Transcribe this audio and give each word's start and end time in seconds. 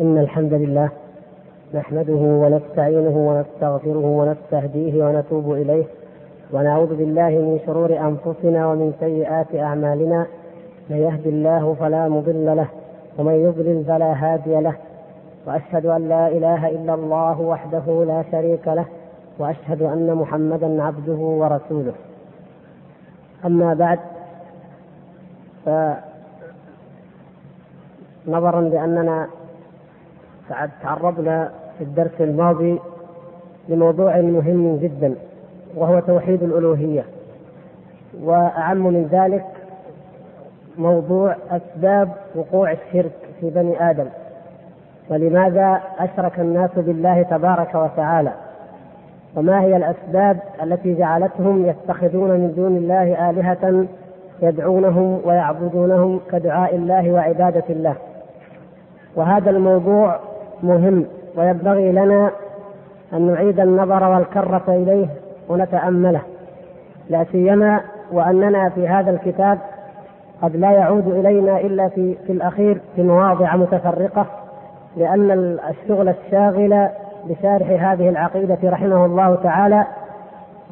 إن 0.00 0.18
الحمد 0.18 0.52
لله 0.54 0.90
نحمده 1.74 2.12
ونستعينه 2.14 3.16
ونستغفره 3.28 4.04
ونستهديه 4.06 5.04
ونتوب 5.04 5.52
إليه 5.52 5.84
ونعوذ 6.52 6.94
بالله 6.96 7.28
من 7.28 7.60
شرور 7.66 7.90
أنفسنا 7.98 8.66
ومن 8.66 8.92
سيئات 9.00 9.54
أعمالنا 9.54 10.26
من 10.90 10.96
يهد 10.96 11.26
الله 11.26 11.74
فلا 11.80 12.08
مضل 12.08 12.56
له 12.56 12.66
ومن 13.18 13.32
يضلل 13.32 13.84
فلا 13.84 14.12
هادي 14.12 14.60
له 14.60 14.74
وأشهد 15.46 15.86
أن 15.86 16.08
لا 16.08 16.28
إله 16.28 16.68
إلا 16.68 16.94
الله 16.94 17.40
وحده 17.40 18.04
لا 18.04 18.24
شريك 18.30 18.68
له 18.68 18.84
وأشهد 19.38 19.82
أن 19.82 20.14
محمدا 20.14 20.82
عبده 20.82 21.12
ورسوله. 21.40 21.94
أما 23.44 23.74
بعد 23.74 23.98
فنظرا 28.26 28.60
لأننا 28.60 29.28
تعرضنا 30.82 31.50
في 31.78 31.84
الدرس 31.84 32.20
الماضي 32.20 32.78
لموضوع 33.68 34.16
مهم 34.16 34.76
جدا 34.76 35.14
وهو 35.76 36.00
توحيد 36.00 36.42
الألوهية. 36.42 37.04
وأعم 38.22 38.78
من 38.86 39.08
ذلك 39.12 39.44
موضوع 40.78 41.36
أسباب 41.50 42.08
وقوع 42.34 42.72
الشرك 42.72 43.12
في 43.40 43.50
بني 43.50 43.90
آدم. 43.90 44.06
ولماذا 45.10 45.80
أشرك 45.98 46.40
الناس 46.40 46.70
بالله 46.76 47.22
تبارك 47.22 47.74
وتعالى؟ 47.74 48.32
وما 49.36 49.60
هي 49.60 49.76
الأسباب 49.76 50.38
التي 50.62 50.94
جعلتهم 50.94 51.66
يتخذون 51.66 52.30
من 52.30 52.52
دون 52.56 52.76
الله 52.76 53.30
آلهة 53.30 53.86
يدعونهم 54.42 55.20
ويعبدونهم 55.24 56.20
كدعاء 56.32 56.76
الله 56.76 57.12
وعبادة 57.12 57.64
الله؟ 57.70 57.94
وهذا 59.16 59.50
الموضوع 59.50 60.18
مهم 60.62 61.06
وينبغي 61.36 61.92
لنا 61.92 62.30
أن 63.12 63.26
نعيد 63.26 63.60
النظر 63.60 64.08
والكرة 64.08 64.62
إليه 64.68 65.06
ونتأمله. 65.48 66.20
لا 67.10 67.24
سيما 67.32 67.80
وأننا 68.12 68.68
في 68.68 68.88
هذا 68.88 69.10
الكتاب 69.10 69.58
قد 70.42 70.56
لا 70.56 70.70
يعود 70.70 71.08
إلينا 71.08 71.60
إلا 71.60 71.88
في, 71.88 72.14
في 72.26 72.32
الأخير 72.32 72.80
في 72.96 73.02
مواضع 73.02 73.56
متفرقة 73.56 74.26
لأن 74.96 75.30
الشغل 75.70 76.08
الشاغل 76.08 76.88
بشارح 77.24 77.90
هذه 77.90 78.08
العقيدة 78.08 78.58
رحمه 78.64 79.06
الله 79.06 79.34
تعالى 79.34 79.86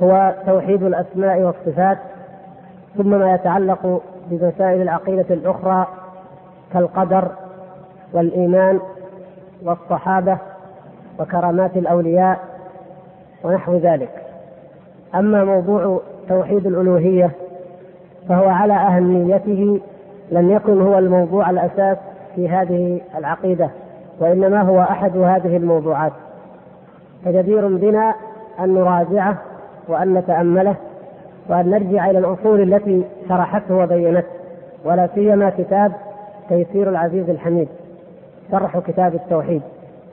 هو 0.03 0.35
توحيد 0.47 0.83
الأسماء 0.83 1.41
والصفات 1.41 1.99
ثم 2.97 3.11
ما 3.11 3.35
يتعلق 3.35 4.03
بمسائل 4.31 4.83
العقيدة 4.83 5.27
الأخرى 5.31 5.87
كالقدر 6.73 7.29
والإيمان 8.13 8.81
والصحابة 9.65 10.39
وكرامات 11.19 11.77
الأولياء 11.77 12.39
ونحو 13.45 13.77
ذلك. 13.77 14.11
أما 15.15 15.45
موضوع 15.45 16.01
توحيد 16.29 16.67
الألوهية 16.67 17.31
فهو 18.29 18.49
على 18.49 18.73
أهميته 18.73 19.81
لم 20.31 20.51
يكن 20.51 20.81
هو 20.81 20.99
الموضوع 20.99 21.51
الأساس 21.51 21.97
في 22.37 22.49
هذه 22.49 23.01
العقيدة 23.19 23.71
وإنما 24.21 24.63
هو 24.63 24.81
أحد 24.81 25.17
هذه 25.17 25.57
الموضوعات. 25.57 26.13
فجدير 27.25 27.69
بنا 27.69 28.15
أن 28.61 28.75
نراجعه 28.75 29.39
وأن 29.89 30.15
نتأمله 30.15 30.75
وأن 31.49 31.71
نرجع 31.71 32.11
إلى 32.11 32.19
الأصول 32.19 32.61
التي 32.61 33.05
شرحته 33.29 33.77
وبينته 33.77 34.29
ولا 34.85 35.09
سيما 35.15 35.51
كتاب 35.51 35.93
تيسير 36.49 36.89
العزيز 36.89 37.31
الحميد. 37.31 37.69
شرح 38.51 38.79
كتاب 38.79 39.15
التوحيد 39.15 39.63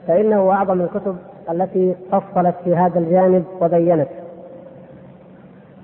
فإنه 0.06 0.52
أعظم 0.52 0.80
الكتب 0.80 1.16
التي 1.50 1.94
فصلت 2.12 2.54
في 2.64 2.76
هذا 2.76 2.98
الجانب 2.98 3.44
وبينت. 3.60 4.08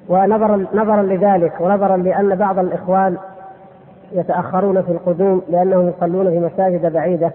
ونظرا 0.08 0.66
نظرا 0.74 1.02
لذلك 1.02 1.60
ونظرا 1.60 1.96
لأن 1.96 2.34
بعض 2.34 2.58
الإخوان 2.58 3.16
يتأخرون 4.12 4.82
في 4.82 4.92
القدوم 4.92 5.42
لأنهم 5.50 5.88
يصلون 5.88 6.30
في 6.30 6.38
مساجد 6.38 6.92
بعيدة 6.92 7.32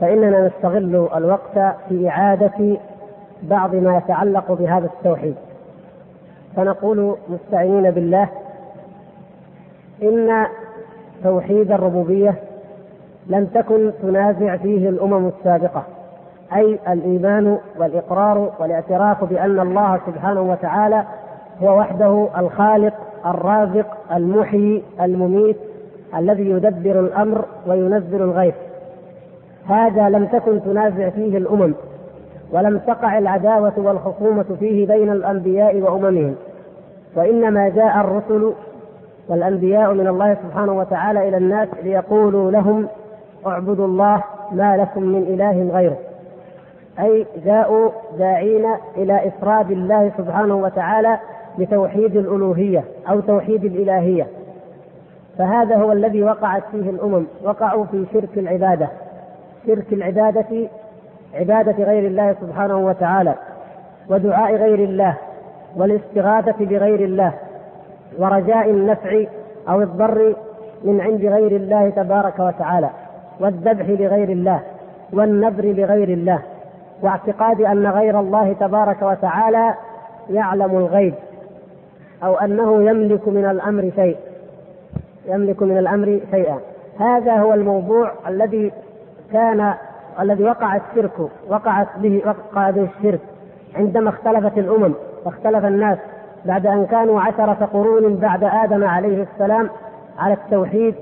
فإننا 0.00 0.46
نستغل 0.46 1.08
الوقت 1.16 1.74
في 1.88 2.08
إعادة 2.08 2.76
بعض 3.42 3.74
ما 3.74 3.96
يتعلق 3.96 4.52
بهذا 4.52 4.86
التوحيد. 4.86 5.34
فنقول 6.56 7.16
مستعينين 7.28 7.90
بالله 7.90 8.28
إن 10.02 10.46
توحيد 11.24 11.72
الربوبية 11.72 12.34
لم 13.26 13.44
تكن 13.44 13.90
تنازع 14.02 14.56
فيه 14.56 14.88
الأمم 14.88 15.28
السابقة 15.28 15.82
أي 16.56 16.78
الإيمان 16.88 17.58
والإقرار 17.78 18.50
والاعتراف 18.60 19.24
بأن 19.24 19.60
الله 19.60 20.00
سبحانه 20.06 20.40
وتعالى 20.40 21.04
هو 21.62 21.78
وحده 21.78 22.28
الخالق 22.38 22.94
الرازق 23.26 23.86
المحيي 24.12 24.82
المميت 25.00 25.56
الذي 26.18 26.50
يدبر 26.50 27.00
الأمر 27.00 27.44
وينزل 27.66 28.22
الغيث. 28.22 28.54
هذا 29.68 30.08
لم 30.08 30.26
تكن 30.26 30.62
تنازع 30.62 31.08
فيه 31.10 31.38
الأمم 31.38 31.74
ولم 32.52 32.78
تقع 32.78 33.18
العداوة 33.18 33.72
والخصومة 33.76 34.44
فيه 34.60 34.86
بين 34.86 35.12
الأنبياء 35.12 35.80
وأممهم. 35.80 36.34
وإنما 37.16 37.68
جاء 37.68 38.00
الرسل 38.00 38.52
والأنبياء 39.28 39.92
من 39.94 40.06
الله 40.06 40.34
سبحانه 40.34 40.72
وتعالى 40.72 41.28
إلى 41.28 41.36
الناس 41.36 41.68
ليقولوا 41.82 42.50
لهم 42.50 42.86
اعبدوا 43.46 43.86
الله 43.86 44.22
ما 44.52 44.76
لكم 44.76 45.02
من 45.02 45.22
إله 45.22 45.76
غيره. 45.76 45.96
أي 47.00 47.26
جاءوا 47.44 47.90
داعين 48.18 48.66
إلى 48.96 49.28
إفراد 49.28 49.70
الله 49.70 50.12
سبحانه 50.18 50.54
وتعالى 50.54 51.18
بتوحيد 51.58 52.16
الألوهية 52.16 52.84
أو 53.10 53.20
توحيد 53.20 53.64
الإلهية. 53.64 54.26
فهذا 55.38 55.76
هو 55.76 55.92
الذي 55.92 56.22
وقعت 56.22 56.62
فيه 56.72 56.90
الأمم 56.90 57.24
وقعوا 57.44 57.84
في 57.84 58.04
شرك 58.12 58.38
العبادة. 58.38 58.88
شرك 59.66 59.92
العبادة 59.92 60.68
عبادة 61.34 61.84
غير 61.84 62.06
الله 62.06 62.36
سبحانه 62.40 62.76
وتعالى 62.86 63.34
ودعاء 64.08 64.54
غير 64.56 64.78
الله 64.78 65.16
والاستغاثة 65.76 66.64
بغير 66.64 67.00
الله 67.00 67.32
ورجاء 68.18 68.70
النفع 68.70 69.24
أو 69.68 69.82
الضر 69.82 70.34
من 70.84 71.00
عند 71.00 71.24
غير 71.24 71.56
الله 71.56 71.90
تبارك 71.90 72.38
وتعالى. 72.38 72.90
والذبح 73.40 73.88
لغير 73.88 74.28
الله 74.28 74.60
والنذر 75.12 75.64
لغير 75.64 76.08
الله 76.08 76.38
واعتقاد 77.02 77.60
أن 77.60 77.86
غير 77.86 78.20
الله 78.20 78.52
تبارك 78.52 79.02
وتعالى 79.02 79.74
يعلم 80.30 80.76
الغيب 80.78 81.14
أو 82.24 82.34
أنه 82.34 82.82
يملك 82.82 83.28
من 83.28 83.44
الأمر 83.44 83.90
شيء 83.96 84.16
يملك 85.26 85.62
من 85.62 85.78
الأمر 85.78 86.20
شيئا. 86.30 86.58
هذا 87.00 87.36
هو 87.36 87.54
الموضوع 87.54 88.12
الذي 88.28 88.72
كان 89.32 89.74
الذي 90.20 90.44
وقع 90.44 90.76
الشرك 90.76 91.12
وقعت 91.48 91.88
به 91.96 92.22
وقع 92.26 92.70
به 92.70 92.88
الشرك 92.98 93.20
عندما 93.76 94.10
اختلفت 94.10 94.58
الأمم 94.58 94.94
واختلف 95.24 95.64
الناس 95.64 95.98
بعد 96.44 96.66
أن 96.66 96.86
كانوا 96.86 97.20
عشرة 97.20 97.68
قرون 97.72 98.16
بعد 98.16 98.44
آدم 98.44 98.84
عليه 98.84 99.22
السلام 99.32 99.70
على 100.18 100.34
التوحيد. 100.34 100.94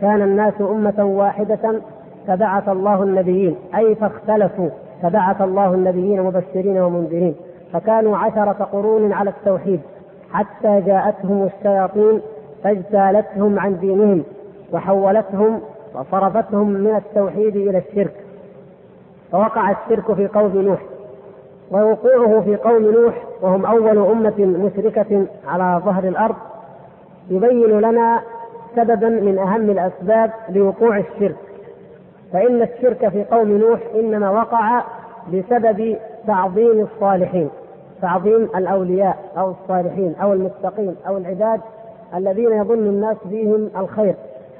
كان 0.00 0.22
الناس 0.22 0.54
أمة 0.60 1.04
واحدة 1.04 1.80
فبعث 2.26 2.68
الله 2.68 3.02
النبيين. 3.02 3.56
أي 3.74 3.94
فاختلفوا 3.94 4.68
فبعث 5.02 5.42
الله 5.42 5.74
النبيين 5.74 6.22
مبشرين 6.22 6.78
ومنذرين. 6.78 7.34
فكانوا 7.72 8.16
عشرة 8.16 8.68
قرون 8.72 9.12
على 9.12 9.30
التوحيد 9.30 9.80
حتى 10.32 10.80
جاءتهم 10.80 11.42
الشياطين 11.56 12.20
فاجتالتهم 12.64 13.58
عن 13.58 13.78
دينهم 13.78 14.22
وحولتهم 14.72 15.60
وصرفتهم 15.94 16.70
من 16.70 16.96
التوحيد 16.96 17.56
إلى 17.56 17.78
الشرك. 17.78 18.14
فوقع 19.32 19.70
الشرك 19.70 20.12
في 20.12 20.26
قوم 20.26 20.52
نوح 20.56 20.82
ووقوعه 21.70 22.40
في 22.40 22.56
قوم 22.56 22.82
نوح 22.82 23.14
وهم 23.42 23.66
أول 23.66 23.98
أمة 23.98 24.34
مشركة 24.38 25.26
على 25.48 25.80
ظهر 25.84 26.04
الأرض. 26.04 26.36
يبين 27.30 27.80
لنا 27.80 28.20
سببا 28.76 29.08
من 29.08 29.38
أهم 29.38 29.70
الأسباب 29.70 30.30
لوقوع 30.48 30.98
الشرك. 30.98 31.36
فإن 32.32 32.62
الشرك 32.62 33.08
في 33.08 33.24
قوم 33.24 33.48
نوح 33.48 33.80
إنما 33.94 34.30
وقع 34.30 34.82
بسبب 35.32 35.96
تعظيم 36.26 36.80
الصالحين 36.80 37.50
تعظيم 38.02 38.48
الأولياء 38.56 39.16
أو 39.38 39.50
الصالحين 39.50 40.14
أو 40.22 40.32
المتقين 40.32 40.96
أو 41.08 41.16
العباد 41.16 41.60
الذين 42.14 42.52
يظن 42.52 42.86
الناس 42.86 43.16
فيهم 43.28 43.70
الخير. 43.76 44.14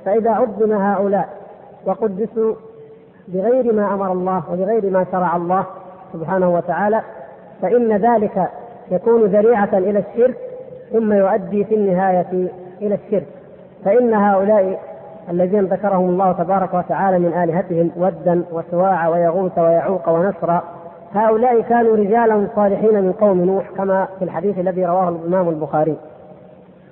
فإذا 0.05 0.31
عظم 0.31 0.73
هؤلاء 0.73 1.29
وقدسوا 1.87 2.55
بغير 3.29 3.73
ما 3.73 3.95
أمر 3.95 4.13
الله 4.13 4.43
وبغير 4.53 4.91
ما 4.91 5.07
شرع 5.13 5.37
الله 5.37 5.67
سبحانه 6.13 6.55
وتعالى 6.55 7.03
فإن 7.63 7.97
ذلك 7.97 8.49
يكون 8.91 9.25
ذريعة 9.25 9.79
إلى 9.79 9.99
الشرك 9.99 10.37
ثم 10.93 11.13
يؤدي 11.13 11.65
في 11.65 11.75
النهاية 11.75 12.49
إلى 12.83 12.95
الشرك. 12.95 13.27
فإن 13.85 14.15
هؤلاء 14.15 14.81
الذين 15.31 15.65
ذكرهم 15.65 16.09
الله 16.09 16.33
تبارك 16.33 16.75
وتعالى 16.75 17.19
من 17.19 17.33
آلهتهم 17.33 17.91
ودا 17.97 18.45
وسواع 18.53 19.09
ويغوث 19.09 19.59
ويعوق 19.59 20.09
ونسرا 20.09 20.63
هؤلاء 21.15 21.61
كانوا 21.61 21.97
رجالا 21.97 22.47
صالحين 22.57 22.95
من 22.95 23.13
قوم 23.13 23.41
نوح 23.41 23.71
كما 23.77 24.09
في 24.19 24.25
الحديث 24.25 24.59
الذي 24.59 24.85
رواه 24.85 25.09
الإمام 25.09 25.49
البخاري. 25.49 25.97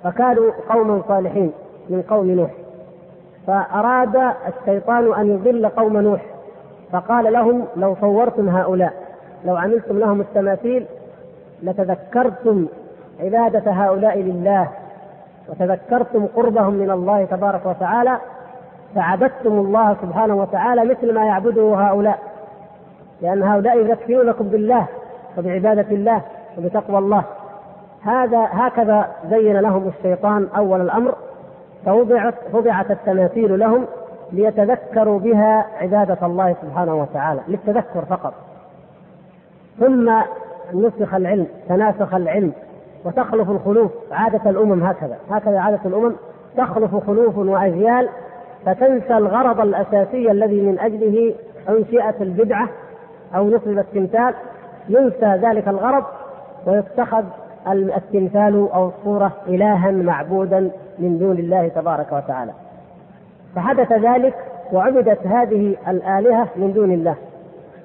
فكانوا 0.03 0.51
قوما 0.69 1.01
صالحين 1.07 1.51
من 1.89 2.01
قوم 2.01 2.31
نوح. 2.31 2.51
فأراد 3.47 4.33
الشيطان 4.47 5.13
أن 5.13 5.27
يضل 5.27 5.69
قوم 5.69 5.97
نوح. 5.97 6.21
فقال 6.91 7.33
لهم 7.33 7.65
لو 7.75 7.95
صورتم 8.01 8.49
هؤلاء 8.49 8.93
لو 9.45 9.55
عملتم 9.55 9.99
لهم 9.99 10.21
التماثيل 10.21 10.85
لتذكرتم 11.63 12.65
عبادة 13.19 13.71
هؤلاء 13.71 14.19
لله. 14.19 14.67
وتذكرتم 15.49 16.25
قربهم 16.35 16.73
من 16.73 16.91
الله 16.91 17.25
تبارك 17.25 17.65
وتعالى 17.65 18.17
فعبدتم 18.95 19.51
الله 19.51 19.95
سبحانه 20.01 20.35
وتعالى 20.35 20.85
مثل 20.85 21.13
ما 21.13 21.25
يعبده 21.25 21.75
هؤلاء. 21.75 22.19
لأن 23.21 23.43
هؤلاء 23.43 23.77
يذكرونكم 23.77 24.47
بالله 24.47 24.85
وبعبادة 25.37 25.91
الله 25.91 26.21
وبتقوى 26.57 26.97
الله. 26.97 27.23
هذا 28.03 28.47
هكذا 28.51 29.07
زين 29.29 29.59
لهم 29.59 29.87
الشيطان 29.97 30.47
أول 30.57 30.81
الأمر 30.81 31.15
فوضعت 31.85 32.33
وضعت 32.53 32.91
التماثيل 32.91 33.59
لهم 33.59 33.85
ليتذكروا 34.31 35.19
بها 35.19 35.65
عبادة 35.81 36.17
الله 36.23 36.55
سبحانه 36.61 36.95
وتعالى 36.95 37.41
للتذكر 37.47 38.05
فقط. 38.05 38.33
ثم 39.79 40.11
نسخ 40.73 41.13
العلم 41.13 41.47
تناسخ 41.69 42.13
العلم. 42.13 42.51
وتخلف 43.05 43.49
الخلوف 43.49 43.91
عادة 44.11 44.49
الأمم 44.49 44.83
هكذا. 44.83 45.17
هكذا 45.29 45.59
عادة 45.59 45.79
الأمم 45.85 46.15
تخلف 46.57 46.95
خلوف 47.07 47.37
وأجيال 47.37 48.09
فتنسى 48.65 49.17
الغرض 49.17 49.59
الأساسي 49.59 50.31
الذي 50.31 50.61
من 50.61 50.79
أجله 50.79 51.33
أنشئت 51.69 52.21
البدعة 52.21 52.69
أو 53.35 53.49
نصب 53.49 53.77
التمثال. 53.77 54.33
ينسى 54.89 55.39
ذلك 55.41 55.67
الغرض 55.67 56.03
ويتخذ 56.65 57.23
التمثال 57.67 58.69
أو 58.73 58.87
الصورة 58.87 59.31
إلها 59.47 59.91
معبودا 59.91 60.71
من 60.99 61.19
دون 61.19 61.37
الله 61.37 61.67
تبارك 61.67 62.11
وتعالى. 62.11 62.51
فحدث 63.55 63.91
ذلك 63.91 64.35
وعبدت 64.73 65.27
هذه 65.27 65.75
الآلهة 65.87 66.47
من 66.55 66.73
دون 66.73 66.91
الله. 66.91 67.15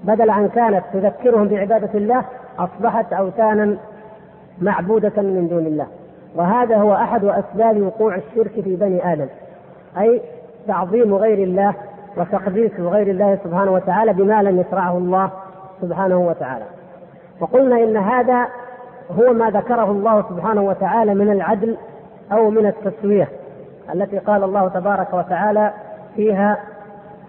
بدل 0.04 0.30
أن 0.30 0.48
كانت 0.48 0.82
تذكرهم 0.92 1.48
بعبادة 1.48 1.90
الله 1.94 2.24
أصبحت 2.58 3.12
أوثانا 3.12 3.76
معبودة 4.60 5.22
من 5.22 5.48
دون 5.48 5.66
الله. 5.66 5.86
وهذا 6.34 6.76
هو 6.76 6.94
أحد 6.94 7.24
أسباب 7.24 7.82
وقوع 7.82 8.14
الشرك 8.14 8.60
في 8.60 8.76
بني 8.76 9.12
آدم. 9.12 9.26
أي 9.98 10.20
تعظيم 10.66 11.14
غير 11.14 11.38
الله 11.38 11.74
وتقديس 12.16 12.80
غير 12.80 13.06
الله 13.10 13.38
سبحانه 13.44 13.72
وتعالى 13.72 14.12
بما 14.12 14.42
لم 14.42 14.60
يشرعه 14.60 14.98
الله 14.98 15.30
سبحانه 15.80 16.18
وتعالى. 16.18 16.64
وقلنا 17.40 17.76
إن 17.76 17.96
هذا 17.96 18.46
هو 19.10 19.32
ما 19.32 19.50
ذكره 19.50 19.90
الله 19.90 20.24
سبحانه 20.28 20.62
وتعالى 20.62 21.14
من 21.14 21.32
العدل 21.32 21.76
أو 22.32 22.50
من 22.50 22.66
التسوية 22.66 23.28
التي 23.94 24.18
قال 24.18 24.44
الله 24.44 24.68
تبارك 24.68 25.14
وتعالى 25.14 25.72
فيها 26.16 26.58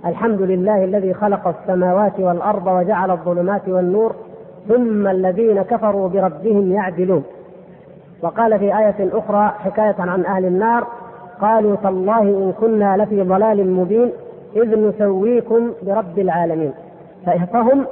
الحمد 0.05 0.41
لله 0.41 0.83
الذي 0.83 1.13
خلق 1.13 1.47
السماوات 1.47 2.19
والأرض 2.19 2.67
وجعل 2.67 3.11
الظلمات 3.11 3.67
والنور 3.67 4.15
ثم 4.67 5.07
الذين 5.07 5.61
كفروا 5.61 6.09
بربهم 6.09 6.71
يعدلون 6.71 7.23
وقال 8.21 8.59
في 8.59 8.65
آية 8.77 9.09
أخرى 9.13 9.53
حكاية 9.59 9.95
عن 9.99 10.25
أهل 10.25 10.45
النار 10.45 10.87
قالوا 11.41 11.75
تالله 11.75 12.21
إن 12.21 12.53
كنا 12.59 12.97
لفي 12.97 13.21
ضلال 13.21 13.71
مبين 13.71 14.11
إذ 14.55 14.79
نسويكم 14.87 15.71
برب 15.83 16.19
العالمين 16.19 16.73
فهم 17.53 17.85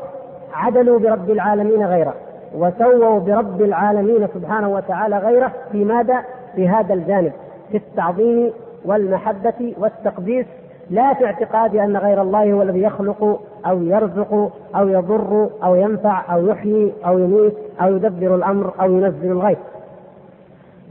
عدلوا 0.53 0.99
برب 0.99 1.29
العالمين 1.29 1.85
غيره 1.85 2.13
وسووا 2.55 3.19
برب 3.19 3.61
العالمين 3.61 4.27
سبحانه 4.33 4.69
وتعالى 4.69 5.17
غيره 5.17 5.51
في 5.71 5.85
ماذا؟ 5.85 6.21
في 6.55 6.67
هذا 6.67 6.93
الجانب 6.93 7.31
في 7.71 7.77
التعظيم 7.77 8.51
والمحبة 8.85 9.75
والتقديس 9.77 10.45
لا 10.89 11.13
في 11.13 11.25
اعتقاد 11.25 11.75
أن 11.75 11.97
غير 11.97 12.21
الله 12.21 12.53
هو 12.53 12.61
الذي 12.61 12.81
يخلق 12.81 13.41
أو 13.65 13.81
يرزق 13.83 14.51
أو 14.75 14.87
يضر 14.87 15.49
أو 15.63 15.75
ينفع 15.75 16.33
أو 16.33 16.47
يحيي 16.47 16.93
أو 17.05 17.19
يميت 17.19 17.53
أو 17.81 17.95
يدبر 17.95 18.35
الأمر 18.35 18.73
أو 18.81 18.91
ينزل 18.91 19.31
الغيث 19.31 19.57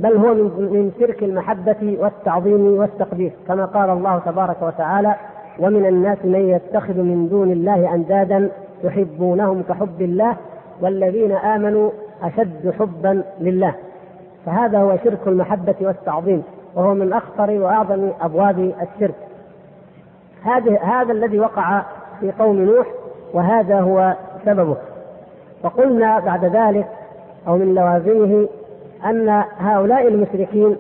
بل 0.00 0.16
هو 0.16 0.34
من 0.34 0.92
شرك 1.00 1.22
المحبة 1.22 1.96
والتعظيم 2.00 2.78
والتقديس 2.78 3.32
كما 3.48 3.64
قال 3.64 3.90
الله 3.90 4.18
تبارك 4.18 4.62
وتعالى 4.62 5.14
ومن 5.58 5.86
الناس 5.86 6.18
من 6.24 6.48
يتخذ 6.48 6.94
من 6.94 7.28
دون 7.28 7.52
الله 7.52 7.94
أندادا 7.94 8.50
يحبونهم 8.84 9.62
كحب 9.68 10.02
الله 10.02 10.36
والذين 10.80 11.32
آمنوا 11.32 11.90
أشد 12.22 12.74
حبا 12.78 13.22
لله. 13.40 13.74
فهذا 14.46 14.78
هو 14.78 14.96
شرك 15.04 15.18
المحبة 15.26 15.74
والتعظيم 15.80 16.42
وهو 16.74 16.94
من 16.94 17.12
أخطر 17.12 17.50
وأعظم 17.50 18.08
أبواب 18.20 18.58
الشرك. 18.58 19.14
هذا 20.42 20.78
هذا 20.78 21.12
الذي 21.12 21.40
وقع 21.40 21.82
في 22.20 22.32
قوم 22.38 22.56
نوح 22.56 22.86
وهذا 23.34 23.80
هو 23.80 24.14
سببه. 24.44 24.76
وقلنا 25.64 26.20
بعد 26.20 26.44
ذلك 26.44 26.86
أو 27.48 27.56
من 27.56 27.74
لوازمه 27.74 28.48
أن 29.04 29.44
هؤلاء 29.58 30.08
المشركين 30.08 30.76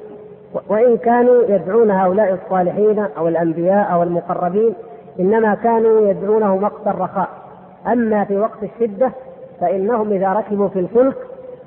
وإن 0.68 0.96
كانوا 0.96 1.42
يدعون 1.48 1.90
هؤلاء 1.90 2.34
الصالحين 2.44 3.06
أو 3.18 3.28
الأنبياء 3.28 3.92
أو 3.92 4.02
المقربين 4.02 4.74
إنما 5.20 5.54
كانوا 5.54 6.08
يدعونه 6.08 6.54
وقت 6.54 6.86
الرخاء. 6.86 7.28
أما 7.86 8.24
في 8.24 8.36
وقت 8.36 8.62
الشدة 8.62 9.10
فإنهم 9.60 10.12
إذا 10.12 10.32
ركبوا 10.32 10.68
في 10.68 10.78
الفلك 10.78 11.16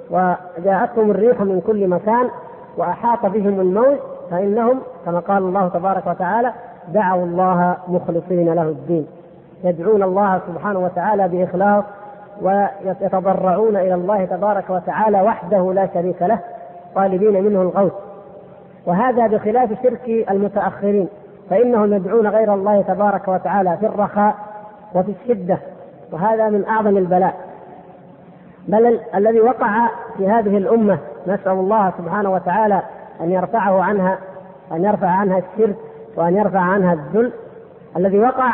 وجاءتهم 0.10 1.12
الريح 1.12 1.42
من 1.42 1.62
كل 1.68 1.88
مكان 1.88 2.30
وأحاط 2.78 3.26
بهم 3.26 3.60
الموت 3.60 4.00
فإنهم 4.32 4.80
كما 5.06 5.20
قال 5.20 5.44
الله 5.44 5.68
تبارك 5.68 6.08
وتعالى 6.08 6.54
دعوا 6.94 7.26
الله 7.26 7.78
مخلصين 7.88 8.54
له 8.54 8.64
الدين. 8.64 9.08
يدعون 9.64 10.04
الله 10.04 10.42
سبحانه 10.48 10.80
وتعالى 10.80 11.28
بإخلاص 11.28 11.84
ويتضرعون 12.42 13.76
إلى 13.76 13.94
الله 13.94 14.26
تبارك 14.26 14.70
وتعالى 14.70 15.22
وحده 15.22 15.74
لا 15.74 15.90
شريك 15.94 16.22
له 16.22 16.40
طالبين 16.96 17.44
منه 17.44 17.62
الغوث. 17.62 17.94
وهذا 18.86 19.28
بخلاف 19.28 19.70
شرك 19.84 20.26
المتأخرين 20.32 21.08
فإنهم 21.50 21.94
يدعون 21.94 22.28
غير 22.28 22.54
الله 22.54 22.82
تبارك 22.82 23.28
وتعالى 23.28 23.78
في 23.78 23.86
الرخاء 23.86 24.36
وفي 24.96 25.12
الشدة 25.22 25.58
وهذا 26.12 26.50
من 26.50 26.66
أعظم 26.66 26.98
البلاء. 26.98 27.34
بل 28.68 29.00
الذي 29.16 29.40
وقع 29.40 29.90
في 30.18 30.28
هذه 30.28 30.58
الأمة 30.58 30.98
نسأل 31.28 31.52
الله 31.52 31.92
سبحانه 31.98 32.32
وتعالى 32.32 32.82
أن 33.22 33.32
يرفعه 33.32 33.82
عنها 33.84 34.18
أن 34.72 34.84
يرفع 34.84 35.08
عنها 35.08 35.38
الشرك 35.38 35.76
وأن 36.16 36.36
يرفع 36.36 36.60
عنها 36.60 36.94
الذل 36.94 37.32
الذي 37.98 38.20
وقع 38.20 38.54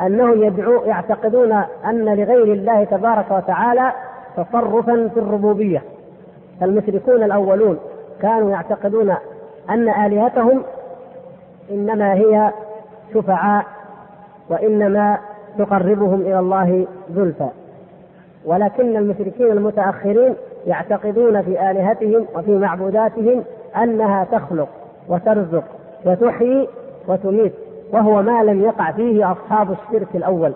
أنه 0.00 0.46
يدعو 0.46 0.82
يعتقدون 0.84 1.52
أن 1.86 2.04
لغير 2.04 2.42
الله 2.42 2.84
تبارك 2.84 3.30
وتعالى 3.30 3.92
تصرفا 4.36 5.08
في 5.14 5.20
الربوبية. 5.20 5.82
المشركون 6.62 7.22
الأولون 7.22 7.78
كانوا 8.22 8.50
يعتقدون 8.50 9.14
أن 9.70 9.88
آلهتهم 9.88 10.62
إنما 11.70 12.14
هي 12.14 12.52
شفعاء 13.14 13.64
وإنما 14.50 15.18
تقربهم 15.58 16.20
إلى 16.20 16.38
الله 16.38 16.86
زلفى. 17.14 17.48
ولكن 18.44 18.96
المشركين 18.96 19.52
المتأخرين 19.52 20.34
يعتقدون 20.66 21.42
في 21.42 21.70
آلهتهم 21.70 22.26
وفي 22.34 22.58
معبوداتهم 22.58 23.44
أنها 23.76 24.24
تخلق 24.24 24.68
وترزق 25.08 25.64
وتحيي 26.04 26.68
وتميت. 27.08 27.52
وهو 27.92 28.22
ما 28.22 28.42
لم 28.42 28.62
يقع 28.62 28.92
فيه 28.92 29.32
أصحاب 29.32 29.70
الشرك 29.72 30.08
الأول. 30.14 30.52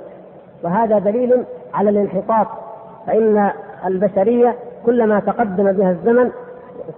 وهذا 0.64 0.98
دليل 0.98 1.44
على 1.74 1.90
الانحطاط. 1.90 2.46
فإن 3.06 3.50
البشرية 3.86 4.54
كلما 4.86 5.20
تقدم 5.20 5.72
بها 5.72 5.90
الزمن 5.90 6.30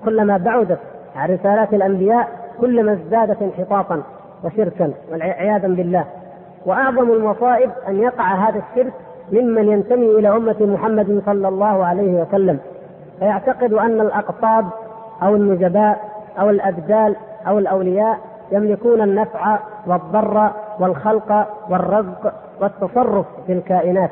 كلما 0.04 0.36
بعدت 0.36 0.78
عن 1.16 1.34
رسالات 1.34 1.74
الأنبياء 1.74 2.28
كلما 2.60 2.92
ازدادت 2.92 3.42
انحطاطا 3.42 4.02
وشركا 4.44 4.92
والعياذا 5.12 5.68
بالله. 5.68 6.04
وأعظم 6.66 7.12
المصائب 7.12 7.70
أن 7.88 7.98
يقع 8.02 8.34
هذا 8.34 8.62
الشرك 8.70 8.92
ممن 9.32 9.68
ينتمي 9.68 10.06
إلى 10.06 10.28
أمة 10.28 10.56
محمد 10.60 11.22
صلى 11.26 11.48
الله 11.48 11.84
عليه 11.84 12.20
وسلم. 12.22 12.58
فيعتقد 13.18 13.72
أن 13.72 14.00
الأقطاب 14.00 14.66
أو 15.22 15.36
النجباء 15.36 16.00
أو 16.40 16.50
الأبدال 16.50 17.16
أو 17.48 17.58
الأولياء 17.58 18.18
يملكون 18.52 19.00
النفع 19.00 19.58
والضر 19.86 20.50
والخلق 20.80 21.46
والرزق 21.70 22.32
والتصرف 22.60 23.26
في 23.46 23.52
الكائنات. 23.52 24.10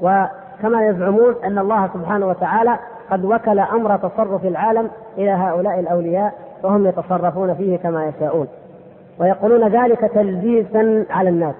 وكما 0.00 0.86
يزعمون 0.86 1.34
أن 1.44 1.58
الله 1.58 1.88
سبحانه 1.94 2.26
وتعالى 2.26 2.78
قد 3.10 3.24
وكل 3.24 3.58
أمر 3.58 3.96
تصرف 3.96 4.44
العالم 4.44 4.90
إلى 5.18 5.30
هؤلاء 5.30 5.80
الأولياء 5.80 6.32
وهم 6.62 6.86
يتصرفون 6.86 7.54
فيه 7.54 7.76
كما 7.76 8.06
يشاءون. 8.06 8.48
ويقولون 9.18 9.68
ذلك 9.68 10.00
تلبيسا 10.00 11.04
على 11.10 11.28
الناس. 11.28 11.54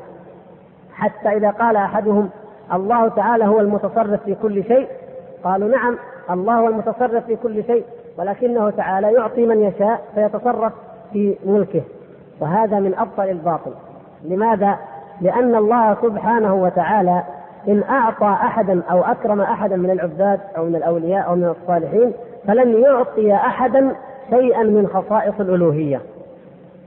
حتى 0.93 1.29
إذا 1.29 1.51
قال 1.51 1.77
أحدهم 1.77 2.31
الله 2.73 3.09
تعالى 3.09 3.45
هو 3.45 3.61
المتصرف 3.61 4.23
في 4.25 4.35
كل 4.35 4.65
شيء 4.65 4.89
قالوا 5.45 5.69
نعم 5.69 5.97
الله 6.31 6.55
هو 6.55 6.69
المتصرف 6.69 7.25
في 7.25 7.37
كل 7.37 7.65
شيء 7.65 7.85
ولكنه 8.19 8.71
تعالى 8.71 9.13
يعطي 9.13 9.47
من 9.47 9.61
يشاء 9.61 10.03
فيتصرف 10.15 10.73
في 11.13 11.37
ملكه. 11.47 11.83
وهذا 12.41 12.81
من 12.81 12.95
أبطل 12.95 13.31
الباطل. 13.31 13.73
لماذا؟ 14.25 14.79
لأن 15.21 15.55
الله 15.55 15.97
سبحانه 16.03 16.55
وتعالى 16.55 17.23
إن 17.69 17.83
أعطى 17.91 18.27
أحدا 18.27 18.83
أو 18.91 19.03
أكرم 19.03 19.41
أحدا 19.41 19.77
من 19.77 19.91
العباد 19.91 20.41
أو 20.57 20.65
من 20.65 20.77
الأولياء 20.77 21.27
أو 21.27 21.35
من 21.35 21.55
الصالحين 21.61 22.13
فلن 22.47 22.83
يعطي 22.83 23.35
أحدا 23.35 23.95
شيئا 24.31 24.63
من 24.63 24.87
خصائص 24.87 25.35
الألوهية. 25.41 26.01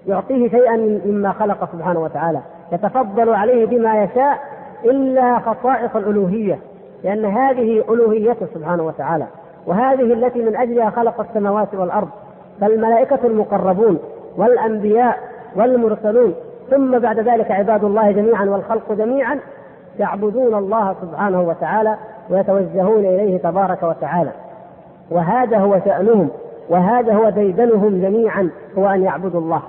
يعطيه 0.08 0.50
شيئا 0.50 1.02
مما 1.06 1.32
خلق 1.32 1.70
سبحانه 1.72 2.00
وتعالى. 2.00 2.40
يتفضل 2.72 3.30
عليه 3.34 3.66
بما 3.66 4.04
يشاء 4.04 4.40
إلا 4.86 5.40
خصائص 5.40 5.96
الألوهية 5.96 6.60
لأن 7.04 7.26
هذه 7.26 7.84
ألوهيته 7.90 8.48
سبحانه 8.54 8.84
وتعالى. 8.84 9.26
وهذه 9.66 10.14
التي 10.14 10.42
من 10.42 10.56
أجلها 10.56 10.90
خلق 10.90 11.20
السماوات 11.20 11.74
والأرض. 11.74 12.10
فالملائكة 12.62 13.20
المقربون 13.24 14.00
والأنبياء 14.38 15.18
والمرسلون. 15.56 16.34
ثم 16.70 17.00
بعد 17.00 17.20
ذلك 17.20 17.52
عباد 17.52 17.84
الله 17.84 18.12
جميعا 18.12 18.46
والخلق 18.46 18.92
جميعا 18.92 19.40
يعبدون 20.00 20.56
الله 20.56 20.96
سبحانه 21.02 21.42
وتعالى 21.42 21.96
ويتوجهون 22.30 23.06
إليه 23.06 23.38
تبارك 23.38 23.84
وتعالى. 23.84 24.32
وهذا 25.12 25.58
هو 25.58 25.80
شأنهم 25.86 26.30
وهذا 26.70 27.14
هو 27.14 27.30
ديدنهم 27.30 28.02
جميعا 28.02 28.50
هو 28.78 28.90
أن 28.90 29.04
يعبدوا 29.04 29.42
الله. 29.42 29.62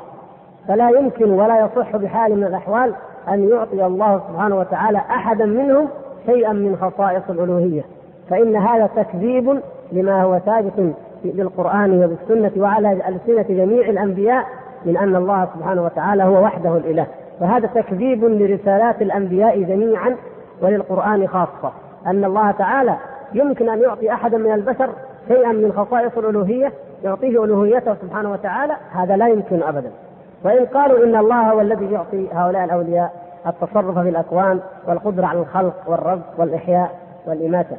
فلا 0.69 0.91
يمكن 0.91 1.31
ولا 1.31 1.61
يصح 1.61 1.97
بحال 1.97 2.37
من 2.37 2.45
الأحوال 2.45 2.93
أن 3.29 3.49
يعطي 3.49 3.87
الله 3.87 4.21
سبحانه 4.29 4.59
وتعالى 4.59 4.99
احدا 4.99 5.47
منهم 5.47 5.89
شيئا 6.27 6.53
من 6.53 6.77
خصائص 6.77 7.23
الألوهية. 7.31 7.83
فإن 8.31 8.57
هذا 8.57 8.89
تكذيب 8.97 9.61
لما 9.93 10.23
هو 10.23 10.39
ثابت 10.39 10.93
بالقران 11.25 12.05
وبالسنة 12.05 12.63
وعلى 12.63 12.93
ألسنة 12.93 13.57
جميع 13.57 13.89
الأنبياء 13.89 14.45
من 14.85 14.97
أن 14.97 15.17
الله 15.17 15.49
سبحانه 15.55 15.85
وتعالى 15.85 16.23
هو 16.23 16.45
وحده 16.45 16.77
الإله. 16.77 17.07
فهذا 17.41 17.67
تكذيب 17.67 18.25
لرسالات 18.25 19.03
الأنبياء 19.03 19.63
جميعا 19.63 20.17
وللقرآن 20.63 21.27
خاصة. 21.27 21.73
أن 22.07 22.25
الله 22.25 22.51
تعالى 22.51 22.97
يمكن 23.35 23.69
أن 23.69 23.81
يعطي 23.81 24.13
أحدا 24.13 24.39
من 24.39 24.53
البشر 24.53 24.91
شيئا 25.29 25.53
من 25.53 25.73
خصائص 25.73 26.19
الألوهية 26.19 26.73
يعطيه 27.05 27.45
ألوهيته 27.45 27.95
سبحانه 27.95 28.33
وتعالى 28.33 28.77
هذا 28.93 29.17
لا 29.17 29.29
يمكن 29.29 29.63
ابدا. 29.63 29.91
وإن 30.45 30.67
قالوا 30.67 31.05
إن 31.05 31.17
الله 31.17 31.51
هو 31.51 31.61
الذي 31.61 31.93
يعطي 31.93 32.29
هؤلاء 32.33 32.65
الأولياء 32.65 33.13
التصرف 33.47 33.99
في 33.99 34.09
الأكوان 34.09 34.61
والقدرة 34.89 35.27
على 35.27 35.39
الخلق 35.41 35.75
والرزق 35.87 36.35
والإحياء 36.39 36.91
والإماتة. 37.27 37.77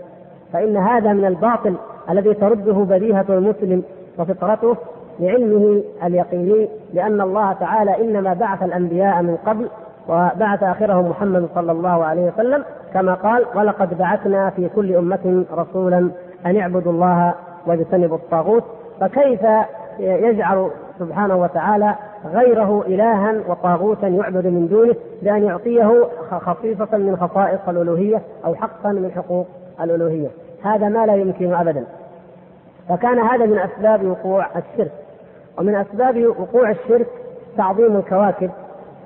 فإن 0.53 0.77
هذا 0.77 1.13
من 1.13 1.25
الباطل 1.25 1.75
الذي 2.09 2.33
ترده 2.33 2.73
بديهة 2.73 3.25
المسلم 3.29 3.83
وفطرته 4.17 4.75
لعلمه 5.19 5.81
اليقيني 6.03 6.69
لأن 6.93 7.21
الله 7.21 7.53
تعالى 7.53 8.01
إنما 8.01 8.33
بعث 8.33 8.63
الأنبياء 8.63 9.21
من 9.21 9.37
قبل 9.45 9.69
وبعث 10.09 10.63
آخرهم 10.63 11.09
محمد 11.09 11.49
صلى 11.55 11.71
الله 11.71 12.05
عليه 12.05 12.31
وسلم 12.31 12.63
كما 12.93 13.13
قال 13.13 13.45
ولقد 13.55 13.97
بعثنا 13.97 14.49
في 14.49 14.69
كل 14.69 14.95
أمة 14.95 15.45
رسولا 15.53 16.09
أن 16.45 16.57
اعبدوا 16.59 16.91
الله 16.91 17.33
واجتنبوا 17.67 18.17
الطاغوت 18.17 18.63
فكيف 18.99 19.41
يجعل 19.99 20.69
سبحانه 20.99 21.35
وتعالى 21.35 21.95
غيره 22.33 22.83
إلها 22.87 23.35
وطاغوتا 23.47 24.07
يعبد 24.07 24.47
من 24.47 24.67
دونه 24.67 24.95
بأن 25.21 25.43
يعطيه 25.43 26.07
خصيصة 26.31 26.97
من 26.97 27.17
خصائص 27.17 27.59
الألوهية 27.67 28.21
أو 28.45 28.55
حقا 28.55 28.91
من 28.91 29.11
حقوق 29.15 29.47
الألوهية؟ 29.81 30.27
هذا 30.63 30.89
ما 30.89 31.05
لا 31.05 31.15
يمكن 31.15 31.53
أبدا. 31.53 31.85
فكان 32.89 33.19
هذا 33.19 33.45
من 33.45 33.59
أسباب 33.59 34.05
وقوع 34.05 34.45
الشرك. 34.45 34.91
ومن 35.59 35.75
أسباب 35.75 36.25
وقوع 36.25 36.71
الشرك 36.71 37.07
تعظيم 37.57 37.97
الكواكب 37.97 38.49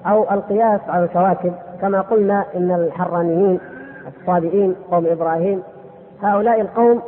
أو 0.06 0.24
القياس 0.32 0.82
على 0.88 1.04
الكواكب. 1.04 1.54
كما 1.82 2.02
قلنا 2.02 2.46
إن 2.56 2.72
الحرانيين 2.72 3.60
الصابئين 4.08 4.76
قوم 4.92 5.06
إبراهيم 5.06 5.64
هؤلاء 6.22 6.62
القوم 6.62 7.02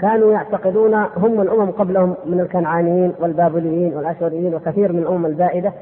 كانوا 0.00 0.32
يعتقدون 0.32 0.94
هم 0.94 1.40
الأمم 1.40 1.70
قبلهم 1.70 2.14
من 2.26 2.40
الكنعانيين 2.40 3.12
والبابليين 3.20 3.96
والأشوريين 3.96 4.54
وكثير 4.54 4.92
من 4.92 4.98
الأمم 4.98 5.26
البائدة. 5.26 5.72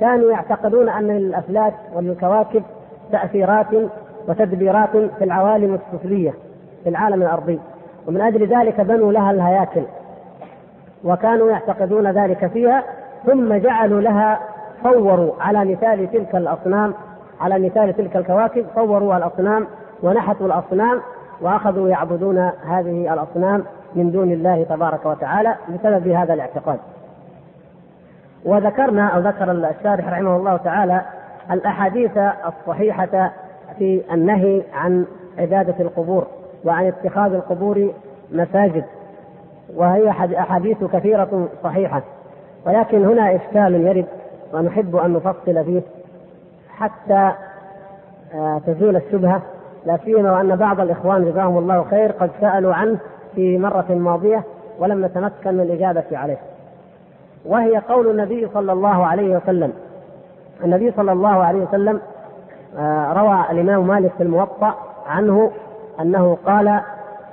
كانوا 0.00 0.30
يعتقدون 0.30 0.88
أن 0.88 1.06
للأفلاك 1.06 1.74
وللكواكب 1.94 2.62
تأثيرات 3.12 3.66
وتدبيرات 4.28 4.90
في 4.90 5.24
العوالم 5.24 5.74
السفلية 5.74 6.34
في 6.84 6.88
العالم 6.88 7.22
الأرضي. 7.22 7.60
ومن 8.08 8.20
أجل 8.20 8.46
ذلك 8.46 8.80
بنوا 8.80 9.12
لها 9.12 9.30
الهياكل. 9.30 9.82
وكانوا 11.04 11.50
يعتقدون 11.50 12.10
ذلك 12.10 12.46
فيها 12.46 12.82
ثم 13.26 13.54
جعلوا 13.54 14.00
لها 14.00 14.40
صوروا 14.82 15.32
على 15.40 15.64
مثال 15.64 16.10
تلك 16.12 16.36
الأصنام 16.36 16.94
على 17.40 17.58
مثال 17.58 17.96
تلك 17.96 18.16
الكواكب 18.16 18.66
صوروا 18.74 19.16
الأصنام 19.16 19.66
ونحتوا 20.02 20.46
الأصنام 20.46 21.00
وأخذوا 21.40 21.88
يعبدون 21.88 22.38
هذه 22.66 23.14
الأصنام 23.14 23.64
من 23.94 24.10
دون 24.10 24.32
الله 24.32 24.64
تبارك 24.64 25.06
وتعالى 25.06 25.54
بسبب 25.68 26.08
هذا 26.08 26.34
الاعتقاد. 26.34 26.78
وذكرنا 28.44 29.06
أو 29.08 29.20
ذكر 29.20 29.50
الشارح 29.50 30.08
رحمه 30.08 30.36
الله 30.36 30.56
تعالى 30.56 31.02
الأحاديث 31.50 32.18
الصحيحة 32.46 33.32
في 33.78 34.02
النهي 34.12 34.62
عن 34.74 35.06
عبادة 35.38 35.74
القبور 35.80 36.26
وعن 36.64 36.86
اتخاذ 36.86 37.34
القبور 37.34 37.92
مساجد 38.32 38.84
وهي 39.76 40.10
أحاديث 40.10 40.84
كثيرة 40.84 41.48
صحيحة. 41.64 42.02
ولكن 42.66 43.04
هنا 43.04 43.36
إشكال 43.36 43.74
يرد 43.74 44.06
ونحب 44.52 44.96
أن 44.96 45.12
نفصل 45.12 45.64
فيه 45.64 45.82
حتى 46.76 47.32
آه، 48.34 48.60
تزول 48.66 48.96
الشبهة. 48.96 49.42
لا 49.86 49.98
سيما 50.04 50.32
وأن 50.32 50.56
بعض 50.56 50.80
الإخوان 50.80 51.24
جزاهم 51.24 51.58
الله 51.58 51.84
خير 51.90 52.12
قد 52.12 52.30
سألوا 52.40 52.74
عنه 52.74 52.98
في 53.34 53.58
مرة 53.58 53.86
ماضية 53.90 54.42
ولم 54.78 55.04
نتمكن 55.04 55.54
من 55.54 55.60
الإجابة 55.60 56.04
عليه. 56.12 56.38
وهي 57.44 57.76
قول 57.76 58.10
النبي 58.10 58.48
صلى 58.54 58.72
الله 58.72 59.06
عليه 59.06 59.36
وسلم. 59.36 59.72
النبي 60.64 60.92
صلى 60.96 61.12
الله 61.12 61.44
عليه 61.44 61.62
وسلم 61.64 62.00
آه، 62.78 63.12
روى 63.12 63.44
الإمام 63.50 63.86
مالك 63.86 64.12
في 64.16 64.22
الموطأ 64.22 64.74
عنه 65.06 65.50
أنه 66.00 66.38
قال 66.46 66.80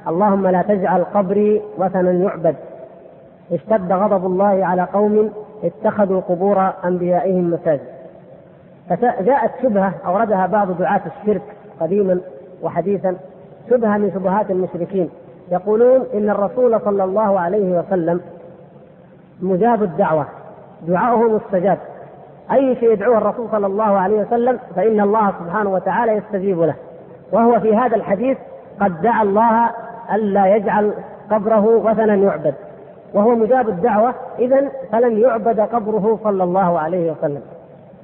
اللهم 0.08 0.48
لا 0.48 0.62
تجعل 0.62 1.04
قبري 1.04 1.62
وثنا 1.78 2.12
يعبد. 2.12 2.56
اشتد 3.52 3.92
غضب 3.92 4.26
الله 4.26 4.66
على 4.66 4.82
قوم 4.94 5.32
اتخذوا 5.64 6.22
قبور 6.22 6.70
أنبيائهم 6.86 7.52
مساجد. 7.52 7.88
فجاءت 8.90 9.52
شبهة 9.62 9.94
أوردها 10.06 10.46
بعض 10.48 10.78
دعاة 10.78 11.02
الشرك 11.06 11.42
قديما 11.80 12.20
وحديثا 12.64 13.16
شبهة 13.70 13.98
من 13.98 14.12
شبهات 14.12 14.52
المشركين. 14.52 15.10
يقولون 15.52 16.06
إن 16.14 16.30
الرسول 16.30 16.82
صلى 16.82 17.04
الله 17.04 17.40
عليه 17.40 17.80
وسلم 17.80 18.22
مجاب 19.42 19.84
الدعوة 19.84 20.26
دعاؤه 20.88 21.36
مستجاب 21.36 21.78
أي 22.52 22.76
شيء 22.76 22.92
يدعوه 22.92 23.18
الرسول 23.18 23.48
صلى 23.52 23.68
الله 23.68 23.98
عليه 24.00 24.22
وسلم 24.22 24.60
فإن 24.76 25.02
الله 25.02 25.34
سبحانه 25.40 25.70
وتعالى 25.70 26.12
يستجيب 26.12 26.62
له. 26.62 26.76
وهو 27.32 27.60
في 27.60 27.76
هذا 27.76 27.96
الحديث 27.96 28.38
قد 28.82 29.02
دعا 29.02 29.24
الله 29.24 29.70
ألا 30.14 30.56
يجعل 30.56 30.94
قبره 31.32 31.66
وثنا 31.66 32.16
يعبد. 32.16 32.54
وهو 33.14 33.36
مجاب 33.36 33.70
الدعوة 33.70 34.14
إذا 34.40 34.70
فلن 34.92 35.20
يعبد 35.20 35.60
قبره 35.60 36.20
صلى 36.24 36.44
الله 36.44 36.80
عليه 36.80 37.12
وسلم. 37.12 37.42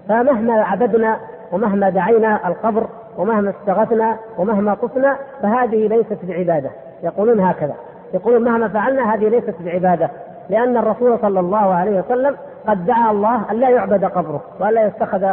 فمهما 0.09 0.61
عبدنا 0.61 1.17
ومهما 1.51 1.89
دعينا 1.89 2.47
القبر 2.47 2.87
ومهما 3.17 3.49
استغثنا 3.49 4.17
ومهما 4.37 4.73
طفنا 4.73 5.17
فهذه 5.41 5.87
ليست 5.87 6.17
بعبادة. 6.23 6.69
يقولون 7.03 7.39
هكذا. 7.39 7.75
يقولون 8.13 8.43
مهما 8.43 8.67
فعلنا 8.67 9.13
هذه 9.13 9.29
ليست 9.29 9.55
بعبادة. 9.59 10.09
لأن 10.49 10.77
الرسول 10.77 11.19
صلى 11.21 11.39
الله 11.39 11.73
عليه 11.73 11.99
وسلم 11.99 12.35
قد 12.67 12.85
دعا 12.85 13.11
الله 13.11 13.41
أن 13.51 13.55
لا 13.55 13.69
يعبد 13.69 14.05
قبره 14.05 14.41
وأن 14.59 14.73
لا 14.73 14.85
يتخذ 14.87 15.25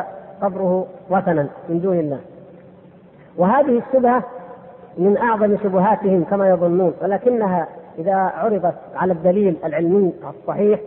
قبره 0.42 0.86
وثنا 1.10 1.46
من 1.68 1.80
دون 1.80 1.98
الله. 1.98 2.18
وهذه 3.38 3.82
الشبهة 3.88 4.22
من 4.98 5.16
أعظم 5.16 5.56
شبهاتهم 5.62 6.24
كما 6.24 6.48
يظنون 6.48 6.94
ولكنها 7.02 7.66
إذا 7.98 8.14
عرضت 8.14 8.74
على 8.96 9.12
الدليل 9.12 9.56
العلمي 9.64 10.12
الصحيح 10.28 10.80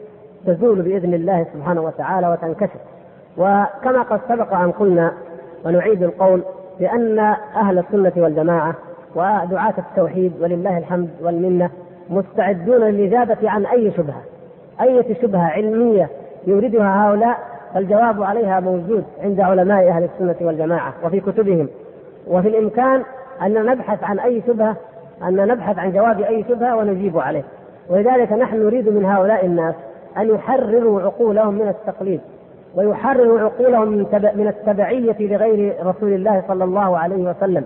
تزول 0.45 0.81
بإذن 0.81 1.13
الله 1.13 1.45
سبحانه 1.53 1.81
وتعالى 1.81 2.27
وتنكشف. 2.29 2.79
وكما 3.37 4.01
قد 4.01 4.19
سبق 4.29 4.53
أن 4.53 4.71
قلنا 4.71 5.11
ونعيد 5.65 6.03
القول 6.03 6.41
بأن 6.79 7.19
أهل 7.55 7.79
السنة 7.79 8.13
والجماعة 8.17 8.75
ودعاة 9.15 9.73
التوحيد 9.77 10.33
ولله 10.41 10.77
الحمد 10.77 11.09
والمنة 11.21 11.69
مستعدون 12.09 12.81
للإجابة 12.81 13.49
عن 13.49 13.65
أي 13.65 13.91
شبهة 13.91 14.21
أي 14.81 15.15
شبهة 15.21 15.47
علمية 15.47 16.09
يوردها 16.47 17.07
هؤلاء؟ 17.09 17.37
فالجواب 17.73 18.23
عليها 18.23 18.59
موجود 18.59 19.03
عند 19.23 19.39
علماء 19.39 19.89
أهل 19.89 20.03
السنة 20.03 20.47
والجماعة 20.47 20.93
وفي 21.03 21.19
كتبهم. 21.19 21.67
وفي 22.27 22.47
الإمكان 22.47 23.03
أن 23.41 23.65
نبحث 23.65 24.03
عن 24.03 24.19
أي 24.19 24.41
شبهة 24.47 24.75
أن 25.23 25.35
نبحث 25.35 25.79
عن 25.79 25.91
جواب 25.91 26.21
أي 26.21 26.45
شبهة 26.49 26.75
ونجيب 26.75 27.19
عليه. 27.19 27.43
ولذلك 27.89 28.33
نحن 28.33 28.63
نريد 28.63 28.89
من 28.89 29.05
هؤلاء 29.05 29.45
الناس 29.45 29.75
أن 30.17 30.29
يحرروا 30.29 31.01
عقولهم 31.01 31.53
من 31.53 31.67
التقليد 31.67 32.21
ويحرروا 32.75 33.39
عقولهم 33.39 33.87
من 34.35 34.47
التبعية 34.47 35.15
لغير 35.19 35.75
رسول 35.85 36.13
الله 36.13 36.43
صلى 36.47 36.63
الله 36.63 36.97
عليه 36.97 37.29
وسلم. 37.29 37.65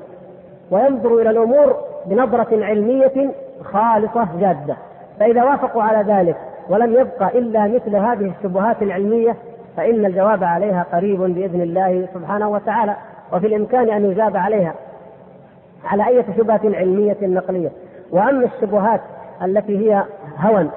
وينظروا 0.71 1.21
إلى 1.21 1.29
الأمور 1.29 1.75
بنظرة 2.05 2.65
علمية 2.65 3.29
خالصة 3.63 4.27
جادة. 4.39 4.75
فإذا 5.19 5.43
وافقوا 5.43 5.83
على 5.83 6.13
ذلك 6.13 6.35
ولم 6.69 6.93
يبقى 6.93 7.39
إلا 7.39 7.67
مثل 7.67 7.95
هذه 7.95 8.33
الشبهات 8.37 8.81
العلمية 8.81 9.35
فإن 9.77 10.05
الجواب 10.05 10.43
عليها 10.43 10.85
قريب 10.93 11.19
بإذن 11.19 11.61
الله 11.61 12.07
سبحانه 12.13 12.49
وتعالى. 12.49 12.95
وفي 13.33 13.47
الإمكان 13.47 13.89
أن 13.89 14.11
يجاب 14.11 14.37
عليها. 14.37 14.73
على 15.85 16.07
أي 16.07 16.23
شبهة 16.37 16.61
علمية 16.63 17.17
نقلية. 17.21 17.69
وأما 18.11 18.45
الشبهات 18.45 19.01
التي 19.41 19.77
هي 19.77 20.03
هوى 20.37 20.67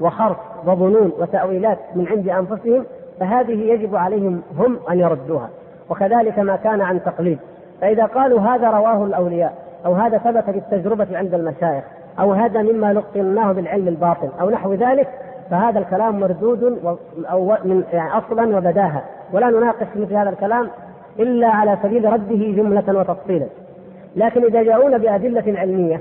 وخرص 0.00 0.36
وظنون 0.66 1.12
وتأويلات 1.18 1.78
من 1.94 2.08
عند 2.08 2.28
أنفسهم 2.28 2.84
فهذه 3.20 3.72
يجب 3.72 3.96
عليهم 3.96 4.42
هم 4.58 4.78
أن 4.90 4.98
يردوها. 4.98 5.48
وكذلك 5.90 6.38
ما 6.38 6.56
كان 6.56 6.80
عن 6.80 7.02
تقليد. 7.04 7.38
فإذا 7.80 8.04
قالوا 8.04 8.40
هذا 8.40 8.70
رواه 8.70 9.04
الأولياء 9.04 9.54
أو 9.86 9.92
هذا 9.92 10.18
ثبت 10.18 10.50
بالتجربة 10.50 11.18
عند 11.18 11.34
المشايخ 11.34 11.84
أو 12.20 12.32
هذا 12.32 12.62
مما 12.62 12.92
لقناه 12.92 13.52
بالعلم 13.52 13.88
الباطن 13.88 14.28
أو 14.40 14.50
نحو 14.50 14.74
ذلك 14.74 15.08
فهذا 15.50 15.78
الكلام 15.78 16.20
مردود 16.20 16.78
أو 17.30 17.56
من 17.64 17.84
يعني 17.92 18.10
أصلا 18.18 18.56
وبداهة. 18.56 19.02
ولا 19.32 19.50
نناقش 19.50 19.86
مثل 19.96 20.14
هذا 20.14 20.30
الكلام 20.30 20.68
إلا 21.18 21.48
على 21.48 21.78
سبيل 21.82 22.12
رده 22.12 22.62
جملة 22.62 23.00
وتفصيلا. 23.00 23.46
لكن 24.16 24.44
إذا 24.44 24.62
جاءونا 24.62 24.98
بأدلة 24.98 25.58
علمية 25.58 26.00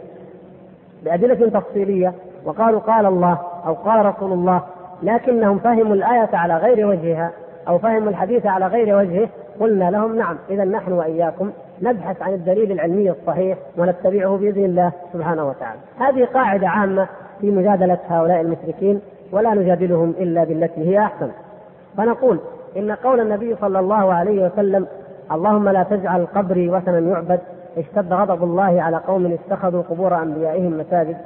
بأدلة 1.06 1.50
تفصيلية 1.50 2.14
وقالوا 2.46 2.80
قال 2.80 3.06
الله 3.06 3.38
أو 3.66 3.74
قال 3.74 4.06
رسول 4.06 4.32
الله 4.32 4.62
لكنهم 5.04 5.60
فهموا 5.60 5.96
الآية 5.96 6.30
على 6.34 6.58
غير 6.58 6.88
وجهها 6.88 7.32
أو 7.68 7.78
فهموا 7.78 8.10
الحديث 8.10 8.46
على 8.46 8.68
غير 8.68 8.98
وجهه 8.98 9.30
قلنا 9.60 9.92
لهم 9.92 10.16
نعم 10.16 10.38
إذا 10.50 10.64
نحن 10.64 10.92
وإياكم 10.92 11.52
نبحث 11.82 12.22
عن 12.22 12.34
الدليل 12.34 12.72
العلمي 12.72 13.12
الصحيح 13.12 13.58
ونتبعه 13.78 14.38
بإذن 14.38 14.66
الله 14.66 14.92
سبحانه 15.14 15.50
وتعالى. 15.50 15.80
هذه 16.00 16.26
قاعدة 16.26 16.68
عامة 16.68 17.08
في 17.42 17.52
مجادلة 17.52 17.98
هؤلاء 18.10 18.42
المشركين 18.42 19.02
ولا 19.32 19.54
نجادلهم 19.54 20.14
إلا 20.20 20.44
بالتي 20.44 20.90
هي 20.90 21.00
أحسن. 21.00 21.30
فنقول 21.98 22.40
إن 22.78 22.92
قول 22.92 23.20
النبي 23.20 23.56
صلى 23.56 23.80
الله 23.80 24.14
عليه 24.14 24.46
وسلم 24.46 24.88
اللهم 25.32 25.70
لا 25.70 25.84
تجعل 25.84 26.26
قبري 26.26 26.70
وثنا 26.70 27.00
يعبد 27.00 27.40
اشتد 27.77 28.13
غضب 28.13 28.43
الله 28.43 28.81
على 28.81 28.98
قوم 28.98 29.25
اتخذوا 29.25 29.81
قبور 29.81 30.22
أنبيائهم 30.22 30.79
مساجد. 30.79 31.17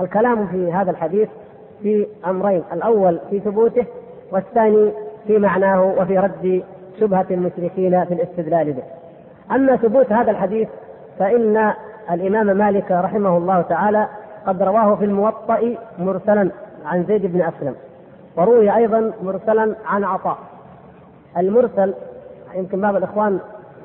الكلام 0.00 0.46
في 0.46 0.72
هذا 0.72 0.90
الحديث 0.90 1.28
في 1.82 2.06
أمرين 2.26 2.62
الأول 2.72 3.20
في 3.30 3.40
ثبوته 3.40 3.86
والثاني 4.32 4.92
في 5.26 5.38
معناه 5.38 5.94
وفي 5.98 6.18
رد 6.18 6.62
شبهة 7.00 7.26
المشركين 7.30 8.04
في 8.04 8.14
الاستدلال 8.14 8.72
به. 8.72 8.82
أما 9.54 9.76
ثبوت 9.76 10.12
هذا 10.12 10.30
الحديث 10.30 10.68
فإن 11.18 11.72
الإمام 12.10 12.56
مالك 12.56 12.90
رحمه 12.90 13.36
الله 13.36 13.62
تعالى 13.62 14.06
قد 14.46 14.62
رواه 14.62 14.94
في 14.94 15.04
الموطأ 15.04 15.76
مرسلا 15.98 16.50
عن 16.86 17.04
زيد 17.04 17.26
بن 17.26 17.42
أسلم 17.42 17.74
وروي 18.36 18.76
أيضا 18.76 19.12
مرسلا 19.22 19.74
عن 19.86 20.04
عطاء. 20.04 20.38
المرسل 21.36 21.94
يمكن 22.54 22.80
بعض 22.80 22.96
الإخوان 22.96 23.38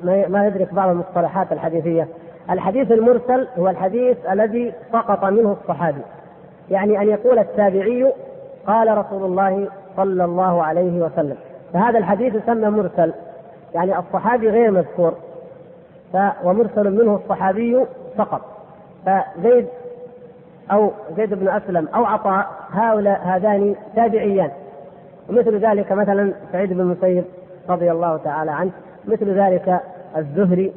ما 0.04 0.46
يدرك 0.46 0.74
بعض 0.74 0.88
المصطلحات 0.88 1.52
الحديثية. 1.52 2.08
الحديث 2.50 2.92
المرسل 2.92 3.48
هو 3.58 3.68
الحديث 3.68 4.16
الذي 4.30 4.72
سقط 4.92 5.24
منه 5.24 5.56
الصحابي. 5.62 6.00
يعني 6.70 7.02
أن 7.02 7.08
يقول 7.08 7.38
التابعي 7.38 8.12
قال 8.66 8.98
رسول 8.98 9.24
الله 9.24 9.68
صلى 9.96 10.24
الله 10.24 10.62
عليه 10.62 11.04
وسلم. 11.04 11.36
فهذا 11.72 11.98
الحديث 11.98 12.34
يسمى 12.34 12.70
مرسل. 12.70 13.12
يعني 13.74 13.98
الصحابي 13.98 14.48
غير 14.48 14.70
مذكور. 14.70 15.14
ف 16.12 16.16
ومرسل 16.44 16.90
منه 16.90 17.14
الصحابي 17.14 17.84
فقط. 18.18 18.40
فزيد 19.06 19.66
أو 20.72 20.90
زيد 21.16 21.34
بن 21.34 21.48
أسلم 21.48 21.88
أو 21.94 22.04
عطاء 22.04 22.46
هؤلاء 22.70 23.20
هذان 23.24 23.74
تابعيان. 23.96 24.50
ومثل 25.30 25.58
ذلك 25.58 25.92
مثلا 25.92 26.32
سعيد 26.52 26.72
بن 26.72 26.80
المسيب 26.80 27.24
رضي 27.68 27.90
الله 27.90 28.16
تعالى 28.16 28.50
عنه. 28.50 28.70
مثل 29.06 29.40
ذلك 29.40 29.80
الزهري 30.16 30.72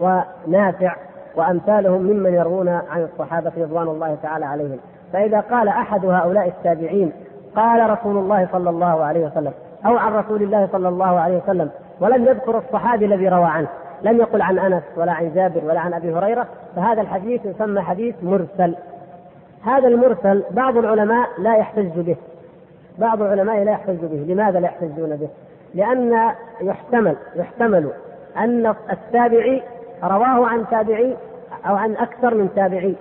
ونافع 0.00 0.96
وأمثالهم 1.36 2.02
ممن 2.02 2.34
يروون 2.34 2.68
عن 2.68 3.02
الصحابة 3.12 3.52
رضوان 3.58 3.86
الله 3.86 4.16
تعالى 4.22 4.44
عليهم. 4.44 4.78
فإذا 5.12 5.40
قال 5.40 5.68
أحد 5.68 6.04
هؤلاء 6.04 6.48
التابعين 6.48 7.12
قال 7.56 7.90
رسول 7.90 8.16
الله 8.16 8.48
صلى 8.52 8.70
الله 8.70 9.04
عليه 9.04 9.26
وسلم 9.26 9.52
أو 9.86 9.96
عن 9.96 10.12
رسول 10.12 10.42
الله 10.42 10.68
صلى 10.72 10.88
الله 10.88 11.20
عليه 11.20 11.36
وسلم 11.36 11.70
ولم 12.00 12.24
يذكر 12.24 12.58
الصحابي 12.58 13.04
الذي 13.04 13.28
روى 13.28 13.44
عنه 13.44 13.68
لم 14.02 14.16
يقل 14.16 14.42
عن 14.42 14.58
أنس 14.58 14.82
ولا 14.96 15.12
عن 15.12 15.34
جابر 15.34 15.64
ولا 15.64 15.80
عن 15.80 15.94
أبي 15.94 16.14
هريرة 16.14 16.46
فهذا 16.76 17.00
الحديث 17.00 17.46
يسمى 17.46 17.80
حديث 17.80 18.14
مرسل. 18.22 18.74
هذا 19.64 19.88
المرسل 19.88 20.44
بعض 20.50 20.76
العلماء 20.76 21.28
لا 21.38 21.56
يحتج 21.56 22.00
به. 22.00 22.16
بعض 22.98 23.22
العلماء 23.22 23.64
لا 23.64 23.72
يحتج 23.72 23.98
به. 24.02 24.32
لماذا 24.32 24.60
لا 24.60 24.66
يحتجون 24.66 25.16
به؟ 25.16 25.28
لأن 25.74 26.32
يحتمل 26.60 27.16
يحتمل 27.36 27.90
أن 28.36 28.74
التابعي 28.92 29.62
رواه 30.04 30.46
عن 30.46 30.64
تابعي 30.70 31.16
أو 31.66 31.76
عن 31.76 31.96
أكثر 31.96 32.34
من 32.34 32.48
تابعي. 32.56 32.94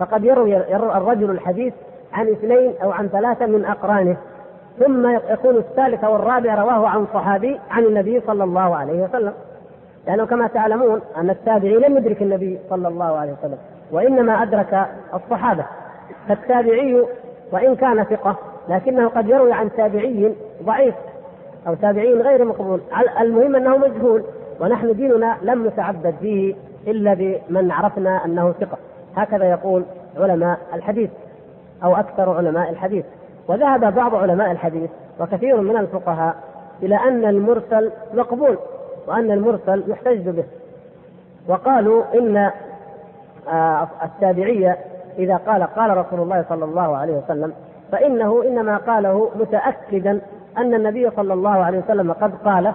فقد 0.00 0.24
يروي 0.24 0.56
الرجل 0.76 1.30
الحديث 1.30 1.74
عن 2.12 2.28
اثنين 2.28 2.74
أو 2.82 2.90
عن 2.90 3.08
ثلاثة 3.08 3.46
من 3.46 3.64
أقرانه. 3.64 4.16
ثم 4.78 5.10
يكون 5.30 5.56
الثالث 5.56 6.04
أو 6.04 6.16
الرابع 6.16 6.54
رواه 6.54 6.88
عن 6.88 7.06
صحابي 7.14 7.60
عن 7.70 7.84
النبي 7.84 8.20
صلى 8.20 8.44
الله 8.44 8.76
عليه 8.76 9.02
وسلم. 9.02 9.32
لأنه 10.06 10.26
كما 10.26 10.46
تعلمون 10.46 11.00
أن 11.16 11.30
التابعي 11.30 11.76
لم 11.76 11.96
يدرك 11.96 12.22
النبي 12.22 12.58
صلى 12.70 12.88
الله 12.88 13.18
عليه 13.18 13.32
وسلم 13.32 13.58
وإنما 13.92 14.42
أدرك 14.42 14.86
الصحابة. 15.14 15.64
فالتابعي 16.28 17.06
وإن 17.52 17.76
كان 17.76 18.04
ثقة 18.04 18.36
لكنه 18.68 19.08
قد 19.08 19.28
يروي 19.28 19.52
عن 19.52 19.70
تابعي 19.76 20.34
ضعيف. 20.62 20.94
أو 21.66 21.74
تابعين 21.74 22.22
غير 22.22 22.44
مقبول. 22.44 22.80
المهم 23.20 23.56
أنه 23.56 23.76
مجهول. 23.76 24.22
ونحن 24.60 24.92
ديننا 24.92 25.36
لم 25.42 25.66
نتعبد 25.66 26.14
فيه 26.20 26.54
إلا 26.86 27.14
بمن 27.14 27.70
عرفنا 27.70 28.24
أنه 28.24 28.52
ثقة. 28.52 28.78
هكذا 29.16 29.50
يقول 29.50 29.84
علماء 30.16 30.58
الحديث 30.74 31.10
أو 31.84 31.96
أكثر 31.96 32.36
علماء 32.36 32.70
الحديث. 32.70 33.04
وذهب 33.48 33.94
بعض 33.94 34.14
علماء 34.14 34.50
الحديث 34.50 34.90
وكثير 35.20 35.60
من 35.60 35.76
الفقهاء 35.76 36.36
إلى 36.82 36.96
أن 36.96 37.24
المرسل 37.24 37.92
مقبول 38.14 38.58
وأن 39.06 39.30
المرسل 39.30 39.84
يحتج 39.88 40.28
به. 40.28 40.44
وقالوا 41.48 42.02
إن 42.14 42.50
آه، 43.48 43.88
التابعية 44.04 44.78
إذا 45.18 45.36
قال 45.36 45.62
قال 45.62 45.96
رسول 45.96 46.20
الله 46.20 46.44
صلى 46.48 46.64
الله 46.64 46.96
عليه 46.96 47.12
وسلم 47.12 47.52
فإنه 47.92 48.42
إنما 48.42 48.76
قاله 48.76 49.30
متأكدا 49.40 50.20
أن 50.58 50.74
النبي 50.74 51.10
صلى 51.10 51.34
الله 51.34 51.64
عليه 51.64 51.78
وسلم 51.78 52.12
قد 52.12 52.32
قال 52.44 52.72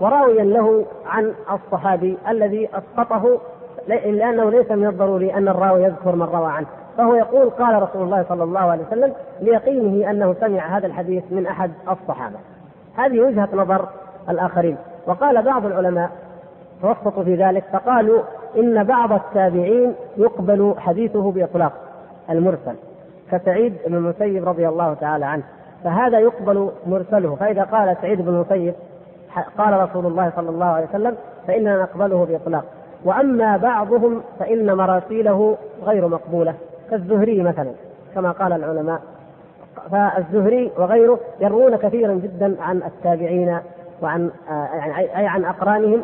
وراويا 0.00 0.44
له 0.44 0.84
عن 1.06 1.32
الصحابي 1.52 2.18
الذي 2.28 2.68
أسقطه 2.74 3.40
لأنه 3.88 4.50
ليس 4.50 4.70
من 4.70 4.86
الضروري 4.86 5.34
أن 5.34 5.48
الراوي 5.48 5.82
يذكر 5.82 6.16
من 6.16 6.22
روى 6.22 6.52
عنه. 6.52 6.66
فهو 6.98 7.14
يقول 7.14 7.50
قال 7.50 7.82
رسول 7.82 8.02
الله 8.02 8.24
صلى 8.28 8.44
الله 8.44 8.60
عليه 8.60 8.82
وسلم 8.86 9.12
ليقينه 9.40 10.10
أنه 10.10 10.34
سمع 10.40 10.76
هذا 10.76 10.86
الحديث 10.86 11.24
من 11.30 11.46
أحد 11.46 11.70
الصحابة. 11.90 12.36
هذه 12.96 13.20
وجهة 13.20 13.48
نظر 13.52 13.88
الآخرين. 14.28 14.76
وقال 15.06 15.42
بعض 15.42 15.66
العلماء 15.66 16.10
توسطوا 16.82 17.24
في 17.24 17.34
ذلك 17.34 17.64
فقالوا 17.72 18.22
إن 18.56 18.84
بعض 18.84 19.12
التابعين 19.12 19.94
يقبل 20.16 20.74
حديثه 20.78 21.32
بإطلاق 21.32 21.72
المرسل. 22.30 22.74
كسعيد 23.32 23.76
بن 23.86 23.94
المسيب 23.94 24.48
رضي 24.48 24.68
الله 24.68 24.94
تعالى 24.94 25.24
عنه. 25.24 25.42
فهذا 25.84 26.18
يقبل 26.18 26.70
مرسله. 26.86 27.34
فإذا 27.34 27.62
قال 27.62 27.96
سعيد 28.02 28.22
بن 28.22 28.28
المسيب 28.28 28.74
قال 29.58 29.80
رسول 29.80 30.06
الله 30.06 30.32
صلى 30.36 30.50
الله 30.50 30.66
عليه 30.66 30.86
وسلم 30.86 31.16
فإننا 31.46 31.82
نقبله 31.82 32.24
بإطلاق. 32.24 32.64
وأما 33.04 33.56
بعضهم 33.56 34.22
فإن 34.38 34.76
مراسيله 34.76 35.56
غير 35.84 36.08
مقبولة 36.08 36.54
كالزهري 36.90 37.42
مثلا 37.42 37.70
كما 38.14 38.30
قال 38.30 38.52
العلماء. 38.52 39.00
فالزهري 39.90 40.72
وغيره 40.78 41.18
يروون 41.40 41.76
كثيرا 41.76 42.12
جدا 42.12 42.56
عن 42.62 42.76
التابعين 42.76 43.58
وعن 44.02 44.30
يعني 44.48 44.98
أي 44.98 45.26
عن 45.26 45.44
أقرانهم 45.44 46.02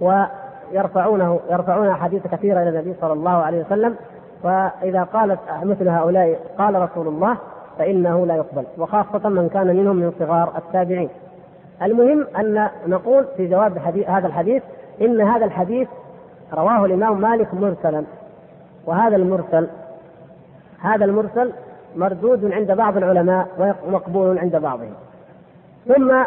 ويرفعونه 0.00 1.40
يرفعون 1.50 1.88
أحاديث 1.88 2.26
كثيرة 2.26 2.62
إلى 2.62 2.68
النبي 2.68 2.94
صلى 3.00 3.12
الله 3.12 3.30
عليه 3.30 3.64
وسلم. 3.64 3.96
فإذا 4.42 5.02
قالت 5.02 5.38
مثل 5.62 5.88
هؤلاء 5.88 6.38
قال 6.58 6.82
رسول 6.82 7.08
الله 7.08 7.36
فإنه 7.78 8.26
لا 8.26 8.36
يقبل 8.36 8.64
وخاصة 8.78 9.28
من 9.28 9.48
كان 9.48 9.76
منهم 9.76 9.96
من 9.96 10.12
صغار 10.18 10.52
التابعين. 10.56 11.08
المهم 11.82 12.26
أن 12.38 12.68
نقول 12.86 13.24
في 13.36 13.46
جواب 13.46 13.78
هذا 14.08 14.26
الحديث 14.26 14.62
إن 15.00 15.20
هذا 15.20 15.44
الحديث 15.44 15.88
رواه 16.54 16.84
الإمام 16.84 17.20
مالك 17.20 17.54
مرسلا 17.54 18.04
وهذا 18.86 19.16
المرسل 19.16 19.68
هذا 20.80 21.04
المرسل 21.04 21.52
مردود 21.96 22.52
عند 22.52 22.72
بعض 22.72 22.96
العلماء 22.96 23.46
ومقبول 23.86 24.38
عند 24.38 24.56
بعضهم. 24.56 24.94
ثم 25.88 26.22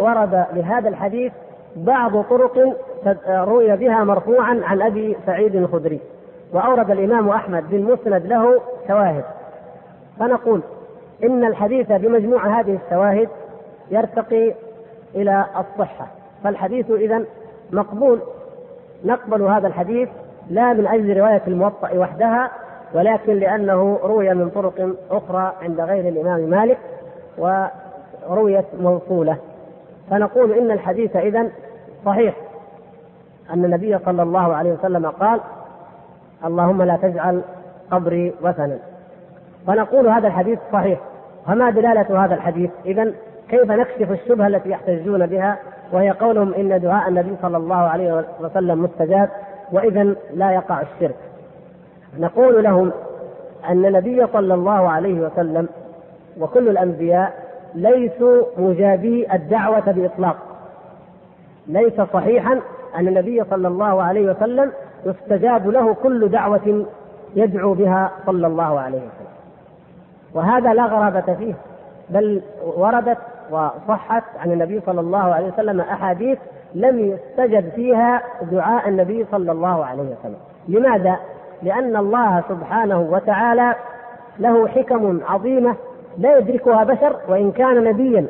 ورد 0.00 0.44
لهذا 0.52 0.88
الحديث 0.88 1.32
بعض 1.76 2.22
طرق 2.22 2.76
روي 3.28 3.76
بها 3.76 4.04
مرفوعا 4.04 4.60
عن 4.64 4.82
أبي 4.82 5.16
سعيد 5.26 5.56
الخدري 5.56 6.00
وأورد 6.52 6.90
الإمام 6.90 7.28
أحمد 7.28 7.70
بالمسند 7.70 8.26
له 8.26 8.60
شواهد. 8.88 9.24
فنقول 10.18 10.60
إن 11.24 11.44
الحديث 11.44 11.92
بمجموع 11.92 12.60
هذه 12.60 12.78
الشواهد 12.84 13.28
يرتقي 13.90 14.54
إلى 15.14 15.46
الصحة. 15.58 16.06
فالحديث 16.44 16.90
اذا 16.90 17.24
مقبول. 17.72 18.20
نقبل 19.04 19.42
هذا 19.42 19.66
الحديث 19.66 20.08
لا 20.50 20.72
من 20.72 20.86
أجل 20.86 21.16
رواية 21.16 21.42
الموطأ 21.46 21.90
وحدها 21.98 22.50
ولكن 22.94 23.32
لأنه 23.32 23.98
روي 24.02 24.34
من 24.34 24.50
طرق 24.50 24.94
أخرى 25.10 25.52
عند 25.62 25.80
غير 25.80 26.08
الإمام 26.08 26.40
مالك 26.40 26.78
ورويت 27.38 28.64
موصولة. 28.80 29.36
فنقول 30.10 30.52
إن 30.52 30.70
الحديث 30.70 31.16
اذا 31.16 31.50
صحيح. 32.06 32.34
أن 33.52 33.64
النبي 33.64 33.98
صلى 33.98 34.22
الله 34.22 34.54
عليه 34.54 34.72
وسلم 34.72 35.06
قال 35.06 35.40
اللهم 36.44 36.82
لا 36.82 36.96
تجعل 36.96 37.42
قبري 37.90 38.34
وثنا. 38.42 38.78
فنقول 39.66 40.06
هذا 40.06 40.28
الحديث 40.28 40.58
صحيح. 40.72 40.98
فما 41.46 41.70
دلالة 41.70 42.24
هذا 42.24 42.34
الحديث؟ 42.34 42.70
إذا 42.86 43.12
كيف 43.48 43.70
نكشف 43.70 44.10
الشبهة 44.10 44.46
التي 44.46 44.70
يحتجون 44.70 45.26
بها؟ 45.26 45.58
وهي 45.92 46.10
قولهم 46.10 46.54
إن 46.54 46.80
دعاء 46.80 47.08
النبي 47.08 47.36
صلى 47.42 47.56
الله 47.56 47.76
عليه 47.76 48.24
وسلم 48.40 48.82
مستجاب 48.82 49.28
وإذا 49.72 50.14
لا 50.34 50.50
يقع 50.50 50.80
الشرك. 50.80 51.16
نقول 52.18 52.64
لهم 52.64 52.92
أن 53.68 53.86
النبي 53.86 54.26
صلى 54.26 54.54
الله 54.54 54.90
عليه 54.90 55.20
وسلم 55.20 55.68
وكل 56.40 56.68
الأنبياء 56.68 57.32
ليسوا 57.74 58.42
مجابي 58.58 59.32
الدعوة 59.32 59.92
بإطلاق. 59.92 60.36
ليس 61.66 62.00
صحيحا 62.12 62.60
أن 62.96 63.08
النبي 63.08 63.44
صلى 63.50 63.68
الله 63.68 64.02
عليه 64.02 64.30
وسلم 64.30 64.72
يستجاب 65.06 65.68
له 65.68 65.94
كل 65.94 66.28
دعوة 66.28 66.86
يدعو 67.36 67.74
بها 67.74 68.10
صلى 68.26 68.46
الله 68.46 68.80
عليه 68.80 68.98
وسلم. 68.98 69.25
وهذا 70.36 70.74
لا 70.74 70.86
غرابة 70.86 71.34
فيه 71.34 71.54
بل 72.10 72.42
وردت 72.76 73.18
وصحت 73.50 74.24
عن 74.38 74.52
النبي 74.52 74.80
صلى 74.86 75.00
الله 75.00 75.34
عليه 75.34 75.46
وسلم 75.46 75.80
أحاديث 75.80 76.38
لم 76.74 76.98
يستجب 76.98 77.68
فيها 77.68 78.22
دعاء 78.42 78.88
النبي 78.88 79.26
صلى 79.32 79.52
الله 79.52 79.84
عليه 79.84 80.02
وسلم 80.02 80.36
لماذا؟ 80.68 81.16
لأن 81.62 81.96
الله 81.96 82.42
سبحانه 82.48 83.00
وتعالى 83.00 83.74
له 84.38 84.68
حكم 84.68 85.20
عظيمة 85.28 85.74
لا 86.18 86.38
يدركها 86.38 86.84
بشر 86.84 87.16
وإن 87.28 87.52
كان 87.52 87.84
نبيا 87.84 88.26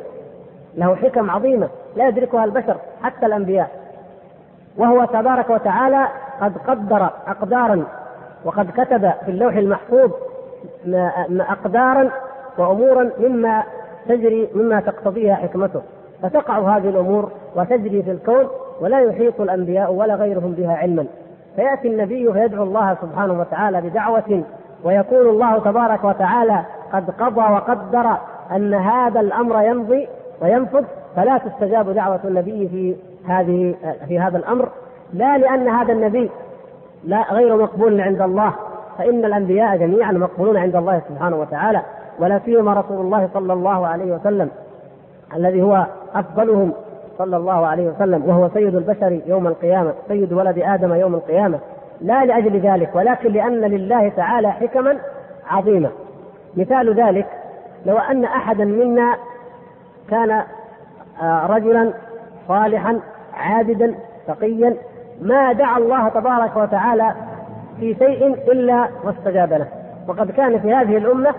له 0.75 0.95
حكم 0.95 1.29
عظيمة 1.29 1.69
لا 1.95 2.07
يدركها 2.07 2.43
البشر 2.45 2.77
حتى 3.03 3.25
الأنبياء 3.25 3.69
وهو 4.77 5.05
تبارك 5.05 5.49
وتعالى 5.49 6.07
قد 6.41 6.57
قدر 6.67 7.09
أقدارا 7.27 7.83
وقد 8.45 8.71
كتب 8.71 9.11
في 9.25 9.31
اللوح 9.31 9.55
المحفوظ 9.55 10.11
أقدارا 11.39 12.09
وأمورا 12.57 13.11
مما 13.19 13.63
تجري 14.09 14.49
مما 14.55 14.79
تقتضيها 14.79 15.35
حكمته. 15.35 15.81
فتقع 16.23 16.77
هذه 16.77 16.89
الأمور 16.89 17.31
وتجري 17.55 18.03
في 18.03 18.11
الكون 18.11 18.47
ولا 18.81 18.99
يحيط 18.99 19.41
الأنبياء 19.41 19.93
ولا 19.93 20.15
غيرهم 20.15 20.51
بها 20.51 20.75
علما. 20.77 21.05
فيأتي 21.55 21.87
النبي 21.87 22.33
فيدعو 22.33 22.63
الله 22.63 22.97
سبحانه 23.01 23.39
وتعالى 23.39 23.81
بدعوة 23.81 24.43
ويكون 24.83 25.29
الله 25.29 25.59
تبارك 25.59 26.03
وتعالى 26.03 26.63
قد 26.93 27.09
قضى 27.09 27.53
وقدر 27.53 28.17
أن 28.51 28.73
هذا 28.73 29.19
الأمر 29.19 29.61
يمضي 29.61 30.07
وينفذ 30.41 30.83
فلا 31.15 31.37
تستجاب 31.37 31.89
دعوة 31.89 32.19
النبي 32.25 32.69
في 32.69 32.95
هذه 33.27 33.75
في 34.07 34.19
هذا 34.19 34.37
الأمر. 34.37 34.69
لا 35.13 35.37
لأن 35.37 35.67
هذا 35.67 35.93
النبي 35.93 36.29
لا 37.03 37.33
غير 37.33 37.57
مقبول 37.57 38.01
عند 38.01 38.21
الله. 38.21 38.53
فإن 38.97 39.25
الأنبياء 39.25 39.77
جميعا 39.77 40.11
مقبولون 40.11 40.57
عند 40.57 40.75
الله 40.75 41.01
سبحانه 41.09 41.35
وتعالى 41.35 41.81
ولا 42.19 42.39
سيما 42.45 42.73
رسول 42.73 43.05
الله 43.05 43.29
صلى 43.33 43.53
الله 43.53 43.87
عليه 43.87 44.11
وسلم 44.15 44.49
الذي 45.35 45.61
هو 45.61 45.85
أفضلهم 46.15 46.71
صلى 47.17 47.37
الله 47.37 47.67
عليه 47.67 47.87
وسلم 47.89 48.25
وهو 48.29 48.49
سيد 48.53 48.75
البشر 48.75 49.19
يوم 49.25 49.47
القيامة 49.47 49.93
سيد 50.07 50.33
ولد 50.33 50.59
آدم 50.59 50.93
يوم 50.93 51.15
القيامة. 51.15 51.59
لا 52.01 52.25
لأجل 52.25 52.59
ذلك 52.59 52.89
ولكن 52.95 53.31
لأن 53.31 53.61
لله 53.61 54.09
تعالى 54.09 54.51
حكما 54.51 54.97
عظيمة 55.49 55.89
مثال 56.57 56.93
ذلك 56.93 57.25
لو 57.85 57.97
أن 57.97 58.23
أحدا 58.23 58.65
منا 58.65 59.15
كان 60.09 60.41
آه، 61.21 61.45
رجلا 61.47 61.93
صالحا 62.47 62.99
عابدا 63.33 63.95
تقيا 64.27 64.73
ما 65.21 65.53
دعا 65.53 65.77
الله 65.77 66.09
تبارك 66.09 66.57
وتعالى 66.57 67.13
في 67.79 67.95
شيء 67.95 68.33
إلا 68.51 68.87
واستجاب 69.03 69.53
له. 69.53 69.67
وقد 70.07 70.31
كان 70.31 70.59
في 70.59 70.73
هذه 70.73 70.97
الأمة 70.97 71.33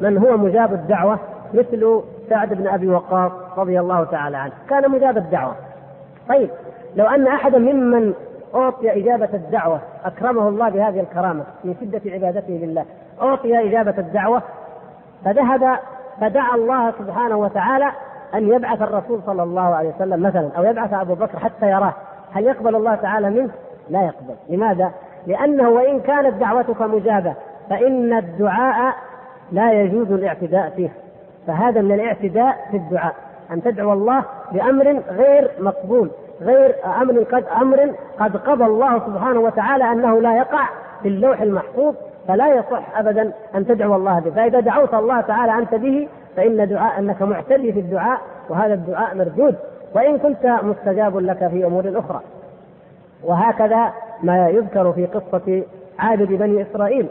من 0.00 0.18
هو 0.18 0.36
مجاب 0.36 0.72
الدعوة 0.72 1.18
مثل 1.54 2.00
سعد 2.28 2.54
بن 2.54 2.66
أبي 2.66 2.88
وقاص 2.88 3.32
رضي 3.56 3.80
الله 3.80 4.04
تعالى 4.04 4.36
عنه. 4.36 4.52
كان 4.70 4.90
مجاب 4.90 5.16
الدعوة. 5.16 5.54
طيب 6.28 6.50
لو 6.96 7.06
أن 7.06 7.26
أحدا 7.26 7.58
ممن 7.58 8.14
أعطي 8.54 9.00
إجابة 9.00 9.28
الدعوة 9.34 9.80
أكرمه 10.04 10.48
الله 10.48 10.68
بهذه 10.68 11.00
الكرامة 11.00 11.44
من 11.64 11.74
شدة 11.80 12.12
عبادته 12.12 12.52
لله 12.52 12.84
أعطي 13.22 13.68
إجابة 13.68 13.94
الدعوة 13.98 14.42
فذهب 15.24 15.78
فدعا 16.20 16.54
الله 16.54 16.92
سبحانه 16.98 17.36
وتعالى 17.36 17.92
أن 18.34 18.48
يبعث 18.48 18.82
الرسول 18.82 19.20
صلى 19.26 19.42
الله 19.42 19.74
عليه 19.74 19.88
وسلم 19.88 20.22
مثلا 20.22 20.50
أو 20.56 20.64
يبعث 20.64 20.92
أبو 20.92 21.14
بكر 21.14 21.38
حتى 21.38 21.70
يراه. 21.70 21.94
هل 22.32 22.44
يقبل 22.44 22.76
الله 22.76 22.94
تعالى 22.94 23.30
منه؟ 23.30 23.50
لا 23.90 24.02
يقبل، 24.02 24.34
لماذا؟ 24.48 24.90
لأنه 25.26 25.68
وإن 25.68 26.00
كانت 26.00 26.34
دعوتك 26.34 26.82
مجابة 26.82 27.34
فإن 27.70 28.12
الدعاء 28.12 28.94
لا 29.52 29.72
يجوز 29.72 30.12
الاعتداء 30.12 30.72
فيه، 30.76 30.88
فهذا 31.46 31.80
من 31.80 31.92
الاعتداء 31.92 32.56
في 32.70 32.76
الدعاء، 32.76 33.14
أن 33.50 33.62
تدعو 33.62 33.92
الله 33.92 34.24
بأمر 34.52 35.02
غير 35.10 35.50
مقبول، 35.60 36.10
غير 36.40 36.74
أمر 37.02 37.22
قد 37.22 37.44
أمر 37.60 37.94
قد 38.20 38.36
قضى 38.36 38.64
الله 38.64 38.98
سبحانه 38.98 39.40
وتعالى 39.40 39.92
أنه 39.92 40.20
لا 40.20 40.36
يقع 40.36 40.68
في 41.02 41.08
اللوح 41.08 41.40
المحفوظ 41.40 41.94
فلا 42.28 42.54
يصح 42.54 42.98
ابدا 42.98 43.32
أن 43.54 43.66
تدعو 43.66 43.96
الله 43.96 44.20
به، 44.20 44.30
فإذا 44.30 44.60
دعوت 44.60 44.94
الله 44.94 45.20
تعالى 45.20 45.52
أنت 45.52 45.74
به 45.74 46.08
فإن 46.36 46.68
دعاء 46.68 46.98
أنك 46.98 47.22
معتدي 47.22 47.72
في 47.72 47.80
الدعاء 47.80 48.18
وهذا 48.48 48.74
الدعاء 48.74 49.16
مردود. 49.16 49.56
وإن 49.94 50.18
كنت 50.18 50.58
مستجاب 50.62 51.16
لك 51.16 51.48
في 51.48 51.64
أمور 51.66 51.92
أخرى. 51.96 52.20
وهكذا 53.24 53.92
ما 54.22 54.48
يذكر 54.48 54.92
في 54.92 55.06
قصة 55.06 55.62
عابد 55.98 56.28
بني 56.28 56.62
إسرائيل. 56.62 57.06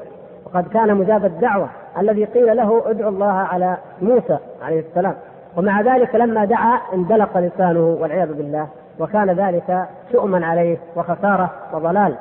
وقد 0.45 0.67
كان 0.67 0.95
مجاب 0.95 1.25
الدعوة 1.25 1.69
الذي 1.99 2.25
قيل 2.25 2.57
له 2.57 2.89
ادعو 2.89 3.09
الله 3.09 3.31
على 3.31 3.77
موسى 4.01 4.37
عليه 4.61 4.79
السلام. 4.79 5.15
ومع 5.57 5.81
ذلك 5.81 6.15
لما 6.15 6.45
دعا 6.45 6.79
اندلق 6.93 7.37
لسانه 7.37 7.97
والعياذ 8.01 8.33
بالله 8.33 8.67
وكان 8.99 9.29
ذلك 9.29 9.85
شؤما 10.11 10.45
عليه 10.45 10.77
وخسارة 10.95 11.49
وضلال 11.73 12.15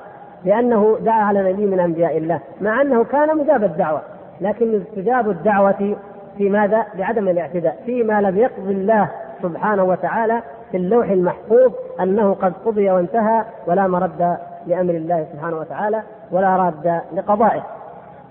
لأنه 0.45 0.99
دعا 1.01 1.23
على 1.23 1.53
نبي 1.53 1.67
من 1.67 1.81
أنبياء 1.81 2.19
الله 2.19 2.41
مع 2.61 2.83
أنه 2.83 3.05
كان 3.05 3.39
مجاب 3.39 3.65
الدعوة. 3.65 4.01
لكن 4.41 4.81
استجاب 4.83 5.31
الدعوة 5.31 5.97
في 6.39 6.49
ماذا؟ 6.49 6.87
بعدم 6.99 7.29
الاعتداء 7.29 7.83
فيما 7.87 8.21
لم 8.21 8.37
يقضي 8.37 8.73
الله 8.73 9.09
سبحانه 9.43 9.85
وتعالى 9.85 10.43
في 10.71 10.77
اللوح 10.77 11.09
المحفوظ 11.09 11.73
أنه 12.01 12.35
قد 12.35 12.53
قضي 12.67 12.91
وانتهى 12.91 13.45
ولا 13.67 13.87
مرد 13.87 14.37
لأمر 14.69 14.95
الله 14.95 15.27
سبحانه 15.33 15.57
وتعالى 15.57 16.03
ولا 16.33 16.57
راد 16.57 17.01
لقضائه. 17.13 17.63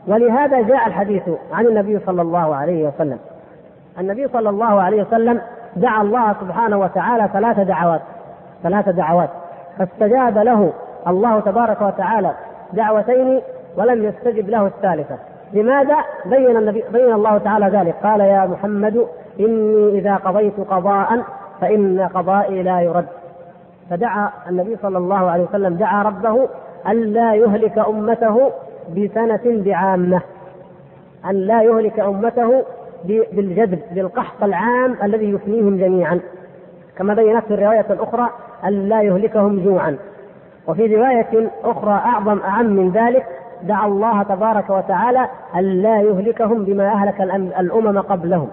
ولهذا 0.08 0.62
جاء 0.62 0.88
الحديث 0.88 1.24
عن 1.54 1.68
النبي 1.68 2.00
صلى 2.00 2.22
الله 2.22 2.56
عليه 2.56 2.88
وسلم. 2.88 3.20
النبي 4.00 4.28
صلى 4.28 4.50
الله 4.50 4.82
عليه 4.82 5.02
وسلم 5.02 5.42
دعا 5.76 6.02
الله 6.02 6.34
سبحانه 6.42 6.78
وتعالى 6.80 7.30
ثلاث 7.34 7.60
دعوات 7.60 8.02
ثلاث 8.64 8.90
دعوات. 8.90 9.30
فاستجاب 9.78 10.38
له 10.38 10.74
الله 11.08 11.40
تبارك 11.40 11.82
وتعالى 11.82 12.32
دعوتين 12.74 13.42
ولم 13.78 14.04
يستجب 14.04 14.50
له 14.50 14.68
الثالثة. 14.68 15.18
لماذا؟ 15.54 15.96
بين 16.26 16.58
النبي 16.58 16.84
بين 16.94 17.14
الله 17.14 17.38
تعالى 17.38 17.66
ذلك. 17.66 17.96
قال 18.04 18.20
يا 18.20 18.46
محمد 18.46 19.08
إني 19.40 20.00
إذا 20.00 20.16
قضيت 20.16 20.60
قضاء 20.70 21.24
فإن 21.62 22.10
قضائي 22.14 22.64
لا 22.64 22.82
يرد. 22.82 23.06
فدعا 23.90 24.30
النبي 24.50 24.78
صلى 24.82 24.98
الله 24.98 25.30
عليه 25.30 25.44
وسلم 25.44 25.74
دعا 25.74 26.04
ربه 26.04 26.48
ألا 26.90 27.36
يهلك 27.36 27.78
أمته 27.78 28.52
بسنة 28.96 29.42
بعامة. 29.46 30.22
أن 31.30 31.36
لا 31.36 31.62
يهلك 31.62 32.00
أمته 32.00 32.64
بالجذب 33.06 33.80
بالقحط 33.92 34.44
العام 34.44 34.96
الذي 35.04 35.32
يفنيهم 35.32 35.78
جميعا. 35.78 36.20
كما 36.98 37.14
بينت 37.14 37.46
في 37.46 37.54
الرواية 37.54 37.86
الأخرى 37.90 38.30
أن 38.66 38.90
لا 38.90 39.02
يهلكهم 39.02 39.64
جوعا. 39.64 39.98
وفي 40.68 40.96
رواية 40.96 41.50
أخرى 41.64 41.92
أعظم 41.92 42.40
أعم 42.40 42.66
من 42.66 42.92
ذلك 42.92 43.26
دعا 43.64 43.88
الله 43.88 44.24
تبارك 44.24 44.70
وتعالى 44.70 45.28
أن 45.56 45.64
لا 45.64 46.02
يهلكهم 46.02 46.64
بما 46.64 46.88
أهلك 46.88 47.22
الأمم 47.60 48.00
قبلهم. 48.00 48.48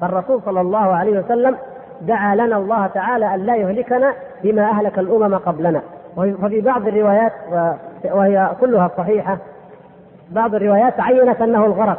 فالرسول 0.00 0.42
صلى 0.44 0.60
الله 0.60 0.78
عليه 0.78 1.18
وسلم 1.18 1.56
دعا 2.00 2.34
لنا 2.34 2.56
الله 2.56 2.86
تعالى 2.86 3.34
أن 3.34 3.40
لا 3.40 3.56
يهلكنا 3.56 4.12
بما 4.44 4.70
أهلك 4.70 4.98
الأمم 4.98 5.34
قبلنا. 5.34 5.82
وفي 6.16 6.60
بعض 6.60 6.88
الروايات 6.88 7.32
وهي 8.04 8.50
كلها 8.60 8.90
صحيحة. 8.98 9.38
بعض 10.30 10.54
الروايات 10.54 11.00
عينت 11.00 11.42
أنه 11.42 11.64
الغرق. 11.64 11.98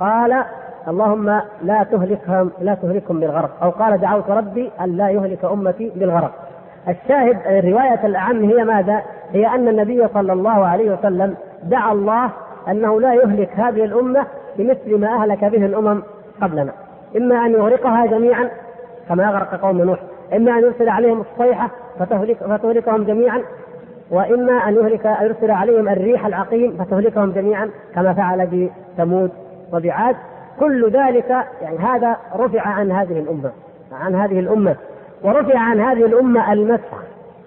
قال 0.00 0.44
اللهم 0.88 1.40
لا 1.62 1.82
تهلكهم 1.82 2.50
لا 2.60 2.74
تهلكهم 2.74 3.20
بالغرق. 3.20 3.50
أو 3.62 3.70
قال 3.70 4.00
دعوت 4.00 4.30
ربي 4.30 4.70
أن 4.80 4.96
لا 4.96 5.08
يهلك 5.08 5.44
أمتي 5.44 5.92
بالغرق. 5.96 6.32
الشاهد 6.88 7.38
الرواية 7.46 8.06
الأعم 8.06 8.44
هي 8.44 8.64
ماذا؟ 8.64 9.02
هي 9.32 9.46
أن 9.46 9.68
النبي 9.68 10.08
صلى 10.14 10.32
الله 10.32 10.66
عليه 10.66 10.92
وسلم 10.92 11.34
دعا 11.62 11.92
الله 11.92 12.30
أنه 12.68 13.00
لا 13.00 13.14
يهلك 13.14 13.50
هذه 13.56 13.84
الأمة 13.84 14.26
بمثل 14.58 14.98
ما 14.98 15.22
أهلك 15.22 15.44
به 15.44 15.66
الأمم 15.66 16.02
قبلنا. 16.42 16.72
إما 17.16 17.46
أن 17.46 17.52
يغرقها 17.52 18.06
جميعا 18.06 18.48
كما 19.08 19.28
أغرق 19.28 19.60
قوم 19.60 19.82
نوح. 19.82 19.98
إما 20.36 20.52
أن 20.52 20.58
يرسل 20.58 20.88
عليهم 20.88 21.20
الصيحة 21.20 21.70
فتهلك 21.98 22.36
فتهلكهم 22.36 23.04
جميعا 23.04 23.42
وإما 24.10 24.52
أن 24.52 24.74
يهلك 24.74 25.04
يرسل 25.22 25.50
عليهم 25.50 25.88
الريح 25.88 26.26
العقيم 26.26 26.84
فتهلكهم 26.84 27.32
جميعا 27.32 27.70
كما 27.94 28.12
فعل 28.12 28.46
بثمود 28.46 29.30
وبعاد. 29.72 30.16
كل 30.60 30.90
ذلك 30.90 31.30
يعني 31.62 31.78
هذا 31.78 32.16
رفع 32.36 32.60
عن 32.68 32.92
هذه 32.92 33.18
الأمة 33.18 33.50
عن 33.92 34.14
هذه 34.14 34.40
الأمة 34.40 34.76
ورفع 35.22 35.58
عن 35.58 35.80
هذه 35.80 36.06
الأمة 36.06 36.52
المسح 36.52 36.98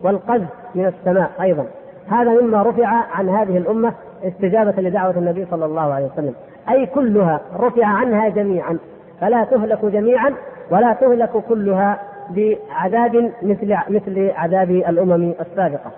والقذف 0.03 0.47
من 0.75 0.85
السماء 0.85 1.31
أيضا. 1.41 1.65
هذا 2.09 2.41
مما 2.41 2.61
رفع 2.61 2.87
عن 2.87 3.29
هذه 3.29 3.57
الأمة 3.57 3.93
استجابة 4.23 4.81
لدعوة 4.81 5.17
النبي 5.17 5.45
صلى 5.51 5.65
الله 5.65 5.93
عليه 5.93 6.05
وسلم. 6.05 6.33
أي 6.69 6.85
كلها 6.85 7.41
رفع 7.59 7.85
عنها 7.85 8.29
جميعا 8.29 8.77
فلا 9.21 9.43
تهلك 9.43 9.85
جميعا. 9.85 10.33
ولا 10.71 10.93
تهلك 10.93 11.29
كلها 11.29 11.99
بعذاب 12.29 13.31
مثل 13.41 13.77
مثل 13.89 14.31
عذاب 14.35 14.71
الأمم 14.71 15.33
السابقة. 15.41 15.91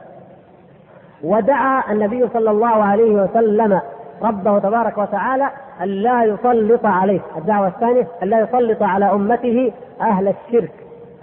ودعا 1.24 1.92
النبي 1.92 2.28
صلى 2.34 2.52
الله 2.52 2.84
عليه 2.84 3.12
وسلم 3.12 3.82
ربه 4.22 4.60
تبارك 4.60 4.98
وتعالى 4.98 5.50
أن 5.82 5.88
لا 5.88 6.24
يسلط 6.24 6.86
عليه. 6.86 7.20
الدعوة 7.38 7.68
الثانية 7.68 8.08
أن 8.24 8.28
لا 8.28 8.40
يسلط 8.40 8.84
على 8.84 9.12
أمته 9.12 9.72
أهل 10.02 10.28
الشرك 10.28 10.72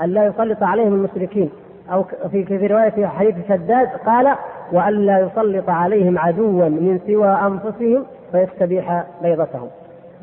أن 0.03 0.09
لا 0.09 0.27
يسلط 0.27 0.63
عليهم 0.63 0.95
المشركين. 0.95 1.51
أو 1.93 2.05
في 2.31 2.45
في 2.45 2.67
رواية 2.67 3.07
حديث 3.07 3.35
شداد 3.49 3.89
قال 4.07 4.37
وأن 4.73 4.93
لا 4.93 5.19
يسلط 5.19 5.71
عليهم 5.71 6.19
عدوا 6.19 6.69
من 6.69 7.01
سوى 7.07 7.29
أنفسهم 7.29 8.05
فيستبيح 8.33 9.05
بيضتهم. 9.23 9.69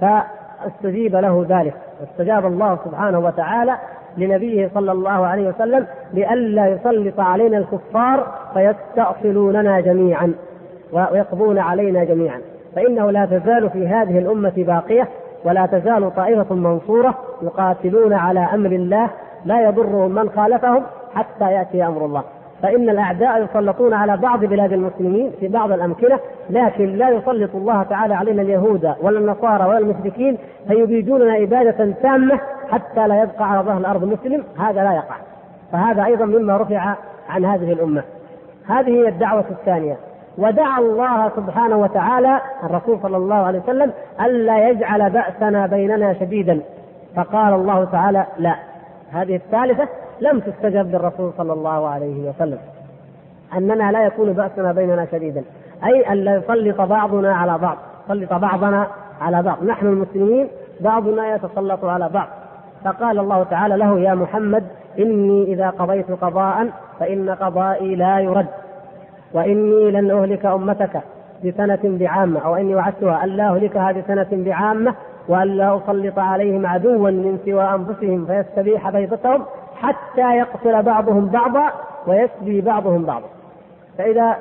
فاستجيب 0.02 1.16
له 1.16 1.46
ذلك. 1.50 1.74
استجاب 2.04 2.46
الله 2.46 2.78
سبحانه 2.86 3.20
وتعالى 3.20 3.78
لنبيه 4.18 4.70
صلى 4.74 4.92
الله 4.92 5.26
عليه 5.28 5.50
وسلم 5.50 5.88
لئلا 6.14 6.68
يسلط 6.68 7.20
علينا 7.20 7.58
الكفار 7.58 8.28
فيستأصلوننا 8.54 9.80
جميعا 9.80 10.34
ويقضون 10.92 11.60
علينا 11.60 12.04
جميعا. 12.04 12.42
فإنه 12.76 13.12
لا 13.12 13.26
تزال 13.26 13.70
في 13.70 13.88
هذه 13.88 14.20
الأمة 14.20 14.54
باقية 14.58 15.08
ولا 15.46 15.66
تزال 15.66 16.16
طائفة 16.16 16.56
منصورة 16.56 17.16
يقاتلون 17.42 18.14
على 18.14 18.40
أمر 18.40 18.72
الله 18.72 19.10
لا 19.46 19.62
يضرهم 19.62 20.12
من 20.12 20.30
خالفهم 20.30 20.84
حتى 21.16 21.52
يأتي 21.52 21.86
أمر 21.86 22.06
الله. 22.06 22.24
فإن 22.62 22.90
الأعداء 22.90 23.44
يسلطون 23.44 23.94
على 23.94 24.18
بعض 24.18 24.46
بلاد 24.46 24.74
المسلمين 24.74 25.32
في 25.40 25.48
بعض 25.48 25.72
الأمكنة 25.72 26.20
لكن 26.50 26.86
لا 26.86 27.10
يسلط 27.10 27.56
الله 27.56 27.84
تعالى 27.84 28.14
علينا 28.14 28.42
اليهود 28.42 28.94
ولا 29.02 29.20
النصارى 29.20 29.66
ولا 29.66 29.78
المشركين 29.78 30.38
فيبيدوننا 30.68 31.44
إبادة 31.44 31.94
تامة 32.02 32.40
حتى 32.72 33.08
لا 33.08 33.22
يبقى 33.24 33.52
على 33.52 33.62
ظهر 33.62 33.78
الأرض 33.78 34.04
مسلم 34.04 34.44
هذا 34.60 34.84
لا 34.84 34.94
يقع. 34.94 35.16
فهذا 35.72 36.06
أيضا 36.06 36.26
مما 36.26 36.58
رفع 36.58 36.96
عن 37.30 37.46
هذه 37.46 37.74
الأمة. 37.74 38.04
هذه 38.68 38.90
هي 38.90 39.08
الدعوة 39.08 39.46
الثانية. 39.52 39.98
ودعا 40.38 40.80
الله 40.80 41.32
سبحانه 41.36 41.78
وتعالى 41.78 42.42
الرسول 42.64 43.00
صلى 43.04 43.18
الله 43.18 43.36
عليه 43.36 43.60
وسلم 43.60 43.92
ألا 44.22 44.70
يجعل 44.70 45.10
بأسنا 45.10 45.68
بيننا 45.68 46.14
شديدا. 46.14 46.60
فقال 47.16 47.54
الله 47.54 47.86
تعالى 47.86 48.26
لا. 48.38 48.56
هذه 49.12 49.36
الثالثة 49.36 49.88
لم 50.22 50.40
تستجب 50.40 50.92
للرسول 50.92 51.32
صلى 51.38 51.54
الله 51.54 51.88
عليه 51.88 52.30
وسلم. 52.30 52.58
أننا 53.58 53.92
لا 53.92 54.06
يكون 54.06 54.34
بأسنا 54.34 54.72
بيننا 54.72 55.08
شديدا. 55.12 55.44
أي 55.86 56.02
أن 56.12 56.18
لا 56.18 56.36
يسلط 56.36 56.82
بعضنا 56.82 57.36
على 57.36 57.58
بعض. 57.58 57.78
يسلط 58.06 58.34
بعضنا 58.34 58.88
على 59.22 59.44
بعض. 59.44 59.64
نحن 59.64 59.86
المسلمين 59.86 60.48
بعضنا 60.82 61.36
يتسلط 61.36 61.86
على 61.86 62.10
بعض. 62.10 62.28
فقال 62.86 63.20
الله 63.20 63.44
تعالى 63.44 63.78
له 63.78 64.00
يا 64.00 64.16
محمد 64.16 64.64
إني 65.00 65.44
إذا 65.44 65.70
قضيت 65.70 66.12
قضاء 66.12 66.68
فإن 67.00 67.30
قضائي 67.30 67.96
لا 67.96 68.20
يرد. 68.20 68.48
وإني 69.34 69.92
لن 69.92 70.12
أهلك 70.12 70.46
أمتك 70.46 71.02
بسنة 71.46 71.80
بعامة. 71.84 72.40
أو 72.40 72.56
إني 72.56 72.76
وعدتها 72.76 73.24
أن 73.24 73.30
لا 73.30 73.50
أهلكها 73.50 73.92
بسنة 73.92 74.28
بعامة 74.32 74.94
وأن 75.28 75.48
لا 75.48 75.78
أسلط 75.78 76.20
عليهم 76.20 76.66
عدوا 76.66 77.10
من 77.12 77.40
سوى 77.46 77.64
أنفسهم 77.64 78.26
فيستبيح 78.26 78.90
بيضتهم 78.90 79.44
حتى 79.82 80.38
يقتل 80.38 80.84
بعضهم 80.84 81.26
بعضا 81.26 81.72
ويسبي 82.08 82.62
بعضهم 82.62 83.06
بعضا. 83.06 83.28
فإذا 83.98 84.38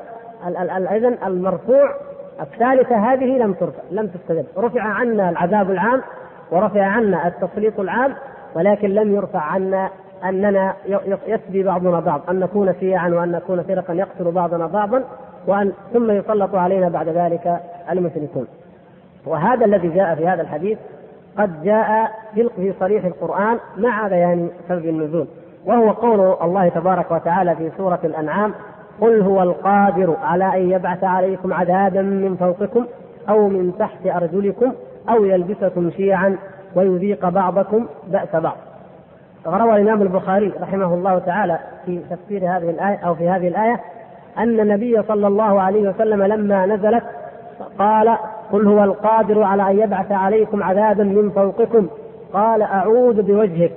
إذا 0.90 1.26
المرفوع 1.26 1.94
الثالثة 2.40 2.96
هذه 2.96 3.38
لم 3.38 3.52
ترفع 3.52 3.82
لم 3.90 4.06
تستجب 4.06 4.46
رفع 4.58 4.82
عنا 4.82 5.30
العذاب 5.30 5.70
العام 5.70 6.02
ورفع 6.50 6.82
عنا 6.82 7.26
التسليط 7.26 7.80
العام 7.80 8.14
ولكن 8.54 8.88
لم 8.88 9.14
يرفع 9.14 9.40
عنا 9.40 9.90
أننا 10.24 10.74
يسبي 11.26 11.62
بعضنا 11.62 12.00
بعض 12.00 12.20
أن 12.30 12.40
نكون 12.40 12.74
شيعا 12.80 13.08
وأن 13.08 13.32
نكون 13.32 13.62
فرقا 13.62 13.94
يقتل 13.94 14.30
بعضنا 14.30 14.66
بعضا 14.66 15.04
وان 15.46 15.72
ثم 15.92 16.10
يسلط 16.10 16.54
علينا 16.54 16.88
بعد 16.88 17.08
ذلك 17.08 17.60
المشركون. 17.90 18.46
وهذا 19.26 19.64
الذي 19.64 19.88
جاء 19.88 20.14
في 20.14 20.26
هذا 20.26 20.42
الحديث 20.42 20.78
قد 21.38 21.62
جاء 21.64 22.10
في 22.34 22.72
صريح 22.80 23.04
القرآن 23.04 23.58
مع 23.76 24.08
بيان 24.08 24.50
سبب 24.68 24.84
النزول 24.84 25.26
وهو 25.66 25.90
قول 25.90 26.36
الله 26.42 26.68
تبارك 26.68 27.10
وتعالى 27.10 27.56
في 27.56 27.70
سورة 27.76 28.00
الأنعام 28.04 28.54
قل 29.00 29.20
هو 29.20 29.42
القادر 29.42 30.16
على 30.22 30.44
أن 30.56 30.70
يبعث 30.70 31.04
عليكم 31.04 31.52
عذابا 31.52 32.02
من 32.02 32.36
فوقكم 32.36 32.86
أو 33.28 33.48
من 33.48 33.72
تحت 33.78 34.06
أرجلكم 34.06 34.72
أو 35.08 35.24
يلبسكم 35.24 35.90
شيعا 35.90 36.36
ويذيق 36.74 37.28
بعضكم 37.28 37.86
بأس 38.08 38.36
بعض. 38.36 38.56
روى 39.46 39.76
الإمام 39.76 40.02
البخاري 40.02 40.52
رحمه 40.60 40.94
الله 40.94 41.18
تعالى 41.18 41.58
في 41.86 42.00
تفسير 42.10 42.56
هذه 42.56 42.70
الآية 42.70 42.96
أو 42.96 43.14
في 43.14 43.28
هذه 43.28 43.48
الآية 43.48 43.80
أن 44.38 44.60
النبي 44.60 45.02
صلى 45.02 45.26
الله 45.26 45.60
عليه 45.60 45.88
وسلم 45.88 46.22
لما 46.22 46.66
نزلت 46.66 47.04
قال 47.78 48.16
قل 48.52 48.66
هو 48.66 48.84
القادر 48.84 49.42
على 49.42 49.70
أن 49.70 49.78
يبعث 49.78 50.12
عليكم 50.12 50.62
عذابا 50.62 51.04
من 51.04 51.30
فوقكم. 51.30 51.86
قال 52.32 52.62
أعوذ 52.62 53.22
بوجهك. 53.22 53.72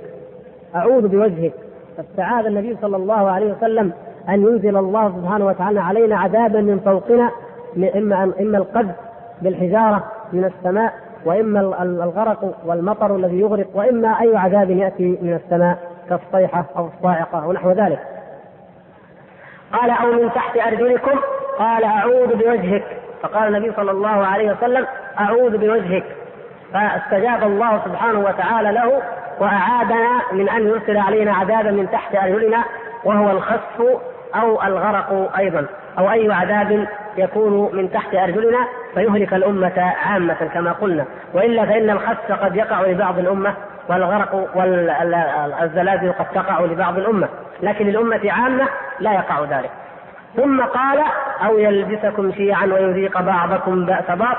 أعوذ 0.76 1.08
بوجهك. 1.08 1.52
فاستعاذ 1.96 2.46
النبي 2.46 2.76
صلى 2.82 2.96
الله 2.96 3.30
عليه 3.30 3.52
وسلم 3.52 3.92
أن 4.28 4.42
ينزل 4.42 4.76
الله 4.76 5.08
سبحانه 5.20 5.46
وتعالى 5.46 5.80
علينا 5.80 6.18
عذابا 6.18 6.60
من 6.60 6.80
فوقنا 6.80 7.30
إما 7.96 8.32
إما 8.40 8.58
القذف 8.58 8.94
بالحجارة 9.42 10.04
من 10.32 10.44
السماء 10.44 10.92
وإما 11.24 11.82
الغرق 11.82 12.54
والمطر 12.66 13.16
الذي 13.16 13.40
يغرق 13.40 13.66
وإما 13.74 14.20
أي 14.20 14.36
عذاب 14.36 14.70
يأتي 14.70 15.18
من 15.22 15.34
السماء 15.34 15.78
كالصيحة 16.08 16.64
أو 16.76 16.86
الصاعقة 16.86 17.48
ونحو 17.48 17.70
ذلك. 17.70 17.98
قال 19.72 19.90
أو 19.90 20.12
من 20.12 20.30
تحت 20.32 20.56
أرجلكم؟ 20.56 21.18
قال 21.58 21.84
أعوذ 21.84 22.26
بوجهك. 22.26 22.84
فقال 23.22 23.56
النبي 23.56 23.72
صلى 23.76 23.90
الله 23.90 24.26
عليه 24.26 24.52
وسلم 24.52 24.86
أعوذ 25.20 25.58
بوجهك. 25.58 26.04
فاستجاب 26.72 27.42
الله 27.42 27.80
سبحانه 27.84 28.18
وتعالى 28.18 28.72
له 28.72 29.02
وأعادنا 29.38 30.22
من 30.32 30.48
أن 30.48 30.66
يرسل 30.66 30.96
علينا 30.96 31.34
عذابا 31.34 31.70
من 31.70 31.90
تحت 31.92 32.14
أرجلنا 32.14 32.64
وهو 33.04 33.30
الخسف 33.30 34.00
أو 34.34 34.62
الغرق 34.62 35.36
أيضا. 35.38 35.66
أو 35.98 36.10
أي 36.10 36.32
عذاب 36.32 36.86
يكون 37.16 37.76
من 37.76 37.92
تحت 37.92 38.14
أرجلنا 38.14 38.58
فيهلك 38.94 39.34
الأمة 39.34 39.92
عامة 40.06 40.48
كما 40.54 40.72
قلنا. 40.72 41.04
وإلا 41.34 41.66
فإن 41.66 41.90
الخسف 41.90 42.32
قد 42.32 42.56
يقع 42.56 42.80
لبعض 42.80 43.18
الأمة 43.18 43.54
والغرق 43.88 44.48
والزلازل 44.54 46.12
قد 46.12 46.26
تقع 46.34 46.60
لبعض 46.60 46.98
الأمة. 46.98 47.28
لكن 47.62 47.86
للأمة 47.86 48.32
عامة 48.32 48.68
لا 49.00 49.12
يقع 49.12 49.40
ذلك. 49.40 49.70
ثم 50.36 50.60
قال 50.62 50.98
أو 51.44 51.58
يلبسكم 51.58 52.32
شيعا 52.32 52.66
ويذيق 52.66 53.20
بعضكم 53.20 53.86
بأس 53.86 54.10
بعض؟ 54.10 54.36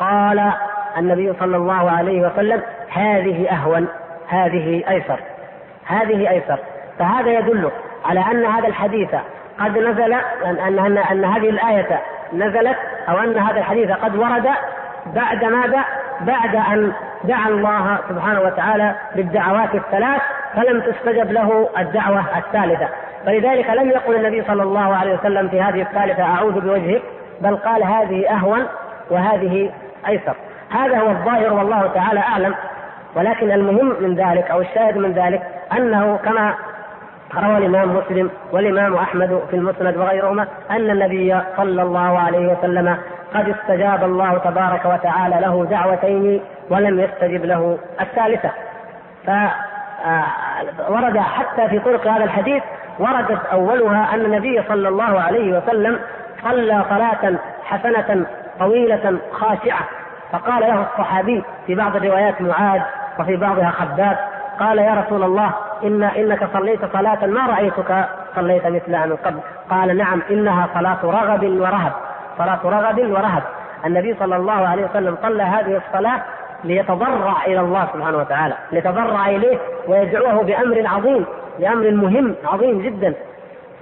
قال 0.00 0.52
النبي 0.98 1.32
صلى 1.40 1.56
الله 1.56 1.90
عليه 1.90 2.26
وسلم 2.26 2.62
هذه 2.90 3.48
أهون 3.50 3.88
هذه 4.28 4.84
أيسر 4.90 5.20
هذه 5.86 6.30
أيسر. 6.30 6.58
فهذا 6.98 7.30
يدل 7.30 7.70
على 8.04 8.20
أن 8.20 8.44
هذا 8.44 8.68
الحديث 8.68 9.10
قد 9.60 9.78
نزل 9.78 10.12
أن, 10.44 10.78
أن, 10.78 10.98
أن 10.98 11.24
هذه 11.24 11.50
الآية 11.50 12.00
نزلت 12.32 12.76
أو 13.08 13.18
أن 13.18 13.38
هذا 13.38 13.58
الحديث 13.58 13.90
قد 13.90 14.16
ورد 14.16 14.48
بعد 15.06 15.44
ماذا؟ 15.44 15.84
بعد 16.20 16.54
أن 16.56 16.92
دعا 17.24 17.48
الله 17.48 17.98
سبحانه 18.08 18.40
وتعالى 18.40 18.94
بالدعوات 19.16 19.74
الثلاث 19.74 20.22
فلم 20.54 20.80
تستجب 20.80 21.32
له 21.32 21.68
الدعوة 21.78 22.24
الثالثة. 22.38 22.88
فلذلك 23.26 23.70
لم 23.70 23.90
يقل 23.90 24.14
النبي 24.14 24.42
صلى 24.42 24.62
الله 24.62 24.96
عليه 24.96 25.14
وسلم 25.14 25.48
في 25.48 25.60
هذه 25.60 25.82
الثالثة 25.82 26.22
أعوذ 26.22 26.60
بوجهك 26.60 27.02
بل 27.40 27.56
قال 27.56 27.82
هذه 27.84 28.30
أهون 28.30 28.66
وهذه 29.10 29.70
أيسر. 30.08 30.36
هذا 30.70 30.98
هو 30.98 31.10
الظاهر 31.10 31.52
والله 31.52 31.86
تعالى 31.94 32.20
أعلم 32.20 32.54
ولكن 33.16 33.52
المهم 33.52 33.96
من 34.00 34.14
ذلك 34.14 34.50
أو 34.50 34.60
الشاهد 34.60 34.98
من 34.98 35.12
ذلك 35.12 35.42
أنه 35.76 36.18
كما 36.24 36.54
روى 37.36 37.56
الإمام 37.56 37.96
مسلم 37.96 38.30
والإمام 38.52 38.94
أحمد 38.94 39.42
في 39.50 39.56
المسند 39.56 39.96
وغيرهما 39.96 40.46
أن 40.70 40.90
النبي 40.90 41.36
صلى 41.56 41.82
الله 41.82 42.18
عليه 42.18 42.48
وسلم 42.48 42.96
قد 43.34 43.48
استجاب 43.48 44.04
الله 44.04 44.38
تبارك 44.38 44.84
وتعالى 44.84 45.40
له 45.40 45.66
دعوتين 45.70 46.40
ولم 46.70 47.00
يستجب 47.00 47.44
له 47.44 47.78
الثالثة. 48.00 48.50
فورد 50.88 51.18
حتى 51.18 51.68
في 51.68 51.78
طرق 51.78 52.06
هذا 52.06 52.24
الحديث 52.24 52.62
وردت 52.98 53.46
أولها 53.52 54.14
أن 54.14 54.20
النبي 54.20 54.62
صلى 54.68 54.88
الله 54.88 55.20
عليه 55.20 55.58
وسلم 55.58 55.98
صلى 56.42 56.84
صلاة 56.90 57.34
حسنة 57.64 58.26
طويلة 58.58 59.18
خاشعة. 59.32 59.80
فقال 60.32 60.60
له 60.60 60.86
الصحابي 60.92 61.42
في 61.66 61.74
بعض 61.74 61.96
الروايات 61.96 62.42
معاذ 62.42 62.80
وفي 63.18 63.36
بعضها 63.36 63.70
خباب 63.70 64.16
قال 64.60 64.78
يا 64.78 64.94
رسول 64.94 65.22
الله 65.22 65.50
إن 65.84 66.02
إنك 66.02 66.48
صليت 66.52 66.80
صلاة 66.92 67.26
ما 67.26 67.46
رأيتك 67.46 68.04
صليت 68.36 68.66
مثلها 68.66 69.06
من 69.06 69.16
قبل. 69.16 69.38
قال 69.70 69.96
نعم 69.96 70.22
إنها 70.30 70.68
صلاة 70.74 70.98
رغب 71.04 71.44
ورهب. 71.44 71.92
صلاة 72.38 72.60
رغب 72.64 73.10
ورهب. 73.10 73.42
النبي 73.86 74.16
صلى 74.18 74.36
الله 74.36 74.68
عليه 74.68 74.84
وسلم 74.84 75.16
صلى 75.22 75.42
هذه 75.42 75.80
الصلاة 75.86 76.20
ليتضرع 76.64 77.44
إلى 77.46 77.60
الله 77.60 77.88
سبحانه 77.94 78.18
وتعالى 78.18 78.54
ليتضرع 78.72 79.28
إليه 79.28 79.58
ويدعوه 79.88 80.42
بأمر 80.42 80.82
عظيم. 80.86 81.26
بأمر 81.58 81.90
مهم 81.90 82.34
عظيم 82.44 82.82
جدا. 82.82 83.14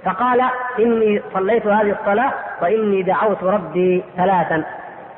فقال 0.05 0.41
إني 0.79 1.21
صليت 1.33 1.67
هذه 1.67 1.95
الصلاة 2.01 2.31
وإني 2.61 3.01
دعوت 3.03 3.43
ربي 3.43 4.03
ثلاثا. 4.17 4.63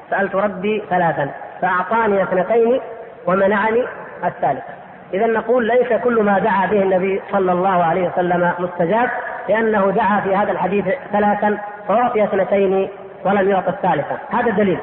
سألت 0.09 0.35
ربي 0.35 0.83
ثلاثا. 0.89 1.29
فأعطاني 1.61 2.23
اثنتين 2.23 2.81
ومنعني 3.27 3.83
الثالثة 4.23 4.73
إذا 5.13 5.25
نقول 5.25 5.67
ليس 5.67 5.93
كل 6.03 6.23
ما 6.23 6.39
دعا 6.39 6.65
به 6.65 6.83
النبي 6.83 7.21
صلى 7.31 7.51
الله 7.51 7.83
عليه 7.83 8.09
وسلم 8.09 8.51
مستجاب 8.59 9.09
لأنه 9.49 9.91
دعا 9.91 10.21
في 10.21 10.35
هذا 10.35 10.51
الحديث 10.51 10.85
ثلاثا 11.11 11.57
فأعطي 11.87 12.23
اثنتين 12.23 12.89
ولم 13.25 13.49
يعط 13.49 13.67
الثالثة 13.67 14.17
هذا 14.31 14.49
دليل 14.51 14.79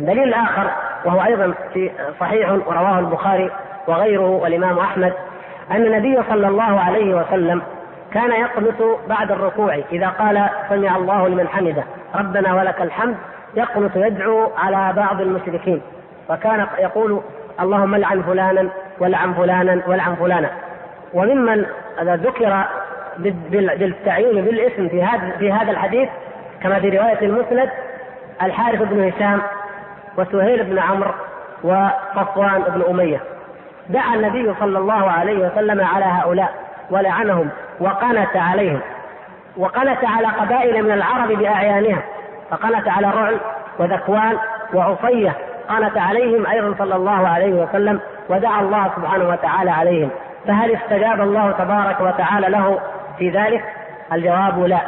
الدليل 0.00 0.22
الآخر 0.22 0.70
وهو 1.04 1.24
أيضا 1.24 1.54
في 1.74 1.90
صحيح 2.20 2.50
ورواه 2.50 2.98
البخاري 2.98 3.50
وغيره 3.86 4.30
والإمام 4.30 4.78
أحمد 4.78 5.12
أن 5.70 5.86
النبي 5.86 6.18
صلى 6.30 6.48
الله 6.48 6.80
عليه 6.80 7.14
وسلم 7.14 7.62
كان 8.12 8.30
يقنط 8.30 8.98
بعد 9.08 9.32
الركوع 9.32 9.78
إذا 9.92 10.08
قال 10.08 10.48
سمع 10.68 10.96
الله 10.96 11.28
لمن 11.28 11.48
حمده 11.48 11.84
ربنا 12.14 12.54
ولك 12.54 12.82
الحمد 12.82 13.16
يقنط 13.54 13.96
يدعو 13.96 14.50
على 14.58 14.92
بعض 14.96 15.20
المشركين. 15.20 15.82
وكان 16.30 16.66
يقول 16.78 17.20
اللهم 17.60 17.96
لعن 17.96 18.22
فلانا 18.22 18.68
ولعن 18.98 19.34
فلانا 19.34 19.82
ولعن 19.86 20.14
فلانا. 20.14 20.50
وممن 21.14 21.66
ذكر 22.02 22.64
بالتعيين 23.18 24.44
بالاسم 24.44 24.88
في 24.88 25.02
هذا 25.02 25.36
في 25.38 25.52
هذا 25.52 25.70
الحديث 25.70 26.08
كما 26.62 26.80
في 26.80 26.88
رواية 26.98 27.20
المسند 27.22 27.70
الحارث 28.42 28.82
بن 28.82 29.04
هشام 29.08 29.40
وسهيل 30.18 30.64
بن 30.64 30.78
عمرو 30.78 31.10
وصفوان 31.62 32.62
بن 32.62 32.82
أمية. 32.90 33.20
دعا 33.90 34.14
النبي 34.14 34.54
صلى 34.60 34.78
الله 34.78 35.10
عليه 35.10 35.46
وسلم 35.46 35.84
على 35.84 36.04
هؤلاء 36.04 36.52
ولعنهم 36.90 37.48
وقنت 37.80 38.36
عليهم. 38.36 38.80
وقنت 39.56 40.04
على 40.04 40.26
قبائل 40.26 40.84
من 40.84 40.90
العرب 40.90 41.28
باعيانها 41.28 42.02
فقنت 42.50 42.88
على 42.88 43.06
رعل 43.06 43.36
وذكوان 43.78 44.36
وعصية. 44.74 45.32
قنت 45.68 45.98
عليهم 45.98 46.46
أيضا 46.46 46.74
صلى 46.78 46.96
الله 46.96 47.28
عليه 47.28 47.52
وسلم 47.52 48.00
ودعا 48.28 48.60
الله 48.60 48.90
سبحانه 48.96 49.28
وتعالى 49.28 49.70
عليهم. 49.70 50.10
فهل 50.46 50.76
استجاب 50.76 51.20
الله 51.20 51.50
تبارك 51.50 52.00
وتعالى 52.00 52.48
له 52.48 52.78
في 53.18 53.30
ذلك؟ 53.30 53.64
الجواب 54.12 54.64
لا. 54.64 54.80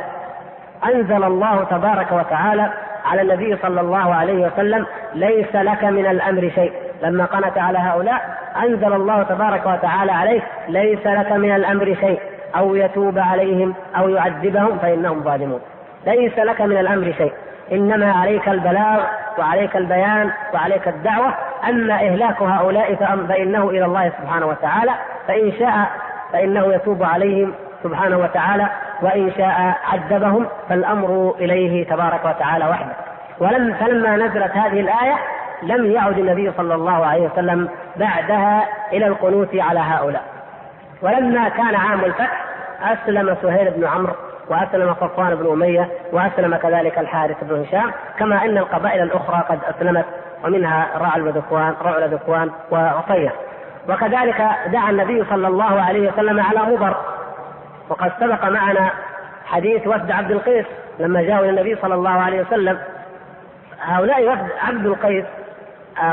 أنزل 0.86 1.24
الله 1.24 1.64
تبارك 1.70 2.12
وتعالى 2.12 2.70
على 3.04 3.22
النبي 3.22 3.56
صلى 3.56 3.80
الله 3.80 4.14
عليه 4.14 4.46
وسلم 4.46 4.86
ليس 5.14 5.54
لك 5.54 5.84
من 5.84 6.06
الأمر 6.06 6.50
شيء. 6.54 6.72
لما 7.02 7.24
قنت 7.24 7.58
على 7.58 7.78
هؤلاء 7.78 8.36
أنزل 8.56 8.92
الله 8.92 9.22
تبارك 9.22 9.66
وتعالى 9.66 10.12
عليه 10.12 10.40
ليس 10.68 11.06
لك 11.06 11.32
من 11.32 11.54
الأمر 11.54 11.96
شيء 12.00 12.20
أو 12.56 12.74
يتوب 12.74 13.18
عليهم 13.18 13.74
أو 13.98 14.08
يعذبهم 14.08 14.78
فإنهم 14.78 15.22
ظالمون. 15.22 15.60
ليس 16.06 16.38
لك 16.38 16.60
من 16.60 16.78
الأمر 16.78 17.12
شيء. 17.18 17.32
إنما 17.72 18.12
عليك 18.12 18.48
البلاغ 18.48 19.00
وعليك 19.38 19.76
البيان 19.76 20.30
وعليك 20.54 20.88
الدعوة. 20.88 21.34
أما 21.68 21.94
إهلاك 21.94 22.42
هؤلاء 22.42 22.94
فإنه 23.28 23.70
إلى 23.70 23.84
الله 23.84 24.12
سبحانه 24.22 24.46
وتعالى. 24.46 24.92
فإن 25.28 25.52
شاء 25.58 25.86
فإنه 26.32 26.74
يتوب 26.74 27.02
عليهم 27.02 27.54
سبحانه 27.82 28.18
وتعالى. 28.18 28.66
وإن 29.02 29.32
شاء 29.36 29.74
عذبهم 29.92 30.46
فالأمر 30.68 31.34
إليه 31.38 31.86
تبارك 31.86 32.24
وتعالى 32.24 32.64
وحده. 32.64 32.92
ولم 33.40 33.74
فلما 33.74 34.16
نزلت 34.16 34.56
هذه 34.56 34.80
الآية 34.80 35.14
لم 35.62 35.90
يعد 35.90 36.18
النبي 36.18 36.52
صلى 36.56 36.74
الله 36.74 37.06
عليه 37.06 37.28
وسلم 37.28 37.68
بعدها 37.96 38.68
إلى 38.92 39.06
القنوت 39.06 39.54
على 39.54 39.80
هؤلاء. 39.80 40.22
ولما 41.02 41.48
كان 41.48 41.74
عام 41.74 42.04
الفتح 42.04 42.44
أسلم 42.82 43.36
سهيل 43.42 43.70
بن 43.70 43.86
عمرو 43.86 44.12
وأسلم 44.48 44.94
صفوان 44.94 45.34
بن 45.34 45.52
أمية 45.52 45.88
وأسلم 46.12 46.56
كذلك 46.56 46.98
الحارث 46.98 47.36
بن 47.42 47.60
هشام 47.60 47.90
كما 48.18 48.44
أن 48.44 48.58
القبائل 48.58 49.02
الأخرى 49.02 49.44
قد 49.48 49.58
أسلمت 49.64 50.04
ومنها 50.44 50.88
رعل 50.98 51.22
وذكوان 51.22 51.74
رعل 51.82 52.14
ذكوان 52.14 52.50
وعطية. 52.70 53.32
وكذلك 53.88 54.48
دعا 54.66 54.90
النبي 54.90 55.24
صلى 55.30 55.48
الله 55.48 55.82
عليه 55.82 56.12
وسلم 56.12 56.40
على 56.40 56.58
مضر 56.58 56.96
وقد 57.88 58.12
سبق 58.20 58.44
معنا 58.44 58.90
حديث 59.46 59.86
وفد 59.86 60.10
عبد 60.10 60.30
القيس 60.30 60.66
لما 60.98 61.22
جاءوا 61.22 61.44
إلى 61.44 61.50
النبي 61.50 61.76
صلى 61.82 61.94
الله 61.94 62.10
عليه 62.10 62.40
وسلم. 62.40 62.78
هؤلاء 63.82 64.32
وفد 64.32 64.48
عبد 64.68 64.86
القيس 64.86 65.24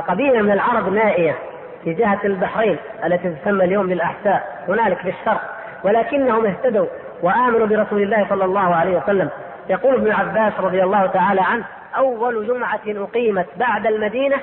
قبيلة 0.07 0.41
من 0.41 0.51
العرب 0.51 0.93
نائية 0.93 1.35
في 1.83 1.93
جهة 1.93 2.19
البحرين 2.23 2.77
التي 3.05 3.29
تسمى 3.29 3.65
اليوم 3.65 3.87
بالأحساء. 3.87 4.65
هنالك 4.67 4.97
في 4.97 5.09
الشرق 5.09 5.41
ولكنهم 5.83 6.45
اهتدوا 6.45 6.87
وآمنوا 7.23 7.67
برسول 7.67 8.01
الله 8.01 8.25
صلى 8.29 8.45
الله 8.45 8.75
عليه 8.75 8.97
وسلم. 8.97 9.29
يقول 9.69 9.95
ابن 9.95 10.11
عباس 10.11 10.53
رضي 10.59 10.83
الله 10.83 11.05
تعالى 11.05 11.41
عنه 11.41 11.65
أول 11.97 12.47
جمعة 12.47 12.79
أقيمت 12.87 13.47
بعد 13.55 13.87
المدينة 13.87 14.37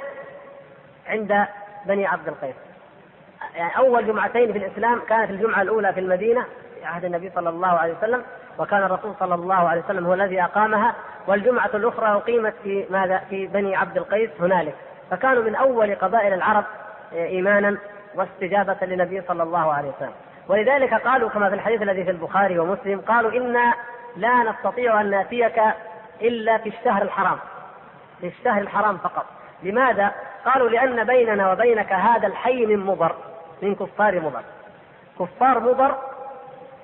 عند 1.08 1.46
بني 1.86 2.06
عبد 2.06 2.28
القيس. 2.28 2.54
يعني 3.56 3.76
أول 3.76 4.06
جمعتين 4.06 4.52
في 4.52 4.58
الإسلام 4.58 5.00
كانت 5.08 5.30
الجمعة 5.30 5.62
الأولى 5.62 5.92
في 5.92 6.00
المدينة 6.00 6.44
في 6.74 6.84
عهد 6.84 7.04
النبي 7.04 7.30
صلى 7.34 7.48
الله 7.48 7.68
عليه 7.68 7.94
وسلم 7.98 8.22
وكان 8.58 8.82
الرسول 8.82 9.14
صلى 9.20 9.34
الله 9.34 9.68
عليه 9.68 9.82
وسلم 9.82 10.06
هو 10.06 10.14
الذي 10.14 10.42
أقامها. 10.42 10.94
والجمعة 11.26 11.70
الأخرى 11.74 12.08
أقيمت 12.08 12.54
في 12.62 12.84
ماذا؟ 12.90 13.22
في 13.30 13.46
بني 13.46 13.76
عبد 13.76 13.96
القيس 13.96 14.30
هنالك. 14.40 14.74
فكانوا 15.10 15.42
من 15.42 15.54
أول 15.54 15.94
قبائل 15.94 16.32
العرب 16.32 16.64
إيمانا 17.12 17.78
واستجابة 18.14 18.76
للنبي 18.82 19.22
صلى 19.28 19.42
الله 19.42 19.72
عليه 19.72 19.88
وسلم. 19.88 20.12
ولذلك 20.48 20.94
قالوا 20.94 21.28
كما 21.28 21.48
في 21.48 21.54
الحديث 21.54 21.82
الذي 21.82 22.04
في 22.04 22.10
البخاري 22.10 22.58
ومسلم 22.58 23.00
قالوا 23.00 23.32
إنا 23.32 23.74
لا 24.16 24.42
نستطيع 24.42 25.00
أن 25.00 25.10
نأتيك 25.10 25.62
إلا 26.22 26.58
في 26.58 26.68
الشهر 26.68 27.02
الحرام 27.02 27.38
في 28.20 28.26
الشهر 28.26 28.60
الحرام 28.60 28.96
فقط. 28.96 29.26
لماذا؟ 29.62 30.12
قالوا 30.44 30.68
لأن 30.68 31.04
بيننا 31.04 31.52
وبينك 31.52 31.92
هذا 31.92 32.26
الحي 32.26 32.66
من 32.66 32.86
مضر 32.86 33.14
من 33.62 33.74
كفار 33.74 34.20
مضر. 34.20 34.42
كفار 35.20 35.60
مضر 35.60 35.94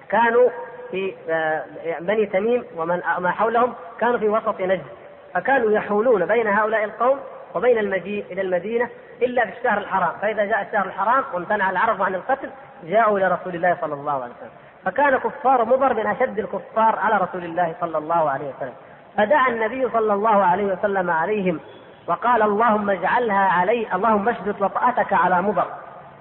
كانوا 0.08 0.48
في 0.90 1.14
آه، 1.30 1.64
بني 2.00 2.26
تميم 2.26 2.64
ومن 2.76 3.02
ما 3.18 3.30
حولهم 3.30 3.74
كانوا 4.00 4.18
في 4.18 4.28
وسط 4.28 4.60
نجد 4.60 4.86
فكانوا 5.34 5.70
يحولون 5.70 6.26
بين 6.26 6.46
هؤلاء 6.46 6.84
القوم 6.84 7.18
وبين 7.54 7.78
المجيء 7.78 8.24
إلى 8.30 8.40
المدينة 8.40 8.88
إلا 9.22 9.46
في 9.46 9.58
الشهر 9.58 9.78
الحرام، 9.78 10.12
فإذا 10.22 10.44
جاء 10.44 10.62
الشهر 10.62 10.86
الحرام 10.86 11.24
وامتنع 11.32 11.70
العرب 11.70 12.02
عن 12.02 12.14
القتل 12.14 12.50
جاءوا 12.84 13.18
إلى 13.18 13.28
رسول 13.28 13.54
الله 13.54 13.76
صلى 13.80 13.94
الله 13.94 14.12
عليه 14.12 14.32
وسلم، 14.32 14.50
فكان 14.84 15.18
كفار 15.18 15.64
مضر 15.64 15.94
من 15.94 16.06
أشد 16.06 16.38
الكفار 16.38 16.98
على 16.98 17.16
رسول 17.16 17.44
الله 17.44 17.74
صلى 17.80 17.98
الله 17.98 18.30
عليه 18.30 18.52
وسلم، 18.56 18.74
فدعا 19.16 19.48
النبي 19.48 19.88
صلى 19.88 20.14
الله 20.14 20.44
عليه 20.44 20.64
وسلم 20.64 21.10
عليهم 21.10 21.60
وقال 22.06 22.42
اللهم 22.42 22.90
اجعلها 22.90 23.48
علي 23.48 23.86
اللهم 23.94 24.28
اشدد 24.28 24.62
وطأتك 24.62 25.12
على 25.12 25.42
مضر. 25.42 25.66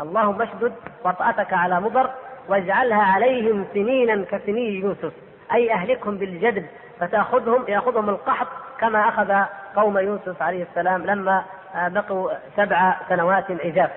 اللهم 0.01 0.41
اشدد 0.41 0.73
وطأتك 1.05 1.53
على 1.53 1.81
مضر 1.81 2.09
واجعلها 2.47 3.03
عليهم 3.03 3.65
سنينا 3.73 4.25
كسني 4.31 4.79
يوسف. 4.79 5.13
أي 5.53 5.73
أهلكهم 5.73 6.17
بالجدب 6.17 6.65
فتأخذهم 6.99 7.65
يأخذهم 7.67 8.09
القحط 8.09 8.47
كما 8.81 9.09
أخذ 9.09 9.33
قوم 9.75 9.97
يوسف 9.97 10.41
عليه 10.41 10.63
السلام 10.63 11.05
لما 11.05 11.43
بقوا 11.75 12.31
سبع 12.57 12.95
سنوات 13.09 13.45
عجاف 13.49 13.89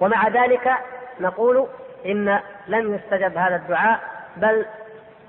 ومع 0.00 0.28
ذلك 0.28 0.72
نقول 1.20 1.66
إن 2.06 2.38
لم 2.68 2.94
يستجب 2.94 3.36
هذا 3.36 3.56
الدعاء 3.56 4.00
بل 4.36 4.66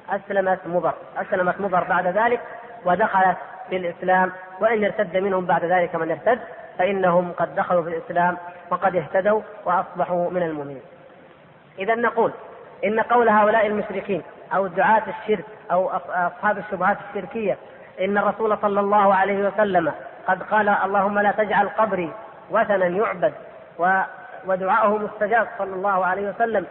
أسلمت 0.10 0.60
مضر 0.66 0.94
أسلمت 1.18 1.62
مضر 1.62 1.84
بعد 1.84 2.08
ذلك 2.08 2.40
ودخلت 2.86 3.38
في 3.70 3.78
الإسلام 3.78 4.32
وإن 4.60 4.84
ارتد 4.84 5.18
منهم 5.18 5.46
بعد 5.46 5.66
ذلك 5.66 5.96
من 5.96 6.12
ارتد 6.12 6.40
فإنهم 6.78 7.32
قد 7.32 7.56
دخلوا 7.56 7.84
في 7.84 7.90
الإسلام 7.90 8.38
وقد 8.70 8.96
اهتدوا 8.96 9.42
وأصبحوا 9.66 10.30
من 10.32 10.44
المؤمنين. 10.44 10.82
إذا 11.80 11.96
نقول 11.96 12.32
إن 12.86 13.00
قول 13.00 13.30
هؤلاء 13.30 13.68
المشركين 13.68 14.22
أو 14.56 14.68
دعاة 14.68 15.04
الشرك 15.08 15.46
أو 15.72 15.90
أصحاب 15.90 16.58
الشبهات 16.58 16.98
الشركية 17.10 17.58
إن 18.02 18.18
الرسول 18.18 18.58
صلى 18.58 18.80
الله 18.80 19.16
عليه 19.16 19.48
وسلم 19.48 19.92
قد 20.28 20.44
قال 20.44 20.70
اللهم 20.70 21.20
لا 21.20 21.32
تجعل 21.32 21.70
قبري 21.70 22.12
وثنا 22.52 22.86
يعبد 22.86 23.34
ودعاءه 24.48 24.98
مستجاب 24.98 25.48
صلى 25.58 25.74
الله 25.76 26.06
عليه 26.06 26.30
وسلم. 26.30 26.66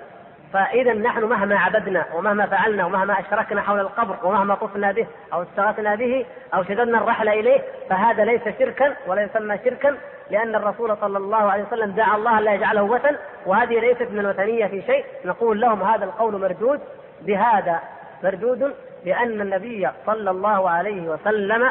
فإذا 0.53 0.93
نحن 0.93 1.24
مهما 1.24 1.59
عبدنا 1.59 2.05
ومهما 2.14 2.47
فعلنا 2.47 2.87
ومهما 2.87 3.20
أشركنا 3.20 3.62
حول 3.62 3.81
القبر 3.81 4.16
ومهما 4.22 4.55
طفنا 4.55 4.93
به 4.93 5.07
أو 5.33 5.43
استغاثنا 5.43 5.95
به 5.95 6.26
أو 6.55 6.62
شددنا 6.62 6.99
الرحل 6.99 7.29
إليه 7.29 7.61
فهذا 7.91 8.24
ليس 8.24 8.43
شركا 8.59 8.95
ولا 9.07 9.22
يسمى 9.22 9.59
شركا 9.64 9.97
لأن 10.31 10.55
الرسول 10.55 10.97
صلى 11.01 11.18
الله 11.18 11.51
عليه 11.53 11.64
وسلم 11.64 11.91
دعا 11.91 12.16
الله 12.16 12.41
لا 12.41 12.55
يجعله 12.55 12.83
وثن 12.83 13.16
وهذه 13.47 13.81
ليست 13.81 14.09
من 14.11 14.18
الوثنية 14.18 14.66
في 14.66 14.83
شيء. 14.83 15.05
نقول 15.24 15.61
لهم 15.61 15.83
هذا 15.83 16.05
القول 16.05 16.41
مردود 16.41 16.81
بهذا 17.22 17.81
مردود 18.24 18.74
لأن 19.05 19.40
النبي 19.40 19.88
صلى 20.07 20.30
الله 20.30 20.70
عليه 20.70 21.09
وسلم 21.09 21.70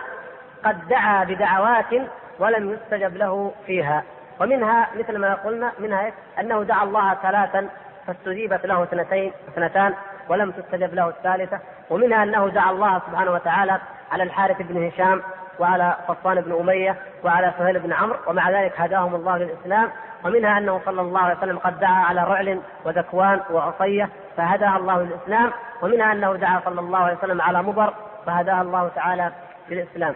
قد 0.66 0.88
دعا 0.88 1.24
بدعوات 1.24 1.94
ولم 2.40 2.72
يستجب 2.74 3.18
له 3.18 3.54
فيها. 3.66 4.04
ومنها 4.40 4.88
مثل 4.96 5.18
ما 5.18 5.34
قلنا 5.34 5.72
منها 5.80 6.12
أنه 6.40 6.64
دعا 6.64 6.84
الله 6.84 7.14
ثلاثا 7.14 7.70
فاستجيبت 8.08 8.66
له 8.66 8.84
اثنتين 8.84 9.32
اثنتان 9.48 9.94
ولم 10.30 10.52
تستجب 10.52 10.94
له 10.94 11.10
الثالثة. 11.10 11.60
ومنها 11.90 12.24
أنه 12.24 12.48
دعا 12.48 12.72
الله 12.72 13.02
سبحانه 13.08 13.32
وتعالى 13.32 13.80
على 14.12 14.24
الحارث 14.24 14.62
بن 14.62 14.88
هشام 14.88 15.22
وعلى 15.60 15.96
صفوان 16.08 16.42
بن 16.42 16.52
أمية 16.60 16.96
وعلى 17.24 17.54
سهيل 17.58 17.80
بن 17.80 17.94
عمرو 17.94 18.18
ومع 18.28 18.50
ذلك 18.50 18.82
هداهم 18.82 19.16
الله 19.16 19.38
للإسلام. 19.38 19.92
ومنها 20.26 20.58
أنه 20.58 20.82
صلى 20.86 21.02
الله 21.02 21.20
عليه 21.20 21.38
وسلم 21.38 21.58
قد 21.58 21.80
دعا 21.80 22.06
على 22.06 22.24
رعل 22.24 22.62
وذكوان 22.86 23.42
وعصية 23.52 24.10
فهداها 24.38 24.78
الله 24.78 25.02
للإسلام. 25.02 25.52
ومنها 25.82 26.12
أنه 26.12 26.34
دعا 26.36 26.62
صلى 26.66 26.80
الله 26.80 27.00
عليه 27.00 27.18
وسلم 27.18 27.42
على 27.42 27.64
مضر 27.64 27.94
فهداها 28.26 28.62
الله 28.62 28.92
تعالى 28.96 29.32
للإسلام. 29.70 30.16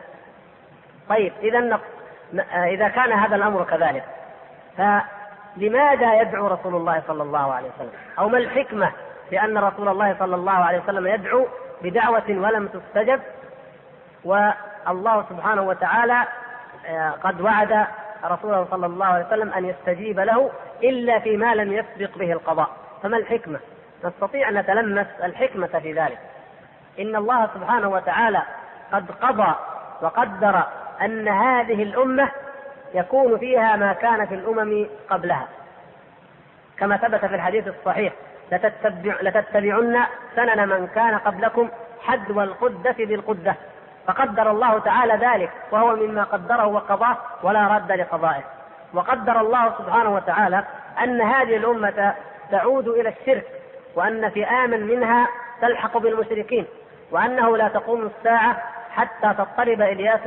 طيب 1.10 1.34
إذا 1.42 1.80
إذا 2.54 2.88
كان 2.88 3.12
هذا 3.12 3.36
الأمر 3.36 3.64
كذلك 3.64 4.04
فلماذا 4.78 6.22
يدعو 6.22 6.48
رسول 6.48 6.76
الله 6.76 7.02
صلى 7.08 7.24
الله 7.24 7.54
عليه 7.54 7.70
وسلم؟ 7.76 7.92
أو 8.20 8.30
ما 8.30 8.38
الحكمة 8.38 8.92
في 9.30 9.44
أن 9.44 9.58
رسول 9.58 9.88
الله 9.88 10.16
صلى 10.20 10.36
الله 10.36 10.52
عليه 10.52 10.80
وسلم 10.80 11.08
يدعو 11.08 11.48
بدعوة 11.82 12.24
ولم 12.30 12.68
تستجب؟ 12.68 13.20
والله 14.26 15.26
سبحانه 15.30 15.62
وتعالى 15.62 16.28
آه، 16.88 17.10
قد 17.10 17.42
وعد 17.42 17.86
رسوله 18.24 18.68
صلى 18.72 18.86
الله 18.86 19.06
عليه 19.06 19.26
وسلم 19.26 19.54
أن 19.54 19.66
يستجيب 19.66 20.20
له 20.20 20.52
إلا 20.84 21.20
فيما 21.20 21.56
لم 21.56 21.74
يسبق 21.74 22.18
به 22.18 22.32
القضاء. 22.32 22.70
فما 23.04 23.18
الحكمة؟ 23.18 23.60
نستطيع 24.04 24.50
أن 24.50 24.54
نتلمس 24.54 25.08
الحكمة 25.24 25.68
في 25.68 25.94
ذلك. 25.94 26.20
إن 27.00 27.16
الله 27.16 27.50
سبحانه 27.54 27.90
وتعالى 27.90 28.42
قد 28.92 29.12
قضى 29.12 29.56
وقدر 30.02 30.64
أن 31.02 31.28
هذه 31.28 31.84
الأمة 31.84 32.30
يكون 32.94 33.38
فيها 33.38 33.76
ما 33.76 33.94
كان 33.94 34.26
في 34.26 34.36
الأمم 34.36 34.88
قبلها. 35.10 35.48
كما 36.78 36.98
ثبت 36.98 37.26
في 37.26 37.36
الحديث 37.36 37.68
الصحيح 37.68 38.14
لتتبع 38.52 39.16
لتتبعن 39.22 40.06
سنن 40.36 40.70
من 40.70 40.88
كان 40.88 41.18
قبلكم 41.18 41.70
حذو 42.02 42.42
القدة 42.42 42.96
بالقدة. 43.00 43.56
فقدر 44.08 44.52
الله 44.52 44.80
تعالى 44.80 45.14
ذلك 45.14 45.50
وهو 45.72 45.96
مما 45.96 46.24
قدره 46.24 46.66
وقضاه 46.66 47.18
ولا 47.44 47.68
رد 47.68 47.92
لقضائه. 47.92 48.44
وقدر 48.94 49.42
الله 49.42 49.74
سبحانه 49.78 50.16
وتعالى 50.16 50.64
أن 51.04 51.22
هذه 51.22 51.58
الأمة 51.58 52.14
تعود 52.52 52.88
إلى 52.88 53.10
الشرك 53.10 53.46
وأن 53.96 54.30
فئاما 54.30 54.78
منها 54.78 55.28
تلحق 55.62 55.98
بالمشركين 55.98 56.66
وأنه 57.12 57.58
لا 57.58 57.68
تقوم 57.68 58.10
الساعة 58.18 58.58
حتى 58.92 59.34
تضطرب 59.34 59.82
إلياس 59.82 60.20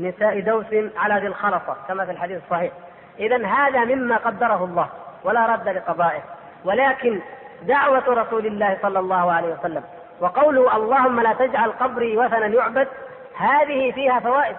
نساء 0.00 0.40
دوس 0.40 0.66
على 0.96 1.20
ذي 1.20 1.26
الخلصة 1.26 1.76
كما 1.88 2.04
في 2.04 2.10
الحديث 2.10 2.42
الصحيح. 2.44 2.72
إذا 3.18 3.46
هذا 3.46 3.84
مما 3.84 4.16
قدره 4.16 4.64
الله 4.64 4.88
ولا 5.24 5.46
رد 5.46 5.68
لقضائه. 5.68 6.22
ولكن 6.64 7.20
دعوة 7.62 8.04
رسول 8.08 8.46
الله 8.46 8.78
صلى 8.82 8.98
الله 8.98 9.32
عليه 9.32 9.54
وسلم 9.54 9.82
وقوله 10.20 10.76
اللهم 10.76 11.20
لا 11.20 11.32
تجعل 11.32 11.72
قبري 11.72 12.16
وثنا 12.16 12.46
يعبد 12.46 12.88
هذه 13.38 13.92
فيها 13.92 14.20
فوائد. 14.20 14.56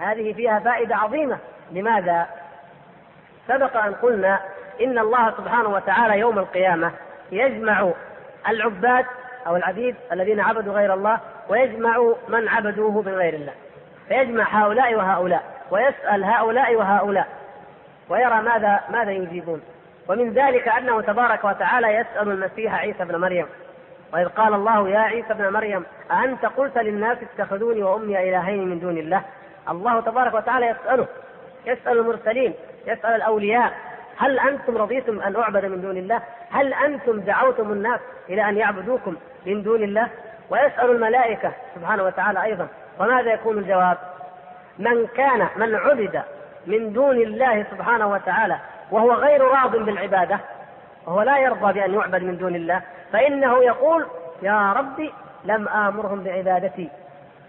هذه 0.00 0.32
فيها 0.32 0.58
فائدة 0.58 0.96
عظيمة. 0.96 1.38
لماذا؟ 1.72 2.26
سبق 3.48 3.76
أن 3.76 3.94
قلنا 3.94 4.40
إن 4.80 4.98
الله 4.98 5.30
سبحانه 5.30 5.68
وتعالى 5.68 6.18
يوم 6.18 6.38
القيامة 6.38 6.92
يجمع 7.32 7.90
العباد 8.48 9.06
أو 9.46 9.56
العبيد 9.56 9.96
الذين 10.12 10.40
عبدوا 10.40 10.72
غير 10.72 10.94
الله 10.94 11.18
ويجمع 11.48 12.12
من 12.28 12.48
عبدوه 12.48 13.02
من 13.02 13.14
غير 13.14 13.34
الله. 13.34 13.52
فيجمع 14.08 14.44
هؤلاء 14.50 14.94
وهؤلاء 14.94 15.42
ويسأل 15.70 16.24
هؤلاء 16.24 16.74
وهؤلاء 16.74 17.26
ويرى 18.08 18.42
ماذا 18.42 18.80
ماذا 18.90 19.10
يجيبون. 19.10 19.62
ومن 20.08 20.32
ذلك 20.32 20.68
أنه 20.68 21.00
تبارك 21.00 21.44
وتعالى 21.44 21.94
يسأل 21.94 22.28
المسيح 22.30 22.74
عيسى 22.74 23.02
ابن 23.02 23.16
مريم. 23.16 23.46
وإذ 24.12 24.28
قال 24.28 24.54
الله 24.54 24.88
يا 24.88 24.98
عيسى 24.98 25.32
ابن 25.32 25.52
مريم 25.52 25.84
أأنت 26.10 26.46
قلت 26.46 26.78
للناس 26.78 27.18
اتخذوني 27.22 27.82
وأمي 27.82 28.28
إلهين 28.28 28.68
من 28.68 28.80
دون 28.80 28.98
الله؟ 28.98 29.22
الله 29.70 30.00
تبارك 30.00 30.34
وتعالى 30.34 30.66
يسأله 30.66 31.06
يسأل 31.66 31.98
المرسلين 31.98 32.54
يسأل 32.86 33.14
الأولياء 33.14 33.72
هل 34.16 34.38
أنتم 34.38 34.78
رضيتم 34.78 35.20
أن 35.20 35.36
أعبد 35.36 35.64
من 35.64 35.80
دون 35.82 35.96
الله؟ 35.96 36.22
هل 36.50 36.74
أنتم 36.74 37.20
دعوتم 37.20 37.72
الناس 37.72 38.00
إلى 38.28 38.48
أن 38.48 38.56
يعبدوكم 38.56 39.16
من 39.46 39.62
دون 39.62 39.82
الله؟ 39.82 40.08
ويسأل 40.50 40.90
الملائكة 40.90 41.52
سبحانه 41.74 42.02
وتعالى 42.02 42.42
أيضا 42.42 42.68
وماذا 43.00 43.32
يكون 43.32 43.58
الجواب؟ 43.58 43.98
من 44.78 45.06
كان 45.06 45.48
من 45.56 45.74
عبد 45.74 46.22
من 46.66 46.92
دون 46.92 47.16
الله 47.16 47.66
سبحانه 47.70 48.06
وتعالى 48.12 48.58
وهو 48.90 49.12
غير 49.12 49.42
راض 49.42 49.76
بالعبادة 49.76 50.40
وهو 51.08 51.22
لا 51.22 51.38
يرضى 51.38 51.72
بأن 51.72 51.94
يعبد 51.94 52.22
من 52.22 52.36
دون 52.36 52.54
الله 52.54 52.82
فإنه 53.12 53.64
يقول 53.64 54.06
يا 54.42 54.72
ربي 54.72 55.12
لم 55.44 55.68
آمرهم 55.68 56.22
بعبادتي 56.22 56.88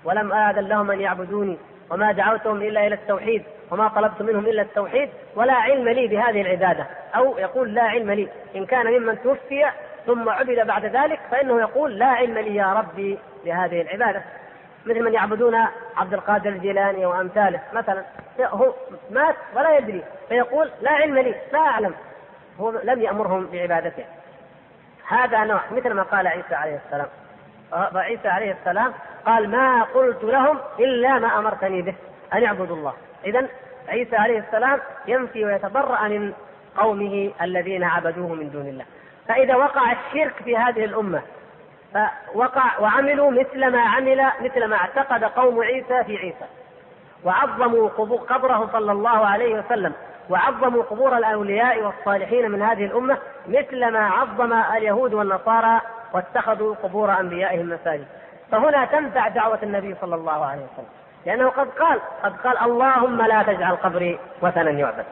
ولم 0.03 0.33
آذن 0.33 0.67
لهم 0.67 0.91
أن 0.91 1.01
يعبدوني 1.01 1.57
وما 1.91 2.11
دعوتهم 2.11 2.61
إلا 2.61 2.87
إلى 2.87 2.95
التوحيد 2.95 3.43
وما 3.71 3.87
طلبت 3.87 4.21
منهم 4.21 4.45
إلا 4.45 4.61
التوحيد 4.61 5.09
ولا 5.35 5.53
علم 5.53 5.89
لي 5.89 6.07
بهذه 6.07 6.41
العبادة. 6.41 6.85
أو 7.15 7.37
يقول 7.37 7.73
لا 7.73 7.83
علم 7.83 8.11
لي. 8.11 8.27
إن 8.55 8.65
كان 8.65 8.85
ممن 8.85 9.21
توفي 9.23 9.65
ثم 10.05 10.29
عبد 10.29 10.67
بعد 10.67 10.85
ذلك 10.85 11.19
فإنه 11.31 11.59
يقول 11.59 11.99
لا 11.99 12.05
علم 12.05 12.37
لي 12.37 12.55
يا 12.55 12.73
ربي 12.73 13.19
بهذه 13.45 13.81
العبادة. 13.81 14.21
مثل 14.85 15.03
من 15.03 15.13
يعبدون 15.13 15.55
عبد 15.97 16.13
القادر 16.13 16.49
الجيلاني 16.49 17.05
وأمثاله 17.05 17.59
مثلا 17.73 18.03
هو 18.39 18.73
مات 19.11 19.35
ولا 19.55 19.77
يدري 19.77 20.03
فيقول 20.29 20.69
لا 20.81 20.91
علم 20.91 21.17
لي 21.17 21.35
لا 21.53 21.59
أعلم. 21.59 21.93
هو 22.59 22.73
لم 22.83 23.01
يأمرهم 23.01 23.45
بعبادته. 23.51 24.05
هذا 25.07 25.43
نوع 25.43 25.61
مثل 25.71 25.93
ما 25.93 26.03
قال 26.03 26.27
عيسى 26.27 26.55
عليه 26.55 26.79
السلام. 26.85 27.07
فعيسى 27.93 28.27
عليه 28.27 28.51
السلام 28.51 28.93
قال 29.25 29.49
ما 29.49 29.83
قلت 29.83 30.23
لهم 30.23 30.57
إلا 30.79 31.19
ما 31.19 31.39
أمرتني 31.39 31.81
به 31.81 31.95
أن 32.33 32.43
يعبدوا 32.43 32.75
الله. 32.75 32.93
اذا 33.25 33.47
عيسى 33.87 34.15
عليه 34.15 34.39
السلام 34.39 34.79
ينفي 35.07 35.45
ويتبرأ 35.45 36.07
من 36.07 36.33
قومه 36.77 37.31
الذين 37.41 37.83
عبدوه 37.83 38.27
من 38.27 38.49
دون 38.49 38.67
الله. 38.67 38.85
فإذا 39.27 39.55
وقع 39.55 39.91
الشرك 39.91 40.33
في 40.33 40.57
هذه 40.57 40.85
الأمة 40.85 41.21
فوقع 41.93 42.79
وعملوا 42.79 43.31
مثل 43.31 43.71
ما 43.71 43.81
عمل 43.81 44.31
مثل 44.41 44.65
ما 44.65 44.75
اعتقد 44.75 45.23
قوم 45.23 45.63
عيسى 45.63 46.03
في 46.03 46.17
عيسى. 46.17 46.45
وعظموا 47.23 47.89
قبره 48.29 48.69
صلى 48.73 48.91
الله 48.91 49.27
عليه 49.27 49.59
وسلم. 49.59 49.93
وعظموا 50.29 50.83
قبور 50.83 51.17
الاولياء 51.17 51.83
والصالحين 51.83 52.51
من 52.51 52.61
هذه 52.61 52.85
الأمة 52.85 53.17
مثل 53.47 53.91
ما 53.91 54.07
عظم 54.07 54.53
اليهود 54.53 55.13
والنصارى 55.13 55.81
واتخذوا 56.13 56.75
قبور 56.83 57.19
أنبيائهم 57.19 57.69
مساجد 57.69 58.05
فهنا 58.51 58.85
تنفع 58.85 59.27
دعوة 59.27 59.59
النبي 59.63 59.95
صلى 60.01 60.15
الله 60.15 60.45
عليه 60.45 60.61
وسلم. 60.61 60.89
لأنه 61.25 61.49
قد 61.49 61.67
قال 61.69 61.99
قد 62.23 62.37
قال 62.37 62.57
اللهم 62.57 63.21
لا 63.21 63.43
تجعل 63.43 63.75
قبري 63.75 64.19
وثنا 64.41 64.71
يعبد. 64.71 65.05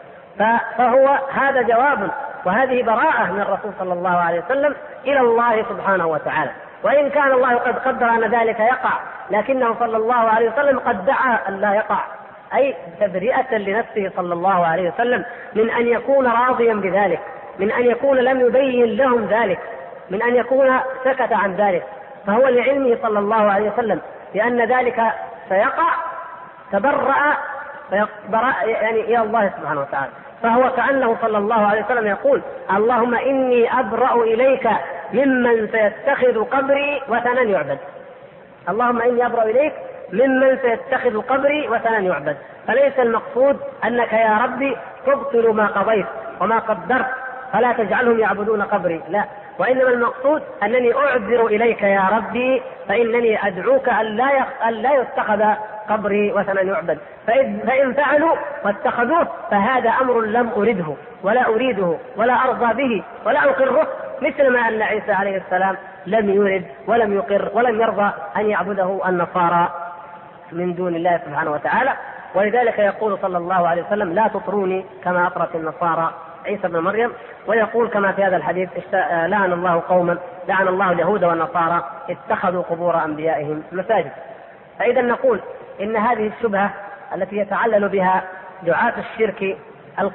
فهو 0.78 1.20
هذا 1.34 1.62
جواب 1.62 2.12
وهذه 2.46 2.84
براءة 2.84 3.32
من 3.32 3.42
الرسول 3.42 3.72
صلى 3.80 3.94
الله 3.94 4.18
عليه 4.18 4.44
وسلم 4.46 4.76
إلى 5.06 5.20
الله 5.20 5.64
سبحانه 5.64 6.08
وتعالى. 6.08 6.52
وإن 6.84 7.10
كان 7.10 7.32
الله 7.32 7.56
قد 7.56 7.80
قدر 7.80 8.10
أن 8.10 8.24
ذلك 8.24 8.60
يقع 8.60 9.00
لكنه 9.32 9.76
صلى 9.80 9.98
الله 9.98 10.16
عليه 10.16 10.52
وسلم 10.52 10.80
قد 10.80 11.06
دعا 11.06 11.40
أن 11.48 11.62
لا 11.62 11.74
يقع. 11.74 12.00
أي 12.56 12.76
تبرئة 13.00 13.58
لنفسه 13.58 14.12
صلى 14.16 14.34
الله 14.34 14.66
عليه 14.66 14.92
وسلم 14.92 15.26
من 15.54 15.70
أن 15.70 15.88
يكون 15.88 16.28
راضيا 16.28 16.74
بذلك 16.74 17.20
من 17.60 17.72
أن 17.72 17.86
يكون 17.86 18.18
لم 18.18 18.40
يبين 18.40 18.98
لهم 18.98 19.26
ذلك 19.26 19.60
من 20.10 20.22
أن 20.22 20.36
يكون 20.36 20.80
سكت 21.04 21.34
عن 21.34 21.56
ذلك. 21.56 21.84
فهو 22.28 22.48
لعلمه 22.48 22.98
صلى 23.04 23.20
الله 23.20 23.52
عليه 23.52 23.72
وسلم 23.72 24.02
بأن 24.34 24.62
ذلك 24.62 25.04
سيقع 25.50 25.94
تبرأ 26.72 27.36
يعني 28.66 29.02
إلى 29.02 29.20
الله 29.20 29.52
سبحانه 29.60 29.82
وتعالى. 29.82 30.12
فهو 30.44 30.72
كأنه 30.72 31.18
صلى 31.22 31.38
الله 31.38 31.68
عليه 31.68 31.86
وسلم 31.86 32.08
يقول 32.08 32.42
اللهم 32.76 33.16
إني 33.16 33.80
أبرأ 33.80 34.24
إليك 34.24 34.70
ممن 35.14 35.68
سيتخذ 35.72 36.44
قبري 36.44 37.02
وثنا 37.10 37.42
يعبد. 37.42 37.78
اللهم 38.70 39.02
إني 39.02 39.26
أبرأ 39.26 39.44
إليك 39.44 39.74
ممن 40.14 40.58
سيتخذ 40.62 41.22
قبري 41.22 41.68
وثنا 41.70 42.00
يعبد. 42.00 42.38
فليس 42.68 43.00
المقصود 43.00 43.60
أنك 43.86 44.14
يا 44.14 44.38
ربي 44.44 44.78
تبطل 45.06 45.54
ما 45.54 45.68
قضيت 45.68 46.06
وما 46.42 46.60
قدرت 46.60 47.08
فلا 47.54 47.74
تجعلهم 47.74 48.20
يعبدون 48.20 48.62
قبري. 48.62 49.02
لا. 49.10 49.24
وإنما 49.60 49.90
المقصود 49.90 50.44
أنني 50.64 50.96
أعذر 50.96 51.46
إليك 51.46 51.82
يا 51.82 52.10
ربي 52.12 52.62
فإنني 52.88 53.48
أدعوك 53.48 53.90
أن 53.90 54.06
لا 54.06 54.44
أن 54.68 54.74
لا 54.74 54.94
يتخذ 54.94 55.44
قبري 55.90 56.34
وثنا 56.34 56.62
يعبد. 56.62 56.98
فإن 57.28 57.94
فعلوا 57.94 58.36
واتخذوه 58.66 59.28
فهذا 59.52 59.90
أمر 59.90 60.22
لم 60.22 60.50
أرده 60.58 60.94
ولا 61.24 61.48
أريده 61.48 61.98
ولا 62.18 62.34
أرضى 62.34 62.84
به 62.84 63.04
ولا 63.26 63.40
أقره. 63.40 63.88
مثل 64.22 64.50
ما 64.50 64.60
أن 64.60 64.82
عيسى 64.82 65.12
عليه 65.12 65.38
السلام 65.38 65.76
لم 66.06 66.30
يرد 66.30 66.66
ولم 66.88 67.14
يقر 67.14 67.50
ولم 67.54 67.82
يرضى 67.82 68.12
أن 68.38 68.50
يعبده 68.50 69.02
النصارى. 69.08 69.87
من 70.52 70.74
دون 70.76 70.96
الله 70.96 71.20
سبحانه 71.26 71.52
وتعالى. 71.52 71.94
ولذلك 72.36 72.80
يقول 72.80 73.18
صلى 73.22 73.38
الله 73.38 73.68
عليه 73.68 73.84
وسلم 73.84 74.14
لا 74.14 74.28
تطروني 74.28 74.86
كما 75.04 75.28
أطرت 75.28 75.56
النصارى 75.56 76.14
عيسى 76.46 76.68
بن 76.68 76.80
مريم. 76.80 77.12
ويقول 77.48 77.88
كما 77.90 78.12
في 78.12 78.24
هذا 78.24 78.38
الحديث 78.38 78.70
لعن 79.04 79.54
الله 79.54 79.84
قوما 79.90 80.18
لعن 80.48 80.68
الله 80.68 80.92
اليهود 80.92 81.24
والنصارى 81.24 81.84
اتخذوا 82.10 82.64
قبور 82.64 83.04
أنبيائهم 83.06 83.64
مساجد. 83.72 84.12
فإذا 84.80 85.02
نقول 85.02 85.40
إن 85.82 85.96
هذه 85.96 86.28
الشبهة 86.28 86.74
التي 87.16 87.38
يتعلل 87.38 87.90
بها 87.90 88.24
دعاة 88.64 88.94
الشرك 89.00 89.58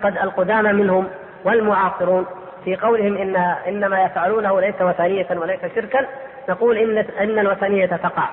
القدامى 0.05 0.73
منهم 0.73 1.09
والمعاصرون 1.45 2.27
في 2.65 2.77
قولهم 2.77 3.17
ان 3.17 3.37
إنما 3.69 4.03
يفعلونه 4.03 4.61
ليس 4.61 4.81
وثنية 4.81 5.27
وليس 5.31 5.61
شركا 5.75 6.07
نقول 6.49 6.79
ان 6.79 6.99
إن 6.99 7.39
الوثنية 7.39 7.87
تقع. 7.87 8.29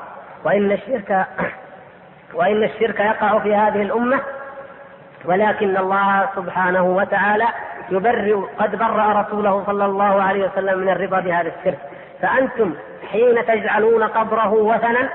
وإن 0.45 0.71
الشرك 0.71 1.25
وإن 2.33 2.63
الشرك 2.63 2.99
يقع 2.99 3.39
في 3.39 3.55
هذه 3.55 3.81
الأمة 3.81 4.19
ولكن 5.25 5.77
الله 5.77 6.29
سبحانه 6.35 6.83
وتعالى 6.83 7.47
يبرئ 7.91 8.35
قد 8.59 8.75
برأ 8.75 9.21
رسوله 9.21 9.63
صلى 9.65 9.85
الله 9.85 10.23
عليه 10.23 10.49
وسلم 10.49 10.79
من 10.79 10.89
الرضا 10.89 11.19
بهذا 11.19 11.51
الشرك. 11.59 11.79
فأنتم 12.21 12.73
حين 13.11 13.45
تجعلون 13.45 14.03
قبره 14.03 14.53
وثنا 14.53 15.09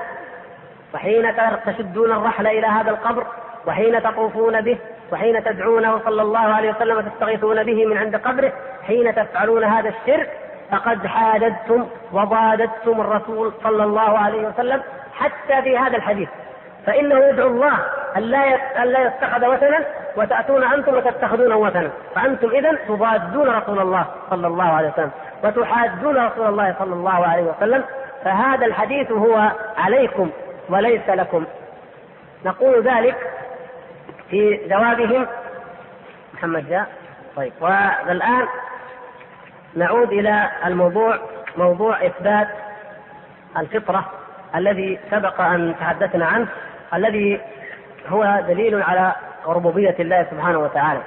وحين 0.93 1.33
تشدون 1.65 2.11
الرحل 2.11 2.47
إلى 2.47 2.67
هذا 2.67 2.91
القبر 2.91 3.25
وحين 3.67 4.03
تطوفون 4.03 4.61
به 4.61 4.77
وحين 5.11 5.43
تدعونه 5.43 5.99
صلى 6.05 6.21
الله 6.21 6.39
عليه 6.39 6.71
وسلم 6.71 6.97
وتستغيثون 6.97 7.63
به 7.63 7.85
من 7.85 7.97
عند 7.97 8.15
قبره 8.15 8.53
حين 8.87 9.15
تفعلون 9.15 9.63
هذا 9.63 9.89
الشرك 9.89 10.29
فقد 10.71 11.07
حاددتم 11.07 11.87
وضاددتم 12.11 13.01
الرسول 13.01 13.53
صلى 13.63 13.83
الله 13.83 14.17
عليه 14.17 14.47
وسلم 14.47 14.81
حتى 15.13 15.61
في 15.61 15.77
هذا 15.77 15.97
الحديث. 15.97 16.29
فإنه 16.85 17.19
يدعو 17.19 17.47
الله 17.47 17.77
أن 18.17 18.21
لا 18.85 19.05
يتخذ 19.07 19.45
وثنا 19.45 19.85
وتأتون 20.15 20.63
أنتم 20.63 20.93
وتتخذون 20.93 21.53
وثنا. 21.53 21.89
فأنتم 22.15 22.49
إذا 22.49 22.77
تضادون 22.87 23.49
رسول 23.49 23.79
الله 23.79 24.05
صلى 24.29 24.47
الله 24.47 24.63
عليه 24.63 24.89
وسلم. 24.89 25.11
وتحادون 25.43 26.17
رسول 26.17 26.47
الله 26.47 26.75
صلى 26.79 26.93
الله 26.93 27.27
عليه 27.27 27.43
وسلم. 27.43 27.83
فهذا 28.23 28.65
الحديث 28.65 29.11
هو 29.11 29.51
عليكم 29.77 30.29
وليس 30.69 31.09
لكم. 31.09 31.45
نقول 32.45 32.83
ذلك 32.83 33.15
في 34.29 34.67
جوابهم. 34.67 35.27
محمد 36.33 36.69
جاء. 36.69 36.87
طيب. 37.35 37.53
والآن 37.61 38.47
نعود 39.75 40.11
إلى 40.11 40.49
الموضوع 40.65 41.19
موضوع 41.57 42.05
إثبات 42.05 42.47
الفطرة 43.57 44.05
الذي 44.55 44.99
سبق 45.11 45.41
أن 45.41 45.75
تحدثنا 45.79 46.25
عنه. 46.25 46.47
الذي 46.95 47.41
هو 48.07 48.43
دليل 48.47 48.83
على 48.83 49.15
ربوبية 49.45 49.95
الله 49.99 50.27
سبحانه 50.31 50.59
وتعالى. 50.59 51.01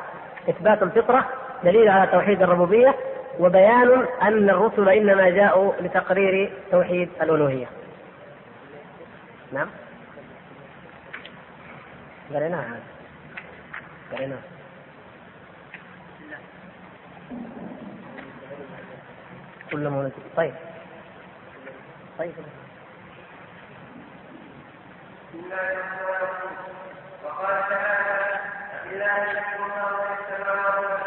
إثبات 0.48 0.82
الفطرة 0.82 1.28
دليل 1.64 1.88
على 1.88 2.10
توحيد 2.10 2.42
الربوبية 2.42 2.94
وبيان 3.40 4.06
أن 4.22 4.50
الرسل 4.50 4.88
إنما 4.88 5.30
جاءوا 5.30 5.72
لتقرير 5.80 6.52
توحيد 6.70 7.08
الألوهية. 7.22 7.66
نعم. 9.52 9.68
قريناها 12.34 12.66
هذا 12.66 12.82
قريناها. 14.12 14.42
كل 19.72 20.10
طيب. 20.36 20.54
طيب. 22.18 22.32
الله 25.38 25.78
وقال 27.24 27.56
تعالى 27.70 28.40
لله 28.86 29.16
يحكمها 29.32 30.16
السماوات 30.18 30.78
والارض 30.78 30.97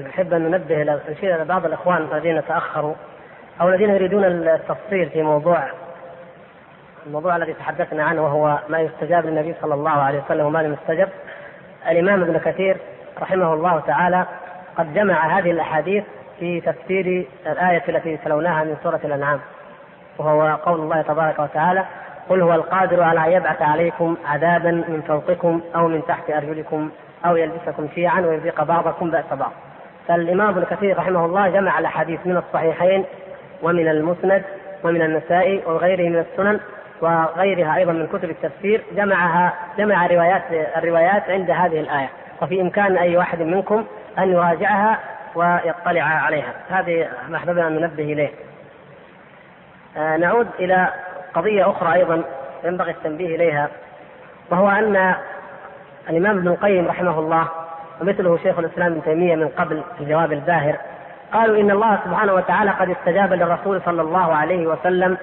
نحب 0.00 0.34
أن 0.34 0.42
ننبه 0.42 1.00
نشير 1.10 1.36
إلى 1.36 1.44
بعض 1.44 1.66
الإخوان 1.66 2.08
الذين 2.12 2.42
تأخروا 2.48 2.94
أو 3.60 3.68
الذين 3.68 3.90
يريدون 3.90 4.24
التفصيل 4.24 5.10
في 5.10 5.22
موضوع 5.22 5.68
الموضوع 7.06 7.36
الذي 7.36 7.52
تحدثنا 7.52 8.04
عنه 8.04 8.22
وهو 8.22 8.58
ما 8.68 8.80
يستجاب 8.80 9.26
للنبي 9.26 9.54
صلى 9.62 9.74
الله 9.74 9.90
عليه 9.90 10.22
وسلم 10.24 10.46
وما 10.46 10.58
لم 10.58 10.72
يستجب. 10.72 11.08
الإمام 11.88 12.22
ابن 12.22 12.38
كثير 12.38 12.76
رحمه 13.20 13.54
الله 13.54 13.80
تعالى 13.80 14.26
قد 14.76 14.94
جمع 14.94 15.38
هذه 15.38 15.50
الأحاديث 15.50 16.04
في 16.38 16.60
تفسير 16.60 17.26
الآية 17.46 17.82
التي 17.88 18.16
تلوناها 18.16 18.64
من 18.64 18.76
سورة 18.82 19.00
الأنعام 19.04 19.40
وهو 20.18 20.56
قول 20.56 20.80
الله 20.80 21.02
تبارك 21.02 21.38
وتعالى 21.38 21.84
قل 22.28 22.42
هو 22.42 22.54
القادر 22.54 23.02
على 23.02 23.26
أن 23.26 23.32
يبعث 23.32 23.62
عليكم 23.62 24.16
عذابا 24.24 24.70
من 24.70 25.02
فوقكم 25.08 25.60
أو 25.74 25.88
من 25.88 26.02
تحت 26.06 26.30
أرجلكم 26.30 26.90
أو 27.26 27.36
يلبسكم 27.36 27.88
شيعا 27.94 28.20
ويذيق 28.20 28.64
بعضكم 28.64 29.10
بأس 29.10 29.24
بعض. 29.32 29.52
فالإمام 30.08 30.48
ابن 30.48 30.64
كثير 30.64 30.98
رحمه 30.98 31.24
الله 31.24 31.48
جمع 31.48 31.78
الأحاديث 31.78 32.20
من 32.24 32.36
الصحيحين 32.36 33.04
ومن 33.62 33.88
المسند 33.88 34.42
ومن 34.84 35.02
النسائي 35.02 35.62
وغيره 35.66 36.08
من 36.08 36.18
السنن 36.18 36.60
وغيرها 37.00 37.76
أيضا 37.76 37.92
من 37.92 38.06
كتب 38.06 38.30
التفسير 38.30 38.82
جمعها 38.96 39.52
جمع 39.78 40.06
روايات 40.06 40.42
الروايات 40.76 41.30
عند 41.30 41.50
هذه 41.50 41.80
الآية. 41.80 42.08
وفي 42.42 42.60
إمكان 42.60 42.96
أي 42.96 43.16
واحد 43.16 43.42
منكم 43.42 43.84
أن 44.18 44.32
يراجعها 44.32 44.98
ويطلع 45.34 46.02
عليها. 46.02 46.52
هذه 46.70 47.08
ما 47.28 47.36
أحببنا 47.36 47.66
أن 47.66 47.76
ننبه 47.76 48.12
إليه. 48.12 48.30
آه 49.96 50.16
نعود 50.16 50.48
إلى 50.58 50.88
قضية 51.34 51.70
أخرى 51.70 51.94
أيضا 51.94 52.22
ينبغي 52.64 52.90
التنبيه 52.90 53.36
إليها 53.36 53.68
وهو 54.50 54.68
أن 54.68 55.14
الإمام 56.10 56.38
ابن 56.38 56.48
القيم 56.48 56.88
رحمه 56.88 57.18
الله 57.18 57.48
ومثله 58.02 58.38
شيخ 58.42 58.58
الإسلام 58.58 58.92
ابن 58.92 59.02
تيمية 59.02 59.36
من 59.36 59.48
قبل 59.48 59.82
في 59.98 60.04
الجواب 60.04 60.32
الباهر. 60.32 60.76
قالوا 61.32 61.60
إن 61.60 61.70
الله 61.70 61.98
سبحانه 62.04 62.32
وتعالى 62.32 62.70
قد 62.70 62.90
استجاب 62.90 63.32
للرسول 63.32 63.80
صلى 63.84 64.02
الله 64.02 64.34
عليه 64.34 64.66
وسلم 64.66 65.16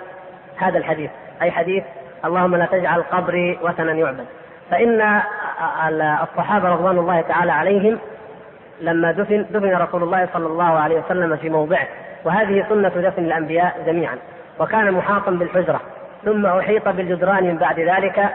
هذا 0.58 0.78
الحديث. 0.78 1.10
أي 1.42 1.52
حديث 1.52 1.84
اللهم 2.26 2.56
لا 2.56 2.66
تجعل 2.66 3.02
قبري 3.02 3.60
وثنا 3.62 3.94
يعبد. 3.94 4.26
فإن 4.72 5.22
الصحابة 6.24 6.70
رضوان 6.70 6.98
الله 6.98 7.22
تعالى 7.22 7.52
عليهم 7.52 8.00
لما 8.82 9.12
دفن 9.12 9.46
دفن 9.52 9.78
رسول 9.78 10.04
الله 10.04 10.28
صلى 10.34 10.48
الله 10.48 10.80
عليه 10.80 11.00
وسلم 11.00 11.36
في 11.36 11.50
موضعه. 11.50 11.88
وهذه 12.26 12.66
سنة 12.70 12.90
دفن 12.90 13.24
الأنبياء 13.24 13.76
جميعا. 13.86 14.18
وكان 14.60 14.92
محاطا 14.92 15.32
بالحجرة. 15.32 15.82
ثم 16.26 16.46
أحيط 16.46 16.90
بالجدران 16.90 17.44
من 17.44 17.58
بعد 17.58 17.80
ذلك. 17.80 18.30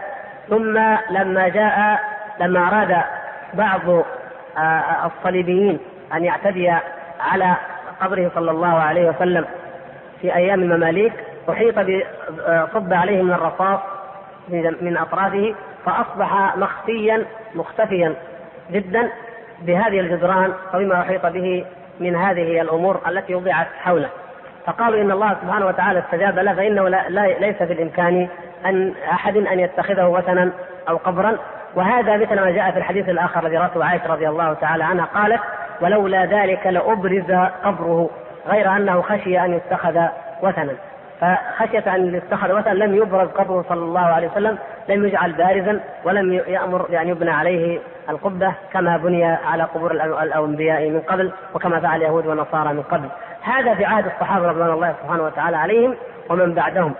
ثم 0.49 0.77
لما 1.09 1.47
جاء 1.47 1.99
لما 2.39 2.67
أراد 2.67 3.03
بعض 3.53 4.05
الصليبيين 5.05 5.79
أن 6.13 6.25
يعتدي 6.25 6.73
على 7.19 7.55
قبره 8.01 8.31
صلى 8.35 8.51
الله 8.51 8.73
عليه 8.73 9.09
وسلم 9.09 9.45
في 10.21 10.35
أيام 10.35 10.63
المماليك 10.63 11.13
أحيط 11.49 11.75
صب 12.73 12.93
عليه 12.93 13.21
من 13.21 13.31
الرصاص 13.31 13.79
من 14.81 14.97
أطرافه 14.97 15.55
فأصبح 15.85 16.57
مخفيا 16.57 17.25
مختفيا 17.55 18.13
جدا 18.71 19.09
بهذه 19.61 19.99
الجدران 19.99 20.53
وبما 20.73 21.01
أحيط 21.01 21.25
به 21.25 21.65
من 21.99 22.15
هذه 22.15 22.61
الأمور 22.61 23.01
التي 23.07 23.35
وضعت 23.35 23.67
حوله. 23.83 24.09
فقالوا 24.65 25.01
إن 25.01 25.11
الله 25.11 25.35
سبحانه 25.41 25.65
وتعالى 25.65 25.99
استجاب 25.99 26.39
له 26.39 26.53
فإنه 26.53 26.89
لا, 26.89 27.27
ليس 27.39 27.55
في 27.55 27.73
الامكان 27.73 28.27
ان 28.65 28.93
أحد 29.11 29.37
أن 29.37 29.59
يتخذه 29.59 30.07
وثنا 30.07 30.51
أو 30.89 30.97
قبرا. 30.97 31.37
وهذا 31.75 32.17
مثل 32.17 32.35
ما 32.35 32.51
جاء 32.51 32.71
في 32.71 32.77
الحديث 32.77 33.09
الآخر 33.09 33.45
الذي 33.45 33.57
رواه 33.57 33.85
عائشة 33.85 34.07
رضي 34.13 34.29
الله 34.29 34.53
تعالى 34.53 34.83
عنها 34.83 35.05
قالت 35.05 35.41
ولولا 35.81 36.25
ذلك 36.25 36.67
لأبرز 36.67 37.31
قبره 37.63 38.09
غير 38.47 38.75
أنه 38.75 39.01
خشي 39.01 39.39
أن 39.39 39.53
يتخذ 39.53 40.01
وثنا. 40.41 40.73
فخشية 41.21 41.95
أن 41.95 42.15
يتخذ 42.15 42.51
وثنا 42.51 42.73
لم 42.73 42.95
يبرز 42.95 43.27
قبره 43.27 43.65
صلى 43.69 43.79
الله 43.79 44.01
عليه 44.01 44.27
وسلم 44.27 44.57
لم 44.89 45.05
يجعل 45.05 45.31
بارزا 45.31 45.79
ولم 46.03 46.33
يأمر 46.33 46.81
بأن 46.81 47.07
يبنى 47.07 47.31
عليه 47.31 47.79
القبة 48.09 48.53
كما 48.73 48.97
بني 48.97 49.25
على 49.25 49.63
قبور 49.63 49.91
الأنبياء 49.91 50.89
من 50.89 50.99
قبل 50.99 51.31
وكما 51.53 51.79
فعل 51.79 51.95
اليهود 52.01 52.25
والنصارى 52.25 52.73
من 52.73 52.81
قبل. 52.81 53.07
هذا 53.41 53.73
في 53.75 53.85
عهد 53.85 54.05
الصحابة 54.05 54.47
رضوان 54.47 54.71
الله 54.71 54.95
سبحانه 55.03 55.23
وتعالى 55.23 55.57
عليهم 55.57 55.95
ومن 56.29 56.53
بعدهم. 56.53 56.93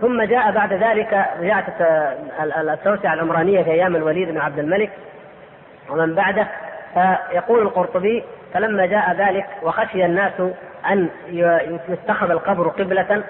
ثم 0.00 0.22
جاء 0.22 0.50
بعد 0.50 0.72
ذلك 0.72 1.26
جاءت 1.40 1.64
التوسعة 2.68 3.14
العمرانية 3.14 3.62
في 3.62 3.70
أيام 3.70 3.96
الوليد 3.96 4.28
بن 4.28 4.38
عبد 4.38 4.58
الملك 4.58 4.90
ومن 5.90 6.14
بعده. 6.14 6.46
فيقول 6.94 7.62
القرطبي 7.62 8.24
فلما 8.54 8.86
جاء 8.86 9.12
ذلك 9.12 9.46
وخشي 9.62 10.04
الناس 10.04 10.32
أن 10.90 11.08
يتخذ 11.88 12.30
القبر 12.30 12.68
قبلة 12.68 13.22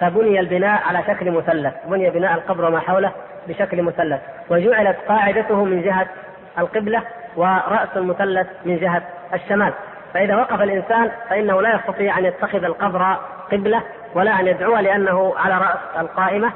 فبني 0.00 0.40
البناء 0.40 0.82
على 0.82 1.02
شكل 1.06 1.30
مثلث. 1.30 1.74
بني 1.86 2.10
بناء 2.10 2.34
القبر 2.34 2.64
وما 2.64 2.80
حوله 2.80 3.12
بشكل 3.48 3.82
مثلث. 3.82 4.20
وجعلت 4.50 4.96
قاعدته 5.08 5.64
من 5.64 5.82
جهة 5.82 6.06
القبلة 6.58 7.02
ورأس 7.36 7.88
المثلث 7.96 8.46
من 8.64 8.78
جهة 8.78 9.02
الشمال. 9.34 9.72
فإذا 10.14 10.36
وقف 10.36 10.62
الإنسان 10.62 11.10
فإنه 11.30 11.62
لا 11.62 11.74
يستطيع 11.74 12.18
أن 12.18 12.24
يتخذ 12.24 12.64
القبر 12.64 13.16
قبلة 13.52 13.82
ولا 14.14 14.40
أن 14.40 14.46
يدعو 14.46 14.76
لأنه 14.76 15.34
على 15.36 15.58
رأس 15.58 15.78
القائمة 15.98 16.52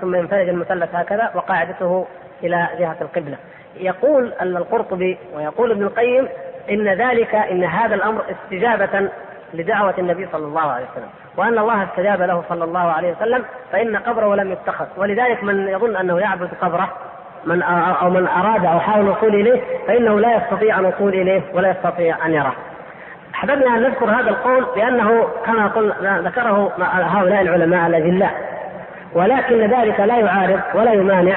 ثم 0.00 0.14
ينفرج 0.14 0.48
المثلث 0.48 0.94
هكذا 0.94 1.30
وقاعدته 1.34 2.06
إلى 2.42 2.68
جهة 2.78 2.96
القبلة. 3.00 3.36
يقول 3.76 4.32
القرطبي 4.42 5.18
ويقول 5.34 5.70
ابن 5.70 5.82
القيم 5.82 6.28
إن 6.70 6.88
ذلك 6.88 7.34
إن 7.34 7.64
هذا 7.64 7.94
الأمر 7.94 8.22
استجابة 8.30 9.08
لدعوة 9.54 9.94
النبي 9.98 10.28
صلى 10.32 10.46
الله 10.46 10.72
عليه 10.72 10.84
وسلم. 10.92 11.08
وأن 11.36 11.58
الله 11.58 11.84
استجاب 11.84 12.22
له 12.22 12.44
صلى 12.48 12.64
الله 12.64 12.92
عليه 12.92 13.12
وسلم 13.12 13.44
فإن 13.72 13.96
قبره 13.96 14.34
لم 14.34 14.52
يتخذ. 14.52 14.86
ولذلك 14.96 15.44
من 15.44 15.68
يظن 15.68 15.96
أنه 15.96 16.18
يعبد 16.18 16.48
قبره 16.60 16.88
من 17.44 17.62
أو 17.62 18.10
من 18.10 18.28
أراد 18.28 18.64
أو 18.64 18.80
حاول 18.80 19.04
الوصول 19.04 19.34
إليه 19.34 19.62
فإنه 19.86 20.20
لا 20.20 20.36
يستطيع 20.36 20.78
الوصول 20.78 21.14
إليه 21.14 21.42
ولا 21.54 21.70
يستطيع 21.70 22.26
أن 22.26 22.34
يراه. 22.34 22.52
أحببنا 23.36 23.76
أن 23.76 23.82
نذكر 23.82 24.10
هذا 24.10 24.30
القول 24.30 24.66
لأنه 24.76 25.28
كما 25.46 25.66
قلنا 25.66 26.20
ذكره 26.24 26.72
هؤلاء 26.88 27.42
العلماء 27.42 27.86
الأجلاء 27.86 28.34
ولكن 29.14 29.60
ذلك 29.60 30.00
لا 30.00 30.16
يعارض 30.16 30.60
ولا 30.74 30.92
يمانع. 30.92 31.36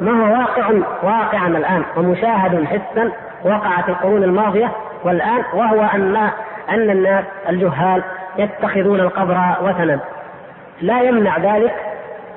ما 0.00 0.12
هو 0.12 0.38
واقع؟ 0.38 0.70
واقعا 1.02 1.48
الآن 1.48 1.82
ومشاهد 1.96 2.64
حسا 2.64 3.10
وقع 3.44 3.82
في 3.82 3.88
القرون 3.88 4.24
الماضية 4.24 4.72
والآن 5.04 5.42
وهو 5.54 5.82
أن 5.94 6.16
أن 6.70 6.90
الناس 6.90 7.24
الجهال 7.48 8.02
يتخذون 8.38 9.00
القبر 9.00 9.38
وثنا. 9.62 9.98
لا 10.80 11.02
يمنع 11.02 11.38
ذلك 11.38 11.74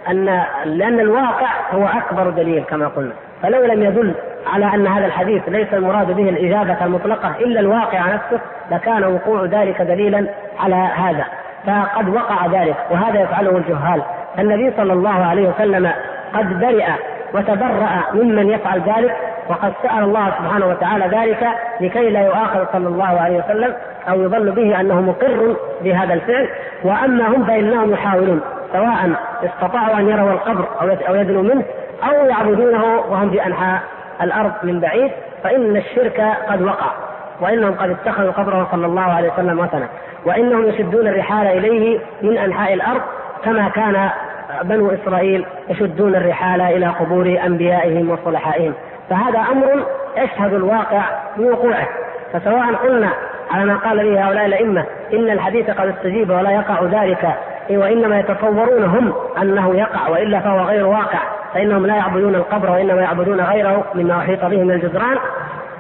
أن 0.10 0.44
لأن 0.66 1.00
الواقع 1.00 1.50
هو 1.72 1.86
أكبر 1.86 2.30
دليل 2.30 2.64
كما 2.64 2.88
قلنا. 2.88 3.14
فلو 3.44 3.66
لم 3.66 3.84
يدل 3.84 4.14
على 4.54 4.66
أن 4.66 4.88
هذا 4.88 5.06
الحديث 5.06 5.42
ليس 5.50 5.74
المراد 5.74 6.12
به 6.12 6.30
الإجابة 6.30 6.86
المطلقة 6.86 7.32
إلا 7.40 7.60
الواقع 7.60 8.00
نفسه 8.14 8.40
لكان 8.72 9.04
وقوع 9.04 9.46
ذلك 9.46 9.82
دليلا 9.82 10.28
على 10.60 10.76
هذا. 10.76 11.26
فقد 11.68 12.10
وقع 12.10 12.46
ذلك 12.46 12.76
وهذا 12.92 13.20
يفعله 13.22 13.58
الجهال. 13.58 14.02
النبي 14.40 14.72
صلى 14.78 14.94
الله 14.94 15.26
عليه 15.26 15.50
وسلم 15.50 15.92
قد 16.34 16.60
برئ 16.60 16.88
وتبرأ 17.34 18.04
ممن 18.14 18.50
يفعل 18.50 18.82
ذلك 18.82 19.16
وقد 19.50 19.74
سأل 19.84 20.04
الله 20.04 20.30
سبحانه 20.40 20.66
وتعالى 20.66 21.18
ذلك 21.18 21.48
لكي 21.82 22.10
لا 22.10 22.22
يؤاخذ 22.26 22.66
صلى 22.74 22.88
الله 22.88 23.22
عليه 23.22 23.38
وسلم 23.44 23.74
أو 24.10 24.24
يظن 24.24 24.52
به 24.52 24.80
أنه 24.80 25.02
مقر 25.02 25.56
بهذا 25.84 26.14
الفعل. 26.14 26.48
وأما 26.84 27.28
هم 27.28 27.46
فإنهم 27.46 27.92
يحاولون 27.92 28.42
سواء 28.74 29.10
استطاعوا 29.44 29.98
أن 30.00 30.10
يروا 30.10 30.32
القبر 30.32 30.66
أو 31.10 31.16
يدنوا 31.16 31.44
منه 31.44 31.64
أو 32.04 32.26
يعبدونه 32.26 32.84
وهم 33.10 33.30
في 33.30 33.46
أنحاء 33.46 33.82
الأرض 34.22 34.52
من 34.64 34.80
بعيد 34.80 35.12
فإن 35.44 35.78
الشرك 35.78 36.22
قد 36.50 36.62
وقع 36.62 36.92
وإنهم 37.42 37.74
قد 37.74 37.90
اتخذوا 37.90 38.32
قبره 38.32 38.68
صلى 38.72 38.86
الله 38.86 39.02
عليه 39.02 39.34
وسلم 39.34 39.60
وثنا 39.60 39.88
وإنهم 40.26 40.66
يشدون 40.66 41.08
الرحال 41.08 41.48
إليه 41.48 42.00
من 42.22 42.38
أنحاء 42.38 42.74
الأرض 42.74 43.02
كما 43.44 43.70
كان 43.70 44.10
بنو 44.64 44.92
إسرائيل 44.92 45.46
يشدون 45.70 46.16
الرحال 46.16 46.62
إلى 46.62 46.88
قبور 46.88 47.40
أنبيائهم 47.46 48.10
وصلحائهم. 48.10 48.74
فهذا 49.10 49.40
أمر 49.40 49.86
يشهد 50.18 50.54
الواقع 50.54 51.02
بوقوعه. 51.38 51.88
فسواء 52.34 52.76
قلنا 52.76 53.10
على 53.52 53.66
ما 53.66 53.76
قال 53.76 53.98
به 53.98 54.28
هؤلاء 54.28 54.46
الأئمة 54.46 54.86
إن 55.14 55.30
الحديث 55.30 55.70
قد 55.70 55.88
استجيب 55.88 56.30
ولا 56.30 56.52
يقع 56.52 56.84
ذلك 56.84 57.34
وإنما 57.70 58.20
يتصورون 58.20 58.84
هم 58.84 59.14
أنه 59.42 59.76
يقع 59.76 60.10
وإلا 60.10 60.40
فهو 60.40 60.60
غير 60.60 60.86
واقع. 60.86 61.20
فإنهم 61.54 61.86
لا 61.86 61.96
يعبدون 61.96 62.36
القبر 62.36 62.72
وإنما 62.72 63.02
يعبدون 63.02 63.42
غيره 63.42 63.84
مما 63.96 64.18
أحيط 64.18 64.46
به 64.46 64.64
من 64.64 64.72
الجدران. 64.72 65.18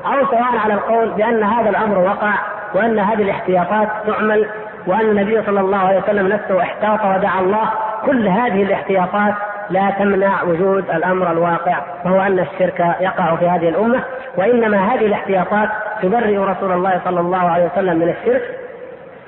أو 0.06 0.26
سواء 0.26 0.58
على 0.64 0.74
القول 0.74 1.10
بأن 1.10 1.44
هذا 1.44 1.70
الأمر 1.70 1.98
وقع 1.98 2.34
وأن 2.74 3.00
هذه 3.00 3.22
الاحتياطات 3.22 3.88
تعمل 4.08 4.46
وأن 4.88 5.02
النبي 5.02 5.44
صلى 5.46 5.60
الله 5.60 5.78
عليه 5.78 6.00
وسلم 6.00 6.28
نفسه 6.28 6.62
احتاط 6.62 7.00
ودعا 7.06 7.40
الله 7.40 7.70
كل 8.06 8.28
هذه 8.28 8.64
الاحتياطات 8.64 9.34
لا 9.70 9.90
تمنع 10.00 10.44
وجود 10.44 10.90
الأمر 10.90 11.32
الواقع 11.32 11.78
وهو 12.06 12.22
أن 12.22 12.40
الشرك 12.40 12.80
يقع 13.00 13.36
في 13.36 13.50
هذه 13.50 13.70
الأمة. 13.70 14.04
وإنما 14.38 14.78
هذه 14.78 15.06
الاحتياطات 15.06 15.70
تبرئ 16.02 16.38
رسول 16.38 16.72
الله 16.72 17.02
صلى 17.06 17.20
الله 17.20 17.50
عليه 17.50 17.66
وسلم 17.66 18.00
من 18.00 18.10
الشرك 18.10 18.63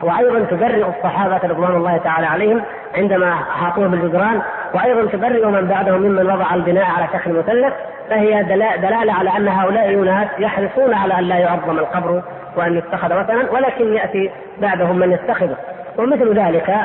وأيضا 0.03 0.39
تبرئ 0.39 0.85
الصحابة 0.89 1.39
رضوان 1.43 1.75
الله 1.75 1.97
تعالى 1.97 2.27
عليهم 2.27 2.61
عندما 2.95 3.33
احاطوه 3.33 3.87
بالجدران 3.87 4.41
وأيضا 4.73 5.05
تبرئ 5.11 5.45
من 5.45 5.67
بعدهم 5.67 6.01
ممن 6.01 6.31
وضع 6.31 6.55
البناء 6.55 6.85
على 6.85 7.07
شكل 7.13 7.33
مثلث 7.33 7.73
فهي 8.09 8.43
دلالة 8.77 9.13
على 9.13 9.37
أن 9.37 9.47
هؤلاء 9.47 9.93
اناس 9.93 10.27
يحرصون 10.39 10.93
على 10.93 11.19
أن 11.19 11.23
لا 11.23 11.37
يعظم 11.37 11.79
القبر 11.79 12.21
وأن 12.55 12.77
يتخذ 12.77 13.19
وثنا 13.19 13.51
ولكن 13.51 13.93
يأتي 13.93 14.31
بعدهم 14.61 14.99
من 14.99 15.11
يتخذه. 15.11 15.57
ومثل 15.97 16.39
ذلك 16.39 16.75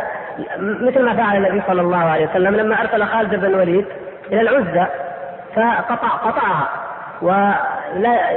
مثل 0.59 1.05
ما 1.05 1.15
فعل 1.15 1.37
النبي 1.37 1.63
صلى 1.67 1.81
الله 1.81 1.99
عليه 1.99 2.27
وسلم 2.27 2.57
لما 2.57 2.81
أرسل 2.81 3.07
خالد 3.07 3.35
بن 3.35 3.47
الوليد 3.47 3.87
إلى 4.33 4.41
العزى 4.41 4.87
فقطع 5.55 6.09
قطعها. 6.09 6.69
ولا 7.23 8.31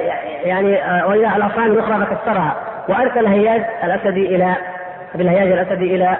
يعني 0.44 0.68
وإلى 1.06 1.36
الاصنام 1.36 1.72
الأخرى 1.72 2.06
فكسرها 2.06 2.56
وأرسل 2.90 3.26
هياج 3.26 3.64
الاسدي 3.84 4.36
إلى 4.36 4.56
بالهياج 5.16 5.52
الاسدي 5.52 5.96
إلى 5.96 6.18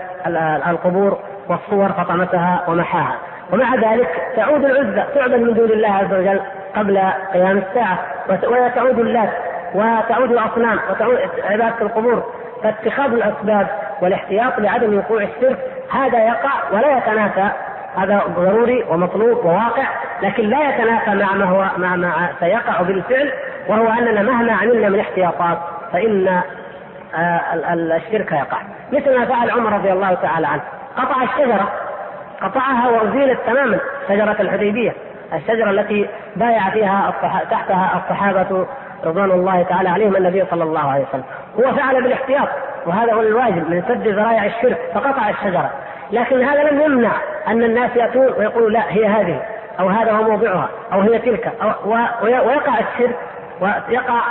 القبور 0.68 1.20
والصور 1.49 1.89
فطمسها 1.89 2.64
ومحاها. 2.68 3.16
ومع 3.53 3.76
ذلك 3.76 4.09
تعود 4.36 4.66
العزى 4.66 5.03
تعبد 5.16 5.36
من 5.36 5.53
دون 5.53 5.72
الله 5.72 5.89
عز 5.89 6.14
وجل 6.14 6.39
قبل 6.76 6.99
قيام 7.34 7.57
الساعة. 7.57 7.99
وتعود 8.30 8.99
اللات 8.99 9.30
وتعود 9.74 10.32
الأصنام 10.32 10.80
وتعود 10.91 11.18
عبادة 11.43 11.82
القبور. 11.82 12.24
فاتخاذ 12.64 13.14
الأسباب 13.14 13.68
والاحتياط 14.01 14.59
لعدم 14.59 14.97
وقوع 14.97 15.22
الشرك 15.22 15.57
هذا 15.91 16.20
يقع 16.26 16.51
ولا 16.72 16.97
يتنافى 16.97 17.47
هذا 17.97 18.21
ضروري 18.35 18.83
ومطلوب 18.89 19.45
وواقع 19.45 19.83
لكن 20.21 20.43
لا 20.43 20.69
يتنافى 20.69 21.11
مع 21.11 21.33
ما 21.33 21.45
هو 21.45 21.65
مع 21.77 21.95
ما 21.95 22.29
سيقع 22.39 22.81
بالفعل 22.81 23.31
وهو 23.67 23.87
أننا 23.87 24.21
مهما 24.21 24.53
عملنا 24.53 24.89
من 24.89 24.99
احتياطات 24.99 25.57
فإن 25.93 26.41
آه، 27.15 27.73
الشرك 27.73 28.31
يقع. 28.31 28.57
مثل 28.91 29.19
ما 29.19 29.25
فعل 29.25 29.51
عمر 29.51 29.73
رضي 29.73 29.91
الله 29.91 30.13
تعالى 30.13 30.47
عنه. 30.47 30.61
قطع 30.97 31.23
الشجرة. 31.23 31.71
قطعها 32.41 32.89
وأزيلت 32.89 33.39
تماما 33.47 33.79
شجرة 34.09 34.35
الحديبية 34.39 34.93
الشجرة 35.33 35.69
التي 35.69 36.09
بايع 36.35 36.69
فيها 36.69 37.13
تحتها 37.51 38.01
الصحابة 38.03 38.65
رضوان 39.05 39.31
الله 39.31 39.63
تعالى 39.63 39.89
عليهم 39.89 40.15
النبي 40.15 40.45
صلى 40.51 40.63
الله 40.63 40.91
عليه 40.91 41.05
وسلم. 41.09 41.23
هو 41.59 41.75
فعل 41.75 42.03
بالاحتياط 42.03 42.47
وهذا 42.85 43.13
هو 43.13 43.21
الواجب 43.21 43.69
من 43.69 43.83
سد 43.87 44.07
ذرائع 44.07 44.45
الشرك 44.45 44.77
فقطع 44.93 45.29
الشجرة. 45.29 45.69
لكن 46.14 46.43
هذا 46.43 46.64
لم 46.64 46.82
يمنع 46.82 47.11
أن 47.47 47.64
الناس 47.64 47.95
يأتون 47.95 48.28
ويقولوا 48.38 48.70
لا 48.70 48.84
هي 48.88 49.05
هذه 49.05 49.41
أو 49.80 49.88
هذا 49.88 50.11
هو 50.11 50.24
موضعها 50.24 50.70
أو 50.93 51.01
هي 51.01 51.20
تلك 51.20 51.51
أو 51.61 51.91
ويقع 52.24 52.74
الشرك 52.80 53.16
ويقع 53.61 54.22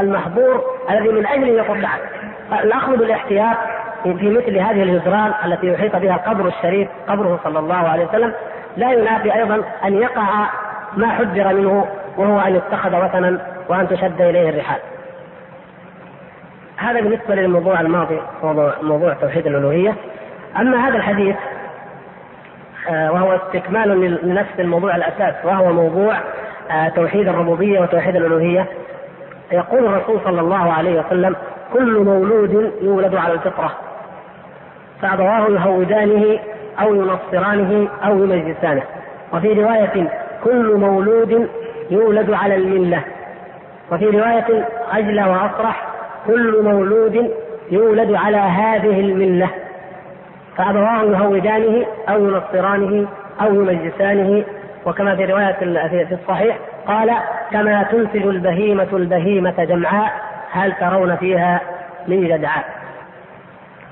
المحظور 0.00 0.64
الذي 0.90 1.08
من 1.08 1.26
أجله 1.26 1.46
يقطع 1.46 1.88
الاخذ 2.62 2.96
بالاحتياط 2.96 3.56
في 4.02 4.30
مثل 4.30 4.58
هذه 4.58 4.82
الجدران 4.82 5.32
التي 5.44 5.72
يحيط 5.72 5.96
بها 5.96 6.14
القبر 6.14 6.46
الشريف 6.46 6.88
قبره 7.08 7.40
صلى 7.44 7.58
الله 7.58 7.88
عليه 7.88 8.04
وسلم 8.04 8.32
لا 8.76 8.92
ينافي 8.92 9.34
أيضا 9.34 9.62
أن 9.84 9.94
يقع 9.94 10.24
ما 10.96 11.08
حذر 11.08 11.54
منه 11.54 11.86
وهو 12.16 12.40
أن 12.40 12.56
يتخذ 12.56 13.04
وثنا 13.04 13.38
وأن 13.68 13.88
تشد 13.88 14.20
إليه 14.20 14.50
الرحال. 14.50 14.80
هذا 16.76 17.00
بالنسبة 17.00 17.34
للموضوع 17.34 17.80
الماضي 17.80 18.20
موضوع, 18.42 18.72
موضوع 18.82 19.12
توحيد 19.12 19.46
الألوهية. 19.46 19.94
أما 20.58 20.88
هذا 20.88 20.96
الحديث 20.96 21.36
آه، 22.88 23.12
وهو 23.12 23.36
استكمال 23.36 24.18
لنفس 24.22 24.60
الموضوع 24.60 24.96
الأساس 24.96 25.34
وهو 25.44 25.72
موضوع 25.72 26.18
آه، 26.70 26.88
توحيد 26.88 27.28
الربوبية 27.28 27.80
وتوحيد 27.80 28.16
الألوهية. 28.16 28.66
يقول 29.52 29.86
الرسول 29.86 30.20
صلى 30.24 30.40
الله 30.40 30.72
عليه 30.72 31.00
وسلم 31.00 31.36
كل 31.72 31.98
مولود 32.04 32.72
يولد 32.82 33.14
على 33.14 33.32
الفطرة 33.32 33.72
فأبواه 35.02 35.48
يهودانه 35.48 36.38
أو 36.80 36.94
ينصرانه 36.94 37.88
أو 38.04 38.18
يمجسانه. 38.18 38.82
وفي 39.32 39.52
رواية 39.52 40.08
كل 40.44 40.76
مولود 40.76 41.48
يولد 41.90 42.32
على 42.32 42.54
الملة. 42.54 43.02
وفي 43.92 44.04
رواية 44.04 44.68
اجلى 44.92 45.24
واصرح 45.24 45.86
كل 46.26 46.62
مولود 46.62 47.30
يولد 47.70 48.14
على 48.14 48.36
هذه 48.36 49.00
الملة. 49.00 49.50
فأبواه 50.58 51.02
يهودانه 51.02 51.86
أو 52.08 52.28
ينصرانه 52.28 53.06
أو 53.40 53.54
يمجسانه. 53.54 54.44
وكما 54.86 55.16
في 55.16 55.24
رواية 55.24 55.52
في 55.88 56.16
الصحيح 56.22 56.58
قال 56.86 57.14
كما 57.52 57.82
تنتج 57.82 58.26
البهيمة 58.26 58.88
البهيمة 58.92 59.64
جمعاء 59.64 60.12
هل 60.50 60.72
ترون 60.72 61.16
فيها 61.16 61.60
من 62.08 62.28
جدعاء؟ 62.28 62.64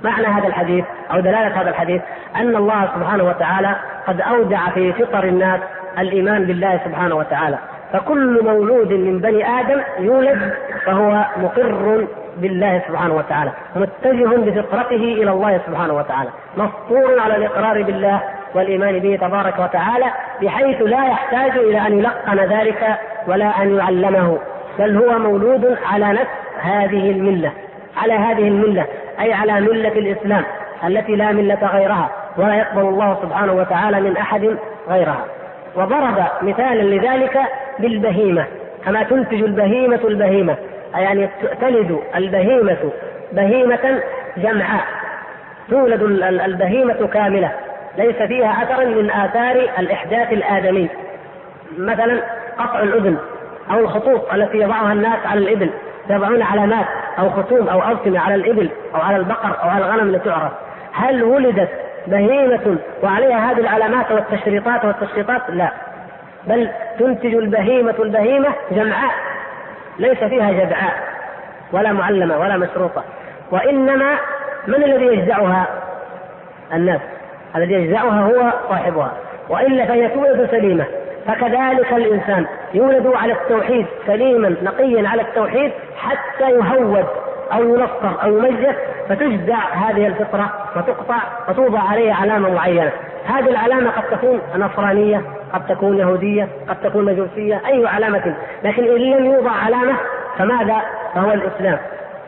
معنى 0.04 0.26
هذا 0.26 0.48
الحديث 0.48 0.84
أو 1.12 1.20
دلالة 1.20 1.60
هذا 1.60 1.70
الحديث 1.70 2.02
أن 2.36 2.56
الله 2.56 2.88
سبحانه 2.94 3.24
وتعالى 3.24 3.76
قد 4.06 4.20
أودع 4.20 4.70
في 4.70 4.92
فطر 4.92 5.24
الناس 5.24 5.60
الإيمان 5.98 6.44
بالله 6.44 6.80
سبحانه 6.84 7.14
وتعالى. 7.14 7.58
فكل 7.92 8.44
مولود 8.44 8.92
من 8.92 9.18
بني 9.18 9.60
آدم 9.60 9.80
يولد 9.98 10.52
فهو 10.84 11.24
مقر 11.36 12.06
بالله 12.36 12.82
سبحانه 12.88 13.14
وتعالى 13.14 13.50
متجه 13.76 14.36
بفطرته 14.36 14.96
إلى 14.96 15.30
الله 15.30 15.60
سبحانه 15.66 15.94
وتعالى 15.94 16.30
مفطور 16.56 17.20
على 17.20 17.36
الإقرار 17.36 17.82
بالله 17.82 18.20
والإيمان 18.54 18.98
به 18.98 19.18
تبارك 19.20 19.58
وتعالى 19.58 20.06
بحيث 20.42 20.82
لا 20.82 21.04
يحتاج 21.06 21.50
إلى 21.50 21.86
أن 21.86 21.98
يلقن 21.98 22.38
ذلك 22.38 22.96
ولا 23.26 23.62
أن 23.62 23.76
يعلمه 23.76 24.38
بل 24.78 24.96
هو 24.96 25.18
مولود 25.18 25.78
على 25.92 26.12
نفس 26.12 26.30
هذه 26.60 27.10
الملة 27.10 27.52
على 27.96 28.12
هذه 28.12 28.48
الملة 28.48 28.86
أي 29.20 29.32
على 29.32 29.60
ملة 29.60 29.88
الإسلام 29.88 30.44
التي 30.86 31.16
لا 31.16 31.32
ملة 31.32 31.58
غيرها 31.72 32.10
ولا 32.36 32.54
يقبل 32.54 32.80
الله 32.80 33.18
سبحانه 33.22 33.52
وتعالى 33.52 34.00
من 34.00 34.16
أحد 34.16 34.56
غيرها. 34.88 35.24
وضرب 35.76 36.24
مثالا 36.42 36.82
لذلك 36.82 37.38
بالبهيمة 37.78 38.44
كما 38.84 39.02
تنتج 39.02 39.42
البهيمة 39.42 40.00
البهيمة. 40.04 40.56
يعني 40.94 41.28
تلد 41.60 42.00
البهيمة 42.16 42.90
بهيمة 43.32 44.00
جمعاء 44.36 44.84
تولد 45.70 46.02
البهيمة 46.22 47.08
كاملة. 47.12 47.52
ليس 47.98 48.16
فيها 48.16 48.62
أثر 48.62 48.86
من 48.86 49.10
آثار 49.10 49.56
الإحداث 49.78 50.32
الآدمي. 50.32 50.88
مثلا 51.78 52.20
قطع 52.58 52.80
الأذن 52.80 53.16
أو 53.70 53.78
الخطوط 53.78 54.32
التي 54.34 54.58
يضعها 54.58 54.92
الناس 54.92 55.26
على 55.26 55.40
الإبل. 55.40 55.70
يضعون 56.10 56.42
علامات 56.42 56.86
أو 57.18 57.30
ختوم 57.30 57.68
أو 57.68 57.82
أرسمة 57.82 58.20
على 58.20 58.34
الإبل 58.34 58.68
أو 58.94 59.00
على 59.00 59.16
البقر 59.16 59.62
أو 59.62 59.68
على 59.68 59.84
الغنم 59.84 60.12
لتعرف. 60.12 60.52
هل 60.92 61.22
ولدت 61.22 61.70
بهيمة 62.06 62.76
وعليها 63.02 63.52
هذه 63.52 63.60
العلامات 63.60 64.12
والتشريطات 64.12 64.84
والتشريطات؟ 64.84 65.42
لا. 65.48 65.70
بل 66.46 66.68
تنتج 66.98 67.34
البهيمة 67.34 67.94
البهيمة 67.98 68.48
جمعاء. 68.70 69.14
ليس 69.98 70.18
فيها 70.18 70.52
جدعاء 70.52 70.94
ولا 71.72 71.92
معلمة 71.92 72.38
ولا 72.38 72.56
مشروطة 72.56 73.04
وإنما 73.50 74.18
من 74.66 74.84
الذي 74.84 75.04
يجزعها؟ 75.04 75.66
الناس. 76.72 77.00
الذي 77.56 77.74
يجزعها 77.74 78.20
هو 78.20 78.52
صاحبها. 78.68 79.12
وإلا 79.48 79.86
فهي 79.86 80.08
تولد 80.08 80.48
سليمة. 80.50 80.84
فكذلك 81.26 81.92
الإنسان 81.92 82.46
يولد 82.74 83.06
على 83.06 83.32
التوحيد 83.32 83.86
سليما 84.06 84.56
نقيا 84.62 85.08
على 85.08 85.22
التوحيد 85.22 85.72
حتى 85.96 86.50
يهود 86.50 87.06
أو 87.52 87.62
ينصر 87.62 88.22
أو 88.22 88.28
يمجد 88.28 88.76
فتجزع 89.08 89.74
هذه 89.74 90.06
الفطرة 90.06 90.52
وتقطع 90.76 91.18
وتوضع 91.48 91.80
عليه 91.80 92.12
علامة 92.12 92.54
معينة. 92.54 92.92
هذه 93.28 93.50
العلامة 93.50 93.90
قد 93.90 94.02
تكون 94.10 94.40
نصرانية 94.56 95.22
قد 95.52 95.66
تكون 95.66 95.98
يهودية 95.98 96.48
قد 96.68 96.76
تكون 96.82 97.04
مجوسية 97.04 97.62
أي 97.66 97.86
علامة. 97.86 98.34
لكن 98.64 98.84
إن 98.84 98.96
لم 98.96 99.24
يوضع 99.24 99.50
علامة 99.50 99.94
فماذا؟ 100.38 100.76
فهو 101.14 101.32
الإسلام. 101.32 101.78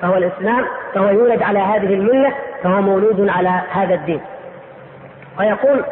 فهو 0.02 0.16
الإسلام 0.16 0.64
فهو 0.94 1.08
يولد 1.08 1.42
على 1.42 1.58
هذه 1.58 1.94
الملة 1.94 2.32
فهو 2.62 2.80
مولود 2.80 3.28
على 3.28 3.60
هذا 3.72 3.94
الدين. 3.94 4.20
ويقول 5.38 5.84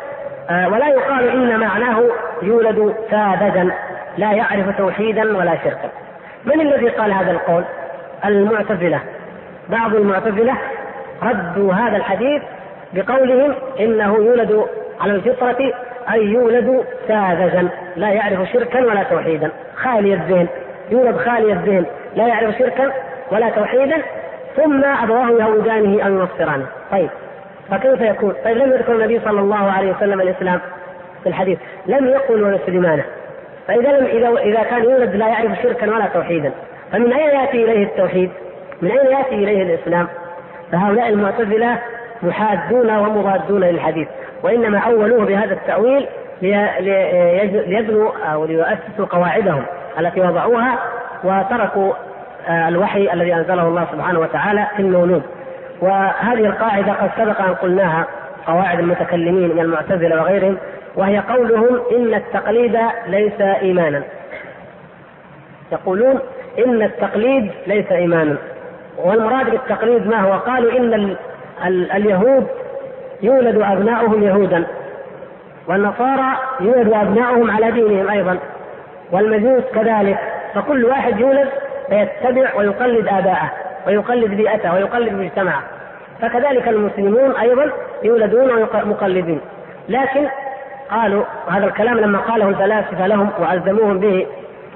آه 0.51 0.69
ولا 0.69 0.89
يقال 0.89 1.29
إن 1.29 1.61
معناه 1.61 2.03
يولد 2.43 2.95
ساذجا 3.11 3.71
لا 4.19 4.33
يعرف 4.33 4.77
توحيدا 4.79 5.37
ولا 5.37 5.57
شركا. 5.65 5.91
من 6.45 6.61
الذي 6.61 6.89
قال 6.89 7.13
هذا 7.13 7.31
القول؟ 7.31 7.65
المعتزلة. 8.25 9.01
بعض 9.69 9.95
المعتزلة 9.95 10.55
ردوا 11.23 11.73
هذا 11.73 11.97
الحديث 11.97 12.43
بقولهم 12.93 13.55
إنه 13.81 14.17
يولد 14.17 14.67
على 15.01 15.12
الفطرة 15.12 15.72
أي 16.12 16.24
يولد 16.24 16.84
ساذجا 17.09 17.68
لا 17.97 18.09
يعرف 18.09 18.49
شركا 18.53 18.84
ولا 18.84 19.03
توحيدا 19.03 19.51
خالي 19.76 20.14
الذهن 20.14 20.47
يولد 20.90 21.16
خالي 21.16 21.53
الذهن 21.53 21.86
لا 22.16 22.26
يعرف 22.26 22.59
شركا 22.59 22.92
ولا 23.32 23.51
توحيدا 23.51 24.03
ثم 24.57 24.84
أبواه 24.84 25.30
يهودانه 25.30 26.03
أو 26.03 26.12
ينصرانه 26.12 26.66
طيب 26.92 27.09
فكيف 27.70 28.01
يكون؟ 28.01 28.34
طيب 28.44 28.57
لم 28.57 28.72
يذكر 28.72 28.92
النبي 28.92 29.20
صلى 29.20 29.40
الله 29.40 29.70
عليه 29.70 29.92
وسلم 29.92 30.20
الإسلام 30.20 30.61
في 31.22 31.28
الحديث 31.28 31.59
لم 31.86 32.07
يقل 32.07 32.42
ولد 32.42 32.61
سليمانه 32.66 33.05
فإذا 33.68 33.99
لم 33.99 34.07
إذا 34.07 34.28
إذا 34.28 34.62
كان 34.62 34.84
يولد 34.84 35.16
لا 35.16 35.28
يعرف 35.28 35.62
شركا 35.62 35.90
ولا 35.90 36.07
توحيدا 36.07 36.53
فمن 36.92 37.12
أين 37.12 37.40
يأتي 37.40 37.64
إليه 37.64 37.84
التوحيد؟ 37.84 38.30
من 38.82 38.90
أين 38.90 39.12
يأتي 39.12 39.34
إليه 39.34 39.62
الإسلام؟ 39.62 40.09
فهؤلاء 40.72 41.09
المعتزلة 41.09 41.78
محادون 42.22 42.90
ومضادون 42.90 43.64
للحديث 43.64 44.09
وإنما 44.47 44.78
أولوه 44.78 45.24
بهذا 45.24 45.55
التأويل 45.55 46.07
ليبنوا 47.66 48.11
أو 48.32 48.44
ليؤسسوا 48.44 49.07
قواعدهم 49.11 49.62
التي 50.01 50.20
وضعوها 50.20 50.78
وتركوا 51.24 51.92
آه، 52.49 52.68
الوحي 52.68 53.12
الذي 53.12 53.34
أنزله 53.34 53.68
الله 53.68 53.86
سبحانه 53.92 54.20
وتعالى 54.20 54.66
في 54.76 54.82
المولود. 54.82 55.22
وهذه 55.80 56.47
القاعدة 56.47 56.92
قد 56.92 57.11
سبق 57.16 57.40
أن 57.40 57.55
قلناها 57.55 58.07
قواعد 58.47 58.78
المتكلمين 58.78 59.49
من 59.55 59.61
المعتزلة 59.61 60.22
وغيرهم 60.22 60.57
وهي 60.97 61.18
قولهم 61.18 61.80
إن 61.92 62.14
التقليد 62.14 62.78
ليس 63.07 63.40
إيمانا. 63.40 64.03
يقولون 65.72 66.18
إن 66.66 66.82
التقليد 66.82 67.51
ليس 67.66 67.92
إيمانا. 67.92 68.36
والمراد 69.05 69.51
بالتقليد 69.51 70.07
ما 70.07 70.20
هو؟ 70.20 70.32
قالوا 70.32 70.78
إن 70.78 70.94
ال 70.94 71.16
ال 71.66 71.92
اليهود 71.92 72.47
يولد 73.23 73.57
أبناؤهم 73.62 74.23
يهودا 74.23 74.64
والنصارى 75.69 76.37
يولد 76.61 76.93
أبناؤهم 76.93 77.51
على 77.51 77.71
دينهم 77.71 78.09
أيضا 78.09 78.39
والمجوس 79.12 79.62
كذلك 79.75 80.19
فكل 80.55 80.85
واحد 80.85 81.21
يولد 81.21 81.49
فيتبع 81.89 82.55
ويقلد 82.55 83.09
آباءه 83.09 83.51
ويقلد 83.87 84.31
بيئته 84.31 84.75
ويقلد 84.75 85.12
مجتمعه. 85.12 85.62
فكذلك 86.21 86.69
المسلمون 86.69 87.37
أيضا 87.37 87.71
يولدون 88.03 88.62
مقلدين 88.85 89.41
لكن 89.89 90.27
قالوا 90.91 91.25
هذا 91.49 91.67
الكلام 91.67 91.99
لما 92.01 92.19
قاله 92.19 92.49
الفلاسفة 92.49 93.07
لهم 93.07 93.31
وألزموهم 93.39 93.99
به 93.99 94.27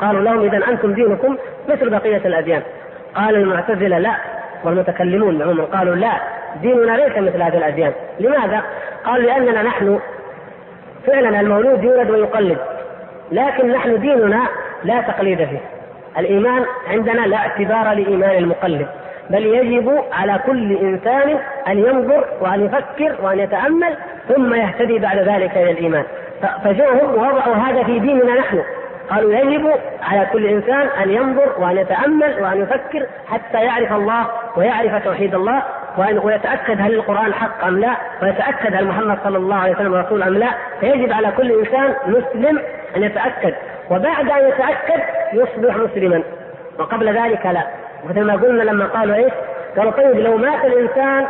قالوا 0.00 0.22
لهم 0.22 0.44
إذا 0.44 0.68
أنتم 0.68 0.92
دينكم 0.92 1.36
مثل 1.68 1.90
بقية 1.90 2.20
الأديان. 2.24 2.62
قال 3.14 3.36
المعتزلة 3.36 3.98
لا 3.98 4.14
والمتكلمون 4.64 5.42
عموما 5.42 5.64
قالوا 5.64 5.94
لا 5.94 6.12
ديننا 6.62 6.92
ليس 6.92 7.18
مثل 7.18 7.42
هذه 7.42 7.56
الأديان. 7.56 7.92
لماذا؟ 8.20 8.62
قالوا 9.04 9.26
لأننا 9.26 9.62
نحن 9.62 9.98
فعلا 11.06 11.40
المولود 11.40 11.84
يولد 11.84 12.10
ويقلد 12.10 12.58
لكن 13.32 13.72
نحن 13.72 14.00
ديننا 14.00 14.42
لا 14.84 15.00
تقليد 15.00 15.38
فيه. 15.38 15.60
الإيمان 16.18 16.64
عندنا 16.90 17.26
لا 17.26 17.36
اعتبار 17.36 17.92
لإيمان 17.92 18.38
المقلد 18.38 18.86
بل 19.30 19.46
يجب 19.46 20.00
على 20.12 20.40
كل 20.46 20.76
إنسان 20.76 21.36
أن 21.68 21.78
ينظر 21.78 22.24
وأن 22.40 22.64
يفكر 22.64 23.14
وأن 23.22 23.38
يتأمل 23.38 23.96
ثم 24.28 24.54
يهتدي 24.54 24.98
بعد 24.98 25.18
ذلك 25.18 25.56
إلى 25.56 25.70
الإيمان. 25.70 26.04
فجاءهم 26.64 27.14
ووضعوا 27.14 27.54
هذا 27.54 27.82
في 27.82 27.98
ديننا 27.98 28.34
نحن. 28.34 28.62
قالوا 29.10 29.34
يجب 29.34 29.70
على 30.02 30.26
كل 30.32 30.46
إنسان 30.46 30.88
أن 31.02 31.10
ينظر 31.10 31.52
وأن 31.58 31.76
يتأمل 31.78 32.42
وأن 32.42 32.62
يفكر 32.62 33.06
حتى 33.28 33.64
يعرف 33.64 33.92
الله 33.92 34.26
ويعرف 34.56 35.04
توحيد 35.04 35.34
الله 35.34 35.62
وأن 35.96 36.18
ويتأكد 36.18 36.80
هل 36.80 36.94
القرآن 36.94 37.34
حق 37.34 37.64
أم 37.64 37.78
لا 37.78 37.96
ويتأكد 38.22 38.74
هل 38.74 38.86
محمد 38.86 39.18
صلى 39.24 39.38
الله 39.38 39.56
عليه 39.56 39.72
وسلم 39.72 39.94
رسول 39.94 40.22
أم 40.22 40.34
لا. 40.34 40.50
فيجب 40.80 41.12
على 41.12 41.32
كل 41.36 41.58
إنسان 41.58 41.94
مسلم 42.06 42.60
أن 42.96 43.02
يتأكد 43.02 43.54
وبعد 43.90 44.30
أن 44.30 44.48
يتأكد 44.48 45.02
يصبح 45.32 45.76
مسلما. 45.76 46.22
وقبل 46.78 47.18
ذلك 47.18 47.46
لا. 47.46 47.62
مثل 48.08 48.20
ما 48.20 48.32
قلنا 48.32 48.62
لما 48.62 48.86
قالوا 48.86 49.14
إيش؟ 49.16 49.32
قالوا 49.76 49.92
طيب 49.92 50.20
لو 50.20 50.36
مات 50.36 50.64
الإنسان 50.64 51.26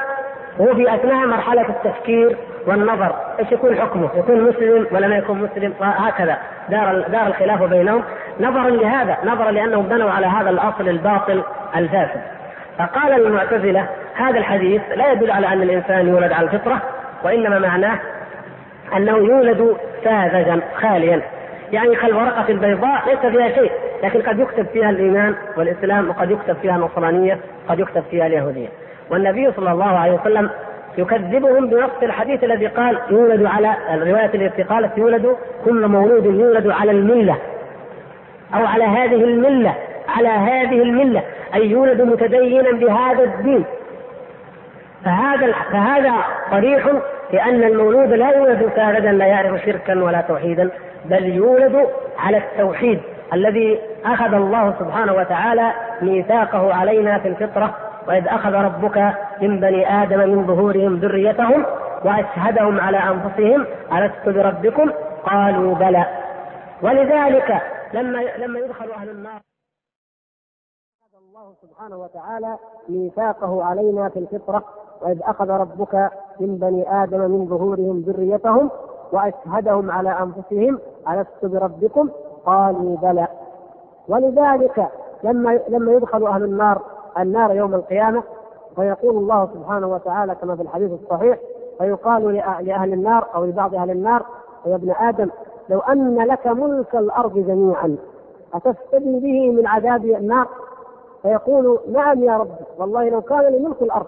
وهو 0.61 0.75
في 0.75 0.95
أثناء 0.95 1.27
مرحلة 1.27 1.67
التفكير 1.69 2.37
والنظر 2.67 3.15
إيش 3.39 3.53
يكون 3.53 3.77
حكمه؟ 3.77 4.09
يكون 4.15 4.41
مسلم 4.41 4.87
ولا 4.91 5.09
ما 5.09 5.17
يكون 5.17 5.39
مسلم؟ 5.39 5.75
وهكذا 5.81 6.39
دار 6.69 7.05
دار 7.09 7.27
الخلاف 7.27 7.63
بينهم 7.63 8.03
نظرا 8.41 8.71
لهذا، 8.71 9.17
نظرا 9.25 9.51
لأنهم 9.51 9.89
بنوا 9.89 10.11
على 10.11 10.27
هذا 10.27 10.51
الأصل 10.51 10.89
الباطل 10.89 11.43
الفاسد. 11.77 12.21
فقال 12.79 13.13
المعتزلة 13.13 13.87
هذا 14.15 14.39
الحديث 14.39 14.83
لا 14.97 15.13
يدل 15.13 15.31
على 15.31 15.47
أن 15.47 15.63
الإنسان 15.63 16.09
يولد 16.09 16.33
على 16.33 16.47
الفطرة 16.47 16.83
وإنما 17.25 17.59
معناه 17.59 17.99
أنه 18.97 19.17
يولد 19.17 19.77
ساذجا 20.05 20.61
خاليا 20.75 21.23
يعني 21.73 21.97
كالورقة 21.97 22.45
البيضاء 22.49 23.03
ليس 23.07 23.33
فيها 23.33 23.49
شيء 23.49 23.73
لكن 24.03 24.23
قد 24.23 24.39
يكتب 24.39 24.67
فيها 24.73 24.91
الإيمان 24.91 25.35
والإسلام 25.57 26.09
وقد 26.09 26.31
يكتب 26.31 26.57
فيها 26.63 26.77
النصرانية 26.77 27.39
قد 27.69 27.79
يكتب 27.79 28.03
فيها 28.11 28.27
اليهودية 28.27 28.69
والنبي 29.11 29.53
صلى 29.53 29.73
الله 29.73 29.99
عليه 29.99 30.13
وسلم 30.13 30.51
يكذبهم 30.99 31.67
بنص 31.67 31.91
الحديث 32.03 32.45
الذي 32.45 32.67
قال 32.67 32.99
يولد 33.11 33.47
على 33.47 33.75
الرواية 33.95 34.31
التي 34.35 34.63
قالت 34.63 34.99
يولد 34.99 35.37
كل 35.65 35.89
مولود 35.89 36.25
يولد 36.25 36.71
على 36.71 36.91
الملة. 36.91 37.37
أو 38.55 38.67
على 38.67 38.85
هذه 38.85 39.25
الملة 39.25 39.75
على 40.09 40.29
هذه 40.29 40.83
الملة 40.83 41.23
أي 41.55 41.71
يولد 41.71 42.03
متدينا 42.03 42.71
بهذا 42.71 43.25
الدين. 43.25 43.65
فهذا 45.05 45.53
فهذا 45.73 46.13
صريح 46.51 46.89
بأن 47.33 47.65
المولود 47.65 48.13
لا 48.13 48.31
يولد 48.31 48.71
ساردا 48.77 49.13
لا 49.13 49.27
يعرف 49.27 49.65
شركا 49.65 50.03
ولا 50.03 50.21
توحيدا 50.21 50.71
بل 51.05 51.25
يولد 51.27 51.87
على 52.19 52.37
التوحيد 52.37 53.01
الذي 53.33 53.79
أخذ 54.05 54.35
الله 54.35 54.75
سبحانه 54.79 55.13
وتعالى 55.13 55.73
ميثاقه 56.03 56.75
علينا 56.75 57.19
في 57.19 57.29
الفطرة. 57.29 57.90
وإذ 58.09 58.29
أخذ 58.29 58.53
ربك 58.53 59.15
من 59.43 59.61
بني 59.61 60.03
آدم 60.03 60.19
من 60.19 60.47
ظهورهم 60.47 60.97
ذريتهم 60.97 61.65
وأشهدهم 62.05 62.81
على 62.81 62.99
أنفسهم 62.99 63.67
ألست 63.93 64.29
بربكم؟ 64.29 64.91
قالوا 65.25 65.75
بلى. 65.75 66.07
ولذلك 66.83 67.63
لما 67.95 68.19
لما 68.19 68.59
يدخل 68.59 68.91
أهل 68.91 69.09
النار 69.09 69.41
الله 71.29 71.53
سبحانه 71.63 71.97
وتعالى 71.97 72.57
ميثاقه 72.89 73.65
علينا 73.65 74.09
في 74.09 74.19
الفطرة 74.19 74.65
وإذ 75.03 75.19
أخذ 75.23 75.51
ربك 75.51 76.11
من 76.41 76.59
بني 76.59 77.03
آدم 77.03 77.19
من 77.31 77.47
ظهورهم 77.47 78.01
ذريتهم 78.01 78.71
وأشهدهم 79.13 79.91
على 79.91 80.11
أنفسهم 80.11 80.79
ألست 81.09 81.45
بربكم؟ 81.45 82.11
قالوا 82.47 82.97
بلى. 82.97 83.29
ولذلك 84.09 84.89
لما 85.25 85.61
لما 85.69 85.93
يدخل 85.93 86.27
أهل 86.27 86.45
النار 86.45 86.83
النار 87.19 87.55
يوم 87.55 87.75
القيامة 87.75 88.23
فيقول 88.77 89.17
الله 89.17 89.49
سبحانه 89.55 89.87
وتعالى 89.87 90.35
كما 90.35 90.57
في 90.57 90.63
الحديث 90.63 90.91
الصحيح 90.93 91.39
فيقال 91.79 92.35
لأهل 92.61 92.93
النار 92.93 93.27
أو 93.35 93.45
لبعض 93.45 93.75
أهل 93.75 93.91
النار 93.91 94.27
يا 94.67 94.75
ابن 94.75 94.91
آدم 94.91 95.31
لو 95.69 95.79
أن 95.79 96.19
لك 96.19 96.47
ملك 96.47 96.97
الأرض 96.97 97.39
جميعا 97.39 97.97
أتفتدي 98.55 99.21
به 99.21 99.51
من 99.51 99.67
عذاب 99.67 100.05
النار؟ 100.05 100.49
فيقول 101.23 101.79
نعم 101.93 102.25
يا 102.25 102.37
رب 102.37 102.51
والله 102.79 103.09
لو 103.09 103.21
كان 103.21 103.41
لي 103.41 103.59
ملك 103.59 103.83
الأرض 103.83 104.07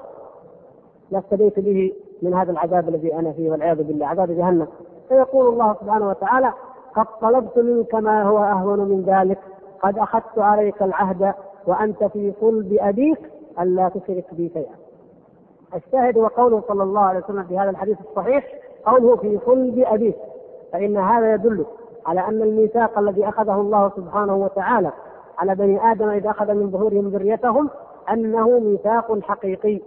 لافتديت 1.11 1.61
به 1.61 1.93
من 2.23 2.35
هذا 2.35 2.53
العذاب 2.53 2.89
الذي 2.89 3.15
أنا 3.15 3.33
فيه 3.33 3.51
والعياذ 3.51 3.83
بالله 3.83 4.07
عذاب 4.07 4.31
جهنم. 4.31 4.67
فيقول 5.09 5.47
الله 5.47 5.77
سبحانه 5.81 6.09
وتعالى 6.09 6.53
قد 6.95 7.07
طلبت 7.21 7.59
منك 7.59 7.95
ما 7.95 8.23
هو 8.23 8.39
أهون 8.39 8.79
من 8.79 9.03
ذلك 9.07 9.39
قد 9.83 9.99
أخذت 9.99 10.39
عليك 10.39 10.83
العهد 10.83 11.35
وأنت 11.67 12.05
في 12.05 12.33
صلب 12.41 12.77
أبيك 12.81 13.19
ألا 13.61 13.89
تشرك 13.89 14.35
بي 14.35 14.49
شيئا. 14.49 14.75
الشاهد 15.75 16.19
هو 16.19 16.27
قوله 16.27 16.63
صلى 16.69 16.83
الله 16.83 17.01
عليه 17.01 17.21
وسلم 17.25 17.43
في 17.43 17.59
هذا 17.59 17.71
الحديث 17.71 17.97
الصحيح 18.01 18.47
قوله 18.87 19.17
في 19.17 19.39
صلب 19.47 19.79
أبيك. 19.79 20.17
فإن 20.73 20.97
هذا 20.97 21.35
يدل 21.35 21.65
على 22.07 22.21
أن 22.21 22.43
الميثاق 22.43 22.99
الذي 22.99 23.29
أخذه 23.29 23.61
الله 23.61 23.91
سبحانه 23.97 24.37
وتعالى 24.37 24.91
على 25.39 25.55
بني 25.55 25.93
آدم 25.93 26.09
إذا 26.09 26.31
أخذ 26.31 26.55
من 26.55 26.71
ظهورهم 26.71 27.09
ذريتهم 27.09 27.71
أنه 28.11 28.59
ميثاق 28.59 29.21
حقيقي 29.21 29.81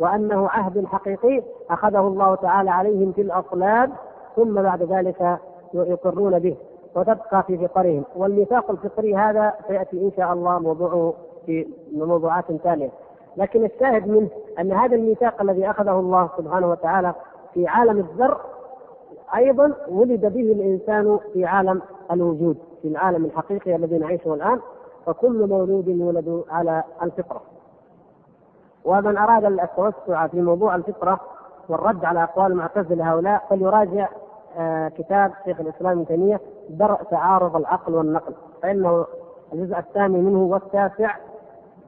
وأنه 0.00 0.48
عهد 0.48 0.86
حقيقي 0.86 1.42
أخذه 1.70 2.00
الله 2.00 2.34
تعالى 2.34 2.70
عليهم 2.70 3.12
في 3.12 3.22
الأصلاب 3.22 3.90
ثم 4.36 4.62
بعد 4.62 4.82
ذلك 4.82 5.38
يقرون 5.74 6.38
به. 6.38 6.56
وتبقى 6.94 7.42
في 7.42 7.58
فطرهم 7.68 8.04
والميثاق 8.16 8.70
الفطري 8.70 9.16
هذا 9.16 9.54
سيأتي 9.68 9.96
إن 10.06 10.10
شاء 10.16 10.32
الله 10.32 10.58
موضوعه 10.58 11.14
في 11.46 11.66
موضوعات 11.92 12.52
ثانية. 12.52 12.90
لكن 13.36 13.64
الشاهد 13.64 14.08
منه 14.08 14.28
أن 14.58 14.72
هذا 14.72 14.96
الميثاق 14.96 15.42
الذي 15.42 15.70
أخذه 15.70 16.00
الله 16.00 16.28
سبحانه 16.38 16.70
وتعالى 16.70 17.14
في 17.54 17.66
عالم 17.66 17.98
الذر 17.98 18.40
أيضا 19.36 19.72
ولد 19.88 20.20
به 20.20 20.52
الإنسان 20.52 21.18
في 21.32 21.44
عالم 21.44 21.82
الوجود 22.10 22.56
في 22.82 22.88
العالم 22.88 23.24
الحقيقي 23.24 23.76
الذي 23.76 23.98
نعيشه 23.98 24.34
الآن 24.34 24.60
فكل 25.06 25.46
مولود 25.48 25.88
يولد 25.88 26.44
على 26.50 26.82
الفطرة. 27.02 27.40
ومن 28.84 29.18
أراد 29.18 29.44
التوسع 29.44 30.26
في 30.26 30.42
موضوع 30.42 30.74
الفطرة 30.74 31.20
والرد 31.68 32.04
على 32.04 32.22
أقوال 32.22 32.52
المعتزله 32.52 33.12
هؤلاء 33.12 33.46
فليراجع 33.50 34.08
كتاب 34.98 35.32
شيخ 35.44 35.60
الإسلام 35.60 35.92
ابن 35.92 36.06
تيمية 36.06 36.40
درء 36.70 37.02
تعارض 37.02 37.56
العقل 37.56 37.94
والنقل 37.94 38.34
فإنه 38.62 39.06
الجزء 39.52 39.78
الثاني 39.78 40.18
منه 40.18 40.38
والتاسع 40.42 41.14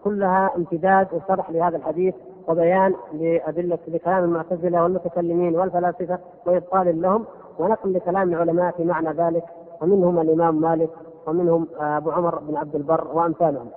كلها 0.04 0.50
امتداد 0.56 1.08
وشرح 1.12 1.50
لهذا 1.50 1.76
الحديث 1.76 2.14
وبيان 2.48 2.94
لأدلة 3.12 3.78
لكلام 3.88 4.24
المعتزلة 4.24 4.82
والمتكلمين 4.82 5.56
والفلاسفة 5.56 6.18
وإبطال 6.46 7.02
لهم 7.02 7.24
ونقل 7.58 7.92
لكلام 7.92 8.28
العلماء 8.32 8.72
في 8.76 8.84
معنى 8.84 9.10
ذلك 9.10 9.44
ومنهم 9.80 10.20
الإمام 10.20 10.60
مالك 10.60 10.90
ومنهم 11.26 11.66
أبو 11.80 12.10
عمر 12.10 12.38
بن 12.38 12.56
عبد 12.56 12.74
البر 12.74 13.08
وأمثالهم. 13.12 13.68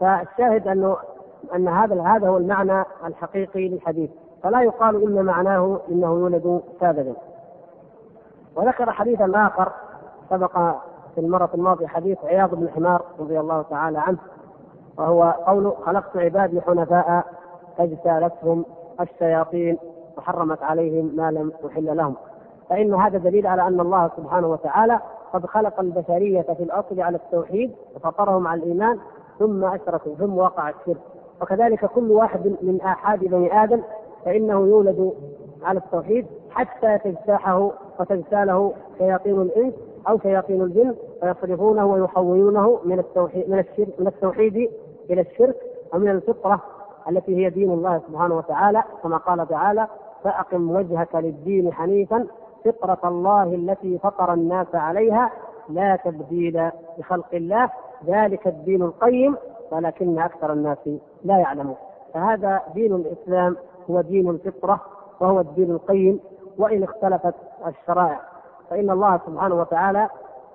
فالشاهد 0.00 0.68
انه 0.68 0.96
أن 1.54 1.68
هذا 1.68 2.02
هذا 2.02 2.28
هو 2.28 2.36
المعنى 2.36 2.84
الحقيقي 3.04 3.68
للحديث 3.68 4.10
فلا 4.42 4.62
يقال 4.62 5.02
إن 5.02 5.24
معناه 5.24 5.80
انه 5.88 6.06
يولد 6.06 6.62
ساذجا. 6.80 7.14
وذكر 8.58 8.92
حديثا 8.92 9.32
آخر 9.34 9.72
سبق 10.30 10.52
في 11.14 11.20
المرة 11.20 11.50
الماضية 11.54 11.86
حديث 11.86 12.18
عياض 12.24 12.54
بن 12.54 12.68
حمار 12.68 13.02
رضي 13.20 13.40
الله 13.40 13.62
تعالى 13.62 13.98
عنه 13.98 14.18
وهو 14.98 15.34
قول 15.46 15.72
خلقت 15.86 16.16
عبادي 16.16 16.60
حنفاء 16.60 17.24
فاجتالتهم 17.78 18.64
الشياطين 19.00 19.78
وحرمت 20.16 20.62
عليهم 20.62 21.16
ما 21.16 21.30
لم 21.30 21.52
أحل 21.66 21.96
لهم. 21.96 22.14
فإن 22.70 22.94
هذا 22.94 23.18
دليل 23.18 23.46
على 23.46 23.62
أن 23.62 23.80
الله 23.80 24.10
سبحانه 24.16 24.46
وتعالى 24.46 25.00
قد 25.32 25.46
خلق 25.46 25.80
البشرية 25.80 26.42
في 26.42 26.62
الأصل 26.62 27.00
على 27.00 27.16
التوحيد 27.16 27.72
وفطرهم 27.96 28.46
على 28.46 28.62
الإيمان 28.62 28.98
ثم 29.38 29.64
أشركوا 29.64 30.14
ثم 30.14 30.38
وقع 30.38 30.68
الشرك. 30.68 31.00
وكذلك 31.42 31.86
كل 31.86 32.10
واحد 32.10 32.56
من 32.62 32.80
آحاد 32.80 33.18
بني 33.24 33.62
آدم 33.64 33.82
فإنه 34.24 34.54
يولد 34.54 35.12
على 35.62 35.78
التوحيد 35.78 36.26
حتى 36.50 36.98
تجتاحه 36.98 37.72
وتجتاله 38.00 38.72
شياطين 38.98 39.42
الإنس 39.42 39.74
أو 40.08 40.18
شياطين 40.18 40.62
الجن 40.62 40.94
فيصرفونه 41.20 41.86
ويحولونه 41.86 42.78
من 42.84 42.98
التوحيد 42.98 43.50
من 43.50 43.58
الشرك 43.58 44.00
من 44.00 44.06
التوحيد 44.06 44.70
إلى 45.10 45.20
الشرك 45.20 45.56
ومن 45.94 46.08
الفطرة 46.08 46.60
التي 47.08 47.36
هي 47.36 47.50
دين 47.50 47.70
الله 47.70 48.00
سبحانه 48.08 48.36
وتعالى. 48.36 48.82
كما 49.02 49.16
قال 49.16 49.48
تعالى 49.48 49.86
فأقم 50.24 50.70
وجهك 50.70 51.14
للدين 51.14 51.72
حنيفا 51.72 52.26
فطرة 52.64 52.98
الله 53.04 53.54
التي 53.54 53.98
فطر 53.98 54.32
الناس 54.32 54.74
عليها 54.74 55.30
لا 55.68 55.96
تبديل 55.96 56.70
لخلق 56.98 57.34
الله. 57.34 57.70
ذلك 58.06 58.46
الدين 58.46 58.82
القيم 58.82 59.36
ولكن 59.72 60.18
أكثر 60.18 60.52
الناس 60.52 60.88
لا 61.24 61.38
يعلمون. 61.38 61.76
فهذا 62.14 62.62
دين 62.74 62.94
الإسلام 62.94 63.56
هو 63.90 64.00
دين 64.00 64.30
الفطرة 64.30 64.80
وهو 65.20 65.40
الدين 65.40 65.70
القيم. 65.70 66.20
وإن 66.58 66.82
اختلفت 66.82 67.34
الشرائع. 67.66 68.20
فإن 68.70 68.90
الله 68.90 69.20
سبحانه 69.26 69.54
وتعالى 69.54 70.08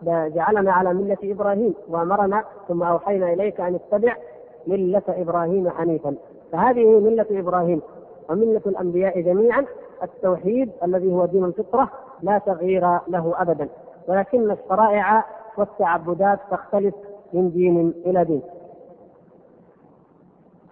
جعلنا 0.06 0.72
على 0.72 0.94
ملة 0.94 1.18
إبراهيم 1.24 1.74
وأمرنا 1.90 2.44
ثم 2.68 2.84
أوحينا 2.84 3.34
إليك 3.34 3.62
أن 3.62 3.76
اتبع 3.76 4.16
ملة 4.68 5.04
إبراهيم 5.10 5.70
حنيفا. 5.70 6.16
فهذه 6.52 7.00
ملة 7.00 7.26
إبراهيم 7.32 7.82
وملة 8.30 8.62
الأنبياء 8.66 9.22
جميعا 9.22 9.66
التوحيد 10.04 10.72
الذي 10.84 11.14
هو 11.14 11.26
دين 11.26 11.44
الفطرة 11.46 11.90
لا 12.22 12.38
تغيير 12.38 13.00
له 13.08 13.34
أبدا. 13.38 13.70
ولكن 14.08 14.52
الشرائع 14.52 15.26
والتعبدات 15.58 16.40
تختلف 16.52 16.96
من 17.34 17.52
دين 17.52 17.94
إلى 18.06 18.24
دين. 18.24 18.42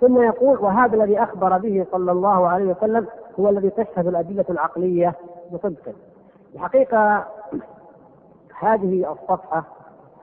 ثم 0.02 0.22
يقول 0.22 0.60
وهذا 0.60 0.96
الذي 0.96 1.24
أخبر 1.24 1.58
به 1.58 1.86
صلى 1.92 2.12
الله 2.12 2.48
عليه 2.48 2.66
وسلم 2.66 3.08
هو 3.40 3.50
الذي 3.50 3.70
تشهد 3.70 4.08
الأدلة 4.08 4.46
العقلية 4.50 5.14
بصدقه 5.54 5.94
الحقيقة 6.56 7.26
هذه 8.60 9.12
الصفحة 9.12 9.64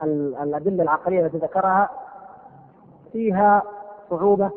الأدلة 0.03 0.83
العقلية 0.83 1.25
التي 1.25 1.37
ذكرها 1.37 1.89
فيها 3.11 3.63
صعوبة 4.09 4.51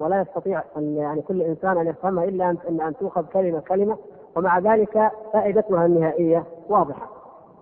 ولا 0.00 0.20
يستطيع 0.20 0.62
أن 0.76 0.96
يعني 0.96 1.22
كل 1.22 1.42
إنسان 1.42 1.78
أن 1.78 1.86
يفهمها 1.86 2.24
إلا 2.24 2.50
أن 2.68 2.80
أن 2.80 2.96
تؤخذ 2.96 3.24
كلمة 3.26 3.60
كلمة 3.60 3.96
ومع 4.36 4.58
ذلك 4.58 5.10
فائدتها 5.32 5.86
النهائية 5.86 6.44
واضحة 6.68 7.06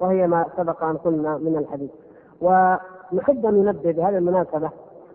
وهي 0.00 0.26
ما 0.26 0.46
سبق 0.56 0.82
أن 0.84 0.96
قلنا 0.96 1.36
من 1.36 1.56
الحديث. 1.56 1.90
ونحب 2.40 3.46
أن 3.46 3.54
ننبه 3.54 3.92
بهذه 3.92 4.18
المناسبة 4.18 4.70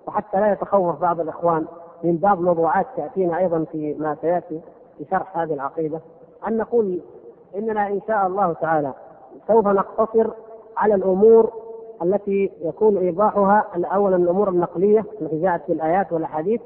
وحتى 0.07 0.39
لا 0.39 0.51
يتخوف 0.51 1.01
بعض 1.01 1.19
الإخوان 1.19 1.65
من 2.03 2.17
بعض 2.17 2.41
موضوعات 2.41 2.85
تأتينا 2.97 3.37
أيضا 3.37 3.65
في 3.71 3.93
ما 3.93 4.17
سيأتي 4.21 4.61
في 4.97 5.05
شرح 5.11 5.37
هذه 5.37 5.53
العقيدة 5.53 5.99
أن 6.47 6.57
نقول 6.57 6.99
إننا 7.55 7.87
إن 7.87 8.01
شاء 8.07 8.27
الله 8.27 8.53
تعالى 8.53 8.93
سوف 9.47 9.67
نقتصر 9.67 10.27
على 10.77 10.95
الأمور 10.95 11.51
التي 12.03 12.51
يكون 12.61 12.97
إيضاحها 12.97 13.65
أولا 13.75 14.15
الأمور 14.15 14.49
النقلية 14.49 15.05
التي 15.21 15.41
جاءت 15.41 15.61
في 15.65 15.73
الآيات 15.73 16.13
والأحاديث 16.13 16.61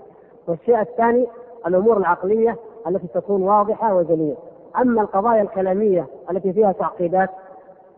والشيء 0.48 0.82
الثاني 0.82 1.28
الأمور 1.68 1.98
العقلية 1.98 2.56
التي 2.88 3.08
تكون 3.08 3.44
واضحة 3.44 3.96
وجلية. 3.96 4.36
أما 4.82 5.02
القضايا 5.02 5.42
الكلامية 5.42 6.08
التي 6.32 6.54
فيها 6.54 6.72
تعقيدات 6.72 7.30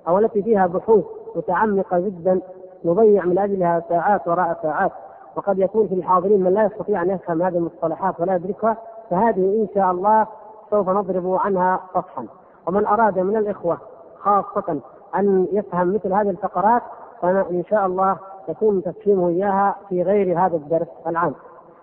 أو 0.07 0.17
التي 0.19 0.43
فيها 0.43 0.67
بحوث 0.67 1.05
متعمقة 1.35 1.99
جدا 1.99 2.41
نضيع 2.85 3.25
من 3.25 3.37
أجلها 3.37 3.83
ساعات 3.89 4.27
وراء 4.27 4.59
ساعات. 4.63 4.91
وقد 5.37 5.59
يكون 5.59 5.87
في 5.87 5.93
الحاضرين 5.93 6.43
من 6.43 6.53
لا 6.53 6.65
يستطيع 6.65 7.01
أن 7.01 7.09
يفهم 7.09 7.41
هذه 7.41 7.57
المصطلحات 7.57 8.19
ولا 8.19 8.35
يدركها 8.35 8.77
فهذه 9.09 9.61
إن 9.61 9.67
شاء 9.75 9.91
الله 9.91 10.27
سوف 10.69 10.89
نضرب 10.89 11.33
عنها 11.33 11.79
سطحا. 11.93 12.25
ومن 12.67 12.85
أراد 12.85 13.19
من 13.19 13.37
الإخوة 13.37 13.77
خاصة 14.19 14.79
أن 15.15 15.47
يفهم 15.51 15.93
مثل 15.93 16.13
هذه 16.13 16.29
الفقرات 16.29 16.81
فإن 17.21 17.63
شاء 17.69 17.85
الله 17.85 18.17
يكون 18.49 18.83
تفهيمه 18.83 19.27
إياها 19.27 19.75
في 19.89 20.03
غير 20.03 20.39
هذا 20.39 20.55
الدرس 20.55 20.87
العام. 21.07 21.33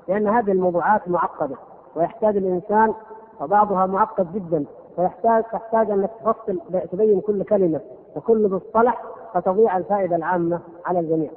لأن 0.08 0.28
هذه 0.28 0.52
الموضوعات 0.52 1.08
معقدة 1.08 1.56
ويحتاج 1.96 2.36
الإنسان 2.36 2.94
وبعضها 3.40 3.86
معقد 3.86 4.32
جدا 4.32 4.64
ويحتاج 4.98 5.44
تحتاج 5.44 5.90
أنك 5.90 6.10
تفصل 6.24 6.60
تبين 6.92 7.20
كل 7.20 7.42
كلمة 7.44 7.80
وكل 8.16 8.50
مصطلح 8.50 9.02
فتضيع 9.34 9.76
الفائدة 9.76 10.16
العامة 10.16 10.60
على 10.86 11.00
الجميع. 11.00 11.30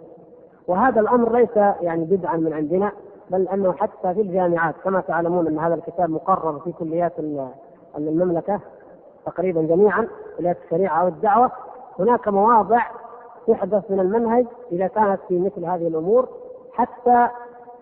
وهذا 0.68 1.01
الأمر 1.01 1.32
ليس 1.32 1.57
يعني 1.82 2.05
بدعا 2.05 2.38
من 2.38 2.53
عندنا 2.53 2.91
بل 3.30 3.47
أنه 3.47 3.74
حتى 3.74 4.13
في 4.13 4.22
الجامعات 4.22 4.76
كما 4.84 5.01
تعلمون 5.01 5.47
أن 5.47 5.59
هذا 5.59 5.74
الكتاب 5.74 6.09
مقرر 6.09 6.59
في 6.59 6.72
كليات 6.72 7.13
المملكة 7.97 8.59
تقريبا 9.26 9.61
جميعا 9.61 10.07
كليات 10.38 10.57
الشريعة 10.65 11.01
أو 11.01 11.07
الدعوة 11.07 11.51
هناك 11.99 12.28
مواضع 12.28 12.82
تحدث 13.47 13.91
من 13.91 13.99
المنهج 13.99 14.45
إذا 14.72 14.88
كانت 14.88 15.20
في 15.28 15.39
مثل 15.39 15.65
هذه 15.65 15.88
الأمور 15.88 16.28
حتى 16.74 17.28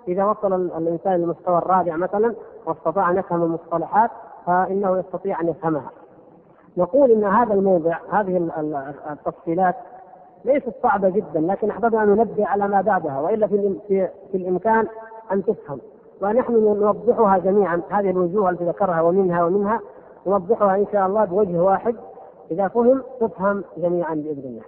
إذا 0.07 0.25
وصل 0.25 0.53
الإنسان 0.53 1.13
للمستوى 1.13 1.57
الرابع 1.57 1.95
مثلا 1.95 2.35
واستطاع 2.65 3.09
أن 3.09 3.17
يفهم 3.17 3.43
المصطلحات 3.43 4.11
فإنه 4.45 4.97
يستطيع 4.97 5.41
أن 5.41 5.47
يفهمها. 5.47 5.91
نقول 6.77 7.11
إن 7.11 7.23
هذا 7.23 7.53
الموضع 7.53 7.97
هذه 8.11 8.49
التفصيلات 9.11 9.75
ليست 10.45 10.73
صعبة 10.83 11.09
جدا 11.09 11.39
لكن 11.39 11.69
أحببنا 11.69 12.03
أن 12.03 12.09
ننبه 12.09 12.45
على 12.47 12.67
ما 12.67 12.81
بعدها 12.81 13.19
وإلا 13.19 13.47
في, 13.47 13.75
في, 13.87 14.07
في 14.31 14.37
الإمكان 14.37 14.87
أن 15.31 15.43
تفهم 15.45 15.79
ونحن 16.21 16.53
نوضحها 16.53 17.37
جميعا 17.37 17.81
هذه 17.89 18.09
الوجوه 18.09 18.49
التي 18.49 18.63
ذكرها 18.65 19.01
ومنها 19.01 19.43
ومنها 19.43 19.79
نوضحها 20.27 20.75
إن 20.75 20.85
شاء 20.91 21.07
الله 21.07 21.25
بوجه 21.25 21.63
واحد 21.63 21.95
إذا 22.51 22.67
فهم 22.67 23.03
تفهم 23.19 23.63
جميعا 23.77 24.13
بإذن 24.15 24.43
الله. 24.45 24.63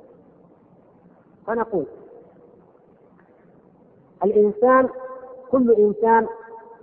فنقول 1.47 1.85
الإنسان 4.23 4.89
كل 5.51 5.71
إنسان 5.73 6.27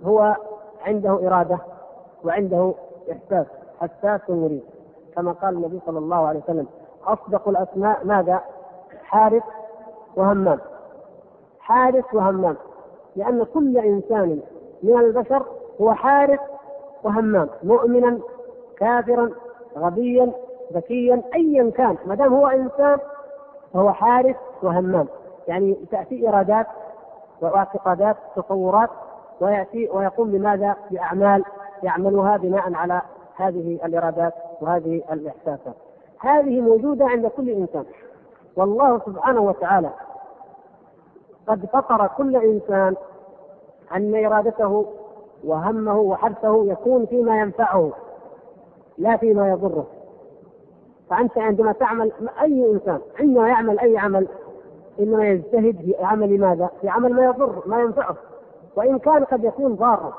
هو 0.05 0.35
عنده 0.85 1.27
إرادة 1.27 1.59
وعنده 2.23 2.73
إحساس 3.11 3.45
حساس 3.79 4.29
مريد 4.29 4.63
كما 5.15 5.31
قال 5.31 5.55
النبي 5.55 5.79
صلى 5.85 5.99
الله 5.99 6.27
عليه 6.27 6.39
وسلم 6.39 6.67
أصدق 7.05 7.47
الأسماء 7.49 8.05
ماذا؟ 8.05 8.41
حارث 9.05 9.43
وهمام 10.15 10.59
حارث 11.59 12.13
وهمام 12.13 12.55
لأن 13.15 13.43
كل 13.43 13.77
إنسان 13.77 14.39
من 14.83 14.97
البشر 14.99 15.45
هو 15.81 15.93
حارث 15.93 16.39
وهمام 17.03 17.49
مؤمنا 17.63 18.19
كافرا 18.77 19.29
غبيا 19.77 20.31
ذكيا 20.73 21.21
أيا 21.35 21.71
كان 21.71 21.97
ما 22.05 22.15
دام 22.15 22.33
هو 22.33 22.47
إنسان 22.47 22.97
فهو 23.73 23.91
حارس 23.91 24.35
وهمام 24.63 25.07
يعني 25.47 25.77
تأتي 25.91 26.29
ارادات 26.29 26.67
واعتقادات 27.41 28.17
تصورات 28.35 28.89
ويأتي 29.41 29.89
ويقوم 29.93 30.31
بماذا؟ 30.31 30.75
بأعمال 30.91 31.43
يعملها 31.83 32.37
بناء 32.37 32.73
على 32.73 33.01
هذه 33.35 33.79
الارادات 33.85 34.33
وهذه 34.61 35.01
الإحساسات. 35.11 35.75
هذه 36.19 36.61
موجودة 36.61 37.05
عند 37.05 37.27
كل 37.27 37.49
إنسان. 37.49 37.85
والله 38.55 38.99
سبحانه 39.05 39.41
وتعالى 39.41 39.89
قد 41.47 41.65
فطر 41.65 42.07
كل 42.07 42.35
إنسان 42.35 42.95
أن 43.95 44.25
إرادته 44.25 44.85
وهمه 45.43 45.99
وحرثه 45.99 46.65
يكون 46.65 47.05
فيما 47.05 47.39
ينفعه 47.39 47.91
لا 48.97 49.17
فيما 49.17 49.49
يضره. 49.49 49.85
فأنت 51.09 51.37
عندما 51.37 51.71
تعمل 51.71 52.11
أي 52.41 52.71
إنسان 52.71 52.99
عندما 53.19 53.47
يعمل 53.47 53.79
أي 53.79 53.97
عمل 53.97 54.27
إنما 54.99 55.27
يجتهد 55.27 55.75
في 55.77 55.95
عمل 55.99 56.39
ماذا؟ 56.39 56.69
في 56.81 56.89
عمل 56.89 57.13
ما 57.13 57.23
يضر 57.23 57.63
ما 57.65 57.81
ينفعه. 57.81 58.15
وإن 58.75 58.99
كان 58.99 59.23
قد 59.23 59.43
يكون 59.43 59.75
ضارا 59.75 60.13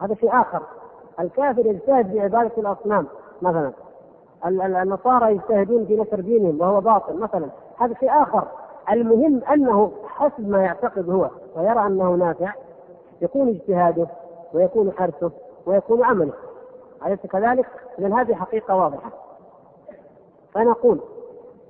هذا 0.00 0.14
شيء 0.14 0.40
آخر. 0.40 0.62
الكافر 1.20 1.66
يجتهد 1.66 2.10
في 2.10 2.20
عبادة 2.20 2.52
الأصنام 2.58 3.06
مثلا. 3.42 3.72
النصارى 4.46 5.32
يجتهدون 5.32 5.84
في 5.84 5.96
نشر 5.96 6.20
دينهم 6.20 6.60
وهو 6.60 6.80
باطل 6.80 7.18
مثلا. 7.18 7.46
هذا 7.78 7.94
شيء 7.94 8.22
آخر. 8.22 8.44
المهم 8.92 9.40
أنه 9.52 9.92
حسب 10.06 10.48
ما 10.48 10.62
يعتقد 10.62 11.10
هو 11.10 11.30
ويرى 11.56 11.86
أنه 11.86 12.14
نافع 12.14 12.52
يكون 13.22 13.48
اجتهاده 13.48 14.06
ويكون 14.54 14.92
حرصه 14.92 15.30
ويكون 15.66 16.04
عمله. 16.04 16.32
أليس 17.06 17.26
كذلك؟ 17.26 17.66
إذا 17.98 18.14
هذه 18.14 18.34
حقيقة 18.34 18.76
واضحة. 18.76 19.10
فنقول 20.54 21.00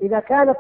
إذا 0.03 0.21
كانت 0.21 0.57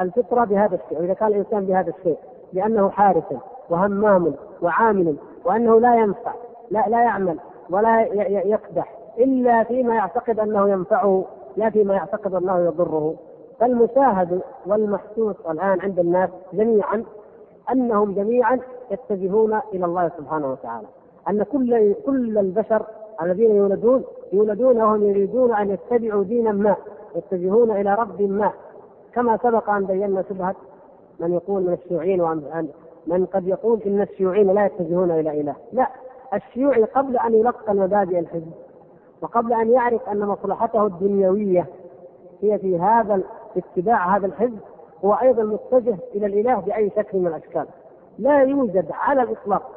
الفطرة 0.00 0.44
بهذا 0.44 0.74
الشيء 0.84 1.00
وإذا 1.00 1.14
كان 1.14 1.28
الإنسان 1.28 1.64
بهذا 1.66 1.92
الشيء 1.98 2.18
بأنه 2.52 2.90
حارس 2.90 3.24
وهمام 3.70 4.34
وعامل 4.62 5.16
وأنه 5.44 5.80
لا 5.80 5.94
ينفع 5.96 6.32
لا 6.70 6.84
لا 6.88 7.02
يعمل 7.02 7.38
ولا 7.70 8.00
يقدح 8.28 8.97
إلا 9.18 9.64
فيما 9.64 9.94
يعتقد 9.94 10.38
أنه 10.40 10.68
ينفعه 10.68 11.24
لا 11.56 11.70
فيما 11.70 11.94
يعتقد 11.94 12.34
أنه 12.34 12.58
يضره. 12.58 13.14
فالمشاهد 13.60 14.40
والمحسوس 14.66 15.36
الآن 15.50 15.80
عند 15.80 15.98
الناس 15.98 16.30
جميعا 16.52 17.04
أنهم 17.72 18.12
جميعا 18.12 18.60
يتجهون 18.90 19.60
إلى 19.74 19.84
الله 19.84 20.10
سبحانه 20.18 20.52
وتعالى. 20.52 20.86
أن 21.28 21.42
كل 21.42 21.94
كل 22.06 22.38
البشر 22.38 22.82
الذين 23.22 23.56
يولدون 23.56 24.04
يولدون 24.32 24.82
وهم 24.82 25.02
يريدون 25.02 25.54
أن 25.54 25.70
يتبعوا 25.70 26.24
دينا 26.24 26.52
ما 26.52 26.76
يتجهون 27.16 27.70
إلى 27.70 27.94
رب 27.94 28.22
ما. 28.22 28.52
كما 29.14 29.36
سبق 29.36 29.70
أن 29.70 29.84
بينا 29.84 30.24
شبهة 30.28 30.54
من 31.20 31.32
يقول 31.32 31.62
من 31.62 31.72
الشيوعيين 31.72 32.22
من 33.08 33.26
قد 33.26 33.48
يقول 33.48 33.82
إن 33.86 34.00
الشيوعيين 34.00 34.54
لا 34.54 34.66
يتجهون 34.66 35.10
إلى 35.10 35.40
إله، 35.40 35.54
لا 35.72 35.88
الشيوعي 36.34 36.84
قبل 36.84 37.16
أن 37.16 37.34
يلقى 37.34 37.74
مبادئ 37.74 38.18
الحزب 38.18 38.52
وقبل 39.22 39.52
أن 39.52 39.70
يعرف 39.70 40.08
أن 40.08 40.18
مصلحته 40.20 40.86
الدنيوية 40.86 41.66
هي 42.42 42.58
في 42.58 42.78
هذا 42.78 43.20
اتباع 43.56 44.16
هذا 44.16 44.26
الحزب 44.26 44.58
هو 45.04 45.12
أيضا 45.14 45.42
متجه 45.42 45.96
إلى 46.14 46.26
الإله 46.26 46.54
بأي 46.60 46.90
شكل 46.96 47.18
من 47.18 47.26
الأشكال. 47.26 47.66
لا 48.18 48.42
يوجد 48.42 48.86
على 48.92 49.22
الإطلاق 49.22 49.70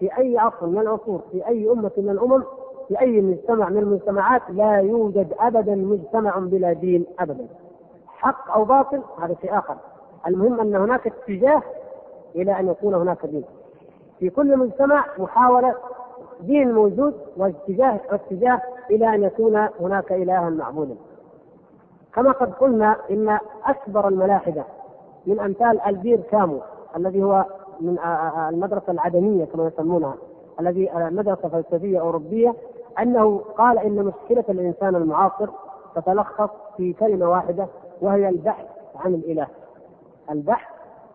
في 0.00 0.18
أي 0.18 0.38
عصر 0.38 0.66
من 0.66 0.78
العصور 0.78 1.20
في 1.32 1.46
أي 1.48 1.70
أمة 1.70 1.90
من 1.96 2.10
الأمم 2.10 2.42
في 2.88 3.00
أي 3.00 3.20
مجتمع 3.20 3.68
من 3.68 3.78
المجتمعات 3.78 4.42
لا 4.48 4.76
يوجد 4.76 5.34
ابدا 5.40 5.74
مجتمع 5.74 6.38
بلا 6.38 6.72
دين 6.72 7.06
ابدا. 7.18 7.46
حق 8.06 8.50
أو 8.50 8.64
باطل 8.64 9.02
هذا 9.22 9.34
شيء 9.40 9.58
آخر. 9.58 9.76
المهم 10.26 10.60
أن 10.60 10.74
هناك 10.76 11.06
اتجاه 11.06 11.62
إلى 12.36 12.60
أن 12.60 12.68
يكون 12.68 12.94
هناك 12.94 13.26
دين. 13.26 13.44
في 14.18 14.30
كل 14.30 14.56
مجتمع 14.58 15.04
محاولة 15.18 15.74
دين 16.46 16.72
موجود 16.74 17.14
واتجاه 17.36 18.00
اتجاه 18.10 18.60
إلى 18.90 19.14
أن 19.14 19.22
يكون 19.22 19.68
هناك 19.80 20.12
إلها 20.12 20.50
معبودا 20.50 20.94
كما 22.14 22.32
قد 22.32 22.52
قلنا 22.52 22.96
إن 23.10 23.38
أكبر 23.66 24.08
الملاحدة 24.08 24.64
من 25.26 25.40
أمثال 25.40 25.80
البير 25.80 26.20
كامو 26.20 26.60
الذي 26.96 27.22
هو 27.22 27.44
من 27.80 27.98
المدرسة 28.48 28.92
العدميه 28.92 29.44
كما 29.44 29.66
يسمونها 29.66 30.14
الذي 30.60 30.90
مدرسة 30.94 31.48
فلسفية 31.48 32.00
أوروبية 32.00 32.54
أنه 32.98 33.38
قال 33.58 33.78
إن 33.78 34.04
مشكلة 34.04 34.44
الإنسان 34.48 34.94
المعاصر 34.94 35.48
تتلخص 35.96 36.50
في 36.76 36.92
كلمة 36.92 37.30
واحدة 37.30 37.66
وهي 38.00 38.28
البحث 38.28 38.66
عن 38.96 39.14
الإله. 39.14 39.46
البحث 40.30 40.68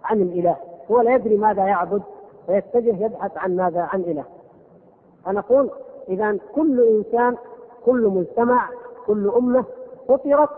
عن 0.03 0.21
الإله، 0.21 0.55
هو 0.91 1.01
لا 1.01 1.15
يدري 1.15 1.37
ماذا 1.37 1.63
يعبد 1.65 2.01
فيتجه 2.45 3.05
يبحث 3.05 3.37
عن 3.37 3.55
ماذا؟ 3.55 3.81
عن 3.81 4.01
إله. 4.01 4.23
فنقول 5.25 5.69
اذا 6.09 6.37
كل 6.55 6.87
إنسان 6.87 7.37
كل 7.85 8.07
مجتمع 8.07 8.69
كل 9.07 9.31
أمة 9.37 9.63
فطرت 10.07 10.49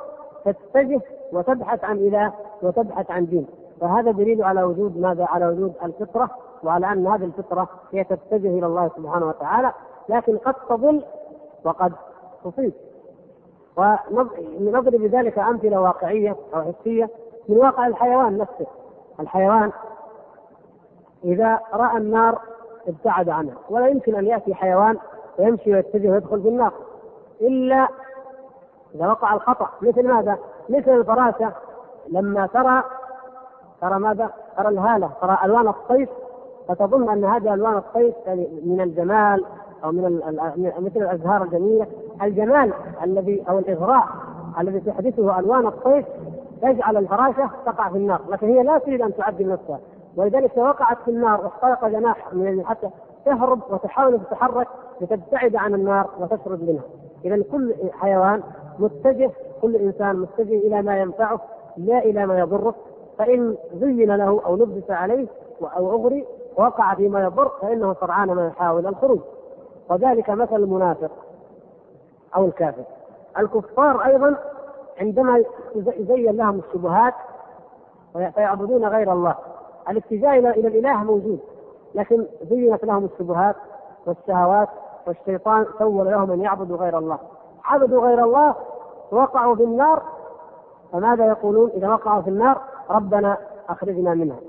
تتجه 0.45 1.01
وتبحث 1.33 1.83
عن 1.83 1.97
إله 1.97 2.33
وتبحث 2.61 3.11
عن 3.11 3.25
دين. 3.25 3.47
فهذا 3.81 4.11
دليل 4.11 4.43
على 4.43 4.63
وجود 4.63 4.97
ماذا؟ 4.97 5.25
على 5.25 5.47
وجود 5.47 5.73
الفطرة 5.83 6.29
وعلى 6.63 6.91
أن 6.91 7.07
هذه 7.07 7.23
الفطرة 7.23 7.69
هي 7.91 8.03
تتجه 8.03 8.47
إلى 8.57 8.65
الله 8.65 8.91
سبحانه 8.97 9.27
وتعالى 9.27 9.71
لكن 10.09 10.37
قد 10.37 10.53
تضل 10.69 11.03
وقد 11.63 11.93
تصيب 12.43 12.73
ونضرب 13.77 14.95
بذلك 14.95 15.39
أمثلة 15.39 15.81
واقعية 15.81 16.35
أو 16.55 16.61
حسية 16.61 17.09
من 17.49 17.57
واقع 17.57 17.87
الحيوان 17.87 18.37
نفسه. 18.37 18.65
الحيوان 19.19 19.71
إذا 21.23 21.59
رأى 21.73 21.97
النار 21.97 22.41
ابتعد 22.87 23.29
عنها. 23.29 23.55
ولا 23.69 23.87
يمكن 23.87 24.15
أن 24.15 24.25
يأتي 24.25 24.53
حيوان 24.53 24.97
ويمشي 25.39 25.73
ويتجه 25.73 26.09
ويدخل 26.09 26.41
في 26.41 26.47
النار. 26.47 26.73
إلا 27.41 27.87
إذا 28.95 29.07
وقع 29.07 29.33
الخطأ. 29.33 29.69
مثل 29.81 30.07
ماذا؟ 30.07 30.37
مثل 30.69 30.91
الفراشة. 30.91 31.51
لما 32.09 32.47
ترى 32.47 32.83
ترى 33.81 33.99
ماذا؟ 33.99 34.29
ترى 34.57 34.67
الهالة 34.67 35.09
ترى 35.21 35.37
ألوان 35.45 35.67
الصيف 35.67 36.09
فتظن 36.67 37.09
أن 37.09 37.25
هذه 37.25 37.53
ألوان 37.53 37.77
الصيف 37.77 38.15
يعني 38.25 38.61
من 38.65 38.81
الجمال 38.81 39.45
أو 39.83 39.91
من 39.91 40.21
مثل 40.79 41.01
الأزهار 41.01 41.43
الجميلة. 41.43 41.87
الجمال 42.21 42.73
الذي 43.03 43.43
أو 43.49 43.59
الإغراء 43.59 44.07
الذي 44.59 44.79
تحدثه 44.79 45.39
ألوان 45.39 45.67
الصيف 45.67 46.05
تجعل 46.61 46.97
الفراشة 46.97 47.49
تقع 47.65 47.89
في 47.89 47.97
النار. 47.97 48.21
لكن 48.29 48.47
هي 48.47 48.63
لا 48.63 48.77
تريد 48.77 49.01
أن 49.01 49.15
تعدل 49.15 49.49
نفسها 49.49 49.79
ولذلك 50.17 50.57
وقعت 50.57 50.97
في 51.05 51.11
النار 51.11 51.41
واخترق 51.41 51.87
جناح 51.87 52.33
من 52.33 52.65
حتى 52.65 52.89
تهرب 53.25 53.59
وتحاول 53.69 54.19
تتحرك 54.19 54.67
لتبتعد 55.01 55.55
عن 55.55 55.73
النار 55.73 56.09
وتشرد 56.19 56.63
منها. 56.63 56.83
اذا 57.25 57.43
كل 57.51 57.75
حيوان 57.91 58.43
متجه 58.79 59.31
كل 59.61 59.75
إنسان 59.75 60.15
متجه 60.15 60.57
إلى 60.57 60.81
ما 60.81 61.01
ينفعه 61.01 61.41
لا 61.77 61.97
إلى 61.97 62.25
ما 62.25 62.39
يضره. 62.39 62.75
فإن 63.17 63.55
زين 63.73 64.15
له 64.15 64.41
أو 64.45 64.55
لبس 64.55 64.91
عليه 64.91 65.27
أو 65.61 65.91
أغري 65.95 66.25
وقع 66.57 66.95
فيما 66.95 67.23
يضر 67.23 67.51
فإنه 67.61 67.93
سرعان 67.93 68.27
ما 68.27 68.47
يحاول 68.47 68.87
الخروج. 68.87 69.19
وذلك 69.89 70.29
مثل 70.29 70.55
المنافق 70.55 71.11
أو 72.35 72.45
الكافر. 72.45 72.83
الكفار 73.37 74.05
أيضا 74.05 74.35
عندما 75.01 75.43
يزين 75.75 76.37
لهم 76.37 76.59
الشبهات 76.59 77.13
فيعبدون 78.13 78.85
غير 78.85 79.13
الله. 79.13 79.35
الاتجاه 79.89 80.39
إلى 80.39 80.67
الإله 80.67 81.03
موجود 81.03 81.39
لكن 81.95 82.25
زينت 82.49 82.85
لهم 82.85 83.05
الشبهات 83.05 83.55
والشهوات 84.05 84.69
والشيطان 85.07 85.65
سول 85.79 86.05
لهم 86.05 86.31
أن 86.31 86.41
يعبدوا 86.41 86.77
غير 86.77 86.97
الله. 86.97 87.19
عبدوا 87.63 88.01
غير 88.07 88.23
الله 88.23 88.55
وقعوا 89.11 89.55
في 89.55 89.63
النار. 89.63 90.03
فماذا 90.91 91.25
يقولون؟ 91.25 91.69
إذا 91.69 91.89
وقعوا 91.89 92.21
في 92.21 92.29
النار 92.29 92.61
ربنا 92.89 93.37
أخرجنا 93.69 94.13
منها. 94.13 94.39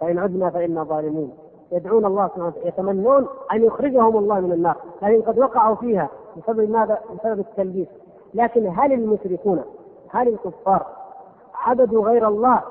فإن 0.00 0.18
عدنا 0.18 0.50
فإنا 0.50 0.84
ظالمون. 0.84 1.32
يدعون 1.72 2.04
الله 2.04 2.28
سبحانه 2.28 2.46
وتعالى 2.46 2.68
يتمنون 2.68 3.26
أن 3.52 3.64
يخرجهم 3.64 4.16
الله 4.16 4.40
من 4.40 4.52
النار. 4.52 4.76
لكن 5.02 5.22
قد 5.22 5.38
وقعوا 5.38 5.74
فيها 5.74 6.08
بسبب 6.36 6.70
ماذا؟ 6.70 6.98
بسبب 7.18 7.38
التلبيس. 7.38 7.88
لكن 8.34 8.72
هل 8.76 8.92
المشركون 8.92 9.64
هل 10.10 10.28
الكفار 10.28 10.86
عبدوا 11.54 12.04
غير 12.04 12.28
الله؟ 12.28 12.62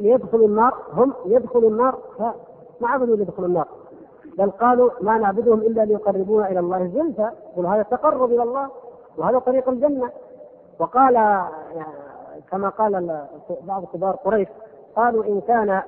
ليدخلوا 0.00 0.48
النار 0.48 0.74
هم 0.92 1.12
يدخلوا 1.26 1.70
النار 1.70 1.98
ما 2.80 2.88
عبدوا 2.88 3.16
ليدخلوا 3.16 3.48
النار. 3.48 3.68
بل 4.38 4.50
قالوا 4.50 4.90
ما 5.00 5.18
نعبدهم 5.18 5.58
إلا 5.60 5.84
ليقربونا 5.84 6.50
إلى 6.50 6.60
الله 6.60 6.86
زلفى 6.94 7.30
قل 7.56 7.66
هذا 7.66 7.82
تقرب 7.82 8.32
إلى 8.32 8.42
الله 8.42 8.68
وهذا 9.18 9.38
طريق 9.38 9.68
الجنة. 9.68 10.10
وقال 10.78 11.14
يعني 11.14 12.08
كما 12.50 12.68
قال 12.68 13.24
بعض 13.66 13.84
كبار 13.92 14.16
قريش 14.24 14.48
قالوا 14.96 15.24
إن 15.24 15.40
كان 15.40 15.82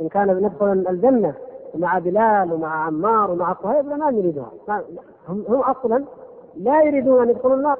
إن 0.00 0.08
كان 0.08 0.36
ندخل 0.36 0.72
الجنة 0.72 1.34
مع 1.74 1.98
بلال 1.98 2.52
ومع 2.52 2.84
عمار 2.86 3.30
ومع 3.30 3.56
صهيب 3.62 3.86
ما 3.86 4.10
نريدها 4.10 4.50
هم 5.28 5.60
أصلا 5.60 6.04
لا 6.56 6.82
يريدون 6.82 7.22
أن 7.22 7.30
يدخلوا 7.30 7.54
النار 7.54 7.78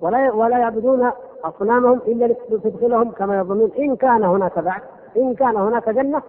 ولا 0.00 0.32
ولا 0.32 0.58
يعبدون 0.58 1.10
أصنامهم 1.44 2.00
إلا 2.06 2.26
لتدخلهم 2.50 3.10
كما 3.10 3.38
يظنون. 3.38 3.70
إن 3.78 3.96
كان 3.96 4.24
هناك 4.24 4.58
بعد 4.58 4.80
إن 5.16 5.34
كان 5.34 5.56
هناك 5.56 5.88
جنة 5.88 6.22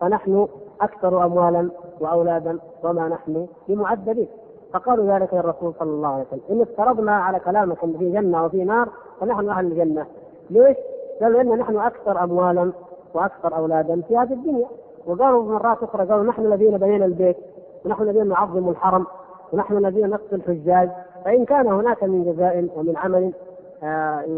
فنحن 0.00 0.46
أكثر 0.80 1.26
اموالا 1.26 1.70
وأولادا 2.00 2.58
وما 2.82 3.08
نحن 3.08 3.46
بمعذبين 3.68 4.28
فقالوا 4.72 5.18
ذلك 5.18 5.34
للرسول 5.34 5.74
صلى 5.78 5.90
الله 5.90 6.08
عليه 6.08 6.24
وسلم. 6.24 6.40
إن 6.50 6.60
افترضنا 6.60 7.16
على 7.16 7.38
كلامكم 7.38 7.92
في 7.98 8.12
جنة 8.12 8.44
وفي 8.44 8.64
نار 8.64 8.88
فنحن 9.20 9.48
أهل 9.48 9.66
الجنة. 9.66 10.06
ليش؟ 10.50 10.76
قالوا 11.20 11.40
إن 11.40 11.58
نحن 11.58 11.76
أكثر 11.76 12.24
اموالا 12.24 12.72
وأكثر 13.14 13.56
أولادا 13.56 14.00
في 14.08 14.16
هذه 14.16 14.32
الدنيا. 14.32 14.66
وقالوا 15.06 15.42
مرات 15.42 15.82
أخرى 15.82 16.06
قالوا 16.06 16.24
نحن 16.24 16.46
الذين 16.46 16.78
بنينا 16.78 17.04
البيت 17.04 17.36
ونحن 17.84 18.02
الذين 18.02 18.28
نعظم 18.28 18.68
الحرم 18.68 19.06
ونحن 19.52 19.76
الذين 19.76 20.10
نقتل 20.10 20.36
الحجاج 20.36 20.90
فإن 21.24 21.44
كان 21.44 21.66
هناك 21.66 22.04
من 22.04 22.24
جزاء 22.24 22.68
ومن 22.76 22.96
عمل 22.96 23.32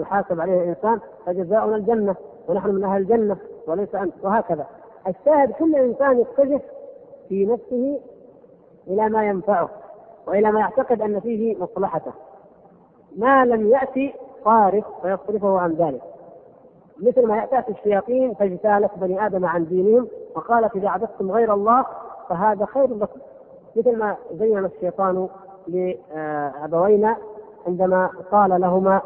يحاسب 0.01 0.40
عليه 0.40 0.62
الإنسان 0.62 1.01
فجزاؤنا 1.27 1.77
الجنة 1.77 2.14
ونحن 2.48 2.70
من 2.70 2.85
أهل 2.85 3.02
الجنة 3.02 3.36
وليس 3.66 3.94
أنت 3.94 4.14
وهكذا. 4.23 4.66
الشاهد 5.09 5.52
كل 5.52 5.77
إنسان 5.77 6.20
يتجه 6.20 6.60
في 7.28 7.47
نفسه 7.47 8.01
إلى 8.86 9.09
ما 9.09 9.24
ينفعه 9.27 9.68
وإلى 10.27 10.52
ما 10.52 10.60
يعتقد 10.60 11.02
أن 11.02 11.20
فيه 11.20 11.56
مصلحته. 11.56 12.12
ما 13.16 13.44
لم 13.44 13.68
يأتي 13.68 14.14
صارف 14.44 14.85
فيصرفه 15.02 15.59
عن 15.59 15.73
ذلك. 15.73 16.02
مثل 17.02 17.27
ما 17.27 17.47
تأتي 17.47 17.73
الشياطين 17.73 18.35
فاجتالت 18.35 18.90
بني 18.97 19.27
آدم 19.27 19.44
عن 19.44 19.64
دينهم 19.66 20.09
وقالت 20.35 20.77
إذا 20.77 20.89
عبدتم 20.89 21.31
غير 21.31 21.55
الله 21.55 21.86
فهذا 22.28 22.64
خير 22.66 22.94
لكم. 22.94 23.20
مثل 23.77 23.98
ما 23.98 24.16
زين 24.32 24.64
الشيطان 24.64 25.28
لأبوينا 25.68 27.16
عندما 27.66 28.10
قال 28.32 28.60
لهما 28.60 28.97
آه، 28.97 29.02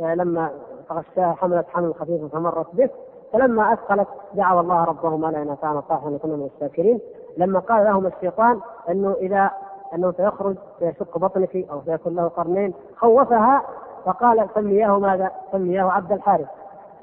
لما 0.00 0.50
فغشاها 0.88 1.34
حملت 1.34 1.66
حمل 1.68 1.94
خفيف 1.94 2.32
فمرت 2.32 2.66
به 2.74 2.90
فلما 3.32 3.72
أثقلت 3.72 4.08
دعوا 4.34 4.60
الله 4.60 4.84
ربهما 4.84 5.26
لئن 5.26 5.50
اتانا 5.50 5.82
صالحا 5.88 6.10
لكنا 6.10 6.36
من 6.36 6.48
الشاكرين. 6.54 7.00
لما 7.36 7.58
قال 7.58 7.84
لهما 7.84 8.08
الشيطان 8.08 8.60
أنه 8.90 9.12
إذا 9.12 9.50
أنه 9.94 10.12
سيخرج 10.12 10.56
سيشق 10.78 11.18
بطنك 11.18 11.56
أو 11.56 11.80
سيكون 11.86 12.16
له 12.16 12.28
قرنين 12.28 12.74
خوفها 12.96 13.62
فقال 14.04 14.48
سمياه 14.54 14.98
ماذا؟ 14.98 15.30
سمياه 15.52 15.84
عبد 15.84 16.12
الحارث. 16.12 16.46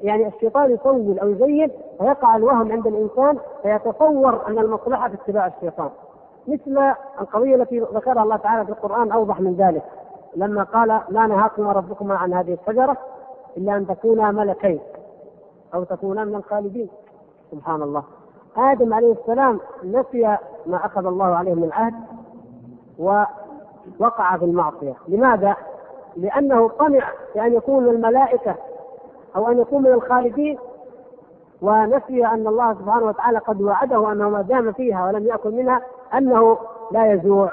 يعني 0.02 0.28
الشيطان 0.28 0.72
يصور 0.72 1.22
أو 1.22 1.30
يزين 1.30 1.72
فيقع 1.98 2.36
الوهم 2.36 2.72
عند 2.72 2.88
الإنسان 2.88 3.38
فيتصور 3.64 4.48
أن 4.48 4.60
المصلحة 4.60 5.10
في 5.10 5.16
اتباع 5.16 5.48
الشيطان. 5.48 5.90
مثل 6.48 6.94
القضية 7.22 7.56
التي 7.56 7.80
ذكرها 7.80 8.24
الله 8.24 8.36
تعالى 8.36 8.66
في 8.66 8.72
القرآن 8.72 9.12
أوضح 9.12 9.40
من 9.40 9.56
ذلك. 9.56 9.84
لما 10.36 10.64
قال 10.64 11.02
ما 11.10 11.28
نهاكما 11.28 11.72
ربكما 11.72 12.16
عن 12.16 12.34
هذه 12.34 12.54
الشجرة 12.62 12.98
إلا 13.58 13.78
أن 13.78 13.88
تكونا 13.88 14.32
ملكين 14.32 14.80
أو 15.74 15.84
تكونا 15.84 16.26
من 16.26 16.36
الخالدين. 16.36 16.90
سبحان 17.52 17.82
الله. 17.82 18.04
آدم 18.58 18.94
عليه 18.94 19.12
السلام 19.14 19.60
نسي 19.84 20.38
ما 20.66 20.86
أخذ 20.86 21.06
الله 21.06 21.26
عليه 21.26 21.54
من 21.54 21.64
العهد 21.64 21.94
ووقع 23.00 24.38
في 24.38 24.46
المعصية. 24.46 24.94
لماذا؟ 25.08 25.56
لأنه 26.18 26.68
طمع 26.70 27.04
بان 27.36 27.54
يكون 27.54 27.84
من 27.84 27.90
الملائكة 27.90 28.56
أو 29.36 29.48
أن 29.52 29.60
يكون 29.62 29.82
من 29.84 29.92
الخالدين 29.92 30.58
ونسي 31.62 32.26
أن 32.26 32.48
الله 32.48 32.74
سبحانه 32.74 33.06
وتعالى 33.06 33.38
قد 33.38 33.62
وعده 33.62 34.12
أنه 34.12 34.30
ما 34.30 34.42
دام 34.42 34.72
فيها 34.72 35.06
ولم 35.08 35.28
يأكل 35.28 35.52
منها 35.52 35.82
أنه 36.14 36.58
لا 36.92 37.12
يجوع 37.14 37.52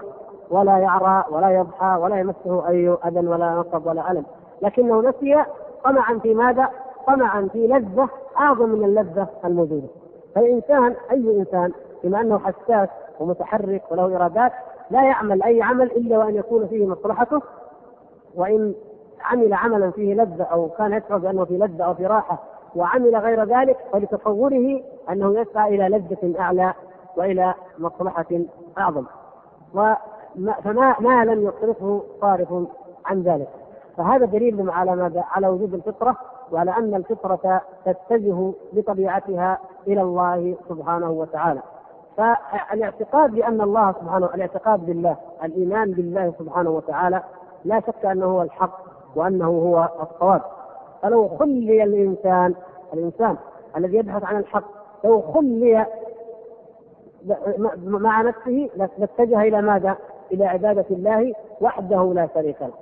ولا 0.50 0.78
يعرى 0.78 1.24
ولا 1.30 1.50
يضحى 1.50 1.98
ولا 2.00 2.16
يمسه 2.20 2.68
أي 2.68 2.96
أذى 3.06 3.28
ولا 3.28 3.50
نصب 3.50 3.86
ولا 3.86 4.10
ألم. 4.10 4.24
لكنه 4.62 5.02
نسي 5.02 5.44
طمعا 5.84 6.18
في 6.18 6.34
ماذا؟ 6.34 6.68
طمعا 7.06 7.48
في 7.52 7.66
لذة 7.66 8.08
أعظم 8.40 8.68
من 8.68 8.84
اللذة 8.84 9.26
الموجوده 9.44 9.88
فالإنسان 10.34 10.94
أي 11.10 11.40
إنسان 11.40 11.72
بما 12.04 12.20
أنه 12.20 12.38
حساس 12.38 12.88
ومتحرك 13.20 13.82
وله 13.90 14.16
إرادات 14.16 14.52
لا 14.90 15.04
يعمل 15.04 15.42
أي 15.42 15.62
عمل 15.62 15.86
إلا 15.86 16.18
وأن 16.18 16.36
يكون 16.36 16.66
فيه 16.66 16.86
مصلحته. 16.86 17.42
وإن 18.34 18.74
عمل 19.20 19.54
عملا 19.54 19.90
فيه 19.90 20.14
لذة 20.14 20.42
أو 20.44 20.68
كان 20.68 20.92
يشعر 20.92 21.18
بأنه 21.18 21.44
في 21.44 21.58
لذة 21.58 21.84
أو 21.84 21.94
في 21.94 22.06
راحه 22.06 22.38
وعمل 22.76 23.16
غير 23.16 23.44
ذلك 23.44 23.76
فلتصوره 23.92 24.80
أنه 25.10 25.40
يسعى 25.40 25.74
إلى 25.74 25.88
لذة 25.88 26.40
أعلى 26.40 26.74
وإلى 27.16 27.54
مصلحة 27.78 28.26
أعظم. 28.78 29.04
فما 30.64 30.96
ما 31.00 31.24
لم 31.24 31.42
يصرفه 31.48 32.02
صارف 32.20 32.48
عن 33.04 33.22
ذلك 33.22 33.48
فهذا 33.96 34.26
دليل 34.26 34.70
على 34.70 34.96
ماذا؟ 34.96 35.24
على 35.30 35.48
وجود 35.48 35.74
الفطرة 35.74 36.16
وعلى 36.52 36.70
أن 36.70 36.94
الفطرة 36.94 37.60
تتجه 37.84 38.52
بطبيعتها 38.72 39.58
إلى 39.86 40.02
الله 40.02 40.56
سبحانه 40.68 41.10
وتعالى. 41.10 41.60
فالاعتقاد 42.16 43.30
بأن 43.30 43.60
الله 43.60 43.92
سبحانه 43.92 44.26
الاعتقاد 44.34 44.86
بالله 44.86 45.16
الإيمان 45.44 45.90
بالله 45.90 46.34
سبحانه 46.38 46.70
وتعالى 46.70 47.22
لا 47.64 47.80
شك 47.80 48.06
أنه 48.06 48.26
هو 48.26 48.42
الحق 48.42 48.80
وأنه 49.16 49.48
هو 49.48 49.88
الصواب. 50.02 50.42
فلو 51.02 51.28
خلي 51.28 51.84
الانسان 51.84 52.54
الإنسان 52.94 53.36
الذي 53.76 53.96
يبحث 53.96 54.24
عن 54.24 54.36
الحق 54.36 54.64
لو 55.04 55.22
خلي 55.22 55.86
مع 57.84 58.22
نفسه 58.22 58.70
لاتجه 58.76 59.42
إلى 59.42 59.62
ماذا؟ 59.62 59.96
إلى 60.32 60.44
عبادة 60.44 60.84
الله 60.90 61.32
وحده 61.60 62.12
لا 62.14 62.28
شريك 62.34 62.62
له. 62.62 62.72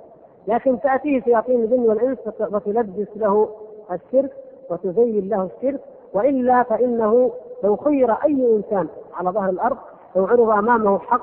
لكن 0.47 0.79
تأتيه 0.79 1.21
شياطين 1.21 1.63
الجن 1.63 1.79
والإنس 1.79 2.17
وتلبس 2.39 3.07
له 3.15 3.49
الشرك 3.91 4.31
وتزين 4.69 5.29
له 5.29 5.49
الشرك 5.55 5.79
وإلا 6.13 6.63
فإنه 6.63 7.31
لو 7.63 7.75
خير 7.75 8.11
أي 8.11 8.55
إنسان 8.55 8.87
على 9.13 9.29
ظهر 9.29 9.49
الأرض 9.49 9.77
لو 10.15 10.25
عرض 10.25 10.49
أمامه 10.49 10.99
حق 10.99 11.21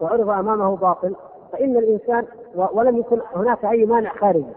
وعرض 0.00 0.28
أمامه 0.30 0.76
باطل 0.76 1.14
فإن 1.52 1.76
الإنسان 1.76 2.24
ولم 2.72 2.96
يكن 2.96 3.18
هناك 3.34 3.64
أي 3.64 3.86
مانع 3.86 4.12
خارجي 4.14 4.52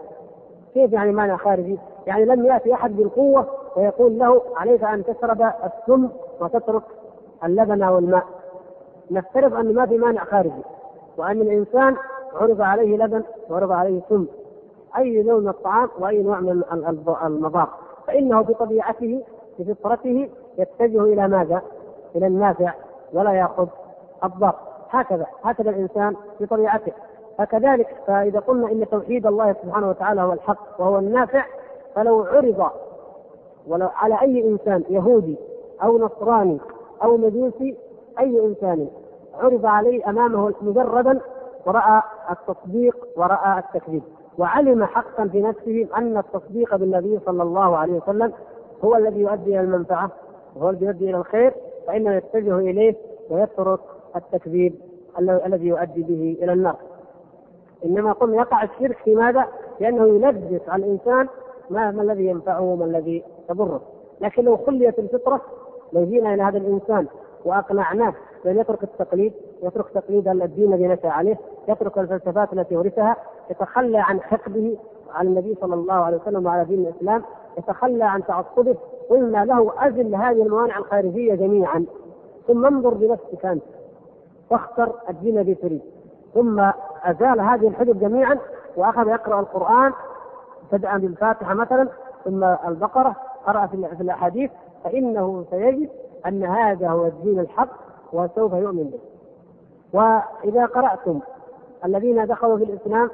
كيف 0.74 0.92
يعني 0.92 1.12
مانع 1.12 1.36
خارجي؟ 1.36 1.78
يعني 2.06 2.24
لم 2.24 2.46
يأتي 2.46 2.74
أحد 2.74 2.96
بالقوة 2.96 3.46
ويقول 3.76 4.18
له 4.18 4.42
عليك 4.56 4.84
أن 4.84 5.04
تشرب 5.04 5.42
السم 5.42 6.08
وتترك 6.40 6.82
اللبن 7.44 7.84
والماء 7.84 8.24
نفترض 9.10 9.54
أن 9.54 9.74
ما 9.74 9.86
في 9.86 9.98
مانع 9.98 10.24
خارجي 10.24 10.62
وأن 11.16 11.40
الإنسان 11.40 11.96
عرض 12.34 12.60
عليه 12.60 12.96
لبن 12.96 13.22
وعرض 13.50 13.72
عليه 13.72 14.00
سم 14.08 14.26
أي 14.98 15.22
نوع 15.22 15.38
من 15.38 15.48
الطعام 15.48 15.88
وأي 15.98 16.22
نوع 16.22 16.40
من 16.40 16.62
المضار 17.24 17.68
فإنه 18.06 18.40
بطبيعته 18.40 19.22
بفطرته 19.58 20.28
يتجه 20.58 21.02
إلى 21.02 21.28
ماذا؟ 21.28 21.62
إلى 22.16 22.26
النافع 22.26 22.72
ولا 23.12 23.32
يأخذ 23.32 23.66
الضار 24.24 24.54
هكذا 24.90 25.26
هكذا 25.42 25.70
الإنسان 25.70 26.16
بطبيعته. 26.40 26.92
فكذلك 27.38 27.88
فإذا 28.06 28.40
قلنا 28.40 28.72
إن 28.72 28.86
توحيد 28.90 29.26
الله 29.26 29.52
سبحانه 29.62 29.88
وتعالى 29.90 30.20
هو 30.20 30.32
الحق 30.32 30.80
وهو 30.80 30.98
النافع 30.98 31.44
فلو 31.94 32.22
عرض 32.22 32.70
ولو 33.66 33.88
على 33.94 34.20
أي 34.22 34.48
إنسان 34.48 34.84
يهودي 34.90 35.36
أو 35.82 35.98
نصراني 35.98 36.58
أو 37.02 37.16
مجوسي 37.16 37.76
أي 38.18 38.40
إنسان 38.46 38.88
عرض 39.40 39.66
عليه 39.66 40.10
أمامه 40.10 40.54
مجردا 40.62 41.20
ورأى 41.66 42.02
التصديق 42.30 42.96
ورأى 43.16 43.58
التكذيب 43.58 44.02
وعلم 44.38 44.84
حقا 44.84 45.28
في 45.28 45.42
نفسه 45.42 45.88
أن 45.96 46.16
التصديق 46.18 46.76
بالنبي 46.76 47.18
صلى 47.26 47.42
الله 47.42 47.76
عليه 47.76 47.92
وسلم 47.92 48.32
هو 48.84 48.96
الذي 48.96 49.20
يؤدي 49.20 49.50
إلى 49.50 49.60
المنفعة 49.60 50.10
وهو 50.56 50.70
الذي 50.70 50.84
يؤدي 50.86 51.10
إلى 51.10 51.16
الخير 51.16 51.54
فإنه 51.86 52.14
يتجه 52.14 52.58
إليه 52.58 52.94
ويترك 53.30 53.80
التكذيب 54.16 54.74
الذي 55.18 55.66
يؤدي 55.66 56.02
به 56.02 56.36
إلى 56.42 56.52
النار. 56.52 56.76
إنما 57.84 58.12
قلنا 58.12 58.36
يقع 58.36 58.62
الشرك 58.62 58.96
في 59.04 59.14
ماذا؟ 59.14 59.46
لأنه 59.80 60.06
يلبس 60.06 60.68
على 60.68 60.84
الإنسان 60.84 61.28
ما, 61.70 61.90
ما 61.90 62.02
الذي 62.02 62.26
ينفعه 62.26 62.60
وما 62.60 62.84
الذي 62.84 63.22
يضره. 63.50 63.80
لكن 64.20 64.44
لو 64.44 64.56
خليت 64.56 64.98
الفطرة 64.98 65.40
لو 65.92 66.04
جينا 66.04 66.34
إلى 66.34 66.42
هذا 66.42 66.58
الإنسان. 66.58 67.06
وأقنعناه 67.46 68.14
بأن 68.44 68.58
يترك 68.58 68.82
التقليد 68.82 69.32
يترك 69.62 69.88
تقليد 69.94 70.28
الدين 70.28 70.72
الذي 70.72 70.88
نشأ 70.88 71.08
عليه 71.08 71.36
يترك 71.68 71.98
الفلسفات 71.98 72.52
التي 72.52 72.76
ورثها 72.76 73.16
يتخلى 73.50 73.98
عن 73.98 74.20
حقده 74.20 74.76
على 75.14 75.28
النبي 75.28 75.54
صلى 75.60 75.74
الله 75.74 75.94
عليه 75.94 76.16
وسلم 76.16 76.46
وعلى 76.46 76.64
دين 76.64 76.86
الإسلام 76.86 77.22
يتخلى 77.58 78.04
عن 78.04 78.24
تعصبه 78.24 78.76
قلنا 79.10 79.44
له 79.44 79.72
أزل 79.78 80.14
هذه 80.14 80.42
الموانع 80.42 80.78
الخارجية 80.78 81.34
جميعا. 81.34 81.86
ثم 82.46 82.66
انظر 82.66 82.94
بنفسك 82.94 83.46
أنت. 83.46 83.62
واختر 84.50 84.92
الدين 85.10 85.38
الذي 85.38 85.54
تريد. 85.54 85.82
ثم 86.34 86.60
أزال 87.04 87.40
هذه 87.40 87.68
الحجب 87.68 87.98
جميعا 87.98 88.38
وأخذ 88.76 89.08
يقرأ 89.08 89.40
القرآن 89.40 89.92
بدءا 90.72 90.98
بالفاتحة 90.98 91.54
مثلا 91.54 91.88
ثم 92.24 92.44
البقرة 92.44 93.16
قرأ 93.46 93.66
في 93.66 94.00
الأحاديث 94.00 94.50
فإنه 94.84 95.44
سيجد 95.50 95.88
أن 96.26 96.44
هذا 96.44 96.88
هو 96.88 97.06
الدين 97.06 97.40
الحق 97.40 97.68
وسوف 98.12 98.52
يؤمن 98.52 98.84
به. 98.84 98.98
وإذا 99.92 100.66
قرأتم 100.66 101.20
الذين 101.84 102.26
دخلوا 102.26 102.56
في 102.58 102.64
الإسلام 102.64 103.10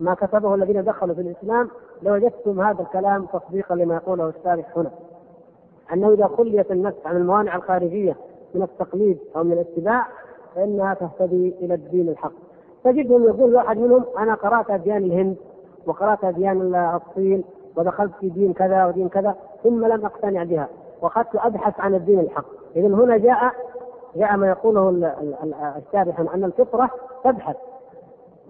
ما 0.00 0.14
كتبه 0.14 0.54
الذين 0.54 0.84
دخلوا 0.84 1.14
في 1.14 1.20
الإسلام 1.20 1.70
لوجدتم 2.02 2.60
هذا 2.60 2.82
الكلام 2.82 3.26
تصديقا 3.26 3.74
لما 3.74 3.94
يقوله 3.94 4.28
الشارح 4.28 4.66
هنا. 4.76 4.90
أنه 5.92 6.12
إذا 6.12 6.26
خليت 6.26 6.70
النفس 6.70 7.06
عن 7.06 7.16
الموانع 7.16 7.56
الخارجية 7.56 8.16
من 8.54 8.62
التقليد 8.62 9.18
أو 9.36 9.44
من 9.44 9.52
الاتباع 9.52 10.06
فإنها 10.54 10.94
تهتدي 10.94 11.54
إلى 11.60 11.74
الدين 11.74 12.08
الحق. 12.08 12.32
تجدهم 12.84 13.24
يقول 13.24 13.54
واحد 13.54 13.78
منهم 13.78 14.04
أنا 14.18 14.34
قرأت 14.34 14.70
أديان 14.70 15.04
الهند 15.04 15.36
وقرأت 15.86 16.24
أديان 16.24 16.74
الصين 16.74 17.44
ودخلت 17.76 18.12
في 18.20 18.28
دين 18.28 18.52
كذا 18.52 18.86
ودين 18.86 19.08
كذا 19.08 19.36
ثم 19.62 19.86
لم 19.86 20.06
أقتنع 20.06 20.44
بها. 20.44 20.68
واخذت 21.02 21.36
أبحث 21.36 21.80
عن 21.80 21.94
الدين 21.94 22.20
الحق. 22.20 22.44
اذا 22.76 22.86
هنا 22.86 23.16
جاء 23.16 23.52
جاء 24.16 24.36
ما 24.36 24.48
يقوله 24.48 24.88
الشارح 25.76 26.20
أن 26.20 26.44
الفطرة 26.44 26.90
تبحث 27.24 27.56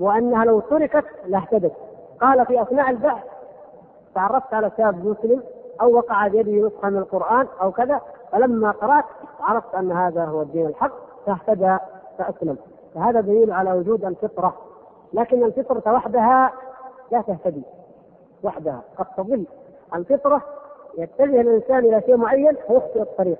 وأنها 0.00 0.44
لو 0.44 0.60
تركت 0.60 1.04
لاهتدت. 1.26 1.72
قال 2.20 2.46
في 2.46 2.62
أثناء 2.62 2.90
البحث 2.90 3.24
تعرفت 4.14 4.54
على 4.54 4.70
شاب 4.76 5.06
مسلم 5.06 5.42
أو 5.80 5.96
وقع 5.96 6.28
بيدي 6.28 6.62
نسخة 6.62 6.88
من 6.88 6.98
القرآن 6.98 7.46
أو 7.62 7.72
كذا 7.72 8.00
فلما 8.32 8.70
قرأت 8.70 9.04
عرفت 9.40 9.74
أن 9.74 9.92
هذا 9.92 10.24
هو 10.24 10.42
الدين 10.42 10.66
الحق 10.66 10.92
فاهتدى 11.26 11.76
فأسلم. 12.18 12.56
فهذا 12.94 13.20
دليل 13.20 13.52
على 13.52 13.72
وجود 13.72 14.04
الفطرة. 14.04 14.54
لكن 15.12 15.44
الفطرة 15.44 15.92
وحدها 15.92 16.52
لا 17.12 17.20
تهتدي. 17.20 17.62
وحدها 18.42 18.82
قد 18.98 19.06
تضل. 19.16 19.46
الفطرة 19.94 20.42
يتجه 20.98 21.40
الإنسان 21.40 21.78
إلى 21.78 22.02
شيء 22.06 22.16
معين 22.16 22.56
فيخطئ 22.66 23.02
الطريق. 23.02 23.38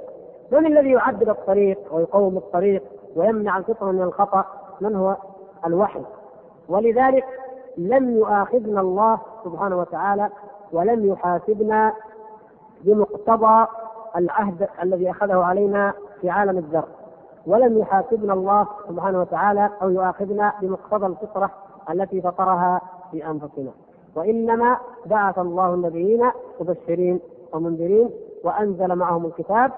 من 0.53 0.67
الذي 0.67 0.91
يعدل 0.91 1.31
الطريق 1.31 1.79
ويقوم 1.91 2.37
الطريق 2.37 2.83
ويمنع 3.17 3.59
الفطرة 3.59 3.91
من 3.93 4.03
الخطأ؟ 4.03 4.45
من 4.81 4.97
هو؟ 4.97 5.17
الوحي. 5.67 6.01
ولذلك 6.69 7.25
لم 7.77 8.17
يؤاخذنا 8.17 8.81
الله 8.81 9.19
سبحانه 9.45 9.79
وتعالى 9.79 10.29
ولم 10.73 11.07
يحاسبنا 11.07 11.93
بمقتضى 12.85 13.67
العهد 14.17 14.69
الذي 14.83 15.11
أخذه 15.11 15.37
علينا 15.45 15.93
في 16.21 16.31
عالم 16.31 16.59
الذر. 16.59 16.85
ولم 17.47 17.79
يحاسبنا 17.79 18.33
الله 18.33 18.67
سبحانه 18.89 19.21
وتعالى 19.21 19.71
أو 19.83 19.91
يؤاخذنا 19.91 20.53
بمقتضى 20.63 21.07
الفطرة 21.07 21.51
التي 21.91 22.21
فطرها 22.21 22.81
في 23.11 23.27
أنفسنا. 23.27 23.71
وإنما 24.17 24.77
بعث 25.07 25.39
الله 25.39 25.75
النبيين 25.75 26.31
مبشرين 26.61 27.21
ومنذرين 27.55 28.11
وأنزل 28.45 28.95
معهم 28.95 29.27
الكتاب 29.27 29.71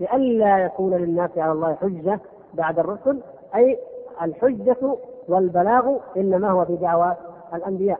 لئلا 0.00 0.58
يكون 0.58 0.94
للناس 0.94 1.30
على 1.38 1.52
الله 1.52 1.74
حجة 1.74 2.20
بعد 2.54 2.78
الرسل 2.78 3.20
أي 3.54 3.78
الحجة 4.22 4.96
والبلاغ 5.28 5.96
إنما 6.16 6.50
هو 6.50 6.64
في 6.64 6.76
دعوى 6.76 7.16
الأنبياء. 7.54 7.98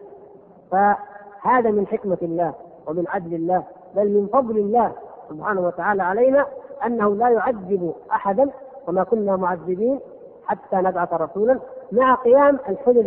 فهذا 0.71 1.71
من 1.71 1.87
حكمة 1.87 2.19
الله 2.23 2.55
ومن 2.87 3.05
عدل 3.09 3.35
الله 3.35 3.65
بل 3.97 4.09
من 4.09 4.27
فضل 4.27 4.59
الله 4.59 4.93
سبحانه 5.31 5.61
وتعالى 5.61 6.03
علينا 6.03 6.47
أنه 6.87 7.15
لا 7.15 7.29
يعذب 7.29 7.95
أحدا 8.13 8.51
وما 8.89 9.05
كنا 9.05 9.37
معذبين 9.37 10.01
حتى 10.47 10.77
نبعث 10.77 11.13
رسولا 11.13 11.61
مع 11.93 12.15
قيام 12.15 12.59
الحجج 12.69 13.05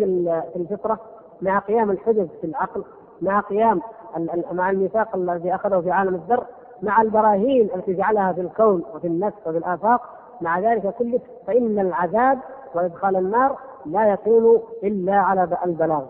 في 0.54 0.56
الفطرة 0.56 1.00
مع 1.42 1.60
قيام 1.60 1.92
الحجج 1.92 2.28
في 2.42 2.48
العقل. 2.48 2.84
مع 3.22 3.40
قيام 3.40 3.82
مع 4.52 4.70
الميثاق 4.70 5.16
الذي 5.16 5.56
أخذه 5.56 5.82
في 5.82 5.92
عالم 5.92 6.16
الذر 6.16 6.44
مع 6.82 7.02
البراهين 7.02 7.70
التي 7.76 7.94
جعلها 7.94 8.34
في 8.34 8.42
الكون 8.42 8.84
وفي 8.96 9.08
النفس 9.08 9.38
وفي 9.48 9.58
الآفاق 9.58 10.02
مع 10.42 10.60
ذلك 10.60 10.94
كله 11.00 11.20
فإن 11.48 11.80
العذاب 11.80 12.40
وإدخال 12.76 13.16
النار 13.16 13.58
لا 13.86 14.14
يكون 14.14 14.62
إلا 14.84 15.16
على 15.16 15.48
البلاغ 15.66 16.04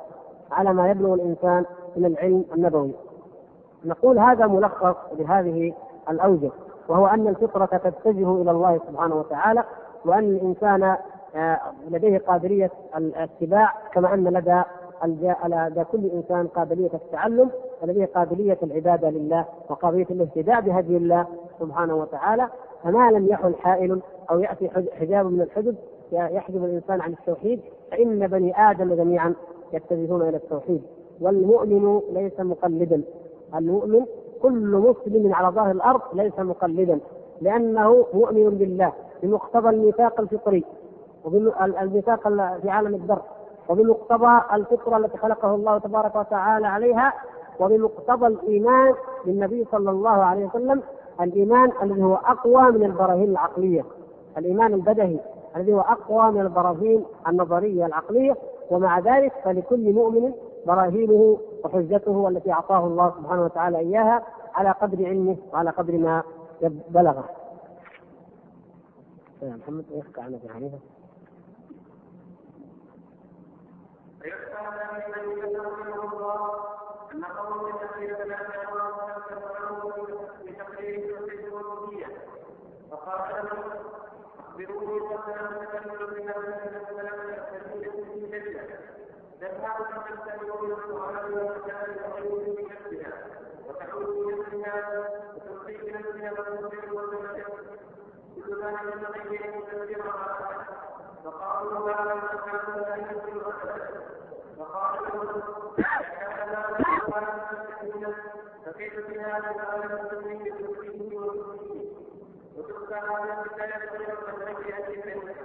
على 0.51 0.73
ما 0.73 0.89
يبلغ 0.91 1.13
الإنسان 1.13 1.65
من 1.95 2.05
العلم 2.05 2.45
النبوي. 2.55 2.91
نقول 3.85 4.19
هذا 4.19 4.47
ملخص 4.47 4.95
لهذه 5.13 5.73
الأوجه 6.09 6.51
وهو 6.87 7.07
أن 7.07 7.27
الفطرة 7.27 7.65
تتجه 7.65 8.41
إلى 8.41 8.51
الله 8.51 8.79
سبحانه 8.87 9.15
وتعالى 9.15 9.63
وأن 10.05 10.23
الإنسان 10.23 10.97
آه، 11.35 11.59
لديه 11.89 12.17
قابلية 12.17 12.71
الاتباع 12.97 13.73
كما 13.93 14.13
أن 14.13 14.23
لدى 14.23 14.61
لدى 15.05 15.83
كل 15.91 16.05
إنسان 16.05 16.47
قابلية 16.47 16.89
التعلم 16.93 17.49
ولديه 17.83 18.05
قابلية 18.05 18.57
العبادة 18.63 19.09
لله 19.09 19.45
وقابلية 19.69 20.07
الاهتداء 20.11 20.61
بهدي 20.61 20.97
الله 20.97 21.25
سبحانه 21.59 21.95
وتعالى. 21.95 22.47
فما 22.83 23.11
لم 23.11 23.27
يحل 23.27 23.55
حائل 23.55 24.01
أو 24.31 24.39
يأتي 24.39 24.69
حجاب 24.99 25.25
من 25.25 25.41
الحجب 25.41 25.75
يحجب 26.11 26.65
الإنسان 26.65 27.01
عن 27.01 27.11
التوحيد 27.13 27.59
فإن 27.91 28.27
بني 28.27 28.71
آدم 28.71 28.93
جميعا 28.95 29.33
يتجهون 29.73 30.21
إلى 30.21 30.37
التوحيد. 30.37 30.81
والمؤمن 31.21 32.01
ليس 32.11 32.39
مقلدا. 32.39 33.01
المؤمن 33.55 34.05
كل 34.41 34.75
مسلم 34.75 35.33
على 35.33 35.55
ظهر 35.55 35.71
الأرض 35.71 36.01
ليس 36.13 36.39
مقلدا 36.39 36.99
لأنه 37.41 38.05
مؤمن 38.13 38.49
بالله 38.49 38.93
بمقتضى 39.23 39.69
الميثاق 39.69 40.19
الفطري 40.19 40.63
والميثاق 41.25 42.27
في 42.61 42.69
عالم 42.69 42.95
الذر 42.95 43.21
وبمقتضى 43.69 44.41
الفطرة 44.53 44.97
التي 44.97 45.17
خلقه 45.17 45.55
الله 45.55 45.77
تبارك 45.77 46.15
وتعالى 46.15 46.67
عليها 46.67 47.13
وبمقتضى 47.59 48.27
الإيمان 48.27 48.93
بالنبي 49.25 49.65
صلى 49.71 49.89
الله 49.91 50.09
عليه 50.09 50.45
وسلم 50.45 50.81
الإيمان 51.21 51.71
الذي 51.83 52.03
هو 52.03 52.15
أقوى 52.15 52.71
من 52.71 52.83
البراهين 52.83 53.29
العقلية 53.29 53.85
الإيمان 54.37 54.73
البدهي 54.73 55.19
الذي 55.55 55.73
هو 55.73 55.79
أقوى 55.81 56.31
من 56.31 56.41
البراهين 56.41 57.05
النظرية 57.27 57.85
العقلية 57.85 58.35
ومع 58.71 58.99
ذلك 58.99 59.33
فلكل 59.43 59.93
مؤمن 59.93 60.33
براهينه 60.67 61.37
وحجته 61.63 62.27
التي 62.29 62.51
أعطاه 62.51 62.87
الله 62.87 63.13
سبحانه 63.17 63.43
وتعالى 63.43 63.77
إياها 63.77 64.23
على 64.53 64.71
قدر 64.71 65.05
علمه 65.05 65.37
وعلى 65.53 65.69
قدر 65.69 65.97
ما 65.97 66.23
بلغه. 66.89 67.23
يا 69.41 69.55
محمد 69.55 69.85
يحكى 69.91 70.21
عن 70.21 70.33
ابي 70.33 70.49
حنيفة. 70.49 70.77
أن 77.13 77.23
قوم 77.23 77.65
الذين 77.67 78.27
فقال 82.91 83.45
لهم 83.45 83.63
أخبروني 84.39 84.99
قبل 84.99 85.33
أن 85.33 85.67
تكملوا 85.67 86.09
من 86.11 86.31
تذهب 89.41 89.77
فتستمع 89.83 90.53
إلى 90.63 90.73
القران 90.73 91.33
والكتاب 91.33 91.97
وغيره 92.05 92.55
من 92.57 92.65
نفسها 92.71 93.13
وتعود 93.67 94.15
بنفسها 94.25 94.99
وتلقي 95.35 95.77
بنفسها 95.77 96.31
وتصبر 96.31 96.93
وتنشر 96.93 97.51
كل 98.35 98.63
ذلك 98.63 98.81
ينبغي 98.83 99.45
ان 99.45 99.63
تدبرها 99.71 100.65
فقالوا 101.23 101.91
هذا 101.91 102.21
سبحانه 102.31 102.75
لا 102.77 102.95
يمكن 102.95 103.39
فكيف 108.65 109.07
بهذا 109.09 109.51
تعالى 109.57 109.85
المسلمين 109.85 110.43
بكفره 110.43 111.15
وكفره 111.15 111.85
وتلك 112.57 112.93
هذا 112.93 113.43
البدايه 113.45 113.89
غير 113.89 114.17
المسلمين 114.17 115.35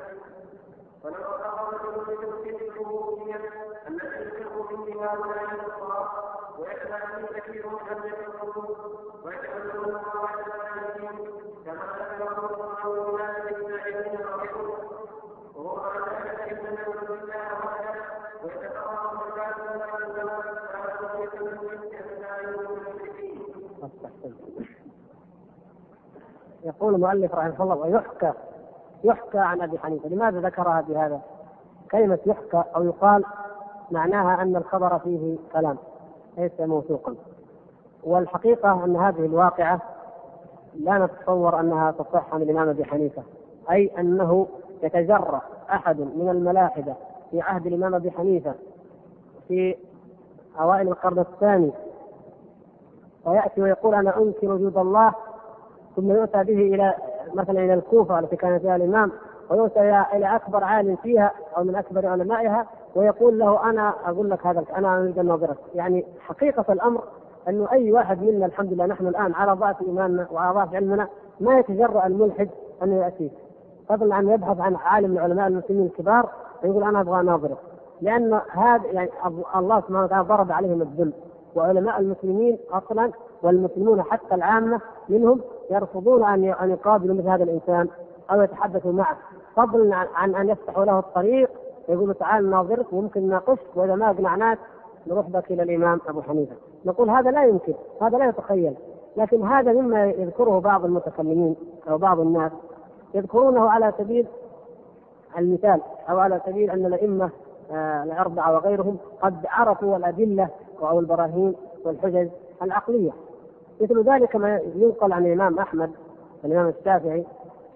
ولو 1.04 1.14
أخرجه 1.24 2.00
بتوحيد 2.00 2.62
الربوبية 2.62 3.36
التي 3.88 4.22
يفرق 4.22 4.70
به 4.70 5.04
هؤلاء 5.04 5.42
الكفار 5.54 6.08
ويتبع 6.58 6.98
كثير 7.38 7.66
من 7.66 8.12
القلوب 8.26 8.76
ويتبعون 9.24 9.96
قواعد 9.98 10.38
العالمين 10.46 11.30
كما 11.64 11.84
ذكره 11.98 12.54
الله 12.54 12.84
أولئك 12.84 13.56
السائلين 13.56 14.20
وغيرهم 14.26 14.88
وهو 15.54 15.76
مع 15.76 16.18
ذلك 16.18 16.52
إنما 16.52 16.80
يؤمن 16.80 17.06
بالله 17.08 17.52
وحده 17.64 18.02
ويتفرق 18.44 19.12
مركات 19.14 19.56
الله 19.58 19.98
الزمان 19.98 20.58
على 20.74 20.92
قضية 20.92 21.40
المسلم 21.40 21.90
كأسماء 21.90 22.44
المشركين. 22.44 23.42
يقول 26.64 26.94
المؤلف 26.94 27.34
رحمه 27.34 27.62
الله 27.62 27.76
ويحكى 27.76 28.32
يحكى 29.04 29.38
عن 29.38 29.62
أبي 29.62 29.78
حنيفة، 29.78 30.08
لماذا 30.08 30.40
ذكرها 30.40 30.80
بهذا؟ 30.80 31.20
كلمة 31.90 32.18
يحكى 32.26 32.64
أو 32.76 32.84
يقال 32.84 33.24
معناها 33.90 34.42
أن 34.42 34.56
الخبر 34.56 34.98
فيه 34.98 35.36
كلام 35.52 35.76
ليس 36.38 36.60
موثوقا. 36.60 37.14
والحقيقة 38.04 38.84
أن 38.84 38.96
هذه 38.96 39.26
الواقعة 39.26 39.80
لا 40.74 40.98
نتصور 40.98 41.60
أنها 41.60 41.90
تصح 41.90 42.34
عن 42.34 42.42
الإمام 42.42 42.68
أبي 42.68 42.84
حنيفة، 42.84 43.22
أي 43.70 43.90
أنه 43.98 44.46
يتجرأ 44.82 45.42
أحد 45.70 46.00
من 46.00 46.28
الملاحدة 46.28 46.94
في 47.30 47.40
عهد 47.40 47.66
الإمام 47.66 47.94
أبي 47.94 48.10
حنيفة 48.10 48.54
في 49.48 49.76
أوائل 50.60 50.88
القرن 50.88 51.18
الثاني 51.18 51.72
ويأتي 53.24 53.62
ويقول 53.62 53.94
أنا 53.94 54.18
أنكر 54.18 54.50
وجود 54.50 54.76
الله 54.78 55.14
ثم 55.96 56.10
يؤتى 56.10 56.44
به 56.44 56.74
إلى 56.74 56.94
مثلا 57.34 57.64
إلى 57.64 57.74
الكوفة 57.74 58.18
التي 58.18 58.36
كان 58.36 58.58
فيها 58.58 58.76
الإمام 58.76 59.12
ويؤتى 59.50 59.80
إلى 60.14 60.36
أكبر 60.36 60.64
عالم 60.64 60.96
فيها 60.96 61.32
أو 61.56 61.64
من 61.64 61.74
أكبر 61.76 62.06
علمائها 62.06 62.66
ويقول 62.94 63.38
له 63.38 63.70
أنا 63.70 63.94
أقول 64.06 64.30
لك 64.30 64.46
هذا 64.46 64.64
أنا 64.76 64.98
أريد 64.98 65.18
أن 65.18 65.26
ناظرك 65.26 65.56
يعني 65.74 66.04
حقيقة 66.20 66.72
الأمر 66.72 67.02
انه 67.48 67.72
أي 67.72 67.92
واحد 67.92 68.22
منا 68.22 68.46
الحمد 68.46 68.72
لله 68.72 68.86
نحن 68.86 69.06
الآن 69.06 69.34
على 69.34 69.52
ضعف 69.52 69.82
إيماننا 69.82 70.26
وعلى 70.32 70.54
ضعف 70.54 70.74
علمنا 70.74 71.08
ما 71.40 71.58
يتجرأ 71.58 72.06
الملحد 72.06 72.48
انه 72.82 72.96
ياتيه 72.96 73.30
فضلا 73.88 74.14
عن 74.14 74.28
يبحث 74.28 74.60
عن 74.60 74.76
عالم 74.76 75.10
من 75.10 75.18
علماء 75.18 75.46
المسلمين 75.46 75.86
الكبار 75.86 76.28
ويقول 76.64 76.84
أنا 76.84 77.00
أبغى 77.00 77.20
أناظرك. 77.20 77.58
لأن 78.00 78.40
هذا 78.50 78.86
يعني 78.86 79.10
الله 79.56 79.80
سبحانه 79.80 80.04
وتعالى 80.04 80.28
ضرب 80.28 80.52
عليهم 80.52 80.82
الذل. 80.82 81.12
وعلماء 81.54 82.00
المسلمين 82.00 82.58
أصلا 82.70 83.12
والمسلمون 83.42 84.02
حتى 84.02 84.34
العامة 84.34 84.80
منهم 85.08 85.40
يرفضون 85.70 86.24
أن 86.24 86.44
أن 86.44 86.70
يقابلوا 86.70 87.16
مثل 87.16 87.28
هذا 87.28 87.44
الإنسان 87.44 87.88
أو 88.30 88.42
يتحدثوا 88.42 88.92
معه. 88.92 89.16
فضلا 89.56 89.96
عن 90.14 90.34
أن 90.34 90.48
يفتحوا 90.48 90.84
له 90.84 90.98
الطريق 90.98 91.50
يقولوا 91.88 92.14
تعال 92.14 92.50
ناظرك 92.50 92.92
وممكن 92.92 93.28
ناقشك 93.28 93.66
وإذا 93.74 93.94
ما 93.94 94.10
أقنعناك 94.10 94.58
نروح 95.06 95.26
بك 95.26 95.50
إلى 95.50 95.62
الإمام 95.62 96.00
أبو 96.08 96.22
حنيفة. 96.22 96.54
نقول 96.84 97.10
هذا 97.10 97.30
لا 97.30 97.44
يمكن 97.44 97.74
هذا 98.02 98.18
لا 98.18 98.28
يتخيل. 98.28 98.74
لكن 99.16 99.42
هذا 99.42 99.72
مما 99.72 100.06
يذكره 100.06 100.58
بعض 100.58 100.84
المتكلمين 100.84 101.56
أو 101.88 101.98
بعض 101.98 102.20
الناس 102.20 102.52
يذكرونه 103.14 103.70
على 103.70 103.92
سبيل 103.98 104.26
المثال 105.38 105.80
أو 106.10 106.18
على 106.18 106.40
سبيل 106.46 106.70
أن 106.70 106.86
الأئمة 106.86 107.30
آه، 107.72 108.02
الأربعة 108.02 108.54
وغيرهم 108.54 108.96
قد 109.22 109.46
عرفوا 109.46 109.96
الأدلة 109.96 110.48
أو 110.82 111.00
البراهين 111.00 111.54
والحجج 111.84 112.28
العقلية. 112.62 113.10
مثل 113.82 114.02
ذلك 114.02 114.36
ما 114.36 114.60
ينقل 114.74 115.12
عن 115.12 115.26
الإمام 115.26 115.58
أحمد 115.58 115.90
الإمام 116.44 116.68
الشافعي 116.68 117.24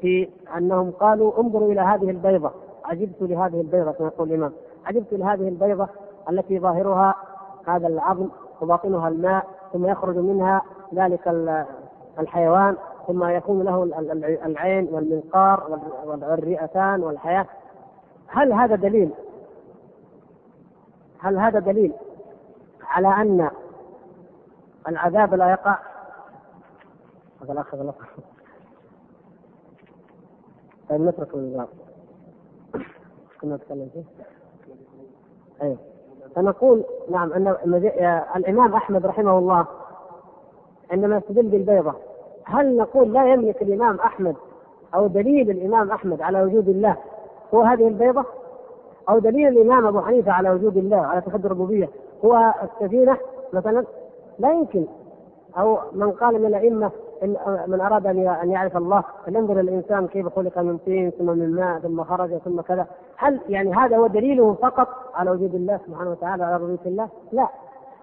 في 0.01 0.29
أنهم 0.57 0.91
قالوا 0.91 1.41
انظروا 1.41 1.73
إلى 1.73 1.81
هذه 1.81 2.11
البيضة 2.11 2.51
عجبت 2.85 3.17
لهذه 3.23 3.61
البيضة 3.61 3.93
كما 3.93 4.07
يقول 4.07 4.29
الإمام 4.29 4.53
عجبت 4.87 5.13
لهذه 5.13 5.49
البيضة 5.49 5.89
التي 6.31 6.59
ظاهرها 6.59 7.15
هذا 7.67 7.87
العظم 7.87 8.29
وباطنها 8.61 9.09
الماء 9.09 9.47
ثم 9.73 9.87
يخرج 9.87 10.17
منها 10.17 10.63
ذلك 10.95 11.29
الحيوان 12.19 12.77
ثم 13.07 13.25
يكون 13.25 13.63
له 13.63 13.83
العين 14.47 14.89
والمنقار 14.93 15.81
والرئتان 16.05 17.03
والحياة. 17.03 17.47
هل 18.27 18.53
هذا 18.53 18.77
دليل؟ 18.77 19.11
هل 21.19 21.39
هذا 21.39 21.59
دليل 21.59 21.93
على 22.83 23.09
أن 23.09 23.51
العذاب 24.89 25.35
لا 25.35 25.51
يقع؟ 25.51 25.79
هذا 27.47 27.53
الأخ 27.53 27.75
هذا 27.75 27.83
الأخ 27.83 27.95
طيب 30.91 31.01
نترك 31.01 31.35
الباب. 31.35 31.69
كنا 33.41 33.57
نتكلم 33.57 33.89
فيه. 33.93 34.05
أيوه 35.63 35.77
فنقول 36.35 36.85
نعم 37.11 37.33
أن 37.33 37.57
الإمام 38.37 38.75
أحمد 38.75 39.07
رحمه 39.07 39.39
الله 39.39 39.67
عندما 40.91 41.17
يستدل 41.17 41.49
بالبيضة 41.49 41.95
هل 42.45 42.77
نقول 42.77 43.13
لا 43.13 43.33
يملك 43.33 43.63
الإمام 43.63 43.97
أحمد 44.01 44.37
أو 44.95 45.07
دليل 45.07 45.51
الإمام 45.51 45.91
أحمد 45.91 46.23
على 46.23 46.43
وجود 46.43 46.69
الله 46.69 46.97
هو 47.55 47.63
هذه 47.63 47.89
البيضة؟ 47.89 48.25
أو 49.09 49.19
دليل 49.19 49.49
الإمام 49.49 49.87
أبو 49.87 50.01
حنيفة 50.01 50.33
على 50.33 50.51
وجود 50.51 50.77
الله 50.77 50.97
على 50.97 51.21
توحيد 51.21 51.45
الربوبية 51.47 51.89
هو 52.25 52.55
السفينة 52.63 53.19
مثلا؟ 53.53 53.85
لا 54.39 54.53
يمكن. 54.53 54.87
أو 55.59 55.79
من 55.93 56.11
قال 56.13 56.41
من 56.41 56.47
الأئمة 56.47 56.87
إن 56.87 56.91
من 57.67 57.81
أراد 57.81 58.07
أن 58.07 58.29
أن 58.29 58.51
يعرف 58.51 58.77
الله 58.77 59.05
فلينظر 59.27 59.61
الإنسان 59.61 60.07
كيف 60.07 60.29
خلق 60.29 60.59
من 60.59 60.79
طين 60.79 61.11
ثم 61.11 61.27
من 61.27 61.55
ماء 61.55 61.79
ثم 61.79 62.05
خرج 62.05 62.39
ثم 62.39 62.61
كذا. 62.61 62.87
هل 63.17 63.41
يعني 63.49 63.75
هذا 63.75 63.97
هو 63.97 64.07
دليله 64.07 64.55
فقط 64.55 64.89
على 65.15 65.31
وجود 65.31 65.55
الله 65.55 65.81
سبحانه 65.87 66.11
وتعالى 66.11 66.45
على 66.45 66.55
ربوبية 66.57 66.87
الله؟ 66.87 67.09
لا. 67.33 67.49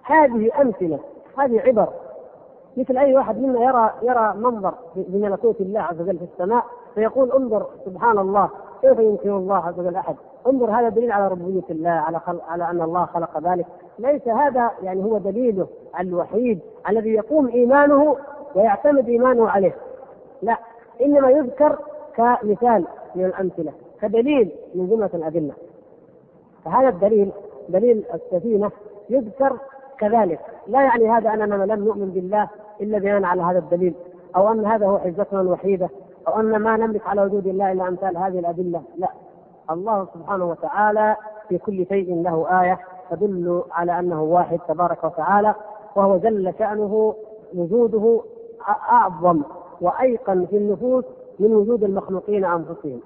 هذه 0.02 0.50
أمثلة 0.62 0.98
هذه 1.38 1.60
عبر. 1.60 1.88
مثل 2.76 2.96
أي 2.96 3.14
واحد 3.16 3.38
منا 3.38 3.60
يرى 3.60 3.90
يرى 4.02 4.34
منظر 4.36 4.74
بملكوت 4.96 5.60
الله 5.60 5.80
عز 5.80 6.00
وجل 6.00 6.18
في 6.18 6.24
السماء 6.24 6.64
فيقول 6.94 7.32
انظر 7.32 7.66
سبحان 7.84 8.18
الله 8.18 8.50
كيف 8.82 8.98
يمكن 8.98 9.30
الله 9.30 9.56
عز 9.56 9.78
وجل 9.80 9.96
أحد؟ 9.96 10.14
انظر 10.46 10.70
هذا 10.70 10.88
دليل 10.88 11.12
على 11.12 11.28
ربوبية 11.28 11.64
الله 11.70 11.90
على 11.90 12.20
خلق 12.20 12.44
على 12.48 12.70
أن 12.70 12.82
الله 12.82 13.04
خلق 13.04 13.38
ذلك. 13.38 13.66
ليس 13.98 14.28
هذا 14.28 14.70
يعني 14.82 15.04
هو 15.04 15.18
دليله 15.18 15.66
الوحيد 16.00 16.60
الذي 16.88 17.10
يقوم 17.10 17.48
إيمانه 17.48 18.16
ويعتمد 18.54 19.08
إيمانه 19.08 19.48
عليه. 19.48 19.74
لا 20.42 20.58
إنما 21.02 21.30
يذكر 21.30 21.78
كمثال 22.16 22.84
من 23.14 23.24
الأمثلة 23.24 23.72
كدليل 24.02 24.52
من 24.74 24.88
جملة 24.88 25.10
الأدلة. 25.14 25.52
فهذا 26.64 26.88
الدليل 26.88 27.32
دليل 27.68 28.04
السفينة 28.14 28.70
يذكر 29.10 29.56
كذلك. 29.98 30.40
لا 30.66 30.82
يعني 30.82 31.10
هذا 31.10 31.30
أننا 31.34 31.64
لم 31.72 31.84
نؤمن 31.84 32.10
بالله 32.10 32.48
إلا 32.80 32.98
بناء 32.98 33.22
على 33.24 33.42
هذا 33.42 33.58
الدليل 33.58 33.94
أو 34.36 34.52
أن 34.52 34.66
هذا 34.66 34.86
هو 34.86 34.98
حجتنا 34.98 35.40
الوحيدة 35.40 35.88
أو 36.28 36.40
أن 36.40 36.56
ما 36.56 36.76
نملك 36.76 37.06
على 37.06 37.22
وجود 37.22 37.46
الله 37.46 37.72
إلا 37.72 37.88
أمثال 37.88 38.16
هذه 38.16 38.38
الأدلة. 38.38 38.82
لا 38.96 39.08
الله 39.70 40.06
سبحانه 40.14 40.44
وتعالى 40.44 41.16
في 41.48 41.58
كل 41.58 41.86
شيء 41.86 42.22
له 42.22 42.62
آية 42.62 42.78
تدل 43.10 43.62
على 43.72 43.98
أنه 43.98 44.22
واحد 44.22 44.58
تبارك 44.68 45.04
وتعالى 45.04 45.54
وهو 45.96 46.16
جل 46.16 46.54
شأنه 46.58 47.14
وجوده 47.54 48.20
أعظم 48.68 49.42
وأيقن 49.80 50.46
في 50.46 50.56
النفوس 50.56 51.04
من 51.38 51.54
وجود 51.54 51.84
المخلوقين 51.84 52.44
أنفسهم. 52.44 53.00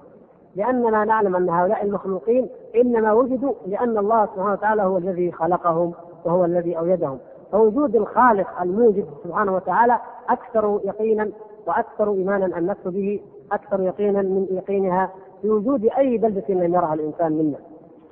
لأننا 0.55 1.03
نعلم 1.05 1.35
أن 1.35 1.49
هؤلاء 1.49 1.85
المخلوقين 1.85 2.49
إنما 2.75 3.13
وجدوا 3.13 3.53
لأن 3.65 3.97
الله 3.97 4.25
سبحانه 4.25 4.51
وتعالى 4.53 4.81
هو 4.81 4.97
الذي 4.97 5.31
خلقهم 5.31 5.93
وهو 6.25 6.45
الذي 6.45 6.77
أوجدهم 6.77 7.17
فوجود 7.51 7.95
الخالق 7.95 8.61
الموجد 8.61 9.05
سبحانه 9.23 9.55
وتعالى 9.55 9.99
أكثر 10.29 10.79
يقينا 10.83 11.29
وأكثر 11.67 12.11
إيمانا 12.11 12.57
النفس 12.57 12.87
به 12.87 13.19
أكثر 13.51 13.81
يقينا 13.81 14.21
من 14.21 14.47
يقينها 14.51 15.09
بوجود 15.43 15.85
أي 15.97 16.17
بلدة 16.17 16.43
لم 16.53 16.73
يرها 16.75 16.93
الإنسان 16.93 17.31
منا. 17.31 17.57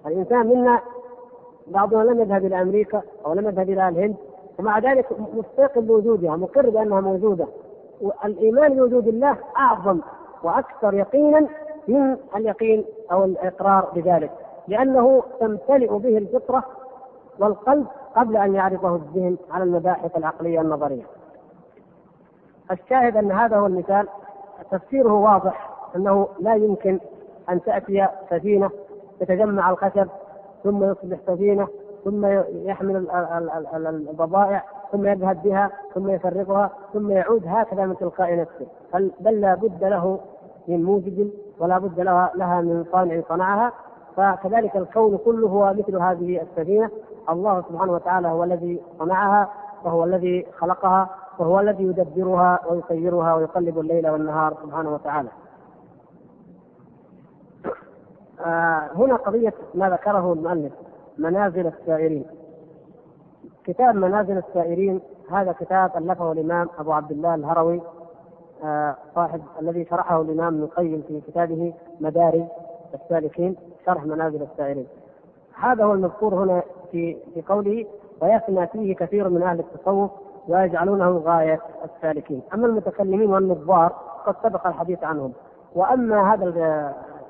الإنسان 0.08 0.48
منا 0.48 0.80
بعضنا 1.68 2.04
لم 2.04 2.20
يذهب 2.22 2.46
إلى 2.46 2.62
أمريكا 2.62 3.02
أو 3.26 3.34
لم 3.34 3.48
يذهب 3.48 3.70
إلى 3.70 3.88
الهند 3.90 4.16
ومع 4.60 4.80
ذلك 4.80 5.06
مستيقن 5.34 5.82
بوجودها 5.82 6.36
مقر 6.36 6.70
بأنها 6.70 7.02
موجودة. 7.02 7.48
والإيمان 8.02 8.76
بوجود 8.76 9.08
الله 9.08 9.38
أعظم 9.58 10.00
وأكثر 10.44 10.94
يقينا 10.94 11.48
من 11.88 12.18
اليقين 12.36 12.86
أو 13.12 13.24
الإقرار 13.24 13.92
بذلك 13.96 14.32
لأنه 14.68 15.24
تمتلئ 15.40 15.88
به 15.98 16.18
الفطرة 16.18 16.64
والقلب 17.40 17.86
قبل 18.16 18.38
أن 18.38 18.56
يعرضه 18.56 18.96
الذهن 18.96 19.38
على 19.52 19.64
المباحث 19.64 20.18
العقلية 20.18 20.62
النظرية. 20.62 21.04
الشاهد 22.72 23.18
أن 23.18 23.32
هذا 23.32 23.58
هو 23.58 23.66
المثال. 23.66 24.08
تفسيره 24.72 25.14
واضح 25.14 25.70
أنه 25.96 26.28
لا 26.40 26.56
يمكن 26.56 27.00
أن 27.50 27.62
تأتي 27.64 28.08
سفينة 28.30 28.70
يتجمع 29.22 29.70
الخشب 29.70 30.08
ثم 30.64 30.84
يصبح 30.84 31.18
سفينة 31.28 31.68
ثم 32.08 32.26
يحمل 32.68 33.08
البضائع 33.88 34.64
ثم 34.92 35.06
يذهب 35.06 35.44
بها 35.44 35.72
ثم 35.96 36.10
يفرقها 36.10 36.72
ثم 36.94 37.12
يعود 37.12 37.44
هكذا 37.48 37.86
من 37.86 37.98
تلقاء 37.98 38.36
نفسه. 38.40 38.68
بل 39.20 39.42
لا 39.42 39.56
بد 39.56 39.84
له 39.84 40.20
من 40.68 40.84
موجد 40.84 41.32
ولا 41.60 41.78
بد 41.78 42.00
لها, 42.00 42.32
لها 42.36 42.62
من 42.62 42.86
صانع 42.92 43.22
صنعها. 43.30 43.72
فكذلك 44.16 44.76
الكون 44.76 45.18
كله 45.18 45.48
هو 45.48 45.74
مثل 45.74 45.96
هذه 45.98 46.42
السفينة. 46.42 46.90
الله 47.30 47.62
سبحانه 47.70 47.92
وتعالى 47.92 48.28
هو 48.28 48.44
الذي 48.44 48.82
صنعها 49.00 49.50
وهو 49.84 50.04
الذي 50.04 50.48
خلقها 50.58 51.10
وهو 51.40 51.60
الذي 51.60 51.84
يدبرها 51.84 52.60
ويسيرها 52.70 53.36
ويقلب 53.36 53.80
الليل 53.80 54.10
والنهار 54.10 54.58
سبحانه 54.64 54.94
وتعالى. 54.94 55.30
آه 58.46 58.90
هنا 58.96 59.16
قضية 59.16 59.54
ما 59.76 59.90
ذكره 59.90 60.34
المؤلف. 60.34 60.87
منازل 61.18 61.68
السائرين. 61.68 62.26
كتاب 63.64 63.96
منازل 63.96 64.38
السائرين 64.38 65.02
هذا 65.32 65.52
كتاب 65.52 65.98
ألفه 65.98 66.32
الإمام 66.32 66.70
أبو 66.80 66.92
عبد 66.92 67.12
الله 67.12 67.36
الهروي 67.36 67.82
آه 68.64 68.96
صاحب 69.16 69.42
الذي 69.62 69.86
شرحه 69.86 70.22
الإمام 70.22 70.54
ابن 70.54 70.64
القيم 70.64 71.04
في 71.08 71.22
كتابه 71.22 71.74
مدارج 72.02 72.44
السالكين 72.94 73.56
شرح 73.86 74.06
منازل 74.06 74.42
السائرين. 74.42 74.88
هذا 75.60 75.84
هو 75.84 75.94
المذكور 75.94 76.36
هنا 76.36 76.64
في 76.92 77.18
في 77.34 77.42
قوله 77.42 77.86
ويفنى 78.22 78.68
فيه 78.68 78.96
كثير 78.96 79.30
من 79.30 79.44
أهل 79.44 79.60
التصوف 79.60 80.12
ويجعلونه 80.48 81.18
غاية 81.18 81.60
السالكين، 81.86 82.42
أما 82.54 82.68
المتكلمين 82.68 83.30
والنظار 83.30 83.94
قد 84.26 84.36
سبق 84.44 84.68
الحديث 84.68 85.04
عنهم، 85.04 85.34
وأما 85.76 86.34
هذا 86.34 86.46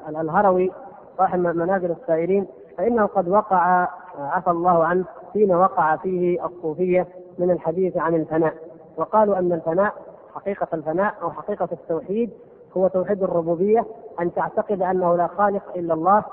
الهروي 0.09 0.71
صاحب 1.17 1.39
منازل 1.39 1.91
السائرين 1.91 2.47
فإنه 2.77 3.05
قد 3.05 3.27
وقع 3.27 3.87
عفى 4.19 4.49
الله 4.49 4.85
عنه 4.85 5.05
فيما 5.33 5.57
وقع 5.57 5.95
فيه 5.95 6.45
الصوفية 6.45 7.07
من 7.37 7.51
الحديث 7.51 7.97
عن 7.97 8.15
الفناء، 8.15 8.53
وقالوا 8.97 9.39
أن 9.39 9.51
الفناء 9.53 9.93
حقيقة 10.35 10.67
الفناء 10.73 11.13
أو 11.21 11.31
حقيقة 11.31 11.69
التوحيد 11.71 12.29
هو 12.77 12.87
توحيد 12.87 13.23
الربوبية 13.23 13.85
أن 14.19 14.33
تعتقد 14.33 14.81
أنه 14.81 15.15
لا 15.15 15.27
خالق 15.27 15.63
إلا 15.75 15.93
الله 15.93 16.23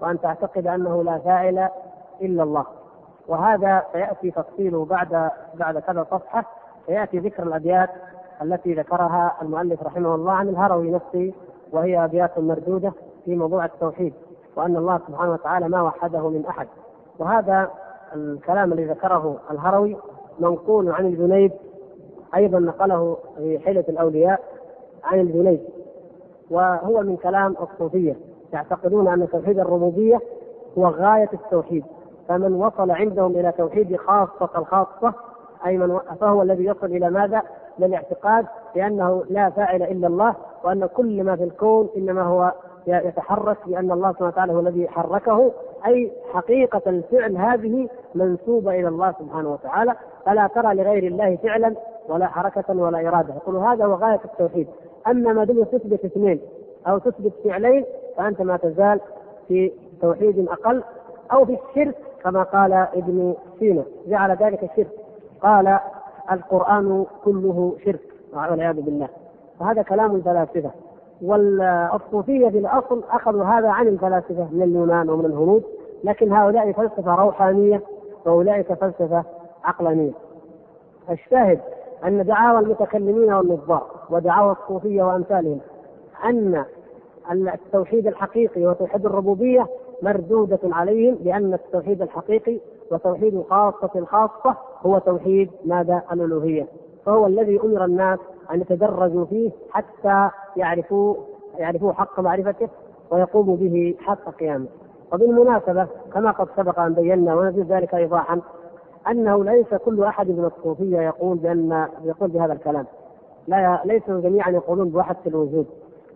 وأن 0.00 0.20
تعتقد 0.20 0.66
أنه 0.66 1.02
لا 1.04 1.18
فاعل 1.18 1.68
إلا 2.22 2.42
الله. 2.42 2.66
وهذا 3.28 3.82
سيأتي 3.92 4.30
تفصيله 4.30 4.84
بعد 4.84 5.30
بعد 5.54 5.78
كذا 5.78 6.06
صفحة 6.10 6.44
سيأتي 6.86 7.18
ذكر 7.18 7.42
الأبيات 7.42 7.90
التي 8.42 8.74
ذكرها 8.74 9.36
المؤلف 9.42 9.82
رحمه 9.82 10.14
الله 10.14 10.32
عن 10.32 10.48
الهروي 10.48 10.90
نفسه 10.90 11.32
وهي 11.72 12.04
أبيات 12.04 12.38
مردودة 12.38 12.92
في 13.24 13.36
موضوع 13.36 13.64
التوحيد. 13.64 14.14
وأن 14.56 14.76
الله 14.76 15.00
سبحانه 15.08 15.32
وتعالى 15.32 15.68
ما 15.68 15.82
وحده 15.82 16.28
من 16.28 16.46
أحد. 16.46 16.68
وهذا 17.18 17.70
الكلام 18.14 18.72
الذي 18.72 18.84
ذكره 18.84 19.36
الهروي 19.50 19.96
منقول 20.40 20.90
عن 20.90 21.06
الجنيد 21.06 21.52
أيضا 22.34 22.58
نقله 22.58 23.16
في 23.36 23.58
حيلة 23.58 23.84
الأولياء 23.88 24.40
عن 25.04 25.20
الجنيد. 25.20 25.60
وهو 26.50 27.00
من 27.00 27.16
كلام 27.16 27.56
الصوفية. 27.60 28.16
يعتقدون 28.52 29.08
أن 29.08 29.28
توحيد 29.28 29.58
الربوبية 29.58 30.20
هو 30.78 30.86
غاية 30.86 31.30
التوحيد. 31.32 31.84
فمن 32.28 32.54
وصل 32.54 32.90
عندهم 32.90 33.32
إلى 33.32 33.52
توحيد 33.52 33.96
خاصة 33.96 34.50
الخاصة 34.56 35.14
أي 35.66 35.78
من 35.78 35.98
فهو 36.20 36.42
الذي 36.42 36.64
يصل 36.64 36.86
إلى 36.86 37.10
ماذا؟ 37.10 37.42
إلى 37.78 37.86
الاعتقاد 37.86 38.46
بأنه 38.74 39.24
لا 39.30 39.50
فاعل 39.50 39.82
إلا 39.82 40.06
الله 40.06 40.34
وأن 40.64 40.86
كل 40.86 41.24
ما 41.24 41.36
في 41.36 41.44
الكون 41.44 41.88
إنما 41.96 42.22
هو 42.22 42.52
يتحرك 42.86 43.56
لأن 43.66 43.92
الله 43.92 44.12
سبحانه 44.12 44.28
وتعالى 44.28 44.52
هو 44.52 44.60
الذي 44.60 44.88
حركه. 44.88 45.52
أي 45.86 46.12
حقيقة 46.32 46.82
الفعل 46.86 47.36
هذه 47.36 47.88
منسوبة 48.14 48.70
إلى 48.70 48.88
الله 48.88 49.14
سبحانه 49.18 49.52
وتعالى 49.52 49.94
فلا 50.26 50.46
ترى 50.46 50.74
لغير 50.74 51.02
الله 51.02 51.36
فعلا 51.36 51.74
ولا 52.08 52.26
حركة 52.26 52.74
ولا 52.76 53.08
إرادة. 53.08 53.34
يقول 53.34 53.56
هذا 53.56 53.84
هو 53.84 53.94
غاية 53.94 54.20
التوحيد. 54.24 54.66
أما 55.06 55.32
ما 55.32 55.44
دمت 55.44 55.74
تثبت 55.74 56.04
اثنين 56.04 56.40
أو 56.86 56.98
تثبت 56.98 57.32
فعلين 57.44 57.84
فأنت 58.16 58.42
ما 58.42 58.56
تزال 58.56 59.00
في 59.48 59.72
توحيد 60.00 60.48
أقل 60.48 60.82
أو 61.32 61.44
في 61.44 61.58
الشرك 61.70 61.94
كما 62.24 62.42
قال 62.42 62.72
ابن 62.72 63.34
سينا. 63.58 63.82
جعل 64.06 64.30
ذلك 64.30 64.64
الشرك 64.64 64.90
قال 65.42 65.78
القرآن 66.32 67.06
كله 67.24 67.76
شرك 67.84 68.00
والعياذ 68.32 68.80
بالله. 68.80 69.08
وهذا 69.60 69.82
كلام 69.82 70.14
الفلاسفة. 70.16 70.70
والصوفية 71.22 72.48
في 72.48 72.58
الأصل 72.58 73.02
أخذوا 73.10 73.44
هذا 73.44 73.68
عن 73.68 73.88
الفلاسفة 73.88 74.48
من 74.52 74.62
اليونان 74.62 75.10
ومن 75.10 75.24
الهنود. 75.24 75.62
لكن 76.04 76.32
هؤلاء 76.32 76.72
فلسفة 76.72 77.14
روحانية 77.14 77.82
وأولئك 78.26 78.72
فلسفة 78.72 79.24
عقلانية. 79.64 80.12
الشاهد 81.10 81.60
أن 82.04 82.24
دعاوى 82.24 82.58
المتكلمين 82.60 83.32
والنظار 83.32 83.86
ودعاوى 84.10 84.52
الصوفية 84.62 85.02
وأمثالهم 85.02 85.60
أن 86.24 86.64
التوحيد 87.30 88.06
الحقيقي 88.06 88.66
وتوحيد 88.66 89.06
الربوبية 89.06 89.66
مردودة 90.02 90.58
عليهم 90.64 91.18
لأن 91.24 91.54
التوحيد 91.54 92.02
الحقيقي 92.02 92.58
وتوحيد 92.90 93.34
الخاصة 93.34 93.90
الخاصة 93.96 94.56
هو 94.86 94.98
توحيد 94.98 95.50
ماذا؟ 95.64 96.02
الألوهية. 96.12 96.66
فهو 97.06 97.26
الذي 97.26 97.60
أمر 97.60 97.84
الناس 97.84 98.18
أن 98.54 98.60
يتدرجوا 98.60 99.24
فيه 99.24 99.50
حتى 99.70 100.30
يعرفوا 100.56 101.14
يعرفوا 101.58 101.92
حق 101.92 102.20
معرفته 102.20 102.68
ويقوموا 103.10 103.56
به 103.56 103.94
حق 104.00 104.34
قيامه. 104.38 104.66
وبالمناسبة 105.12 105.86
كما 106.14 106.30
قد 106.30 106.48
سبق 106.56 106.78
أن 106.80 106.94
بينا 106.94 107.34
ونزيد 107.34 107.72
ذلك 107.72 107.94
إيضاحا 107.94 108.40
أنه 109.08 109.44
ليس 109.44 109.74
كل 109.74 110.02
أحد 110.04 110.28
من 110.28 110.44
الصوفية 110.44 111.00
يقول 111.00 111.38
بأن 111.38 111.88
يقول 112.04 112.30
بهذا 112.30 112.52
الكلام. 112.52 112.86
لا 113.48 113.80
ليسوا 113.84 114.20
جميعا 114.20 114.50
يقولون 114.50 114.88
بوحدة 114.88 115.18
الوجود 115.26 115.66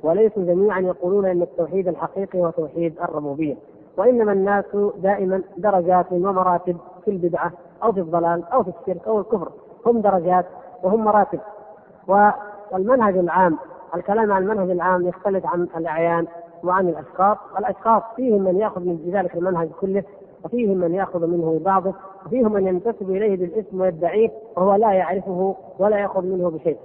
وليسوا 0.03 0.43
جميعا 0.43 0.81
يقولون 0.81 1.27
إن 1.27 1.43
التوحيد 1.43 1.89
الحقيقي 1.89 2.41
هو 2.41 2.51
توحيد 2.51 2.95
الربوبية. 3.01 3.57
وإنما 3.99 4.33
الناس 4.33 4.65
دائما 4.97 5.43
درجات 5.57 6.07
ومراتب 6.13 6.77
في 7.05 7.11
البدعة 7.11 7.53
أو 7.83 7.93
في 7.93 8.01
الضلال 8.01 8.45
أو 8.53 8.63
في 8.63 8.71
الشرك 8.81 9.09
أو 9.09 9.21
الكفر. 9.21 9.49
هم 9.87 10.01
درجات 10.01 10.47
وهم 10.83 11.05
مراتب. 11.05 11.41
والمنهج 12.73 13.17
العام 13.17 13.59
الكلام 13.95 14.33
عن 14.33 14.43
المنهج 14.43 14.71
العام 14.71 15.09
يختلف 15.09 15.47
عن 15.47 15.69
الأعيان 15.77 16.27
وعن 16.65 16.89
الأشخاص، 16.89 17.37
الأشخاص 17.59 18.03
فيهم 18.17 18.43
من 18.43 18.57
يأخذ 18.57 18.81
من 18.81 19.11
ذلك 19.13 19.35
المنهج 19.35 19.69
كله 19.81 20.03
وفيهم 20.45 20.79
من 20.79 20.95
يأخذ 20.95 21.27
منه 21.27 21.61
بعضه 21.65 21.95
وفيهم 22.27 22.53
من 22.53 22.67
ينتسب 22.67 23.11
إليه 23.11 23.37
بالاسم 23.37 23.81
ويدعيه 23.81 24.31
وهو 24.57 24.75
لا 24.75 24.93
يعرفه 24.93 25.55
ولا 25.79 25.99
يأخذ 25.99 26.23
منه 26.23 26.51
بشيء. 26.51 26.79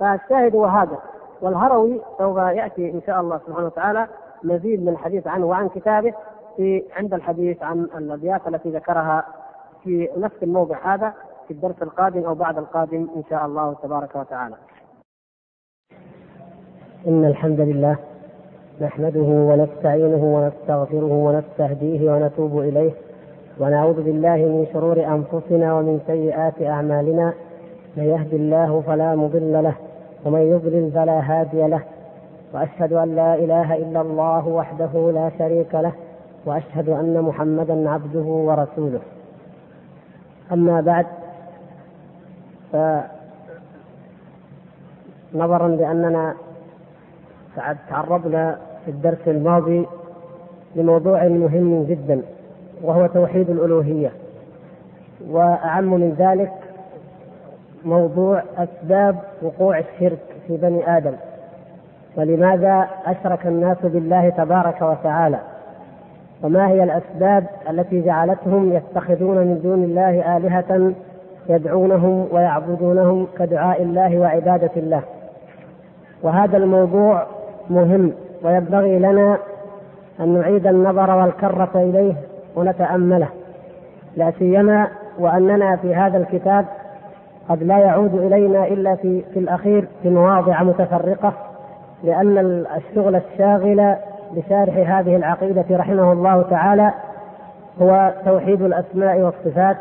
فالشاهد 0.00 0.56
هو 0.56 0.64
هذا. 0.64 0.98
والهروي 1.42 2.00
سوف 2.18 2.36
يأتي 2.36 2.90
إن 2.90 3.00
شاء 3.06 3.20
الله 3.20 3.40
سبحانه 3.46 3.66
وتعالى 3.66 4.06
مزيد 4.46 4.82
من 4.82 4.88
الحديث 4.88 5.26
عنه 5.26 5.46
وعن 5.46 5.68
كتابه 5.68 6.14
في 6.56 6.82
عند 6.96 7.14
الحديث 7.14 7.62
عن 7.62 7.78
الأبيات 7.80 8.48
التي 8.48 8.70
ذكرها 8.70 9.24
في 9.84 10.08
نفس 10.16 10.42
الموضع 10.42 10.94
هذا 10.94 11.12
في 11.48 11.54
الدرس 11.54 11.82
القادم 11.82 12.24
أو 12.24 12.34
بعد 12.34 12.58
القادم 12.58 13.08
إن 13.16 13.22
شاء 13.30 13.46
الله 13.46 13.74
تبارك 13.82 14.16
وتعالى. 14.16 14.54
إن 17.06 17.24
الحمد 17.24 17.60
لله 17.60 17.96
نحمده 18.80 19.20
ونستعينه 19.20 20.24
ونستغفره 20.36 21.12
ونستهديه 21.12 22.12
ونتوب 22.12 22.58
إليه 22.60 22.92
ونعوذ 23.60 24.02
بالله 24.02 24.36
من 24.36 24.66
شرور 24.72 25.04
أنفسنا 25.06 25.74
ومن 25.74 26.00
سيئات 26.06 26.62
أعمالنا 26.62 27.34
من 27.96 28.04
يهد 28.04 28.34
الله 28.34 28.80
فلا 28.86 29.14
مضل 29.16 29.52
له 29.52 29.74
ومن 30.24 30.40
يضلل 30.40 30.90
فلا 30.92 31.20
هادي 31.20 31.66
له 31.66 31.82
وأشهد 32.56 32.92
أن 32.92 33.16
لا 33.16 33.34
إله 33.34 33.76
إلا 33.76 34.00
الله 34.00 34.48
وحده 34.48 35.10
لا 35.14 35.30
شريك 35.38 35.74
له 35.74 35.92
وأشهد 36.46 36.88
أن 36.88 37.22
محمدا 37.22 37.90
عبده 37.90 38.20
ورسوله. 38.20 39.00
أما 40.52 40.80
بعد 40.80 41.06
فنظرا 45.32 45.68
لأننا 45.68 46.34
تعرضنا 47.90 48.58
في 48.84 48.90
الدرس 48.90 49.28
الماضي 49.28 49.86
لموضوع 50.76 51.28
مهم 51.28 51.84
جدا 51.84 52.22
وهو 52.82 53.06
توحيد 53.06 53.50
الألوهية. 53.50 54.12
وأعم 55.30 55.84
من 55.84 56.14
ذلك 56.18 56.52
موضوع 57.84 58.42
أسباب 58.56 59.16
وقوع 59.42 59.78
الشرك 59.78 60.18
في 60.46 60.56
بني 60.56 60.96
آدم. 60.96 61.14
ولماذا 62.16 62.88
أشرك 63.06 63.46
الناس 63.46 63.76
بالله 63.82 64.28
تبارك 64.28 64.82
وتعالى؟ 64.82 65.38
وما 66.42 66.68
هي 66.68 66.82
الأسباب 66.82 67.44
التي 67.70 68.00
جعلتهم 68.00 68.72
يتخذون 68.72 69.36
من 69.36 69.60
دون 69.62 69.84
الله 69.84 70.36
آلهة 70.36 70.92
يدعونهم 71.48 72.28
ويعبدونهم 72.32 73.26
كدعاء 73.38 73.82
الله 73.82 74.18
وعبادة 74.18 74.70
الله؟ 74.76 75.02
وهذا 76.22 76.56
الموضوع 76.56 77.26
مهم 77.70 78.12
وينبغي 78.42 78.98
لنا 78.98 79.38
أن 80.20 80.28
نعيد 80.38 80.66
النظر 80.66 81.10
والكرة 81.10 81.70
إليه 81.74 82.14
ونتأمله. 82.56 83.28
لا 84.16 84.32
سيما 84.38 84.88
وأننا 85.18 85.76
في 85.76 85.94
هذا 85.94 86.18
الكتاب 86.18 86.64
قد 87.48 87.62
لا 87.62 87.78
يعود 87.78 88.14
إلينا 88.14 88.66
إلا 88.66 88.94
في 88.94 89.22
في 89.34 89.38
الأخير 89.38 89.88
في 90.02 90.10
مواضع 90.10 90.62
متفرقة. 90.62 91.32
لأن 92.04 92.66
الشغل 92.76 93.16
الشاغل 93.16 93.96
بشارح 94.32 94.98
هذه 94.98 95.16
العقيدة 95.16 95.64
رحمه 95.70 96.12
الله 96.12 96.42
تعالى 96.42 96.92
هو 97.82 98.12
توحيد 98.24 98.62
الأسماء 98.62 99.20
والصفات 99.20 99.76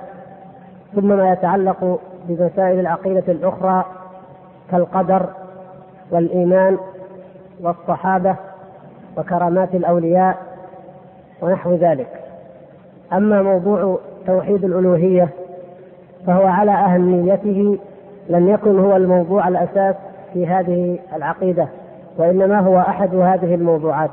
ثم 0.96 1.08
ما 1.08 1.32
يتعلق 1.32 2.00
بمسائل 2.28 2.80
العقيدة 2.80 3.24
الأخرى 3.28 3.86
كالقدر 4.72 5.26
والإيمان 6.12 6.78
والصحابة 7.62 8.36
وكرامات 9.18 9.76
الأولياء 9.76 10.38
ونحو 11.42 11.74
ذلك. 11.74 12.08
أما 13.14 13.42
موضوع 13.42 14.00
توحيد 14.28 14.64
الألوهية 14.64 15.30
فهو 16.28 16.48
على 16.48 16.72
أهميته 16.72 17.80
لم 18.30 18.50
يكن 18.50 18.80
هو 18.80 18.96
الموضوع 18.96 19.48
الأساس 19.48 19.96
في 20.34 20.48
هذه 20.48 21.00
العقيدة. 21.16 21.68
وإنما 22.18 22.60
هو 22.60 22.80
أحد 22.80 23.16
هذه 23.16 23.56
الموضوعات. 23.56 24.10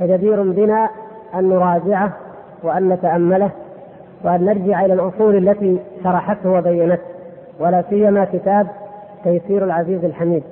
فجدير 0.00 0.42
بنا 0.42 0.88
أن 1.34 1.48
نراجعه 1.48 2.12
وأن 2.62 2.88
نتأمله 2.88 3.50
وأن 4.24 4.44
نرجع 4.44 4.84
إلى 4.84 4.94
الأصول 4.94 5.48
التي 5.48 5.80
شرحته 6.04 6.50
وبينته 6.50 7.02
ولا 7.60 7.84
سيما 7.90 8.24
كتاب 8.24 8.66
تيسير 9.24 9.64
العزيز 9.64 10.04
الحميد 10.04 10.42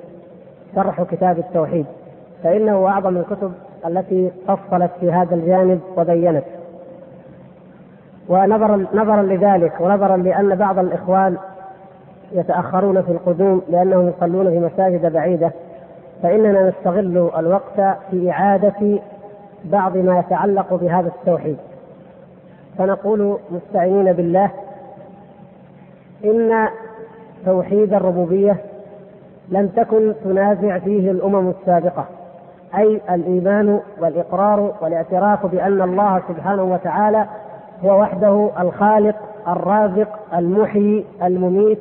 شرح 0.75 1.03
كتاب 1.03 1.39
التوحيد. 1.39 1.85
فإنه 2.43 2.87
أعظم 2.87 3.17
الكتب 3.17 3.53
التي 3.87 4.31
فصلت 4.47 4.91
في 4.99 5.11
هذا 5.11 5.35
الجانب 5.35 5.79
وبينت. 5.97 6.43
ونظرا 8.29 8.85
نظرا 8.93 9.21
لذلك 9.21 9.81
ونظرا 9.81 10.17
لأن 10.17 10.55
بعض 10.55 10.79
الإخوان 10.79 11.37
يتأخرون 12.31 13.01
في 13.01 13.11
القدوم 13.11 13.61
لأنهم 13.69 14.07
يصلون 14.07 14.49
في 14.49 14.59
مساجد 14.59 15.13
بعيدة. 15.13 15.51
فإننا 16.23 16.69
نستغل 16.69 17.31
الوقت 17.37 17.97
في 18.11 18.31
إعادة 18.31 18.99
بعض 19.65 19.97
ما 19.97 20.19
يتعلق 20.19 20.73
بهذا 20.73 21.07
التوحيد. 21.07 21.57
فنقول 22.77 23.37
مستعينين 23.51 24.13
بالله 24.13 24.51
إن 26.25 26.67
توحيد 27.45 27.93
الربوبية 27.93 28.57
لم 29.49 29.67
تكن 29.67 30.13
تنازع 30.23 30.79
فيه 30.79 31.11
الأمم 31.11 31.49
السابقة 31.49 32.05
أي 32.77 33.01
الإيمان 33.09 33.79
والإقرار 33.99 34.73
والاعتراف 34.81 35.45
بأن 35.45 35.81
الله 35.81 36.21
سبحانه 36.27 36.63
وتعالى 36.63 37.25
هو 37.85 38.01
وحده 38.01 38.49
الخالق 38.59 39.15
الرازق 39.47 40.19
المحيي 40.37 41.05
المميت 41.23 41.79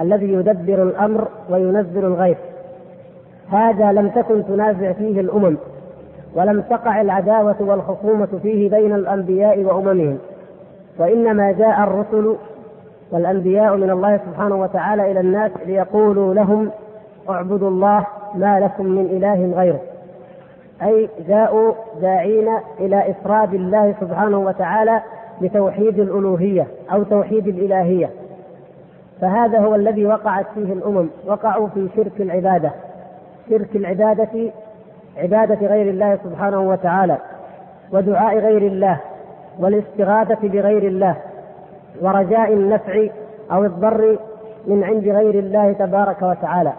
الذي 0.00 0.32
يدبر 0.32 0.82
الأمر 0.82 1.28
وينزل 1.50 2.04
الغيث. 2.04 2.38
هذا 3.50 3.92
لم 3.92 4.08
تكن 4.08 4.46
تنازع 4.46 4.92
فيه 4.92 5.20
الأمم 5.20 5.56
ولم 6.34 6.60
تقع 6.60 7.00
العداوة 7.00 7.56
والخصومة 7.60 8.28
فيه 8.42 8.70
بين 8.70 8.94
الأنبياء 8.94 9.60
وأممهم. 9.64 10.18
وإنما 10.98 11.52
جاء 11.52 11.82
الرسل 11.82 12.36
والأنبياء 13.12 13.76
من 13.76 13.90
الله 13.90 14.20
سبحانه 14.26 14.54
وتعالى 14.56 15.10
إلى 15.12 15.20
الناس 15.20 15.50
ليقولوا 15.66 16.34
لهم 16.34 16.70
اعبدوا 17.30 17.68
الله 17.68 18.06
ما 18.34 18.60
لكم 18.60 18.86
من 18.86 19.06
إله 19.06 19.52
غيره. 19.60 19.80
أي 20.82 21.08
جاءوا 21.28 21.72
داعين 22.02 22.48
إلى 22.80 23.10
إفراد 23.10 23.54
الله 23.54 23.94
سبحانه 24.00 24.38
وتعالى 24.38 25.00
بتوحيد 25.42 25.98
الألوهية 25.98 26.66
أو 26.92 27.02
توحيد 27.02 27.48
الإلهية. 27.48 28.10
فهذا 29.20 29.58
هو 29.58 29.74
الذي 29.74 30.06
وقعت 30.06 30.46
فيه 30.54 30.72
الأمم 30.72 31.06
وقعوا 31.26 31.68
في 31.68 31.88
شرك 31.96 32.20
العبادة. 32.20 32.70
شرك 33.50 33.76
العبادة 33.76 34.52
عبادة 35.16 35.66
غير 35.66 35.90
الله 35.90 36.18
سبحانه 36.24 36.60
وتعالى 36.60 37.18
ودعاء 37.92 38.38
غير 38.38 38.62
الله 38.62 39.00
والاستغاثة 39.58 40.48
بغير 40.48 40.82
الله 40.82 41.16
ورجاء 42.00 42.52
النفع 42.52 43.06
أو 43.52 43.64
الضر 43.64 44.18
من 44.66 44.84
عند 44.84 45.08
غير 45.08 45.38
الله 45.38 45.72
تبارك 45.72 46.22
وتعالى 46.22 46.72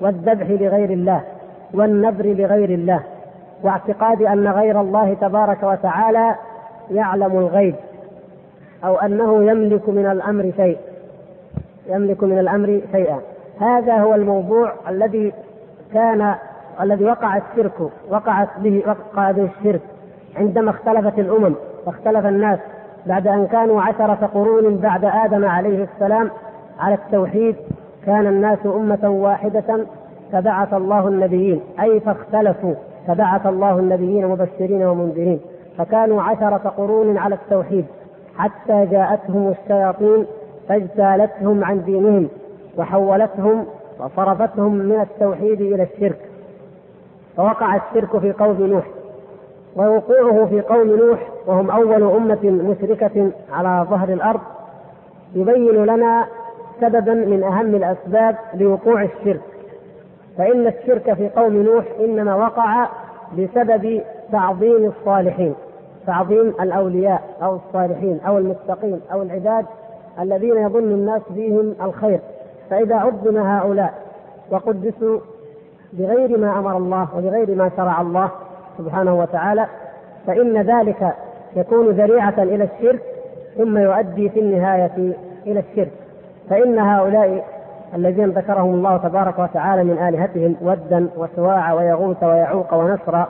والذبح 0.00 0.50
لغير 0.50 0.90
الله 0.90 1.20
والنذر 1.74 2.26
لغير 2.26 2.70
الله 2.70 3.00
واعتقاد 3.62 4.22
أن 4.22 4.48
غير 4.48 4.80
الله 4.80 5.14
تبارك 5.14 5.62
وتعالى 5.62 6.34
يعلم 6.90 7.38
الغيب 7.38 7.74
أو 8.84 8.96
أنه 8.96 9.44
يملك 9.44 9.88
من 9.88 10.06
الأمر 10.06 10.52
شيء 10.56 10.78
يملك 11.86 12.22
من 12.22 12.38
الأمر 12.38 12.80
شيئا. 12.92 13.20
هذا 13.60 13.96
هو 13.96 14.14
الموضوع 14.14 14.72
الذي 14.88 15.32
كان 15.94 16.34
الذي 16.80 17.04
وقع 17.04 17.36
الشرك 17.36 17.72
وقعت 18.10 18.48
به 18.58 18.82
وقع 18.86 19.30
به 19.30 19.48
الشرك 19.58 19.80
عندما 20.36 20.70
اختلفت 20.70 21.18
الأمم 21.18 21.54
واختلف 21.86 22.26
الناس 22.26 22.58
بعد 23.06 23.26
أن 23.26 23.46
كانوا 23.46 23.82
عشرة 23.82 24.30
قرون 24.34 24.76
بعد 24.76 25.04
آدم 25.04 25.44
عليه 25.44 25.86
السلام 25.94 26.30
على 26.80 26.94
التوحيد 26.94 27.56
كان 28.06 28.26
الناس 28.26 28.58
أمة 28.66 29.08
واحدة 29.10 29.86
فبعث 30.32 30.74
الله 30.74 31.08
النبيين 31.08 31.60
أي 31.80 32.00
فاختلفوا 32.00 32.74
فبعث 33.06 33.46
الله 33.46 33.78
النبيين 33.78 34.26
مبشرين 34.26 34.82
ومنذرين 34.82 35.40
فكانوا 35.78 36.22
عشرة 36.22 36.74
قرون 36.76 37.18
على 37.18 37.34
التوحيد 37.34 37.84
حتى 38.38 38.86
جاءتهم 38.86 39.48
الشياطين 39.62 40.26
فاجتالتهم 40.68 41.64
عن 41.64 41.84
دينهم 41.84 42.28
وحولتهم 42.78 43.66
وصرفتهم 44.00 44.74
من 44.74 45.00
التوحيد 45.00 45.60
إلى 45.60 45.82
الشرك 45.82 46.18
فوقع 47.36 47.76
الشرك 47.76 48.18
في 48.18 48.32
قوم 48.32 48.66
نوح 48.66 48.86
ووقوعه 49.76 50.46
في 50.46 50.60
قوم 50.60 50.88
نوح 50.96 51.28
وهم 51.46 51.70
أول 51.70 52.02
أمة 52.02 52.38
مشركة 52.44 53.30
على 53.52 53.86
ظهر 53.90 54.08
الأرض 54.08 54.40
يبين 55.34 55.84
لنا 55.84 56.26
سببا 56.80 57.14
من 57.14 57.42
أهم 57.42 57.74
الأسباب 57.74 58.36
لوقوع 58.54 59.02
الشرك. 59.02 59.40
فإن 60.38 60.66
الشرك 60.66 61.12
في 61.14 61.28
قوم 61.28 61.62
نوح 61.62 61.84
إنما 62.00 62.34
وقع 62.34 62.88
بسبب 63.38 64.02
تعظيم 64.32 64.92
الصالحين 64.98 65.54
تعظيم 66.06 66.54
الأولياء 66.60 67.22
أو 67.42 67.56
الصالحين 67.56 68.20
أو 68.26 68.38
المتقين 68.38 69.00
أو 69.12 69.22
العباد 69.22 69.66
الذين 70.20 70.56
يظن 70.56 70.78
الناس 70.90 71.22
فيهم 71.34 71.74
الخير. 71.82 72.20
فإذا 72.70 72.96
عظم 72.96 73.36
هؤلاء 73.36 73.94
وقدسوا 74.50 75.18
بغير 75.92 76.38
ما 76.38 76.58
أمر 76.58 76.76
الله 76.76 77.08
وبغير 77.16 77.54
ما 77.54 77.70
شرع 77.76 78.00
الله 78.00 78.30
سبحانه 78.78 79.18
وتعالى 79.18 79.66
فإن 80.26 80.62
ذلك 80.62 81.14
يكون 81.56 81.88
ذريعة 81.88 82.34
إلى 82.38 82.64
الشرك 82.64 83.02
ثم 83.56 83.78
يؤدي 83.78 84.28
في 84.28 84.40
النهاية 84.40 85.14
إلى 85.46 85.60
الشرك. 85.60 85.92
فإن 86.50 86.78
هؤلاء 86.78 87.44
الذين 87.94 88.30
ذكرهم 88.30 88.74
الله 88.74 88.96
تبارك 88.96 89.38
وتعالى 89.38 89.84
من 89.84 89.98
آلهتهم 89.98 90.56
ودا 90.62 91.08
وسواع 91.16 91.72
ويغوث 91.72 92.22
ويعوق 92.22 92.74
ونسرا 92.74 93.28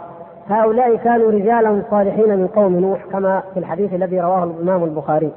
هؤلاء 0.49 0.97
كانوا 0.97 1.31
رجالا 1.31 1.83
صالحين 1.91 2.39
من 2.39 2.47
قوم 2.47 2.77
نوح 2.77 3.05
كما 3.13 3.43
في 3.55 3.61
الحديث 3.61 3.95
الذي 3.95 4.21
رواه 4.21 4.45
الإمام 4.45 4.85
البخاري. 4.85 5.33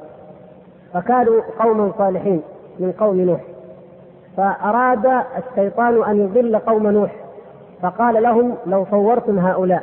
فكانوا 0.94 1.40
قوما 1.58 1.92
صالحين 1.98 2.42
من 2.78 2.92
قوم 2.92 3.20
نوح. 3.20 3.40
فأراد 4.36 5.24
الشيطان 5.36 6.04
أن 6.04 6.20
يضل 6.24 6.58
قوم 6.58 6.86
نوح 6.86 7.10
فقال 7.82 8.22
لهم 8.22 8.54
لو 8.66 8.86
صورتم 8.90 9.38
هؤلاء 9.38 9.82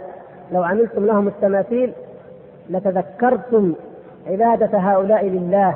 لو 0.52 0.64
عملتم 0.64 1.06
لهم 1.06 1.28
التماثيل 1.28 1.94
لتذكرتم 2.70 3.74
عبادة 4.28 4.78
هؤلاء 4.78 5.26
لله 5.26 5.76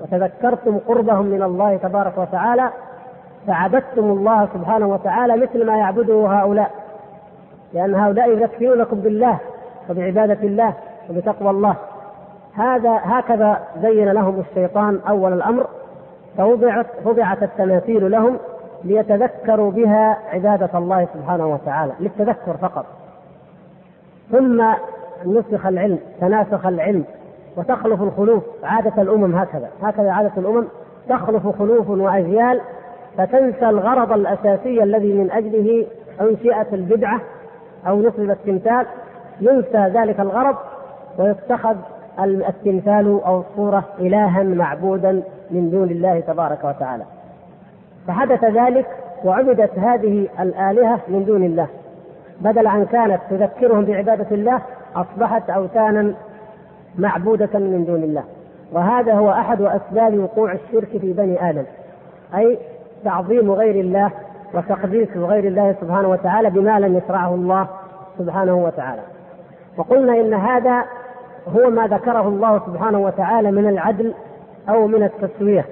وتذكرتم 0.00 0.78
قربهم 0.78 1.26
من 1.26 1.42
الله 1.42 1.76
تبارك 1.76 2.18
وتعالى 2.18 2.70
فعبدتم 3.46 4.04
الله 4.04 4.48
سبحانه 4.54 4.86
وتعالى 4.86 5.36
مثل 5.36 5.66
ما 5.66 5.76
يعبده 5.76 6.26
هؤلاء 6.26 6.70
لأن 7.72 7.94
هؤلاء 7.94 8.30
يذكرونكم 8.30 8.96
بالله 8.96 9.38
وبعبادة 9.90 10.38
الله 10.42 10.72
وبتقوى 11.10 11.50
الله. 11.50 11.74
هذا 12.54 13.00
هكذا 13.02 13.60
زين 13.82 14.08
لهم 14.08 14.40
الشيطان 14.50 15.00
أول 15.08 15.32
الأمر 15.32 15.66
فوضعت 16.36 16.86
وضعت 17.04 17.42
التماثيل 17.42 18.10
لهم 18.10 18.38
ليتذكروا 18.84 19.70
بها 19.70 20.18
عبادة 20.32 20.78
الله 20.78 21.08
سبحانه 21.14 21.46
وتعالى 21.46 21.92
للتذكر 22.00 22.56
فقط. 22.56 22.86
ثم 24.32 24.64
نسخ 25.26 25.66
العلم 25.66 25.98
تناسخ 26.20 26.66
العلم 26.66 27.04
وتخلف 27.56 28.02
الخلوف 28.02 28.42
عادة 28.64 29.02
الأمم 29.02 29.36
هكذا. 29.36 29.68
هكذا 29.82 30.10
عادة 30.10 30.32
الأمم 30.36 30.64
تخلف 31.08 31.48
خلوف 31.58 31.90
وأجيال 31.90 32.60
فتنسى 33.18 33.68
الغرض 33.68 34.12
الأساسي 34.12 34.82
الذي 34.82 35.12
من 35.12 35.30
أجله 35.30 35.86
أنشئت 36.20 36.74
البدعة 36.74 37.20
أو 37.86 38.00
نصب 38.00 38.30
التمثال. 38.30 38.86
ينسى 39.40 39.78
ذلك 39.78 40.20
الغرض 40.20 40.56
ويتخذ 41.18 41.76
التمثال 42.24 43.20
أو 43.26 43.40
الصورة 43.40 43.84
إلها 43.98 44.42
معبودا 44.42 45.22
من 45.50 45.70
دون 45.70 45.90
الله 45.90 46.20
تبارك 46.20 46.64
وتعالى. 46.64 47.04
فحدث 48.06 48.44
ذلك 48.44 48.86
وعبدت 49.24 49.78
هذه 49.78 50.28
الآلهة 50.40 51.00
من 51.08 51.24
دون 51.24 51.44
الله. 51.44 51.66
بدل 52.40 52.66
أن 52.66 52.84
كانت 52.84 53.20
تذكرهم 53.30 53.84
بعبادة 53.84 54.26
الله 54.30 54.60
أصبحت 54.96 55.50
أوثانا 55.50 56.14
معبودة 56.98 57.58
من 57.58 57.84
دون 57.84 58.02
الله. 58.02 58.24
وهذا 58.72 59.14
هو 59.14 59.30
أحد 59.30 59.62
أسباب 59.62 60.18
وقوع 60.18 60.52
الشرك 60.52 60.88
في 60.88 61.12
بني 61.12 61.50
آدم. 61.50 61.64
أي 62.34 62.58
تعظيم 63.04 63.52
غير 63.52 63.80
الله 63.80 64.10
وتقديس 64.54 65.16
غير 65.16 65.44
الله 65.44 65.74
سبحانه 65.80 66.08
وتعالى 66.08 66.50
بما 66.50 66.80
لم 66.80 66.96
يشرعه 66.96 67.34
الله 67.34 67.68
سبحانه 68.18 68.54
وتعالى. 68.54 69.02
وقلنا 69.76 70.20
إن 70.20 70.34
هذا 70.34 70.84
هو 71.48 71.70
ما 71.70 71.86
ذكره 71.86 72.28
الله 72.28 72.58
سبحانه 72.66 72.98
وتعالى 72.98 73.50
من 73.50 73.68
العدل 73.68 74.14
أو 74.68 74.86
من 74.86 75.02
التسوية 75.02 75.64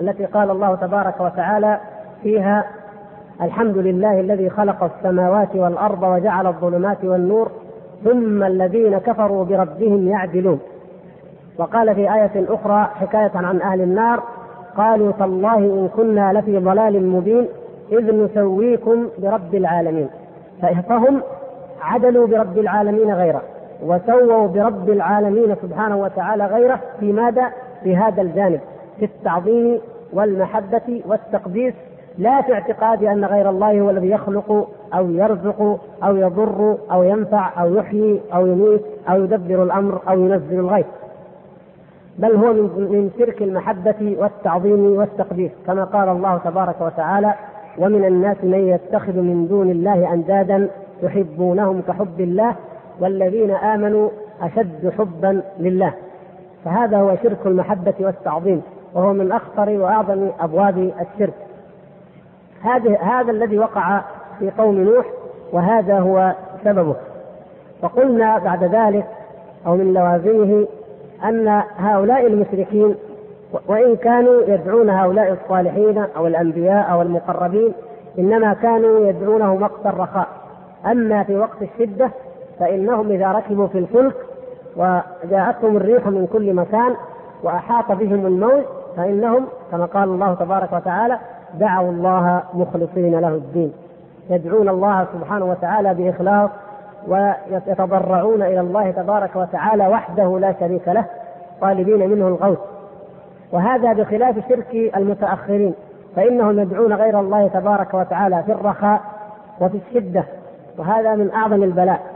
التي 0.00 0.24
قال 0.24 0.50
الله 0.50 0.74
تبارك 0.74 1.20
وتعالى 1.20 1.78
فيها 2.22 2.64
الحمد 3.42 3.78
لله 3.78 4.20
الذي 4.20 4.50
خلق 4.50 4.84
السماوات 4.84 5.56
والأرض 5.56 6.02
وجعل 6.02 6.46
الظلمات 6.46 7.04
والنور 7.04 7.50
ثم 8.04 8.42
الذين 8.42 8.98
كفروا 8.98 9.44
بربهم 9.44 10.08
يعدلون. 10.08 10.60
وقال 11.58 11.94
في 11.94 12.14
آية 12.14 12.44
أخرى 12.48 12.90
حكاية 13.00 13.30
عن 13.34 13.60
أهل 13.60 13.80
النار 13.80 14.22
قالوا 14.76 15.12
تالله 15.12 15.58
إن 15.58 15.88
كنا 15.96 16.32
لفي 16.32 16.58
ضلال 16.58 17.06
مبين 17.06 17.48
إذ 17.92 18.24
نسويكم 18.24 19.08
برب 19.18 19.54
العالمين. 19.54 20.08
فهم 20.88 21.22
عدلوا 21.82 22.26
برب 22.26 22.58
العالمين 22.58 23.14
غيره. 23.14 23.42
وسووا 23.82 24.46
برب 24.46 24.90
العالمين 24.90 25.56
سبحانه 25.62 25.96
وتعالى 25.96 26.46
غيره 26.46 26.80
في 27.00 27.12
ماذا؟ 27.12 27.52
في 27.82 27.96
هذا 27.96 28.22
الجانب 28.22 28.60
في 28.98 29.04
التعظيم 29.04 29.78
والمحبة 30.12 31.02
والتقديس 31.06 31.74
لا 32.18 32.42
في 32.42 32.52
اعتقاد 32.52 33.04
أن 33.04 33.24
غير 33.24 33.50
الله 33.50 33.80
هو 33.80 33.90
الذي 33.90 34.10
يخلق 34.10 34.68
أو 34.94 35.10
يرزق 35.10 35.80
أو 36.04 36.16
يضر 36.16 36.76
أو 36.92 37.02
ينفع 37.02 37.62
أو 37.62 37.74
يحيي 37.74 38.20
أو 38.34 38.46
يميت 38.46 38.82
أو 39.08 39.24
يدبر 39.24 39.62
الأمر 39.62 40.00
أو 40.08 40.20
ينزل 40.20 40.58
الغيث 40.58 40.86
بل 42.18 42.36
هو 42.36 42.52
من 42.52 43.10
شرك 43.18 43.42
المحبة 43.42 44.16
والتعظيم 44.18 44.96
والتقديس 44.96 45.50
كما 45.66 45.84
قال 45.84 46.08
الله 46.08 46.38
تبارك 46.44 46.80
وتعالى 46.80 47.34
ومن 47.78 48.04
الناس 48.04 48.36
من 48.42 48.68
يتخذ 48.68 49.16
من 49.16 49.46
دون 49.48 49.70
الله 49.70 50.12
أندادا 50.12 50.68
يحبونهم 51.02 51.82
كحب 51.88 52.20
الله 52.20 52.54
والذين 53.00 53.50
آمنوا 53.50 54.08
أشد 54.42 54.92
حبا 54.98 55.42
لله. 55.58 55.92
فهذا 56.64 56.98
هو 56.98 57.16
شرك 57.22 57.46
المحبة 57.46 57.94
والتعظيم 58.00 58.62
وهو 58.94 59.12
من 59.12 59.32
أخطر 59.32 59.70
وأعظم 59.70 60.28
أبواب 60.40 60.78
الشرك. 60.78 61.34
هذه 62.62 62.98
هذا 63.00 63.30
الذي 63.30 63.58
وقع 63.58 64.00
في 64.38 64.50
قوم 64.50 64.80
نوح 64.80 65.06
وهذا 65.52 65.98
هو 65.98 66.34
سببه. 66.64 66.96
وقلنا 67.82 68.38
بعد 68.38 68.64
ذلك 68.64 69.06
أو 69.66 69.76
من 69.76 69.94
لوازمه 69.94 70.66
أن 71.24 71.62
هؤلاء 71.78 72.26
المشركين 72.26 72.94
وإن 73.68 73.96
كانوا 73.96 74.42
يدعون 74.46 74.90
هؤلاء 74.90 75.32
الصالحين 75.32 76.04
أو 76.16 76.26
الأنبياء 76.26 76.92
أو 76.92 77.02
المقربين 77.02 77.72
إنما 78.18 78.54
كانوا 78.54 79.08
يدعونه 79.08 79.52
وقت 79.52 79.86
الرخاء. 79.86 80.28
أما 80.86 81.22
في 81.22 81.36
وقت 81.36 81.62
الشدة 81.62 82.10
فإنهم 82.60 83.10
إذا 83.10 83.32
ركبوا 83.32 83.66
في 83.66 83.78
الفلك 83.78 84.14
وجاءتهم 84.76 85.76
الريح 85.76 86.06
من 86.06 86.26
كل 86.32 86.54
مكان 86.54 86.94
وأحاط 87.42 87.92
بهم 87.92 88.26
الموت 88.26 88.64
فإنهم 88.96 89.46
كما 89.70 89.84
قال 89.84 90.08
الله 90.08 90.34
تبارك 90.34 90.72
وتعالى 90.72 91.18
دعوا 91.54 91.90
الله 91.90 92.42
مخلصين 92.54 93.20
له 93.20 93.28
الدين. 93.28 93.72
يدعون 94.30 94.68
الله 94.68 95.06
سبحانه 95.14 95.44
وتعالى 95.44 95.94
بإخلاص 95.94 96.50
ويتضرعون 97.08 98.42
إلى 98.42 98.60
الله 98.60 98.90
تبارك 98.90 99.36
وتعالى 99.36 99.88
وحده 99.88 100.38
لا 100.38 100.54
شريك 100.60 100.88
له 100.88 101.04
طالبين 101.60 102.10
منه 102.10 102.28
الغوث. 102.28 102.58
وهذا 103.52 103.92
بخلاف 103.92 104.48
شرك 104.48 104.92
المتأخرين 104.96 105.74
فإنهم 106.16 106.60
يدعون 106.60 106.92
غير 106.92 107.20
الله 107.20 107.48
تبارك 107.48 107.94
وتعالى 107.94 108.42
في 108.42 108.52
الرخاء 108.52 109.00
وفي 109.60 109.78
الشدة 109.88 110.24
وهذا 110.78 111.14
من 111.14 111.30
أعظم 111.30 111.62
البلاء. 111.62 112.15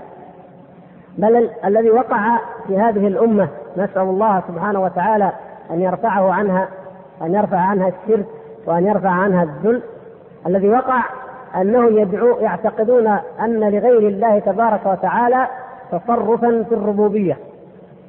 بل 1.18 1.50
الذي 1.64 1.90
وقع 1.90 2.38
في 2.66 2.78
هذه 2.78 3.06
الأمة 3.06 3.48
نسأل 3.76 4.02
الله 4.02 4.42
سبحانه 4.48 4.82
وتعالى 4.82 5.32
أن 5.70 5.80
يرفعه 5.80 6.32
عنها 6.32 6.68
أن 7.22 7.34
يرفع 7.34 7.56
عنها 7.56 7.88
الشرك 7.88 8.26
وأن 8.66 8.86
يرفع 8.86 9.10
عنها 9.10 9.42
الذل. 9.42 9.82
الذي 10.46 10.68
وقع 10.68 11.02
أنهم 11.56 11.98
يدعو 11.98 12.38
يعتقدون 12.38 13.06
أن 13.40 13.60
لغير 13.60 13.98
الله 13.98 14.38
تبارك 14.38 14.86
وتعالى 14.86 15.46
تصرفا 15.92 16.64
في 16.68 16.74
الربوبية. 16.74 17.36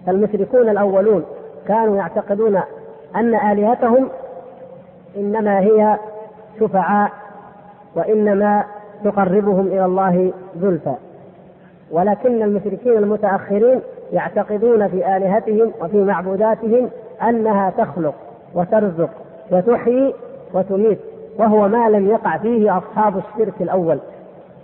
المشركون 0.08 0.70
الأولون 0.70 1.24
كانوا 1.68 1.98
يعتقدون 1.98 2.62
أن 3.16 3.36
آلهتهم 3.36 4.10
إنما 5.18 5.60
هي 5.60 5.98
شفعاء 6.60 7.12
وإنما 7.96 8.64
تقربهم 9.04 9.68
إلى 9.68 9.86
الله 9.86 10.34
زلفى. 10.62 10.96
ولكن 11.92 12.42
المشركين 12.44 12.98
المتأخرين 12.98 13.82
يعتقدون 14.14 14.88
في 14.88 15.18
آلهتهم 15.18 15.72
وفي 15.82 15.98
معبوداتهم 16.04 16.90
أنها 17.30 17.70
تخلق 17.70 18.14
وترزق 18.56 19.10
وتحيي 19.52 20.14
وتميت 20.54 21.00
وهو 21.38 21.68
ما 21.68 21.90
لم 21.90 22.08
يقع 22.08 22.38
فيه 22.38 22.78
أصحاب 22.78 23.18
الشرك 23.18 23.54
الأول. 23.62 24.00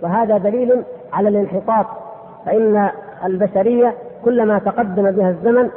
وهذا 0.02 0.38
دليل 0.38 0.82
على 1.12 1.28
الانحطاط 1.28 1.86
فإن 2.46 2.90
البشرية 3.24 3.94
كلما 4.24 4.58
تقدم 4.58 5.10
بها 5.10 5.30
الزمن 5.30 5.70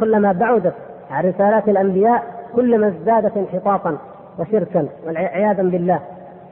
كلما 0.00 0.32
بعدت 0.32 0.74
عن 1.10 1.24
رسالات 1.28 1.68
الأنبياء 1.68 2.22
كلما 2.56 2.88
ازدادت 2.88 3.36
انحطاطا 3.36 3.96
وشركا 4.38 4.88
والعياذا 5.06 5.62
بالله. 5.62 6.00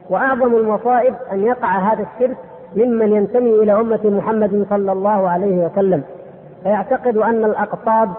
وأعظم 0.09 0.55
المصائب 0.55 1.13
أن 1.31 1.43
يقع 1.43 1.77
هذا 1.77 2.05
الشرك 2.13 2.37
ممن 2.75 3.15
ينتمي 3.15 3.49
إلى 3.49 3.73
أمة 3.73 3.99
محمد 4.03 4.65
صلى 4.69 4.91
الله 4.91 5.29
عليه 5.29 5.65
وسلم. 5.65 6.03
فيعتقد 6.63 7.17
أن 7.17 7.45
الأقطاب 7.45 8.09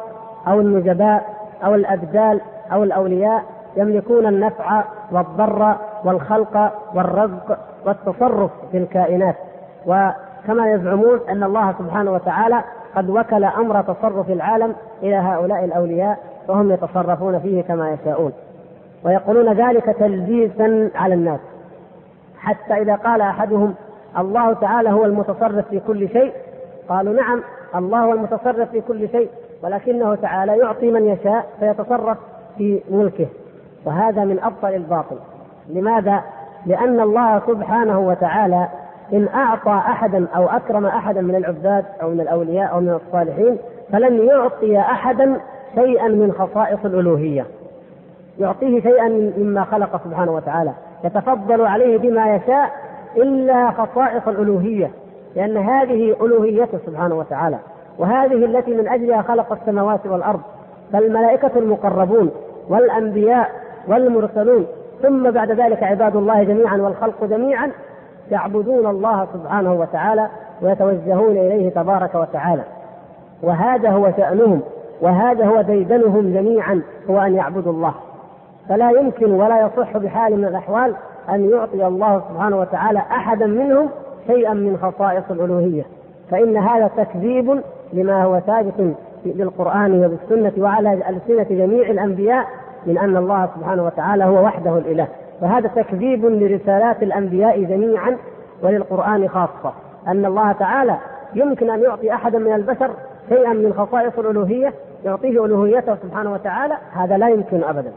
أو 0.49 0.61
النجباء 0.61 1.25
أو 1.65 1.75
الأبدال 1.75 2.41
أو 2.73 2.85
الأولياء 2.85 3.43
يملكون 3.77 4.27
النفع 4.27 4.85
والضر 5.13 5.75
والخلق 6.05 6.73
والرزق 6.95 7.59
والتصرف 7.87 8.51
في 8.73 8.79
الكائنات. 8.79 9.35
وكما 9.87 10.73
يزعمون 10.73 11.21
أن 11.31 11.43
الله 11.43 11.75
سبحانه 11.79 12.13
وتعالى 12.13 12.65
قد 12.97 13.11
وكل 13.11 13.45
أمر 13.45 13.83
تصرف 13.83 14.31
العالم 14.31 14.75
إلى 15.03 15.17
هؤلاء 15.17 15.65
الأولياء 15.65 16.19
وهم 16.49 16.71
يتصرفون 16.71 17.39
فيه 17.39 17.63
كما 17.63 17.91
يشاءون. 17.91 18.33
ويقولون 19.05 19.53
ذلك 19.53 19.85
تلبيسا 19.85 20.91
على 20.95 21.15
الناس. 21.15 21.41
حتى 22.39 22.75
إذا 22.75 22.95
قال 22.95 23.21
أحدهم 23.21 23.75
الله 24.19 24.53
تعالى 24.53 24.91
هو 24.91 25.05
المتصرف 25.05 25.69
في 25.69 25.81
كل 25.81 26.09
شيء. 26.09 26.33
قالوا 26.89 27.15
نعم 27.15 27.43
الله 27.75 27.99
هو 27.99 28.13
المتصرف 28.13 28.71
في 28.71 28.81
كل 28.81 29.09
شيء 29.09 29.29
ولكنه 29.63 30.15
تعالى 30.15 30.59
يعطي 30.59 30.91
من 30.91 31.07
يشاء 31.07 31.47
فيتصرف 31.61 32.19
في 32.59 32.81
ملكه. 32.91 33.27
وهذا 33.85 34.25
من 34.25 34.39
أبطل 34.39 34.75
الباطل. 34.75 35.17
لماذا؟ 35.69 36.21
لأن 36.67 37.01
الله 37.01 37.43
سبحانه 37.47 37.99
وتعالى 37.99 38.69
إن 39.13 39.29
أعطى 39.35 39.71
أحدا 39.71 40.27
أو 40.37 40.47
أكرم 40.47 40.87
أحدا 40.87 41.21
من 41.21 41.35
العباد 41.35 41.85
أو 42.03 42.11
من 42.11 42.21
الأولياء 42.21 42.73
أو 42.73 42.81
من 42.81 43.01
الصالحين 43.07 43.59
فلن 43.93 44.27
يعطي 44.27 44.79
أحدا 44.79 45.41
شيئا 45.75 46.09
من 46.09 46.33
خصائص 46.33 46.85
الألوهية. 46.85 47.47
يعطيه 48.39 48.81
شيئا 48.81 49.33
مما 49.39 49.65
خلق 49.65 50.01
سبحانه 50.05 50.33
وتعالى. 50.33 50.73
يتفضل 51.05 51.67
عليه 51.67 51.99
بما 51.99 52.35
يشاء 52.35 52.71
إلا 53.17 53.71
خصائص 53.71 54.29
الألوهية 54.29 54.91
لأن 55.37 55.57
هذه 55.57 56.17
ألوهيته 56.21 56.79
سبحانه 56.87 57.15
وتعالى 57.15 57.59
وهذه 57.99 58.45
التي 58.45 58.75
من 58.75 58.89
أجلها 58.89 59.23
خلق 59.23 59.53
السماوات 59.53 60.07
والأرض 60.07 60.41
فالملائكة 60.93 61.51
المقربون 61.57 62.31
والأنبياء 62.69 63.51
والمرسلون 63.89 64.67
ثم 65.03 65.31
بعد 65.31 65.51
ذلك 65.51 65.83
عباد 65.83 66.17
الله 66.17 66.43
جميعا 66.43 66.77
والخلق 66.77 67.25
جميعا 67.25 67.71
يعبدون 68.31 68.87
الله 68.87 69.27
سبحانه 69.35 69.73
وتعالى 69.73 70.29
ويتوجهون 70.63 71.37
إليه 71.37 71.71
تبارك 71.71 72.15
وتعالى. 72.15 72.63
وهذا 73.43 73.91
هو 73.91 74.11
شأنهم 74.17 74.61
وهذا 75.01 75.47
هو 75.47 75.61
ديدنهم 75.61 76.33
جميعا 76.33 76.83
هو 77.11 77.21
أن 77.21 77.35
يعبدوا 77.35 77.73
الله. 77.73 77.95
فلا 78.69 78.91
يمكن 78.91 79.31
ولا 79.31 79.67
يصح 79.67 79.97
بحال 79.97 80.37
من 80.37 80.45
الأحوال 80.45 80.95
أن 81.31 81.51
يعطي 81.51 81.87
الله 81.87 82.23
سبحانه 82.31 82.57
وتعالى 82.61 82.99
أحدا 82.99 83.47
منهم 83.47 83.89
شيئا 84.27 84.55
من 84.55 84.77
خصائص 84.77 85.25
الألوهية 85.31 85.85
فإن 86.31 86.57
هذا 86.57 86.91
تكذيب 86.97 87.61
لما 87.93 88.25
هو 88.25 88.41
ثابت 88.41 88.95
بالقرآن 89.25 90.05
وبالسنة 90.05 90.53
وعلى 90.59 90.93
ألسنة 90.93 91.47
جميع 91.59 91.91
الأنبياء 91.91 92.47
من 92.87 92.99
أن 92.99 93.17
الله 93.17 93.49
سبحانه 93.57 93.85
وتعالى 93.85 94.25
هو 94.25 94.45
وحده 94.45 94.79
الإله. 94.79 95.07
فهذا 95.41 95.69
تكذيب 95.69 96.25
لرسالات 96.25 97.03
الأنبياء 97.03 97.63
جميعا 97.63 98.17
وللقرآن 98.63 99.29
خاصة. 99.29 99.73
أن 100.09 100.27
الله 100.27 100.53
تعالى 100.53 100.97
يمكن 101.35 101.71
أن 101.71 101.83
يعطي 101.83 102.13
أحدا 102.13 102.39
من 102.39 102.53
البشر 102.53 102.91
شيئا 103.29 103.53
من 103.53 103.73
خصائص 103.73 104.19
الألوهية 104.19 104.73
يعطيه 105.05 105.45
ألوهيته 105.45 105.97
سبحانه 106.03 106.33
وتعالى 106.33 106.75
هذا 106.93 107.17
لا 107.17 107.29
يمكن 107.29 107.65
أبدا. 107.65 107.93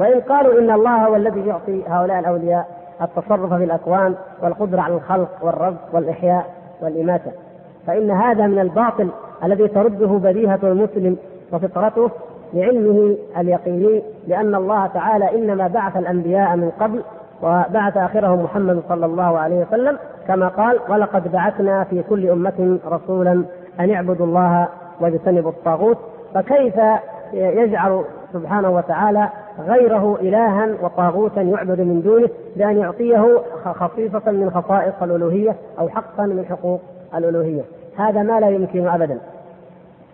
وإن 0.00 0.20
قالوا 0.20 0.60
إن 0.60 0.70
الله 0.70 1.06
هو 1.06 1.16
الذي 1.16 1.40
يعطي 1.46 1.82
هؤلاء 1.88 2.18
الأولياء 2.18 2.66
التصرف 3.02 3.54
في 3.54 3.64
الأكوان 3.64 4.14
والقدرة 4.42 4.80
على 4.80 4.94
الخلق 4.94 5.28
والرزق 5.42 5.88
والإحياء 5.92 6.46
والإماتة 6.82 7.30
فإن 7.86 8.10
هذا 8.10 8.46
من 8.46 8.58
الباطل 8.58 9.08
الذي 9.44 9.68
ترده 9.68 10.06
بديهة 10.06 10.58
المسلم 10.62 11.16
وفطرته 11.52 12.10
لعلمه 12.54 13.16
اليقيني 13.38 14.02
لأن 14.28 14.54
الله 14.54 14.86
تعالى 14.86 15.34
إنما 15.38 15.68
بعث 15.68 15.96
الأنبياء 15.96 16.56
من 16.56 16.70
قبل 16.80 17.02
وبعث 17.42 17.96
آخرهم 17.96 18.44
محمد 18.44 18.82
صلى 18.88 19.06
الله 19.06 19.38
عليه 19.38 19.66
وسلم 19.66 19.98
كما 20.28 20.48
قال 20.48 20.78
ولقد 20.88 21.32
بعثنا 21.32 21.84
في 21.84 22.02
كل 22.02 22.28
أمة 22.30 22.78
رسولا 22.86 23.44
أن 23.80 23.90
اعبدوا 23.90 24.26
الله 24.26 24.68
واجتنبوا 25.00 25.50
الطاغوت 25.50 25.98
فكيف 26.34 26.74
يجعل 27.32 28.04
سبحانه 28.32 28.70
وتعالى 28.70 29.28
غيره 29.66 30.18
إلها 30.20 30.68
وطاغوتا 30.82 31.42
يعبد 31.42 31.80
من 31.80 32.02
دونه 32.02 32.28
بأن 32.56 32.78
يعطيه 32.78 33.40
خصيصة 33.64 34.30
من 34.30 34.50
خصائص 34.50 34.94
الألوهية 35.02 35.56
أو 35.78 35.88
حقا 35.88 36.26
من 36.26 36.44
حقوق 36.44 36.80
الألوهية. 37.14 37.62
هذا 37.96 38.22
ما 38.22 38.40
لا 38.40 38.48
يمكن 38.48 38.88
أبدا. 38.88 39.18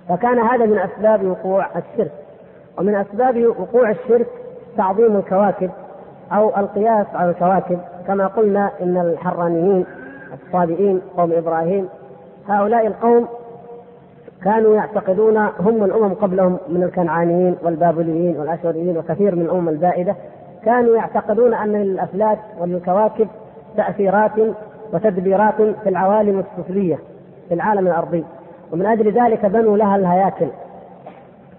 فكان 0.08 0.38
هذا 0.38 0.66
من 0.66 0.78
أسباب 0.78 1.26
وقوع 1.26 1.66
الشرك. 1.66 2.12
ومن 2.78 2.94
أسباب 2.94 3.46
وقوع 3.46 3.90
الشرك 3.90 4.26
تعظيم 4.76 5.16
الكواكب 5.16 5.70
أو 6.32 6.56
القياس 6.56 7.06
على 7.14 7.30
الكواكب. 7.30 7.78
كما 8.06 8.26
قلنا 8.26 8.70
إن 8.82 8.96
الحرانيين 8.96 9.84
الصابئين 10.32 11.00
قوم 11.16 11.32
إبراهيم 11.32 11.88
هؤلاء 12.48 12.86
القوم 12.86 13.28
كانوا 14.46 14.76
يعتقدون 14.76 15.36
هم 15.36 15.84
الأمم 15.84 16.14
قبلهم 16.14 16.58
من 16.68 16.82
الكنعانيين 16.82 17.56
والبابليين 17.62 18.36
والأشوريين 18.40 18.98
وكثير 18.98 19.34
من 19.34 19.42
الأمم 19.42 19.68
البائدة 19.68 20.14
كانوا 20.64 20.96
يعتقدون 20.96 21.54
أن 21.54 21.72
للأفلاك 21.72 22.38
وللكواكب 22.60 23.28
تأثيرات 23.76 24.32
وتدبيرات 24.92 25.54
في 25.82 25.88
العوالم 25.88 26.38
السفلية 26.38 26.98
في 27.48 27.54
العالم 27.54 27.86
الأرضي. 27.86 28.24
ومن 28.72 28.86
أجل 28.86 29.12
ذلك 29.12 29.46
بنوا 29.46 29.76
لها 29.76 29.96
الهياكل. 29.96 30.48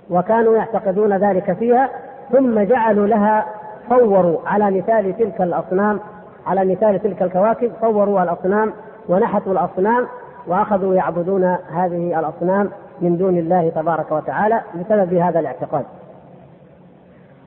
وكانوا 0.10 0.56
يعتقدون 0.56 1.14
ذلك 1.18 1.54
فيها 1.54 1.90
ثم 2.32 2.60
جعلوا 2.60 3.08
لها 3.08 3.46
صوروا 3.90 4.38
على 4.46 4.72
مثال 4.72 5.18
تلك 5.18 5.42
الأصنام 5.42 6.00
على 6.46 6.66
مثال 6.66 7.00
تلك 7.04 7.22
الكواكب 7.22 7.72
صوروا 7.82 8.24
الأصنام 8.24 8.74
ونحتوا 9.10 9.52
الأصنام 9.52 10.08
وأخذوا 10.48 10.96
يعبدون 10.96 11.44
هذه 11.74 12.20
الأصنام 12.20 12.70
من 13.02 13.18
دون 13.18 13.38
الله 13.38 13.70
تبارك 13.70 14.12
وتعالى 14.12 14.62
بسبب 14.76 15.14
هذا 15.14 15.40
الاعتقاد. 15.40 15.86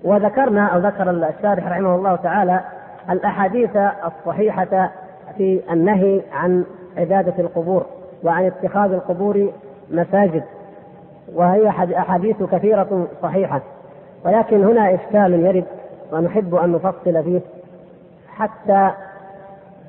وذكرنا 0.04 0.66
أو 0.66 0.78
ذكر 0.78 1.10
الشارح 1.10 1.66
رحمه 1.68 1.94
الله 1.94 2.16
تعالى 2.16 2.60
الأحاديث 3.10 3.76
الصحيحة 3.76 4.90
في 5.36 5.60
النهي 5.72 6.20
عن 6.32 6.64
عبادة 6.96 7.34
القبور 7.38 7.86
وعن 8.24 8.44
اتخاذ 8.44 8.92
القبور 8.92 9.50
مساجد 9.90 10.42
وهي 11.34 11.68
أحاديث 11.68 12.42
كثيرة 12.42 13.06
صحيحة 13.22 13.60
ولكن 14.24 14.64
هنا 14.64 14.94
إشكال 14.94 15.46
يرد 15.46 15.64
ونحب 16.12 16.54
أن 16.54 16.72
نفصل 16.72 17.24
فيه 17.24 17.40
حتى 18.36 18.90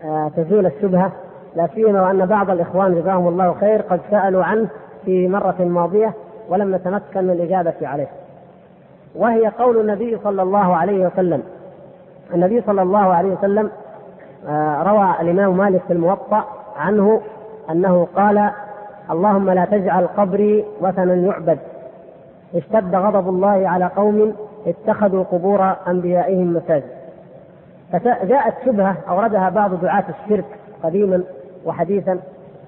آه، 0.03 0.31
تزول 0.38 0.65
الشبهة 0.65 1.11
لا 1.56 1.68
سيما 1.76 2.02
وأن 2.02 2.26
بعض 2.26 2.49
الإخوان 2.49 2.95
جزاهم 2.95 3.28
الله 3.28 3.53
خير 3.60 3.82
قد 3.82 3.99
سألوا 4.11 4.44
عنه 4.44 4.68
في 5.06 5.28
مرة 5.28 5.56
ماضية 5.60 6.14
ولم 6.49 6.76
نتمكن 6.76 7.23
من 7.23 7.30
الإجابة 7.30 7.73
عليه. 7.82 8.07
وهي 9.15 9.48
قول 9.48 9.80
النبي 9.80 10.18
صلى 10.23 10.41
الله 10.41 10.76
عليه 10.76 11.06
وسلم. 11.07 11.44
النبي 12.34 12.61
صلى 12.61 12.82
الله 12.82 13.14
عليه 13.14 13.34
وسلم 13.34 13.69
آه، 14.48 14.84
روى 14.84 15.15
الإمام 15.22 15.57
مالك 15.57 15.82
في 15.88 15.94
الموطأ 15.94 16.45
عنه 16.78 17.22
أنه 17.72 18.07
قال 18.15 18.52
اللهم 19.11 19.49
لا 19.49 19.65
تجعل 19.65 20.07
قبري 20.07 20.65
وثنا 20.82 21.14
يعبد. 21.14 21.60
اشتد 22.56 22.95
غضب 22.95 23.30
الله 23.30 23.69
على 23.69 23.86
قوم 23.86 24.36
اتخذوا 24.68 25.23
قبور 25.23 25.76
أنبيائهم 25.88 26.53
مساجد. 26.53 27.02
فجاءت 27.91 28.53
شبهة 28.65 28.95
أوردها 29.10 29.49
بعض 29.49 29.82
دعاة 29.82 30.03
الشرك 30.10 30.45
قديما 30.84 31.23
وحديثا 31.65 32.19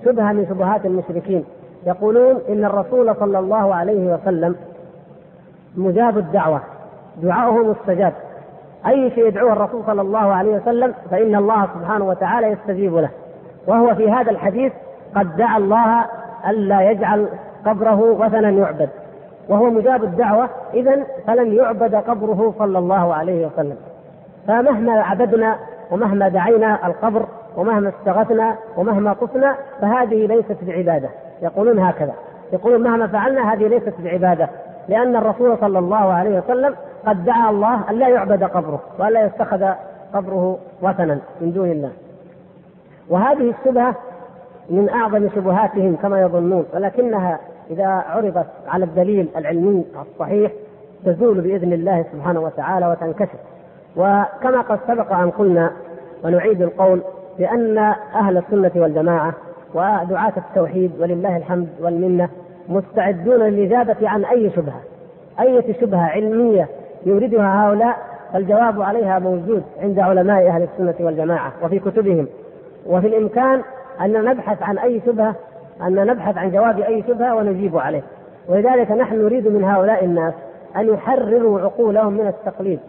شبهه 0.05 0.31
من 0.33 0.45
شبهات 0.49 0.85
المشركين. 0.85 1.45
يقولون 1.85 2.41
إن 2.49 2.65
الرسول 2.65 3.15
صلى 3.15 3.39
الله 3.39 3.75
عليه 3.75 4.13
وسلم 4.13 4.55
مجاب 5.77 6.17
الدعوة 6.17 6.61
دعاؤه 7.23 7.57
مستجاب. 7.57 8.13
أي 8.87 9.11
شيء 9.11 9.27
يدعوه 9.27 9.53
الرسول 9.53 9.83
صلى 9.85 10.01
الله 10.01 10.33
عليه 10.33 10.55
وسلم 10.55 10.93
فإن 11.11 11.35
الله 11.35 11.67
سبحانه 11.75 12.05
وتعالى 12.05 12.47
يستجيب 12.47 12.95
له. 12.95 13.09
وهو 13.67 13.95
في 13.95 14.11
هذا 14.11 14.31
الحديث 14.31 14.73
قد 15.15 15.37
دعا 15.37 15.57
الله 15.57 16.05
ألا 16.49 16.91
يجعل 16.91 17.27
قبره 17.65 17.99
وثنا 17.99 18.49
يعبد. 18.49 18.89
وهو 19.49 19.69
مجاب 19.69 20.03
الدعوة 20.03 20.49
إذا 20.73 21.03
فلن 21.27 21.53
يعبد 21.53 21.95
قبره 21.95 22.53
صلى 22.59 22.79
الله 22.79 23.13
عليه 23.13 23.47
وسلم. 23.47 23.77
فمهما 24.47 25.01
عبدنا 25.01 25.55
ومهما 25.91 26.29
دعينا 26.29 26.87
القبر 26.87 27.25
ومهما 27.57 27.89
استغثنا 27.89 28.55
ومهما 28.77 29.13
طفنا 29.13 29.55
فهذه 29.81 30.27
ليست 30.27 30.57
بعبادة. 30.61 31.09
يقولون 31.41 31.79
هكذا. 31.79 32.13
يقولون 32.53 32.83
مهما 32.83 33.07
فعلنا 33.07 33.53
هذه 33.53 33.67
ليست 33.67 33.93
بعبادة. 33.99 34.49
لأن 34.87 35.15
الرسول 35.15 35.57
صلى 35.61 35.79
الله 35.79 36.13
عليه 36.13 36.39
وسلم 36.39 36.75
قد 37.05 37.25
دعا 37.25 37.49
الله 37.49 37.89
أن 37.89 37.95
لا 37.95 38.07
يعبد 38.07 38.43
قبره 38.43 38.79
وأن 38.99 39.13
لا 39.13 39.25
يتخذ 39.25 39.65
قبره 40.13 40.57
وثنا 40.81 41.19
من 41.41 41.51
دون 41.51 41.71
الله. 41.71 41.91
وهذه 43.09 43.53
الشبهة 43.59 43.95
من 44.69 44.89
أعظم 44.89 45.29
شبهاتهم 45.35 45.95
كما 45.95 46.21
يظنون 46.21 46.65
ولكنها 46.73 47.39
إذا 47.69 47.87
عرضت 47.87 48.47
على 48.67 48.85
الدليل 48.85 49.29
العلمي 49.37 49.85
الصحيح 50.01 50.51
تزول 51.05 51.41
بإذن 51.41 51.73
الله 51.73 52.05
سبحانه 52.13 52.39
وتعالى 52.39 52.87
وتنكشف. 52.87 53.39
وكما 53.95 54.61
قد 54.61 54.79
سبق 54.87 55.13
أن 55.13 55.31
قلنا 55.31 55.71
ونعيد 56.23 56.61
القول 56.61 57.01
بأن 57.39 57.77
أهل 58.15 58.37
السنة 58.37 58.71
والجماعة 58.75 59.33
ودعاة 59.73 60.33
التوحيد 60.37 60.91
ولله 60.99 61.37
الحمد 61.37 61.67
والمنة 61.81 62.29
مستعدون 62.69 63.39
للإجابة 63.39 64.09
عن 64.09 64.25
أي 64.25 64.49
شبهة 64.49 64.81
أي 65.39 65.73
شبهة 65.81 66.05
علمية 66.05 66.67
يوردها 67.05 67.67
هؤلاء 67.67 67.97
فالجواب 68.33 68.81
عليها 68.81 69.19
موجود 69.19 69.63
عند 69.81 69.99
علماء 69.99 70.47
أهل 70.47 70.63
السنة 70.63 71.05
والجماعة 71.05 71.53
وفي 71.63 71.79
كتبهم. 71.79 72.27
وفي 72.87 73.07
الإمكان 73.07 73.61
أن 74.01 74.25
نبحث 74.25 74.63
عن 74.63 74.77
أي 74.77 75.01
شبهة 75.05 75.35
أن 75.81 75.95
نبحث 75.95 76.37
عن 76.37 76.51
جواب 76.51 76.79
أي 76.79 77.03
شبهة 77.07 77.35
ونجيب 77.35 77.77
عليه. 77.77 78.01
ولذلك 78.49 78.91
نحن 78.91 79.15
نريد 79.15 79.47
من 79.47 79.63
هؤلاء 79.63 80.05
الناس 80.05 80.33
أن 80.75 80.87
يحرروا 80.87 81.61
عقولهم 81.61 82.13
من 82.13 82.27
التقليد. 82.27 82.79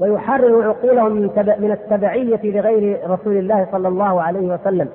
ويحرروا 0.00 0.64
عقولهم 0.64 1.12
من, 1.12 1.22
من 1.58 1.72
التبعية 1.72 2.40
لغير 2.44 2.98
رسول 3.10 3.36
الله 3.36 3.66
صلى 3.72 3.88
الله 3.88 4.22
عليه 4.22 4.54
وسلم. 4.54 4.88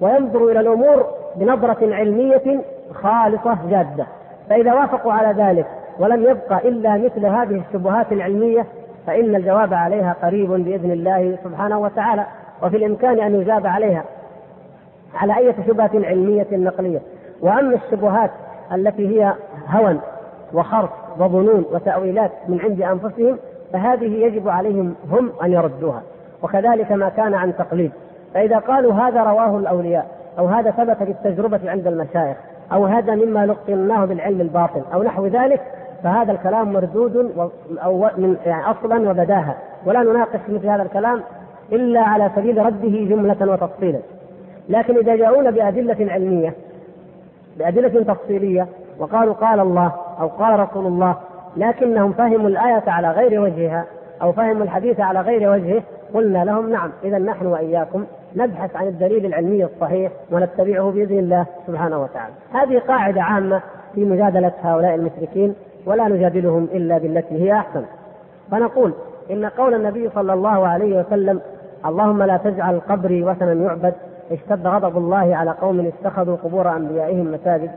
وينظروا 0.00 0.50
إلى 0.50 0.60
الأمور 0.60 1.06
بنظرة 1.36 1.94
علمية 1.94 2.60
خالصة 2.94 3.58
جادة. 3.70 4.06
فإذا 4.50 4.74
وافقوا 4.74 5.12
على 5.12 5.42
ذلك 5.42 5.66
ولم 5.98 6.22
يبقى 6.22 6.68
إلا 6.68 6.96
مثل 6.96 7.26
هذه 7.26 7.62
الشبهات 7.68 8.12
العلمية 8.12 8.66
فإن 9.06 9.36
الجواب 9.36 9.74
عليها 9.74 10.16
قريب 10.22 10.50
بإذن 10.50 10.90
الله 10.90 11.38
سبحانه 11.44 11.78
وتعالى. 11.78 12.26
وفي 12.62 12.76
الإمكان 12.76 13.20
أن 13.20 13.40
يجاب 13.40 13.66
عليها 13.66 14.04
على 15.14 15.36
أي 15.36 15.54
شبهة 15.66 15.90
علمية 15.94 16.46
نقلية. 16.52 17.00
وأما 17.40 17.74
الشبهات 17.74 18.30
التي 18.74 19.08
هي 19.08 19.34
هوى 19.68 19.96
وخرص 20.54 20.90
وظنون 21.18 21.64
وتأويلات 21.72 22.30
من 22.48 22.60
عند 22.60 22.82
أنفسهم 22.82 23.38
فهذه 23.72 24.24
يجب 24.24 24.48
عليهم 24.48 24.94
هم 25.10 25.30
أن 25.42 25.52
يردوها 25.52 26.02
وكذلك 26.42 26.92
ما 26.92 27.08
كان 27.08 27.34
عن 27.34 27.56
تقليد. 27.56 27.92
فإذا 28.34 28.58
قالوا 28.58 28.92
هذا 28.92 29.22
رواه 29.22 29.58
الأولياء 29.58 30.06
أو 30.38 30.46
هذا 30.46 30.70
ثبت 30.70 31.02
بالتجربة 31.02 31.70
عند 31.70 31.86
المشايخ 31.86 32.36
أو 32.72 32.86
هذا 32.86 33.14
مما 33.14 33.46
لقناه 33.46 34.04
بالعلم 34.04 34.40
الباطن 34.40 34.82
أو 34.94 35.02
نحو 35.02 35.26
ذلك 35.26 35.60
فهذا 36.02 36.32
الكلام 36.32 36.72
مردود 36.72 37.32
أو 37.84 38.10
من 38.16 38.36
يعني 38.46 38.70
أصلا 38.70 39.10
وبداهة. 39.10 39.56
ولا 39.86 40.02
نناقش 40.02 40.40
مثل 40.48 40.66
هذا 40.66 40.82
الكلام 40.82 41.22
إلا 41.72 42.00
على 42.00 42.30
سبيل 42.36 42.66
رده 42.66 42.88
جملة 42.88 43.52
وتفصيلا. 43.52 43.98
لكن 44.68 44.96
إذا 44.96 45.16
جاءونا 45.16 45.50
بأدلة 45.50 46.12
علمية 46.12 46.54
بأدلة 47.58 48.02
تفصيلية 48.02 48.66
وقالوا 48.98 49.34
قال 49.34 49.60
الله 49.60 49.92
أو 50.20 50.28
قال 50.28 50.60
رسول 50.60 50.86
الله 50.86 51.16
لكنهم 51.56 52.12
فهموا 52.12 52.48
الآية 52.48 52.82
على 52.86 53.10
غير 53.10 53.40
وجهها 53.40 53.84
أو 54.22 54.32
فهموا 54.32 54.64
الحديث 54.64 55.00
على 55.00 55.20
غير 55.20 55.50
وجهه 55.50 55.82
قلنا 56.14 56.44
لهم 56.44 56.70
نعم 56.70 56.90
إذا 57.04 57.18
نحن 57.18 57.46
وإياكم 57.46 58.04
نبحث 58.36 58.76
عن 58.76 58.86
الدليل 58.86 59.26
العلمي 59.26 59.64
الصحيح 59.64 60.12
ونتبعه 60.30 60.90
بإذن 60.90 61.18
الله 61.18 61.46
سبحانه 61.66 62.02
وتعالى. 62.02 62.34
هذه 62.52 62.78
قاعدة 62.78 63.22
عامة 63.22 63.60
في 63.94 64.04
مجادلة 64.04 64.52
هؤلاء 64.62 64.94
المشركين 64.94 65.54
ولا 65.86 66.08
نجادلهم 66.08 66.64
إلا 66.64 66.98
بالتي 66.98 67.34
هي 67.34 67.52
أحسن. 67.52 67.84
فنقول 68.50 68.92
إن 69.30 69.46
قول 69.46 69.74
النبي 69.74 70.10
صلى 70.14 70.32
الله 70.32 70.66
عليه 70.66 71.00
وسلم 71.00 71.40
اللهم 71.86 72.22
لا 72.22 72.36
تجعل 72.36 72.80
قبري 72.80 73.24
وثنا 73.24 73.52
يعبد 73.52 73.94
اشتد 74.30 74.66
غضب 74.66 74.98
الله 74.98 75.36
على 75.36 75.50
قوم 75.50 75.86
اتخذوا 75.86 76.36
قبور 76.36 76.76
أنبيائهم 76.76 77.32
مساجد. 77.32 77.70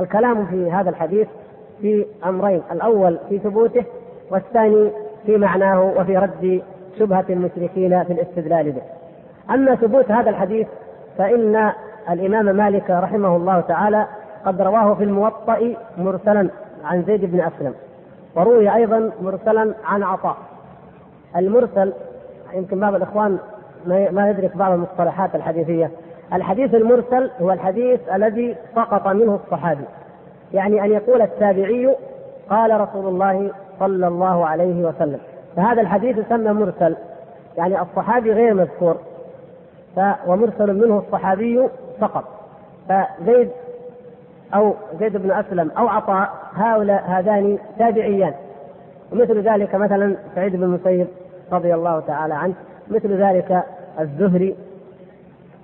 الكلام 0.00 0.46
في 0.46 0.70
هذا 0.70 0.90
الحديث 0.90 1.28
في 1.80 2.06
أمرين 2.26 2.62
الأول 2.72 3.18
في 3.28 3.38
ثبوته 3.38 3.84
والثاني 4.30 4.90
في 5.26 5.36
معناه 5.36 5.82
وفي 5.82 6.16
رد 6.16 6.62
شبهة 6.98 7.24
المشركين 7.30 8.04
في 8.04 8.12
الاستدلال 8.12 8.72
به. 8.72 8.82
أما 9.54 9.74
ثبوت 9.74 10.10
هذا 10.10 10.30
الحديث 10.30 10.66
فإن 11.18 11.72
الإمام 12.10 12.56
مالك 12.56 12.90
رحمه 12.90 13.36
الله 13.36 13.60
تعالى 13.60 14.06
قد 14.46 14.62
رواه 14.62 14.94
في 14.94 15.04
الموطأ 15.04 15.74
مرسلا 15.98 16.48
عن 16.84 17.02
زيد 17.02 17.24
بن 17.24 17.40
أسلم 17.40 17.74
وروي 18.36 18.74
أيضا 18.74 19.10
مرسلا 19.22 19.74
عن 19.84 20.02
عطاء. 20.02 20.36
المرسل 21.36 21.92
يمكن 22.54 22.80
بعض 22.80 22.94
الإخوان 22.94 23.38
ما 23.86 24.30
يدرك 24.30 24.56
بعض 24.56 24.72
المصطلحات 24.72 25.34
الحديثية. 25.34 25.90
الحديث 26.32 26.74
المرسل 26.74 27.30
هو 27.42 27.52
الحديث 27.52 28.00
الذي 28.14 28.56
سقط 28.74 29.08
منه 29.08 29.40
الصحابي. 29.44 29.84
يعني 30.54 30.84
أن 30.84 30.92
يقول 30.92 31.22
التابعي 31.22 31.96
قال 32.50 32.80
رسول 32.80 33.08
الله 33.08 33.50
صلى 33.80 34.08
الله 34.08 34.46
عليه 34.46 34.88
وسلم. 34.88 35.18
فهذا 35.56 35.82
الحديث 35.82 36.18
يسمى 36.18 36.52
مرسل 36.52 36.96
يعني 37.56 37.82
الصحابي 37.82 38.32
غير 38.32 38.54
مذكور 38.54 38.96
ف 39.96 40.00
ومرسل 40.26 40.74
منه 40.74 40.98
الصحابي 40.98 41.68
سقط 42.00 42.24
فزيد 42.88 43.50
أو 44.54 44.74
زيد 45.00 45.16
بن 45.16 45.30
أسلم 45.30 45.70
أو 45.78 45.88
عطاء 45.88 46.30
هؤلاء 46.54 47.04
هذان 47.06 47.58
تابعيان. 47.78 48.34
ومثل 49.12 49.40
ذلك 49.40 49.74
مثلا 49.74 50.16
سعيد 50.34 50.56
بن 50.56 50.62
المسيب 50.62 51.06
رضي 51.52 51.74
الله 51.74 52.00
تعالى 52.00 52.34
عنه 52.34 52.54
مثل 52.90 53.22
ذلك 53.22 53.62
الزهري 54.00 54.56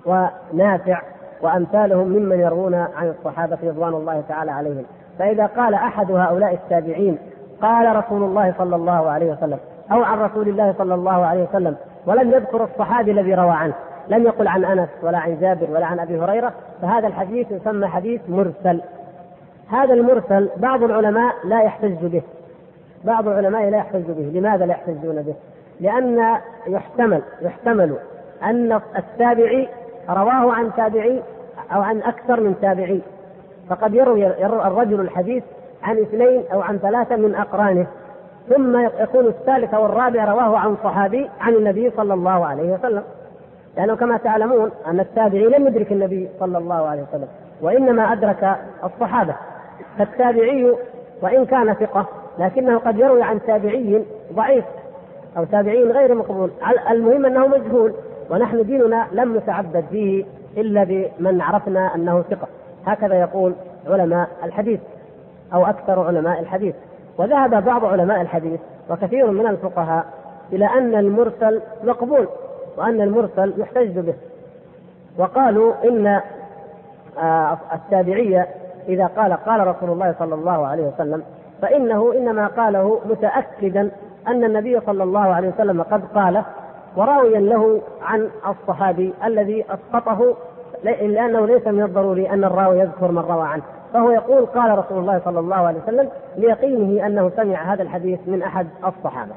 ونافع 0.05 1.01
وأمثالهم 1.43 2.07
ممن 2.07 2.39
يروون 2.39 2.75
عن 2.75 3.09
الصحابة 3.19 3.57
رضوان 3.63 3.93
الله 3.93 4.23
تعالى 4.29 4.51
عليهم. 4.51 4.83
فإذا 5.19 5.45
قال 5.45 5.73
أحد 5.73 6.11
هؤلاء 6.11 6.53
التابعين 6.53 7.17
قال 7.61 7.95
رسول 7.95 8.23
الله 8.23 8.53
صلى 8.57 8.75
الله 8.75 9.09
عليه 9.09 9.31
وسلم 9.31 9.57
أو 9.91 10.03
عن 10.03 10.19
رسول 10.19 10.49
الله 10.49 10.73
صلى 10.77 10.93
الله 10.93 11.25
عليه 11.25 11.43
وسلم 11.43 11.75
ولم 12.05 12.31
يذكر 12.31 12.63
الصحابي 12.63 13.11
الذي 13.11 13.33
روى 13.33 13.51
عنه 13.51 13.73
لم 14.07 14.23
يقل 14.23 14.47
عن 14.47 14.65
أنس 14.65 14.89
ولا 15.03 15.17
عن 15.17 15.37
جابر 15.41 15.67
ولا 15.71 15.85
عن 15.85 15.99
أبي 15.99 16.19
هريرة 16.19 16.53
فهذا 16.81 17.07
الحديث 17.07 17.51
يسمى 17.51 17.87
حديث 17.87 18.21
مرسل. 18.29 18.81
هذا 19.69 19.93
المرسل 19.93 20.49
بعض 20.57 20.83
العلماء 20.83 21.33
لا 21.43 21.61
يحتج 21.61 22.05
به. 22.05 22.21
بعض 23.03 23.27
العلماء 23.27 23.69
لا 23.69 23.77
يحتج 23.77 24.11
به. 24.11 24.39
لماذا 24.39 24.65
لا 24.65 24.71
يحتجون 24.71 25.21
به؟ 25.21 25.33
لأن 25.79 26.37
يحتمل 26.67 27.21
يحتمل 27.41 27.95
أن 28.43 28.79
التابعي 28.97 29.69
رواه 30.09 30.53
عن 30.53 30.71
تابعي 30.77 31.21
أو 31.71 31.81
عن 31.81 32.01
أكثر 32.01 32.41
من 32.41 32.55
تابعي. 32.61 33.01
فقد 33.69 33.93
يروي, 33.93 34.27
الرجل 34.45 34.99
الحديث 34.99 35.43
عن 35.83 35.97
اثنين 35.97 36.43
أو 36.53 36.61
عن 36.61 36.77
ثلاثة 36.77 37.15
من 37.15 37.35
أقرانه. 37.35 37.87
ثم 38.49 38.79
يكون 38.99 39.25
الثالث 39.25 39.73
أو 39.73 39.85
الرابع 39.85 40.25
رواه 40.25 40.57
عن 40.57 40.75
صحابي 40.83 41.29
عن 41.41 41.53
النبي 41.53 41.91
صلى 41.97 42.13
الله 42.13 42.45
عليه 42.45 42.73
وسلم. 42.73 43.03
لأنه 43.77 43.95
كما 43.95 44.17
تعلمون 44.17 44.71
أن 44.87 44.99
التابعي 44.99 45.43
لم 45.43 45.67
يدرك 45.67 45.91
النبي 45.91 46.29
صلى 46.39 46.57
الله 46.57 46.87
عليه 46.87 47.01
وسلم 47.01 47.27
وإنما 47.61 48.13
أدرك 48.13 48.57
الصحابة. 48.83 49.35
فالتابعي 49.97 50.75
وإن 51.21 51.45
كان 51.45 51.73
ثقة 51.73 52.05
لكنه 52.39 52.77
قد 52.77 52.99
يروي 52.99 53.21
عن 53.23 53.39
تابعي 53.47 54.03
ضعيف 54.33 54.65
أو 55.37 55.43
تابعي 55.43 55.83
غير 55.83 56.15
مقبول. 56.15 56.49
المهم 56.89 57.25
أنه 57.25 57.47
مجهول 57.47 57.93
ونحن 58.29 58.63
ديننا 58.63 59.07
لم 59.11 59.37
نتعبد 59.37 59.85
فيه. 59.91 60.25
إلا 60.57 60.83
بمن 60.83 61.41
عرفنا 61.41 61.95
أنه 61.95 62.21
ثقة. 62.21 62.47
هكذا 62.85 63.19
يقول 63.19 63.53
علماء 63.87 64.29
الحديث 64.43 64.79
أو 65.53 65.65
أكثر 65.65 66.07
علماء 66.07 66.39
الحديث. 66.39 66.75
وذهب 67.17 67.63
بعض 67.65 67.85
علماء 67.85 68.21
الحديث 68.21 68.59
وكثير 68.89 69.31
من 69.31 69.47
الفقهاء 69.47 70.05
إلى 70.53 70.65
أن 70.65 70.95
المرسل 70.95 71.61
مقبول 71.83 72.27
وأن 72.77 73.01
المرسل 73.01 73.53
يحتج 73.57 73.99
به. 73.99 74.13
وقالوا 75.17 75.73
إن 75.83 76.21
آه، 77.19 77.57
التابعية 77.73 78.47
إذا 78.87 79.05
قال 79.05 79.33
قال 79.33 79.67
رسول 79.67 79.89
الله 79.89 80.15
صلى 80.19 80.35
الله 80.35 80.67
عليه 80.67 80.83
وسلم 80.83 81.23
فإنه 81.61 82.13
إنما 82.13 82.47
قاله 82.47 82.99
متأكدا 83.09 83.91
أن 84.27 84.43
النبي 84.43 84.79
صلى 84.79 85.03
الله 85.03 85.19
عليه 85.33 85.49
وسلم 85.49 85.81
قد 85.81 86.01
قاله 86.15 86.45
وراويا 86.95 87.39
له 87.39 87.81
عن 88.01 88.29
الصحابي 88.47 89.13
الذي 89.23 89.65
أسقطه 89.69 90.35
لأنه 90.83 91.47
ليس 91.47 91.67
من 91.67 91.83
الضروري 91.83 92.29
أن 92.29 92.43
الراوي 92.43 92.79
يذكر 92.79 93.11
من 93.11 93.17
روى 93.17 93.47
عنه. 93.47 93.63
فهو 93.93 94.11
يقول 94.11 94.45
قال 94.45 94.77
رسول 94.77 94.97
الله 94.97 95.21
صلى 95.25 95.39
الله 95.39 95.55
عليه 95.55 95.79
وسلم 95.79 96.09
ليقينه 96.37 97.05
أنه 97.05 97.31
سمع 97.35 97.73
هذا 97.73 97.83
الحديث 97.83 98.19
من 98.27 98.43
أحد 98.43 98.67
الصحابة. 98.87 99.31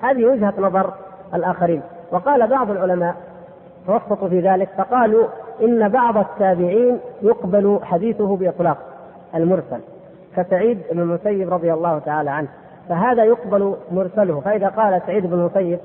هذه 0.00 0.26
وجهة 0.26 0.54
نظر 0.58 0.92
الآخرين. 1.34 1.82
وقال 2.12 2.46
بعض 2.46 2.70
العلماء 2.70 3.14
توسطوا 3.86 4.28
في 4.28 4.40
ذلك 4.40 4.68
فقالوا 4.78 5.26
إن 5.62 5.88
بعض 5.88 6.16
التابعين 6.16 6.98
يقبل 7.22 7.80
حديثه 7.82 8.36
بإطلاق 8.36 8.78
المرسل 9.34 9.80
كسعيد 10.36 10.78
بن 10.92 11.00
المسيب 11.00 11.52
رضي 11.52 11.72
الله 11.72 11.98
تعالى 11.98 12.30
عنه. 12.30 12.48
فهذا 12.88 13.24
يقبل 13.24 13.74
مرسله. 13.92 14.40
فإذا 14.40 14.68
قال 14.68 15.02
سعيد 15.06 15.26
بن 15.26 15.32
المسيب 15.32 15.78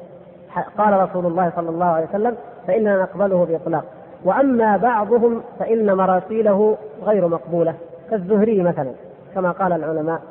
قال 0.77 1.09
رسول 1.09 1.25
الله 1.25 1.51
صلى 1.55 1.69
الله 1.69 1.85
عليه 1.85 2.07
وسلم 2.07 2.35
فإننا 2.67 3.01
نقبله 3.01 3.45
بإطلاق. 3.45 3.83
وأما 4.25 4.77
بعضهم 4.77 5.41
فإن 5.59 5.93
مراسيله 5.97 6.77
غير 7.03 7.27
مقبولة 7.27 7.73
كالزهري 8.09 8.63
مثلا 8.63 8.91
كما 9.35 9.51
قال 9.51 9.73
العلماء. 9.73 10.21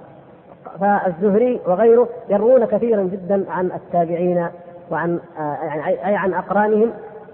فالزهري 0.81 1.61
وغيره 1.67 2.09
يروون 2.29 2.65
كثيرا 2.65 3.03
جدا 3.03 3.45
عن 3.51 3.67
التابعين 3.67 4.49
وعن 4.91 5.21
يعني 5.39 5.89
أي 5.89 6.17
عن 6.17 6.35
أقرانهم 6.35 6.91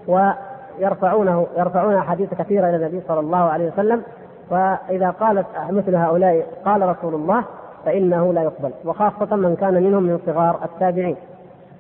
ويرفعونه 0.09 1.47
يرفعون 1.59 1.95
أحاديث 1.95 2.35
كثيرة 2.35 2.69
إلى 2.69 2.77
النبي 2.77 3.01
صلى 3.09 3.21
الله 3.21 3.39
عليه 3.51 3.69
وسلم. 3.73 4.03
فإذا 4.51 5.11
قالت 5.11 5.47
مثل 5.71 5.97
هؤلاء 5.97 6.47
قال 6.65 6.89
رسول 6.89 7.15
الله 7.15 7.45
فإنه 7.85 8.33
لا 8.33 8.43
يقبل. 8.43 8.71
وخاصة 8.85 9.37
من 9.37 9.57
كان 9.57 9.75
منهم 9.75 10.03
من 10.03 10.21
صغار 10.27 10.61
التابعين. 10.65 11.17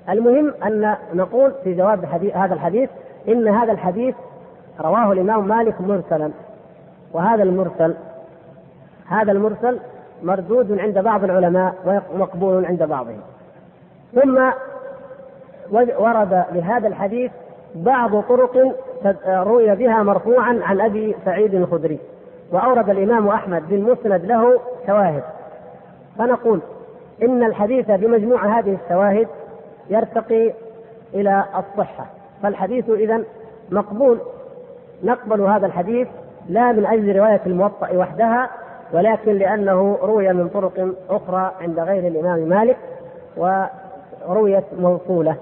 المهم 0.09 0.55
أن 0.67 0.97
نقول 1.15 1.53
في 1.65 1.75
جواب 1.75 2.05
هذا 2.35 2.55
الحديث 2.55 2.91
إن 3.29 3.49
هذا 3.49 3.73
الحديث 3.73 4.15
رواه 4.81 5.13
الإمام 5.13 5.49
مالك 5.49 5.81
مرسلا. 5.81 6.31
وهذا 7.13 7.43
المرسل 7.43 7.95
هذا 9.07 9.33
المرسل 9.33 9.79
مردود 10.23 10.79
عند 10.79 10.99
بعض 10.99 11.25
العلماء 11.25 11.75
ومقبول 12.15 12.65
عند 12.65 12.83
بعضهم. 12.83 13.21
ثم 14.15 14.51
ورد 15.99 16.45
لهذا 16.53 16.89
الحديث 16.89 17.31
بعض 17.75 18.21
طرق 18.21 18.75
روي 19.27 19.75
بها 19.75 20.03
مرفوعا 20.03 20.61
عن 20.63 20.81
أبي 20.81 21.17
سعيد 21.25 21.55
الخدري. 21.55 21.99
وأورد 22.53 22.91
الإمام 22.91 23.29
أحمد 23.29 23.69
بالمسند 23.69 24.25
له 24.25 24.61
شواهد. 24.87 25.23
فنقول 26.19 26.61
إن 27.23 27.43
الحديث 27.43 27.91
بمجموع 27.91 28.59
هذه 28.59 28.79
الشواهد 28.85 29.29
يرتقي 29.91 30.53
إلى 31.15 31.45
الصحة. 31.59 32.07
فالحديث 32.43 32.91
اذا 32.91 33.23
مقبول. 33.71 34.19
نقبل 35.05 35.41
هذا 35.41 35.67
الحديث 35.67 36.09
لا 36.49 36.73
من 36.73 36.87
أجل 36.87 37.17
رواية 37.17 37.41
الموطأ 37.47 37.97
وحدها 37.97 38.51
ولكن 38.93 39.33
لأنه 39.33 39.99
روي 40.03 40.33
من 40.33 40.49
طرق 40.49 40.95
أخرى 41.11 41.53
عند 41.61 41.81
غير 41.81 42.07
الإمام 42.07 42.39
مالك 42.39 42.77
ورويت 43.37 44.65
موصولة. 44.79 45.37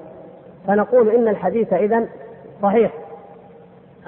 فنقول 0.66 1.08
إن 1.08 1.28
الحديث 1.28 1.72
اذا 1.72 2.06
صحيح. 2.62 2.92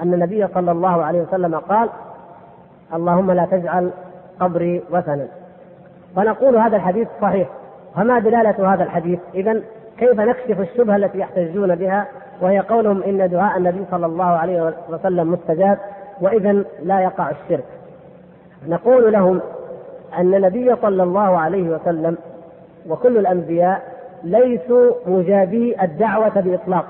أن 0.03 0.15
النبي 0.15 0.47
صلى 0.55 0.71
الله 0.71 1.05
عليه 1.05 1.23
وسلم 1.23 1.55
قال 1.55 1.89
اللهم 2.95 3.31
لا 3.31 3.47
تجعل 3.51 3.91
قبري 4.41 4.83
وثنا. 4.91 5.29
فنقول 6.17 6.57
هذا 6.57 6.77
الحديث 6.77 7.09
صحيح. 7.23 7.49
فما 7.97 8.19
دلالة 8.19 8.75
هذا 8.75 8.85
الحديث؟ 8.85 9.19
إذا 9.35 9.63
كيف 10.03 10.21
نكشف 10.21 10.61
الشبهة 10.61 10.97
التي 10.97 11.19
يحتجون 11.19 11.75
بها؟ 11.75 12.07
وهي 12.41 12.59
قولهم 12.59 13.03
إن 13.03 13.31
دعاء 13.31 13.59
النبي 13.59 13.85
صلى 13.91 14.07
الله 14.07 14.25
عليه 14.25 14.73
وسلم 14.89 15.33
مستجاب 15.33 15.79
وإذا 16.21 16.65
لا 16.83 17.01
يقع 17.01 17.31
الشرك. 17.31 17.65
نقول 18.69 19.13
لهم 19.13 19.41
أن 20.19 20.35
النبي 20.35 20.77
صلى 20.83 21.03
الله 21.03 21.39
عليه 21.39 21.63
وسلم 21.63 22.17
وكل 22.89 23.19
الأنبياء 23.19 23.83
ليسوا 24.25 24.93
مجابي 25.07 25.83
الدعوة 25.83 26.41
بإطلاق. 26.41 26.85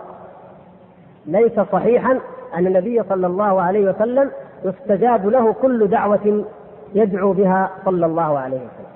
ليس 1.27 1.61
صحيحا 1.73 2.19
أن 2.55 2.67
النبي 2.67 3.03
صلى 3.09 3.27
الله 3.27 3.63
عليه 3.63 3.91
وسلم 3.91 4.31
يستجاب 4.65 5.27
له 5.27 5.53
كل 5.53 5.89
دعوة 5.89 6.45
يدعو 6.95 7.33
بها 7.33 7.71
صلى 7.85 8.07
الله 8.07 8.39
عليه 8.39 8.57
وسلم. 8.57 8.93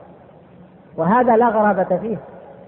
وهذا 0.96 1.36
لا 1.36 1.48
غرابة 1.48 1.96
فيه 1.96 2.16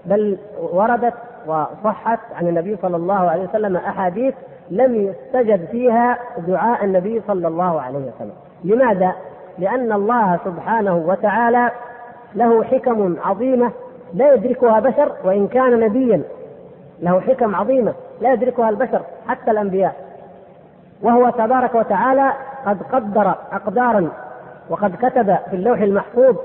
بل 0.05 0.37
وردت 0.73 1.13
وصحت 1.47 2.19
عن 2.35 2.47
النبي 2.47 2.77
صلى 2.81 2.95
الله 2.95 3.29
عليه 3.29 3.43
وسلم 3.43 3.75
أحاديث 3.77 4.33
لم 4.69 4.95
يستجب 4.95 5.65
فيها 5.65 6.17
دعاء 6.47 6.85
النبي 6.85 7.21
صلى 7.27 7.47
الله 7.47 7.81
عليه 7.81 7.99
وسلم 7.99 8.33
لماذا؟ 8.63 9.13
لأن 9.57 9.91
الله 9.91 10.39
سبحانه 10.45 10.95
وتعالى 10.95 11.71
له 12.35 12.63
حكم 12.63 13.15
عظيمة 13.25 13.71
لا 14.13 14.33
يدركها 14.33 14.79
بشر 14.79 15.11
وإن 15.23 15.47
كان 15.47 15.79
نبيا 15.79 16.21
له 16.99 17.19
حكم 17.19 17.55
عظيمة 17.55 17.93
لا 18.21 18.33
يدركها 18.33 18.69
البشر 18.69 19.01
حتى 19.27 19.51
الأنبياء 19.51 19.95
وهو 21.03 21.29
تبارك 21.29 21.75
وتعالى 21.75 22.33
قد 22.65 22.77
قدر 22.91 23.35
أقدارا 23.51 24.09
وقد 24.69 24.95
كتب 24.95 25.37
في 25.49 25.55
اللوح 25.55 25.79
المحفوظ 25.79 26.35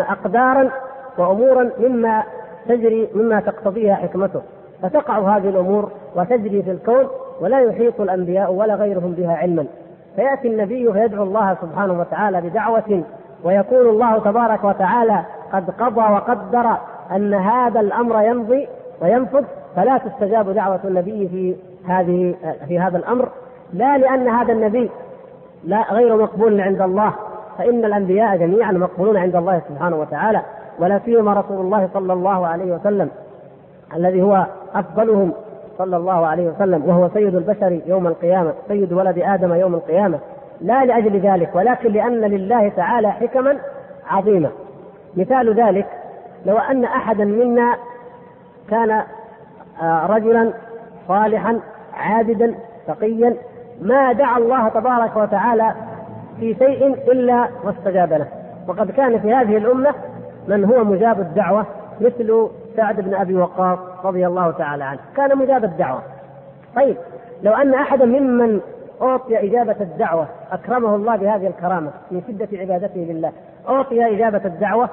أقدارا 0.00 0.70
وأمورا 1.18 1.70
مما 1.78 2.22
تجري 2.68 3.08
مما 3.14 3.40
تقتضيها 3.40 3.94
حكمته 3.94 4.42
فتقع 4.82 5.36
هذه 5.36 5.48
الأمور 5.48 5.90
وتجري 6.16 6.62
في 6.62 6.70
الكون 6.70 7.06
ولا 7.40 7.60
يحيط 7.60 8.00
الأنبياء 8.00 8.52
ولا 8.52 8.74
غيرهم 8.74 9.12
بها 9.12 9.36
علما. 9.36 9.66
فيأتي 10.16 10.48
النبي 10.48 10.92
فيدعو 10.92 11.22
الله 11.22 11.56
سبحانه 11.62 12.00
وتعالى 12.00 12.40
بدعوة 12.40 13.02
ويكون 13.44 13.88
الله 13.88 14.18
تبارك 14.18 14.64
وتعالى 14.64 15.24
قد 15.52 15.70
قضى 15.70 16.12
وقدر 16.12 16.76
أن 17.12 17.34
هذا 17.34 17.80
الأمر 17.80 18.22
يمضي 18.22 18.68
وينفذ 19.02 19.44
فلا 19.76 19.98
تستجاب 19.98 20.50
دعوة 20.50 20.80
النبي 20.84 21.28
في 21.28 21.56
هذه 21.92 22.34
في 22.68 22.78
هذا 22.78 22.98
الأمر 22.98 23.28
لا 23.72 23.98
لأن 23.98 24.28
هذا 24.28 24.52
النبي 24.52 24.90
لا 25.64 25.92
غير 25.92 26.16
مقبول 26.16 26.60
عند 26.60 26.80
الله 26.80 27.12
فإن 27.58 27.84
الأنبياء 27.84 28.36
جميعا 28.36 28.72
مقبولون 28.72 29.16
عند 29.16 29.36
الله 29.36 29.62
سبحانه 29.68 29.96
وتعالى. 29.96 30.42
ولا 30.78 31.00
سيما 31.04 31.32
رسول 31.32 31.60
الله 31.60 31.88
صلى 31.94 32.12
الله 32.12 32.46
عليه 32.46 32.72
وسلم 32.74 33.10
الذي 33.96 34.22
هو 34.22 34.46
أفضلهم 34.74 35.32
صلى 35.78 35.96
الله 35.96 36.26
عليه 36.26 36.48
وسلم 36.48 36.84
وهو 36.86 37.08
سيد 37.14 37.34
البشر 37.34 37.80
يوم 37.86 38.06
القيامة 38.06 38.52
سيد 38.68 38.92
ولد 38.92 39.18
آدم 39.18 39.54
يوم 39.54 39.74
القيامة. 39.74 40.18
لا 40.60 40.84
لأجل 40.84 41.20
ذلك 41.20 41.50
ولكن 41.54 41.92
لأن 41.92 42.20
لله 42.20 42.68
تعالى 42.68 43.10
حكما 43.10 43.56
عظيمة 44.10 44.50
مثال 45.16 45.54
ذلك 45.54 45.86
لو 46.46 46.58
أن 46.58 46.84
أحدا 46.84 47.24
منا 47.24 47.76
كان 48.70 49.02
آه، 49.82 50.06
رجلا 50.06 50.52
صالحا 51.08 51.60
عابدا 51.96 52.54
تقيا 52.86 53.36
ما 53.82 54.12
دعا 54.12 54.38
الله 54.38 54.68
تبارك 54.68 55.16
وتعالى 55.16 55.74
في 56.40 56.54
شيء 56.54 56.86
إلا 56.86 57.48
واستجاب 57.64 58.12
له. 58.12 58.26
وقد 58.68 58.90
كان 58.90 59.18
في 59.20 59.32
هذه 59.34 59.56
الأمة 59.56 59.94
من 60.48 60.64
هو 60.64 60.84
مجاب 60.84 61.20
الدعوة؟ 61.20 61.66
مثل 62.00 62.48
سعد 62.76 63.00
بن 63.00 63.14
أبي 63.14 63.34
وقاص 63.34 63.78
رضي 64.04 64.26
الله 64.26 64.50
تعالى 64.50 64.84
عنه. 64.84 65.00
كان 65.16 65.38
مجاب 65.38 65.64
الدعوة. 65.64 66.02
طيب 66.76 66.96
لو 67.42 67.52
أن 67.52 67.74
احدا 67.74 68.04
ممن 68.04 68.60
أعطي 69.02 69.48
إجابة 69.48 69.76
الدعوة 69.80 70.26
أكرمه 70.52 70.94
الله 70.94 71.16
بهذه 71.16 71.46
الكرامة 71.46 71.90
من 72.10 72.22
شدة 72.28 72.48
عبادته 72.60 73.00
لله 73.00 73.32
أعطي 73.68 74.14
إجابة 74.14 74.40
الدعوة 74.44 74.88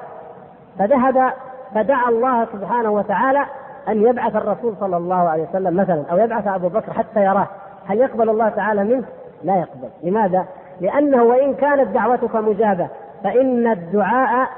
فذهب 0.80 1.34
فدعا 1.76 2.10
الله 2.10 2.46
سبحانه 2.46 2.92
وتعالى 2.92 3.46
أن 3.88 4.02
يبعث 4.02 4.36
الرسول 4.36 4.74
صلى 4.80 4.98
الله 4.98 5.30
عليه 5.30 5.44
وسلم 5.50 5.78
مثلا 5.78 6.04
أو 6.12 6.18
يبعث 6.18 6.48
أبو 6.48 6.68
بكر 6.68 6.94
حتى 6.94 7.24
يراه. 7.24 7.48
هل 7.86 7.98
يقبل 7.98 8.30
الله 8.30 8.50
تعالى 8.50 8.84
منه؟ 8.84 9.04
لا 9.44 9.56
يقبل. 9.56 9.90
لماذا؟ 10.04 10.46
لأنه 10.82 11.24
وإن 11.24 11.54
كانت 11.54 11.88
دعوتك 11.88 12.36
مجابة 12.36 12.88
فإن 13.24 13.72
الدعاء 13.72 14.50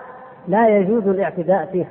لا 0.47 0.67
يجوز 0.67 1.07
الاعتداء 1.07 1.65
فيه. 1.71 1.85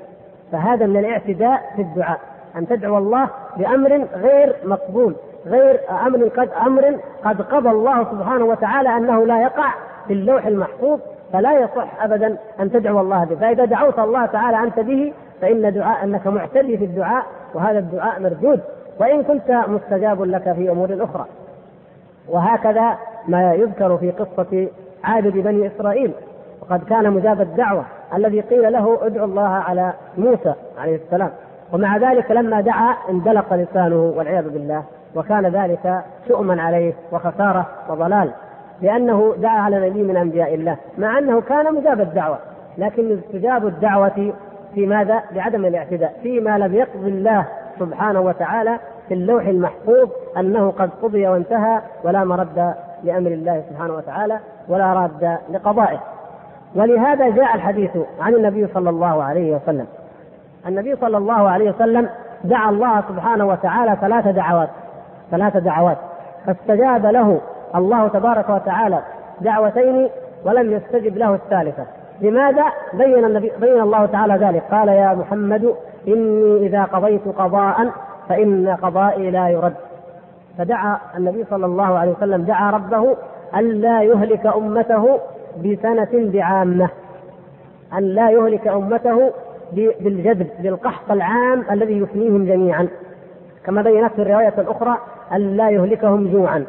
فهذا 0.53 0.87
من 0.87 0.97
الاعتداء 0.97 1.73
في 1.77 1.83
الدعاء 1.83 2.21
أن 2.57 2.69
تدعو 2.69 2.99
الله 2.99 3.29
بأمر 3.57 4.07
غير 4.15 4.57
مقبول 4.65 5.15
غير 5.47 5.81
أمر 6.07 6.29
قد 6.29 6.49
أمر 6.67 6.97
قد 7.25 7.43
قضى 7.43 7.71
الله 7.71 8.05
سبحانه 8.05 8.45
وتعالى 8.45 8.97
أنه 8.97 9.27
لا 9.27 9.43
يقع 9.43 9.75
في 10.09 10.13
اللوح 10.13 10.47
المحفوظ 10.47 11.01
فلا 11.33 11.61
يصح 11.61 12.03
أبدا 12.03 12.37
أن 12.61 12.73
تدعو 12.73 13.01
الله 13.01 13.25
به. 13.25 13.37
فإذا 13.37 13.65
دعوت 13.65 13.99
الله 13.99 14.27
تعالى 14.27 14.59
أنت 14.59 14.81
به 14.81 15.13
فإن 15.41 15.73
دعاء 15.73 16.05
أنك 16.05 16.27
معتدي 16.27 16.79
في 16.79 16.85
الدعاء 16.85 17.25
وهذا 17.55 17.79
الدعاء 17.79 18.21
مردود. 18.21 18.61
وإن 19.01 19.23
كنت 19.23 19.65
مستجاب 19.69 20.23
لك 20.23 20.53
في 20.53 20.71
أمور 20.71 20.99
أخرى. 21.01 21.27
وهكذا 22.29 22.99
ما 23.29 23.55
يذكر 23.55 23.97
في 23.97 24.11
قصة 24.11 24.69
عابد 25.05 25.33
بني 25.33 25.67
إسرائيل. 25.67 26.13
وقد 26.73 26.85
كان 26.85 27.11
مجاب 27.11 27.41
الدعوة 27.41 27.85
الذي 28.15 28.41
قيل 28.41 28.73
له 28.73 29.07
ادعو 29.07 29.25
الله 29.25 29.49
على 29.49 29.93
موسى 30.19 30.55
عليه 30.79 30.97
السلام. 30.97 31.31
ومع 31.73 31.97
ذلك 31.97 32.31
لما 32.31 32.61
دعا 32.61 32.95
اندلق 33.11 33.55
لسانه 33.55 34.15
والعياذ 34.17 34.49
بالله 34.49 34.83
وكان 35.15 35.47
ذلك 35.47 36.03
شؤما 36.29 36.63
عليه 36.63 36.93
وخسارة 37.13 37.67
وضلال 37.89 38.31
لأنه 38.83 39.35
دعا 39.39 39.61
على 39.61 39.91
نبي 39.91 40.03
من 40.03 40.17
أنبياء 40.17 40.55
الله 40.55 40.77
مع 40.99 41.19
أنه 41.19 41.41
كان 41.41 41.75
مجاب 41.75 42.01
الدعوة. 42.01 42.39
لكن 42.79 43.19
استجاب 43.19 43.67
الدعوة 43.67 44.33
في 44.75 44.87
ماذا؟ 44.87 45.23
بعدم 45.35 45.65
الاعتداء 45.65 46.15
فيما 46.23 46.59
لم 46.59 46.75
يقضي 46.75 47.09
الله 47.09 47.47
سبحانه 47.79 48.21
وتعالى 48.21 48.79
في 49.09 49.15
اللوح 49.15 49.47
المحفوظ 49.47 50.09
أنه 50.37 50.71
قد 50.71 50.91
قضي 51.03 51.29
وانتهى 51.29 51.81
ولا 52.05 52.25
مرد 52.25 52.75
لأمر 53.05 53.31
الله 53.31 53.63
سبحانه 53.71 53.95
وتعالى 53.95 54.39
ولا 54.69 54.93
راد 54.93 55.39
لقضائه. 55.51 56.01
ولهذا 56.75 57.29
جاء 57.29 57.55
الحديث 57.55 57.91
عن 58.21 58.35
النبي 58.35 58.67
صلى 58.75 58.91
الله 58.91 59.25
عليه 59.25 59.57
وسلم. 59.57 59.87
النبي 60.67 60.97
صلى 60.97 61.17
الله 61.17 61.51
عليه 61.51 61.71
وسلم 61.71 62.09
دعا 62.45 62.71
الله 62.71 63.03
سبحانه 63.09 63.47
وتعالى 63.47 63.97
ثلاث 64.01 64.29
دعوات 64.29 64.69
ثلاث 65.31 65.57
دعوات. 65.57 65.99
فاستجاب 66.47 67.07
له 67.07 67.41
الله 67.75 68.09
تبارك 68.09 68.49
وتعالى 68.49 68.99
دعوتين 69.41 70.09
ولم 70.45 70.73
يستجب 70.73 71.17
له 71.17 71.35
الثالثة. 71.35 71.85
لماذا؟ 72.21 72.65
بين 72.93 73.25
النبي 73.25 73.53
بين 73.61 73.81
الله 73.81 74.07
تعالى 74.07 74.35
ذلك؟ 74.35 74.63
قال 74.71 74.89
يا 74.89 75.15
محمد 75.15 75.75
إني 76.09 76.67
إذا 76.67 76.85
قضيت 76.85 77.29
قضاء 77.39 77.91
فإن 78.29 78.77
قضائي 78.83 79.31
لا 79.31 79.49
يرد. 79.49 79.75
فدعا 80.59 80.99
النبي 81.17 81.45
صلى 81.51 81.67
الله 81.67 81.99
عليه 81.99 82.13
وسلم 82.13 82.43
دعا 82.43 82.71
ربه 82.71 83.17
ألا 83.57 84.03
يهلك 84.03 84.47
أمته 84.47 85.19
بسنة 85.65 86.09
بعامة 86.13 86.89
أن 87.99 88.03
لا 88.03 88.31
يهلك 88.31 88.69
أمته 88.69 89.33
بالجذب 89.73 90.49
بالقحط 90.59 91.11
العام 91.11 91.65
الذي 91.71 91.99
يفنيهم 91.99 92.45
جميعا. 92.45 92.89
كما 93.67 93.83
بينت 93.83 94.13
في 94.13 94.23
الرواية 94.23 94.55
الأخرى 94.59 94.99
أن 95.33 95.57
لا 95.57 95.71
يهلكهم 95.71 96.33
جوعا. 96.33 96.65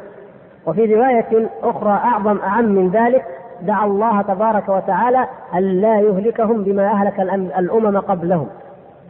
وفي 0.68 0.95
رواية 0.95 1.49
أخرى 1.64 1.91
أعظم 1.91 2.38
أعم 2.38 2.65
من 2.65 2.89
ذلك 2.89 3.26
دعا 3.61 3.85
الله 3.85 4.22
تبارك 4.22 4.69
وتعالى 4.69 5.27
أن 5.53 5.61
لا 5.81 5.99
يهلكهم 5.99 6.64
بما 6.64 6.88
أهلك 6.91 7.19
الأمم 7.60 7.99
قبلهم. 7.99 8.47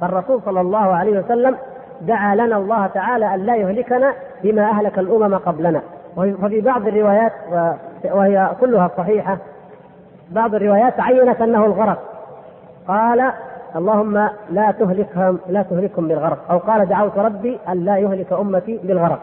فالرسول 0.01 0.41
صلى 0.45 0.61
الله 0.61 0.95
عليه 0.95 1.19
وسلم 1.19 1.55
دعا 2.01 2.35
لنا 2.35 2.57
الله 2.57 2.87
تعالى 2.87 3.35
أن 3.35 3.39
لا 3.39 3.55
يهلكنا 3.55 4.13
بما 4.43 4.69
أهلك 4.69 4.99
الأمم 4.99 5.37
قبلنا. 5.37 5.81
وفي 6.17 6.61
بعض 6.61 6.87
الروايات 6.87 7.31
وهي 8.05 8.49
كلها 8.61 8.91
صحيحة 8.97 9.37
بعض 10.31 10.55
الروايات 10.55 10.99
عينت 10.99 11.41
أنه 11.41 11.65
الغرق. 11.65 11.99
قال 12.87 13.31
اللهم 13.75 14.29
لا 14.51 14.71
تهلكهم 14.71 15.39
لا 15.49 15.61
تهلكهم 15.61 16.07
بالغرق. 16.07 16.37
أو 16.51 16.57
قال 16.57 16.85
دعوت 16.85 17.17
ربي 17.17 17.59
أن 17.69 17.85
لا 17.85 17.97
يهلك 17.97 18.33
أمتي 18.33 18.79
بالغرق. 18.83 19.19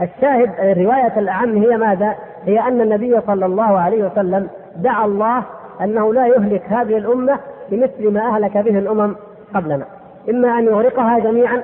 الشاهد 0.00 0.50
الرواية 0.58 1.18
الأعم 1.18 1.56
هي 1.56 1.76
ماذا؟ 1.76 2.14
هي 2.44 2.60
أن 2.60 2.80
النبي 2.80 3.20
صلى 3.26 3.46
الله 3.46 3.78
عليه 3.78 4.06
وسلم 4.06 4.48
دعا 4.76 5.04
الله 5.04 5.42
أنه 5.80 6.14
لا 6.14 6.26
يهلك 6.26 6.62
هذه 6.68 6.96
الأمة 6.96 7.38
بمثل 7.70 8.10
ما 8.12 8.20
أهلك 8.20 8.58
به 8.58 8.78
الأمم 8.78 9.16
قبلنا. 9.54 9.84
إما 10.30 10.58
أن 10.58 10.64
يغرقها 10.64 11.18
جميعا 11.18 11.62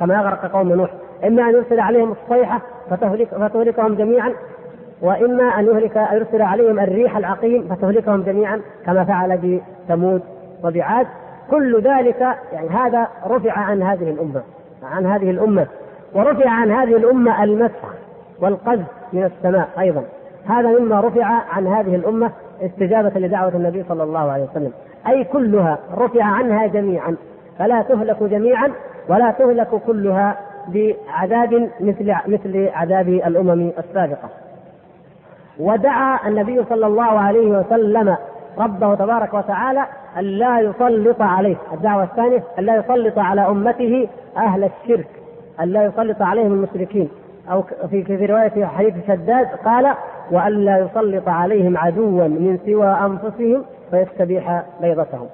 كما 0.00 0.20
أغرق 0.20 0.52
قوم 0.52 0.72
نوح. 0.72 0.90
إما 1.26 1.42
أن 1.42 1.54
يرسل 1.54 1.80
عليهم 1.80 2.12
الصيحة 2.12 2.60
فتهلك 2.90 3.28
فتهلكهم 3.28 3.94
جميعا 3.94 4.32
وإما 5.02 5.44
أن 5.44 5.66
يهلك 5.66 5.96
يرسل 6.12 6.42
عليهم 6.42 6.80
الريح 6.80 7.16
العقيم 7.16 7.68
فتهلكهم 7.68 8.22
جميعا 8.22 8.60
كما 8.86 9.04
فعل 9.04 9.60
بثمود 9.88 10.22
وبعاد. 10.64 11.06
كل 11.50 11.80
ذلك 11.80 12.20
يعني 12.52 12.68
هذا 12.68 13.08
رفع 13.26 13.52
عن 13.52 13.82
هذه 13.82 14.10
الأمة 14.10 14.42
عن 14.82 15.06
هذه 15.06 15.30
الأمة 15.30 15.66
ورفع 16.14 16.50
عن 16.50 16.70
هذه 16.70 16.96
الأمة 16.96 17.44
المسخ 17.44 17.94
والقذف 18.40 18.86
من 19.12 19.24
السماء 19.24 19.68
أيضا. 19.78 20.04
هذا 20.48 20.68
مما 20.68 21.00
رفع 21.00 21.24
عن 21.24 21.66
هذه 21.66 21.94
الأمة 21.94 22.30
استجابة 22.62 23.20
لدعوة 23.20 23.56
النبي 23.56 23.84
صلى 23.88 24.02
الله 24.02 24.32
عليه 24.32 24.44
وسلم. 24.44 24.72
أي 25.08 25.24
كلها 25.24 25.78
رفع 25.96 26.24
عنها 26.24 26.66
جميعا. 26.66 27.16
فلا 27.58 27.82
تهلك 27.82 28.22
جميعا 28.22 28.72
ولا 29.08 29.30
تهلك 29.30 29.68
كلها 29.86 30.36
بعذاب 30.68 31.70
مثل 31.80 32.14
مثل 32.26 32.68
عذاب 32.74 33.08
الأمم 33.08 33.70
السابقة. 33.78 34.45
ودعا 35.60 36.28
النبي 36.28 36.64
صلى 36.64 36.86
الله 36.86 37.20
عليه 37.20 37.58
وسلم 37.58 38.16
ربه 38.58 38.94
تبارك 38.94 39.34
وتعالى 39.34 39.86
أن 40.18 40.24
لا 40.24 40.60
يسلط 40.60 41.22
عليه. 41.22 41.56
الدعوة 41.72 42.02
الثانية 42.02 42.42
أن 42.58 42.64
لا 42.64 42.76
يسلط 42.76 43.18
على 43.18 43.48
أمته 43.48 44.08
أهل 44.36 44.64
الشرك 44.64 45.08
أن 45.60 45.68
لا 45.68 45.84
يسلط 45.84 46.22
عليهم 46.22 46.52
المشركين. 46.52 47.08
أو 47.50 47.62
في 47.90 48.04
في 48.04 48.26
رواية 48.26 48.66
حديث 48.66 48.94
شداد 49.06 49.46
قال 49.64 49.94
وأن 50.30 50.52
لا 50.52 50.78
يسلط 50.78 51.28
عليهم 51.28 51.76
عدوا 51.76 52.28
من 52.28 52.58
سوى 52.66 52.88
أنفسهم 52.88 53.64
فيستبيح 53.90 54.62
بيضتهم. 54.80 55.26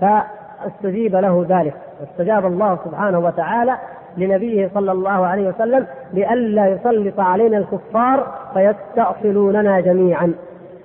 فاستجيب 0.00 1.16
له 1.16 1.46
ذلك. 1.48 1.74
استجاب 2.02 2.46
الله 2.46 2.78
سبحانه 2.84 3.18
وتعالى 3.18 3.76
لنبيه 4.16 4.70
صلى 4.74 4.92
الله 4.92 5.26
عليه 5.26 5.48
وسلم 5.48 5.86
لئلا 6.12 6.66
يسلط 6.66 7.20
علينا 7.20 7.58
الكفار 7.58 8.26
فيستأصلوننا 8.54 9.80
جميعا 9.80 10.32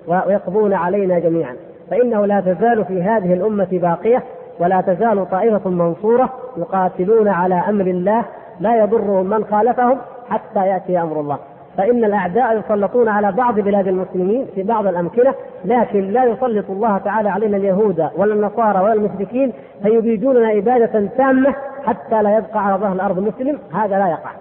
ويقضون 0.07 0.73
علينا 0.73 1.19
جميعا. 1.19 1.55
فإنه 1.91 2.25
لا 2.25 2.39
تزال 2.41 2.85
في 2.85 3.01
هذه 3.01 3.33
الأمة 3.33 3.67
باقية 3.71 4.23
ولا 4.59 4.81
تزال 4.81 5.29
طائفة 5.29 5.69
منصورة 5.69 6.29
يقاتلون 6.57 7.27
على 7.27 7.55
أمر 7.55 7.87
الله 7.87 8.25
لا 8.59 8.83
يضرهم 8.83 9.25
من 9.29 9.45
خالفهم 9.45 9.97
حتى 10.29 10.67
يأتي 10.67 11.01
أمر 11.01 11.19
الله. 11.19 11.37
فإن 11.79 12.03
الأعداء 12.03 12.59
يسلطون 12.59 13.09
على 13.09 13.31
بعض 13.31 13.59
بلاد 13.59 13.87
المسلمين 13.87 14.47
في 14.55 14.63
بعض 14.63 14.87
الأمكنة 14.87 15.33
لكن 15.65 16.11
لا 16.11 16.25
يسلط 16.25 16.69
الله 16.69 16.97
تعالى 16.97 17.29
علينا 17.29 17.57
اليهود 17.57 18.09
ولا 18.17 18.33
النصارى 18.33 18.79
ولا 18.79 18.93
المشركين 18.93 19.53
فيبيدوننا 19.83 20.57
إبادة 20.57 21.09
تامة 21.17 21.55
حتى 21.85 22.23
لا 22.23 22.37
يبقى 22.37 22.65
على 22.65 22.77
ظهر 22.77 22.91
الأرض 22.93 23.19
مسلم 23.19 23.59
هذا 23.73 23.99
لا 23.99 24.07
يقع. 24.07 24.31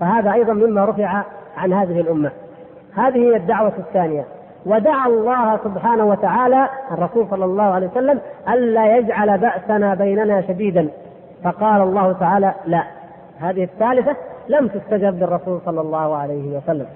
فهذا 0.00 0.32
أيضا 0.32 0.52
مما 0.52 0.84
رفع 0.84 1.22
عن 1.56 1.72
هذه 1.72 2.00
الأمة. 2.00 2.30
هذه 2.94 3.18
هي 3.18 3.36
الدعوة 3.36 3.72
الثانية. 3.78 4.24
ودعا 4.66 5.06
الله 5.06 5.58
سبحانه 5.64 6.04
وتعالى 6.04 6.68
الرسول 6.90 7.26
صلى 7.30 7.44
الله 7.44 7.64
عليه 7.64 7.86
وسلم 7.86 8.18
ألا 8.48 8.96
يجعل 8.96 9.38
بأسنا 9.38 9.94
بيننا 9.94 10.42
شديدا. 10.42 10.88
فقال 11.44 11.82
الله 11.82 12.12
تعالى 12.12 12.54
لا. 12.66 12.82
هذه 13.40 13.64
الثالثة 13.64 14.16
لم 14.48 14.68
تستجب 14.68 15.22
للرسول 15.22 15.60
صلى 15.64 15.80
الله 15.80 16.16
عليه 16.16 16.56
وسلم. 16.56 16.86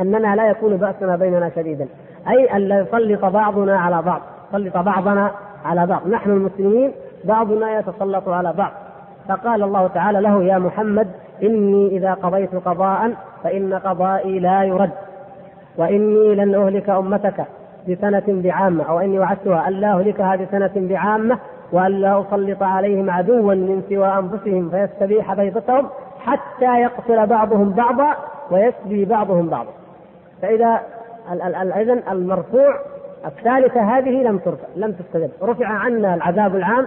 أننا 0.00 0.36
لا 0.36 0.48
يكون 0.48 0.76
بأسنا 0.76 1.16
بيننا 1.16 1.50
شديدا. 1.56 1.86
أي 2.28 2.44
أن 2.56 2.58
لا 2.60 2.78
يسلط 2.78 3.24
بعضنا 3.24 3.78
على 3.80 4.02
بعض. 4.02 4.20
يسلط 4.48 4.76
بعضنا 4.76 5.30
على 5.64 5.86
بعض. 5.86 6.08
نحن 6.08 6.30
المسلمين 6.30 6.92
بعضنا 7.24 7.78
يتسلط 7.78 8.28
على 8.28 8.52
بعض. 8.52 8.72
فقال 9.28 9.62
الله 9.62 9.86
تعالى 9.86 10.20
له 10.20 10.44
يا 10.44 10.58
محمد 10.58 11.08
إني 11.42 11.88
إذا 11.88 12.14
قضيت 12.14 12.54
قضاء 12.54 13.12
فإن 13.44 13.74
قضائي 13.74 14.38
لا 14.38 14.64
يرد. 14.64 14.90
وإني 15.76 16.34
لن 16.34 16.54
أهلك 16.54 16.90
أمتك 16.90 17.44
بسنة 17.88 18.24
بعامة. 18.28 18.84
أو 18.84 19.00
إني 19.00 19.18
وعدتها 19.18 19.68
ألا 19.68 19.92
أهلكها 19.92 20.36
بسنة 20.36 20.70
بعامة 20.76 21.38
وألا 21.72 22.20
أسلط 22.20 22.62
عليهم 22.62 23.10
عدوا 23.10 23.54
من 23.54 23.82
سوى 23.88 24.08
أنفسهم 24.08 24.70
فيستبيح 24.70 25.34
بيضتهم 25.34 25.88
حتى 26.20 26.80
يقتل 26.80 27.26
بعضهم 27.26 27.70
بعضا 27.70 28.16
ويسبي 28.50 29.04
بعضهم 29.04 29.48
بعضا. 29.48 29.70
فإذا 30.42 30.80
إذا 31.76 32.02
المرفوع 32.12 32.74
الثالثة 33.26 33.80
هذه 33.80 34.22
لم 34.22 34.38
ترفع 34.38 34.66
لم 34.76 34.92
تستجب. 34.92 35.30
رفع 35.42 35.66
عنا 35.66 36.14
العذاب 36.14 36.56
العام 36.56 36.86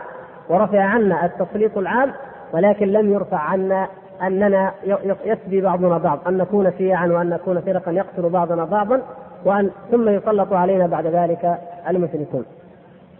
ورفع 0.50 0.82
عنا 0.82 1.26
التسليط 1.26 1.78
العام 1.78 2.12
ولكن 2.54 2.88
لم 2.88 3.14
يرفع 3.14 3.38
عنا 3.38 3.88
أننا 4.22 4.72
يسبي 5.26 5.62
بعضنا 5.62 5.98
بعض 5.98 6.20
أن 6.28 6.38
نكون 6.38 6.72
شيعا 6.78 7.08
وأن 7.08 7.30
نكون 7.30 7.62
فرقا 7.62 7.92
يقتل 7.92 8.30
بعضنا 8.30 8.66
بعضا 8.66 9.02
وأن 9.46 9.72
ثم 9.92 10.10
يسلط 10.10 10.54
علينا 10.54 10.88
بعد 10.88 11.06
ذلك 11.06 11.58
المشركون. 11.90 12.46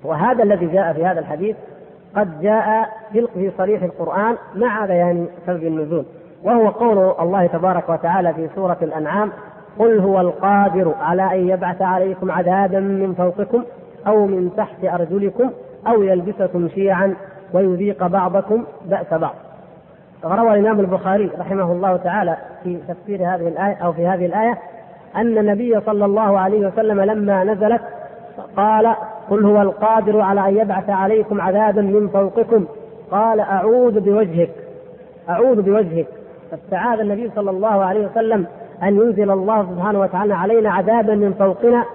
وهذا 0.04 0.44
الذي 0.44 0.66
جاء 0.66 0.94
في 0.94 1.06
هذا 1.06 1.20
الحديث 1.20 1.56
قد 2.16 2.42
جاء 2.42 2.90
في 3.12 3.52
صريح 3.58 3.84
القرآن 3.84 4.36
مع 4.56 4.86
بيان 4.86 5.28
سبب 5.48 5.64
النزول 5.64 6.06
وهو 6.44 6.70
قول 6.70 7.14
الله 7.20 7.48
تبارك 7.48 7.90
وتعالى 7.90 8.34
في 8.34 8.50
سورة 8.56 8.78
الأنعام 8.82 9.32
قل 9.80 10.00
هو 10.00 10.22
القادر 10.22 10.94
على 11.02 11.24
أن 11.24 11.50
يبعث 11.50 11.82
عليكم 11.82 12.32
عذابا 12.32 12.80
من 12.80 13.14
فوقكم 13.14 13.64
أو 14.08 14.26
من 14.26 14.52
تحت 14.58 14.84
أرجلكم 14.84 15.52
أو 15.88 16.04
يلبسكم 16.04 16.70
شيعا 16.70 17.16
ويذيق 17.54 18.08
بعضكم 18.08 18.64
بأس 18.86 19.14
بعض. 19.14 19.36
روى 20.24 20.54
الإمام 20.54 20.80
البخاري 20.80 21.32
رحمه 21.40 21.72
الله 21.72 21.98
تعالى 21.98 22.38
في 22.64 22.78
تفسير 22.88 23.20
هذه 23.20 23.48
الآية 23.48 23.76
أو 23.76 23.94
في 23.94 24.08
هذه 24.08 24.26
الآية 24.26 24.58
أن 25.16 25.38
النبي 25.38 25.82
صلى 25.82 26.06
الله 26.06 26.40
عليه 26.40 26.68
وسلم 26.68 27.02
لما 27.02 27.44
نزلت 27.44 27.82
قال 28.58 28.96
قل 29.30 29.46
هو 29.46 29.62
القادر 29.62 30.22
على 30.22 30.50
أن 30.50 30.58
يبعث 30.58 30.90
عليكم 30.90 31.42
عذابا 31.42 31.82
من 31.82 32.08
فوقكم. 32.08 32.66
قال 33.12 33.40
أعوذ 33.40 34.00
بوجهك. 34.00 34.52
أعوذ 35.30 35.62
بوجهك. 35.62 36.08
فاستعاذ 36.52 37.00
النبي 37.00 37.32
صلى 37.36 37.52
الله 37.52 37.86
عليه 37.86 38.08
وسلم 38.08 38.46
أن 38.84 38.96
ينزل 38.96 39.32
الله 39.32 39.68
سبحانه 39.76 40.00
وتعالى 40.00 40.34
علينا 40.34 40.74
عذابا 40.74 41.16
من 41.16 41.34
فوقنا 41.34 41.86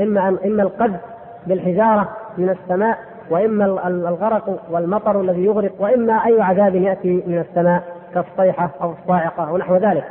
إما 0.00 0.38
إما 0.44 0.62
القذف 0.62 1.00
بالحجارة 1.46 2.08
من 2.38 2.50
السماء 2.50 2.98
وإما 3.30 3.64
الغرق 3.88 4.58
والمطر 4.70 5.20
الذي 5.20 5.44
يغرق 5.44 5.72
وإما 5.78 6.26
أي 6.26 6.42
عذاب 6.42 6.74
يأتي 6.74 7.22
من 7.26 7.38
السماء 7.38 7.82
كالصيحة 8.14 8.70
أو 8.82 8.92
الصاعقة 8.92 9.52
ونحو 9.52 9.76
ذلك. 9.76 10.04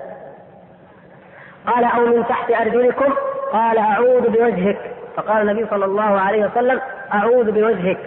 قال 1.68 1.84
أو 1.84 2.06
من 2.06 2.26
تحت 2.26 2.52
أرجلكم. 2.52 3.14
قال 3.54 3.78
أعوذ 3.78 4.22
بوجهك. 4.22 4.78
فقال 5.22 5.50
النبي 5.50 5.66
صلى 5.70 5.86
الله 5.86 6.20
عليه 6.20 6.46
وسلم 6.46 6.82
أعوذ 7.14 7.52
بوجهك. 7.52 7.98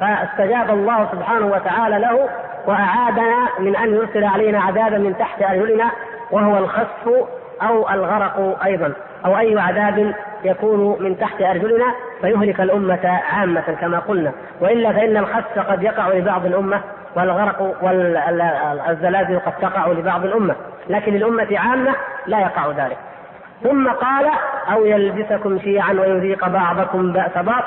فاستجاب 0.00 0.70
الله 0.70 1.08
سبحانه 1.12 1.46
وتعالى 1.46 1.98
له 1.98 2.28
وأعادنا 2.66 3.48
من 3.58 3.76
أن 3.76 3.94
يرسل 3.94 4.24
علينا 4.24 4.60
عذابا 4.60 4.98
من 4.98 5.18
تحت 5.18 5.42
أرجلنا 5.42 5.90
وهو 6.30 6.58
الخسف 6.58 7.28
أو 7.62 7.90
الغرق 7.90 8.64
أيضا 8.64 8.92
أو 9.26 9.38
أي 9.38 9.60
عذاب 9.60 10.14
يكون 10.44 11.02
من 11.02 11.18
تحت 11.18 11.42
أرجلنا 11.42 11.94
فيهلك 12.20 12.60
الأمة 12.60 13.20
عامة 13.32 13.76
كما 13.80 13.98
قلنا. 13.98 14.32
وإلا 14.60 14.92
فإن 14.92 15.16
الخسف 15.16 15.58
قد 15.58 15.82
يقع 15.82 16.08
لبعض 16.08 16.46
الأمة 16.46 16.80
والغرق 17.16 17.76
والزلازل 17.82 19.38
قد 19.38 19.52
تقع 19.62 19.86
لبعض 19.86 20.24
الأمة 20.24 20.54
لكن 20.88 21.16
الأمة 21.16 21.58
عامة 21.58 21.94
لا 22.26 22.40
يقع 22.40 22.66
ذلك. 22.66 22.96
ثم 23.64 23.88
قال 23.88 24.30
أو 24.72 24.84
يلبسكم 24.84 25.58
شيعا 25.58 25.92
ويذيق 25.92 26.48
بعضكم 26.48 27.12
بأس 27.12 27.38
بعض. 27.38 27.62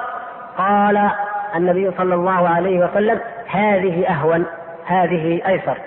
قال 0.57 1.09
النبي 1.55 1.91
صلى 1.97 2.15
الله 2.15 2.49
عليه 2.49 2.85
وسلم 2.85 3.19
هذه 3.47 4.05
أهون 4.09 4.45
هذه 4.85 5.41
أيسر 5.47 5.77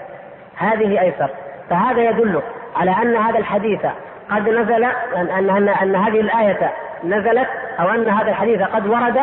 هذه 0.56 1.00
أيسر. 1.00 1.30
فهذا 1.70 2.00
يدل 2.00 2.42
على 2.76 2.90
أن 2.90 3.16
هذا 3.16 3.38
الحديث 3.38 3.80
قد 4.30 4.48
نزل 4.48 4.84
أن 5.16 5.50
أن 5.50 5.68
أن 5.68 5.96
هذه 5.96 6.20
الآية 6.20 6.72
نزلت 7.04 7.48
أو 7.80 7.88
أن 7.88 8.08
هذا 8.08 8.28
الحديث 8.30 8.62
قد 8.62 8.86
ورد 8.86 9.20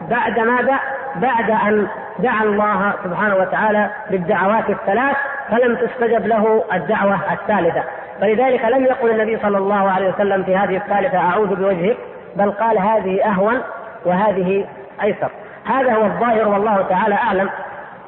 بعد 0.00 0.38
ماذا؟ 0.40 0.78
بعد 1.16 1.50
أن 1.50 1.88
دعا 2.18 2.42
الله 2.42 2.92
سبحانه 3.04 3.36
وتعالى 3.36 3.90
بالدعوات 4.10 4.70
الثلاث 4.70 5.16
فلم 5.50 5.76
تستجب 5.76 6.26
له 6.26 6.64
الدعوة 6.72 7.18
الثالثة. 7.32 7.82
فلذلك 8.20 8.64
لم 8.64 8.84
يقل 8.84 9.10
النبي 9.10 9.38
صلى 9.42 9.58
الله 9.58 9.90
عليه 9.90 10.08
وسلم 10.08 10.42
في 10.42 10.56
هذه 10.56 10.76
الثالثة 10.76 11.18
أعوذ 11.18 11.54
بوجهك 11.54 11.96
بل 12.36 12.50
قال 12.50 12.78
هذه 12.78 13.24
أهون 13.24 13.60
وهذه 14.04 14.66
أيسر. 15.02 15.30
هذا 15.64 15.94
هو 15.94 16.04
الظاهر 16.04 16.48
والله 16.48 16.82
تعالى 16.82 17.14
أعلم 17.14 17.50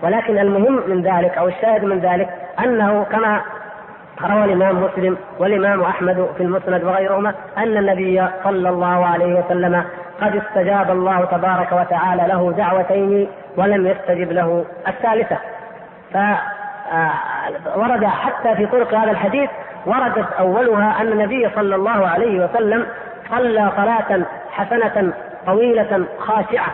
ولكن 0.03 0.39
المهم 0.39 0.83
من 0.87 1.03
ذلك 1.03 1.39
أو 1.39 1.49
الشاهد 1.49 1.85
من 1.85 1.99
ذلك 1.99 2.29
أنه 2.65 3.07
كما 3.13 3.41
روى 4.23 4.45
الإمام 4.45 4.83
مسلم 4.83 5.17
والإمام 5.39 5.83
أحمد 5.83 6.29
في 6.37 6.43
المسند 6.43 6.85
وغيرهما 6.85 7.35
أن 7.59 7.77
النبي 7.77 8.25
صلى 8.45 8.69
الله 8.69 9.07
عليه 9.07 9.35
وسلم 9.35 9.85
قد 10.21 10.37
استجاب 10.37 10.91
الله 10.91 11.25
تبارك 11.25 11.73
وتعالى 11.73 12.23
له 12.29 12.55
دعوتين 12.57 13.29
ولم 13.57 13.87
يستجب 13.87 14.33
له 14.33 14.65
الثالثة. 14.89 15.37
فورد 17.75 18.05
حتى 18.05 18.55
في 18.55 18.67
طرق 18.67 18.95
هذا 18.95 19.11
الحديث 19.11 19.51
وردت 19.87 20.33
أولها 20.39 21.01
أن 21.01 21.07
النبي 21.13 21.51
صلى 21.55 21.75
الله 21.75 22.09
عليه 22.09 22.45
وسلم 22.45 22.87
صلى 23.31 23.71
صلاة 23.77 24.21
حسنة 24.51 25.13
طويلة 25.47 26.05
خاشعة. 26.19 26.69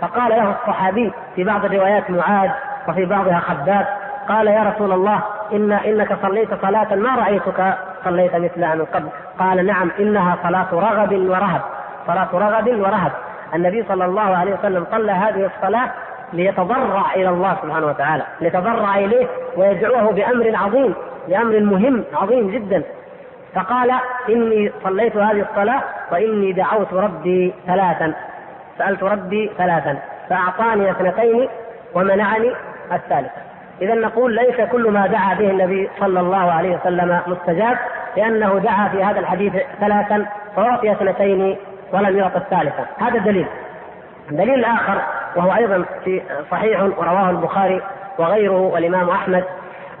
فقال 0.00 0.30
له 0.30 0.50
الصحابي 0.50 1.12
في 1.36 1.44
بعض 1.44 1.64
الروايات 1.64 2.10
معاذ 2.10 2.50
وفي 2.88 3.04
بعضها 3.04 3.38
خباب 3.38 3.86
قال 4.28 4.46
يا 4.46 4.62
رسول 4.62 4.92
الله 4.92 5.20
إن 5.52 5.72
إنك 5.72 6.16
صليت 6.22 6.48
صلاة 6.62 6.94
ما 6.94 7.16
رأيتك 7.16 7.74
صليت 8.04 8.36
مثلها 8.36 8.74
من 8.74 8.84
قبل؟ 8.84 9.08
قال 9.38 9.66
نعم 9.66 9.90
إنها 10.00 10.36
صلاة 10.42 10.66
رغب 10.72 11.12
ورهب. 11.12 11.60
صلاة 12.06 12.28
رغب 12.32 12.80
ورهب. 12.80 13.12
النبي 13.54 13.84
صلى 13.88 14.04
الله 14.04 14.36
عليه 14.36 14.54
وسلم 14.54 14.86
صلى 14.90 15.12
هذه 15.12 15.50
الصلاة 15.56 15.90
ليتضرع 16.32 17.14
إلى 17.14 17.28
الله 17.28 17.56
سبحانه 17.62 17.86
وتعالى 17.86 18.22
ليتضرع 18.40 18.98
إليه 18.98 19.26
ويدعوه 19.56 20.12
بأمر 20.12 20.52
عظيم 20.54 20.94
بأمر 21.28 21.60
مهم 21.60 22.04
عظيم 22.14 22.50
جدا. 22.50 22.82
فقال 23.54 23.92
إني 24.28 24.72
صليت 24.84 25.16
هذه 25.16 25.46
الصلاة 25.50 25.82
وإني 26.12 26.52
دعوت 26.52 26.92
ربي 26.92 27.54
ثلاثا 27.66 28.12
سألت 28.78 29.02
ربي 29.02 29.50
ثلاثا 29.58 29.98
فأعطاني 30.28 30.90
اثنتين 30.90 31.48
ومنعني 31.94 32.52
الثالثة 32.92 33.30
إذا 33.82 33.94
نقول 33.94 34.34
ليس 34.34 34.60
كل 34.72 34.90
ما 34.90 35.06
دعا 35.06 35.34
به 35.34 35.50
النبي 35.50 35.90
صلى 36.00 36.20
الله 36.20 36.52
عليه 36.52 36.76
وسلم 36.76 37.20
مستجاب 37.26 37.78
لأنه 38.16 38.58
دعا 38.58 38.88
في 38.88 39.04
هذا 39.04 39.20
الحديث 39.20 39.52
ثلاثا 39.80 40.26
فأعطي 40.56 40.92
اثنتين 40.92 41.56
ولم 41.92 42.18
يعط 42.18 42.36
الثالثة 42.36 42.86
هذا 42.98 43.18
دليل 43.18 43.46
الدليل 44.30 44.54
الآخر 44.54 45.02
وهو 45.36 45.54
أيضا 45.54 45.84
في 46.04 46.22
صحيح 46.50 46.82
ورواه 46.82 47.30
البخاري 47.30 47.82
وغيره 48.18 48.60
والإمام 48.60 49.10
أحمد 49.10 49.44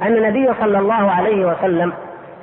أن 0.02 0.16
النبي 0.16 0.50
صلى 0.60 0.78
الله 0.78 1.10
عليه 1.10 1.46
وسلم 1.46 1.92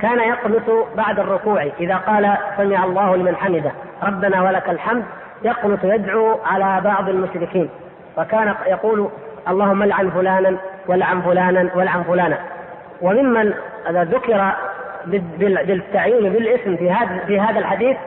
كان 0.01 0.19
يقنط 0.19 0.87
بعد 0.97 1.19
الركوع 1.19 1.67
إذا 1.79 1.95
قال 1.95 2.37
سمع 2.57 2.83
الله 2.83 3.15
لمن 3.15 3.35
حمده 3.35 3.71
ربنا 4.03 4.41
ولك 4.41 4.69
الحمد. 4.69 5.03
يقنط 5.43 5.79
يدعو 5.83 6.39
على 6.45 6.81
بعض 6.81 7.09
المشركين 7.09 7.69
وكان 8.17 8.55
يقول 8.67 9.09
اللهم 9.47 9.83
لعن 9.83 10.09
فلانا 10.09 10.57
ولعن 10.87 11.21
فلانا 11.21 11.69
ولعن 11.75 12.03
فلانا. 12.03 12.37
وممن 13.01 13.53
ذكر 13.89 14.51
بالتعيين 15.05 16.33
بالاسم 16.33 16.75
في 16.75 16.91
هذا 16.91 17.19
في 17.27 17.39
هذا 17.39 17.59
الحديث 17.59 17.97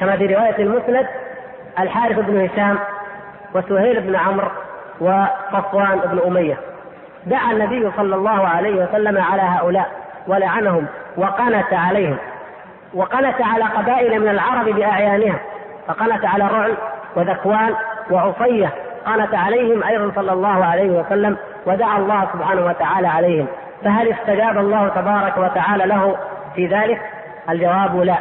كما 0.00 0.16
في 0.16 0.26
رواية 0.26 0.58
المسند 0.58 1.06
الحارث 1.78 2.18
بن 2.18 2.40
هشام 2.44 2.78
وسهيل 3.54 4.00
بن 4.00 4.16
عمرو 4.16 4.48
وصفوان 5.00 6.00
بن 6.04 6.20
أمية. 6.26 6.56
دعا 7.26 7.52
النبي 7.52 7.90
صلى 7.96 8.14
الله 8.14 8.48
عليه 8.48 8.84
وسلم 8.84 9.22
على 9.22 9.42
هؤلاء 9.42 9.90
ولعنهم 10.26 10.86
وقنت 11.16 11.72
عليهم 11.72 12.16
وقنت 12.94 13.34
على 13.40 13.64
قبائل 13.64 14.20
من 14.20 14.28
العرب 14.28 14.64
باعيانها 14.64 15.38
فقنت 15.88 16.24
على 16.24 16.44
رعل 16.44 16.74
وذكوان 17.16 17.74
وعصية 18.10 18.70
قنت 19.06 19.34
عليهم 19.34 19.82
أيضا 19.82 20.12
صلى 20.16 20.32
الله 20.32 20.64
عليه 20.64 20.90
وسلم 20.90 21.36
ودعا 21.66 21.98
الله 21.98 22.28
سبحانه 22.32 22.66
وتعالى 22.66 23.08
عليهم. 23.08 23.46
فهل 23.84 24.12
استجاب 24.12 24.58
الله 24.58 24.88
تبارك 24.88 25.38
وتعالى 25.38 25.86
له 25.86 26.16
في 26.54 26.66
ذلك؟ 26.66 27.00
الجواب 27.50 27.96
لا. 27.96 28.16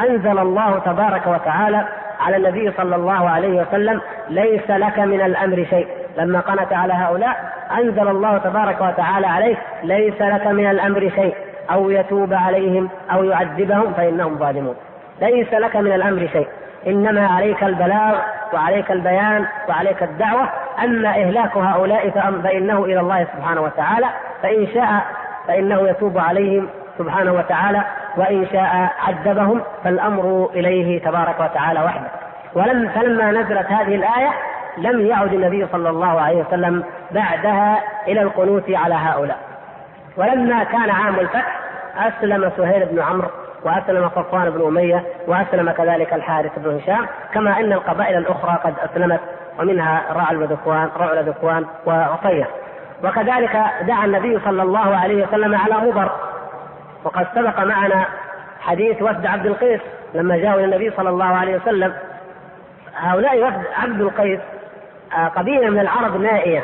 أنزل 0.00 0.38
الله 0.38 0.78
تبارك 0.78 1.26
وتعالى 1.26 1.84
على 2.26 2.36
النبي 2.36 2.72
صلى 2.76 2.96
الله 2.96 3.30
عليه 3.30 3.62
وسلم 3.62 4.00
ليس 4.28 4.70
لك 4.70 4.98
من 4.98 5.20
الأمر 5.20 5.66
شيء. 5.70 5.86
لما 6.18 6.40
قنت 6.40 6.72
على 6.72 6.92
هؤلاء 6.92 7.52
أنزل 7.78 8.08
الله 8.08 8.38
تبارك 8.38 8.80
وتعالى 8.80 9.26
عليه 9.26 9.56
ليس 9.82 10.22
لك 10.22 10.46
من 10.46 10.70
الأمر 10.70 11.10
شيء. 11.14 11.34
أو 11.72 11.90
يتوب 11.90 12.34
عليهم 12.34 12.88
أو 13.12 13.24
يعذبهم 13.24 13.92
فإنهم 13.92 14.38
ظالمون. 14.38 14.76
ليس 15.20 15.52
لك 15.52 15.76
من 15.76 15.92
الأمر 15.92 16.28
شيء. 16.32 16.48
إنما 16.86 17.26
عليك 17.26 17.64
البلاغ 17.64 18.14
وعليك 18.54 18.90
البيان 18.92 19.46
وعليك 19.68 20.02
الدعوة. 20.02 20.48
أما 20.84 21.08
إهلاك 21.08 21.56
هؤلاء 21.56 22.10
فإنه 22.42 22.84
إلى 22.84 23.00
الله 23.00 23.26
سبحانه 23.36 23.60
وتعالى. 23.60 24.06
فإن 24.42 24.66
شاء 24.74 25.02
فإنه 25.48 25.88
يتوب 25.88 26.18
عليهم 26.18 26.68
سبحانه 26.98 27.32
وتعالى. 27.32 27.82
وإن 28.16 28.46
شاء 28.52 28.92
عذبهم 29.06 29.62
فالأمر 29.84 30.50
إليه 30.54 31.02
تبارك 31.02 31.40
وتعالى 31.40 31.80
وحده. 31.80 32.08
ولم 32.54 32.88
فلما 32.88 33.30
نزلت 33.30 33.66
هذه 33.66 33.94
الآية 33.94 34.30
لم 34.78 35.06
يعد 35.06 35.32
النبي 35.32 35.66
صلى 35.72 35.90
الله 35.90 36.20
عليه 36.20 36.36
وسلم 36.36 36.84
بعدها 37.10 37.82
إلى 38.08 38.22
القنوت 38.22 38.70
على 38.70 38.94
هؤلاء. 38.94 39.38
ولما 40.16 40.64
كان 40.64 40.90
عام 40.90 41.14
الفتح 41.20 41.60
أسلم 41.96 42.52
سهيل 42.56 42.86
بن 42.86 43.00
عمرو 43.00 43.28
وأسلم 43.64 44.08
صفوان 44.08 44.50
بن 44.50 44.66
أمية 44.66 45.04
وأسلم 45.26 45.70
كذلك 45.70 46.14
الحارث 46.14 46.52
بن 46.56 46.76
هشام 46.76 47.06
كما 47.34 47.60
أن 47.60 47.72
القبائل 47.72 48.18
الأخرى 48.18 48.58
قد 48.64 48.74
أسلمت 48.84 49.20
ومنها 49.58 50.02
رعل 50.12 50.42
وذكوان 50.42 50.88
رعل 50.96 51.24
ذكوان 51.24 51.64
وعطية. 51.86 52.46
وكذلك 53.04 53.64
دعا 53.82 54.04
النبي 54.04 54.40
صلى 54.44 54.62
الله 54.62 54.96
عليه 54.96 55.26
وسلم 55.26 55.54
على 55.54 55.74
مضر 55.74 56.10
وقد 57.04 57.26
سبق 57.34 57.60
معنا 57.60 58.06
حديث 58.60 59.02
وفد 59.02 59.26
عبد 59.26 59.46
القيس 59.46 59.80
لما 60.14 60.36
جاءوا 60.36 60.58
إلى 60.60 60.64
النبي 60.64 60.90
صلى 60.96 61.08
الله 61.08 61.24
عليه 61.24 61.56
وسلم. 61.56 61.94
هؤلاء 62.96 63.38
وفد 63.38 63.62
عبد 63.76 64.00
القيس 64.00 64.40
آه، 65.16 65.28
قبيلة 65.28 65.70
من 65.70 65.78
العرب 65.78 66.20
نائية 66.20 66.62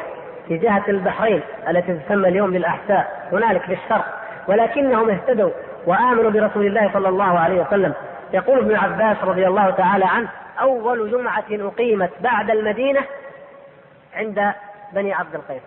في 0.49 0.57
جهة 0.57 0.83
البحرين 0.89 1.41
التي 1.69 1.99
تسمى 1.99 2.29
اليوم 2.29 2.51
بالأحساء. 2.51 3.29
هنالك 3.33 3.63
في 3.63 3.73
الشرق 3.73 4.21
ولكنهم 4.49 5.11
اهتدوا 5.11 5.51
وآمنوا 5.87 6.31
برسول 6.31 6.67
الله 6.67 6.91
صلى 6.93 7.09
الله 7.09 7.39
عليه 7.39 7.61
وسلم. 7.61 7.93
يقول 8.33 8.59
ابن 8.59 8.77
عباس 8.77 9.17
رضي 9.25 9.47
الله 9.47 9.71
تعالى 9.71 10.05
عنه 10.05 10.29
أول 10.61 11.11
جمعة 11.11 11.45
أقيمت 11.51 12.11
بعد 12.21 12.51
المدينة 12.51 13.01
عند 14.17 14.53
بني 14.93 15.15
عبد 15.15 15.35
القيس. 15.35 15.63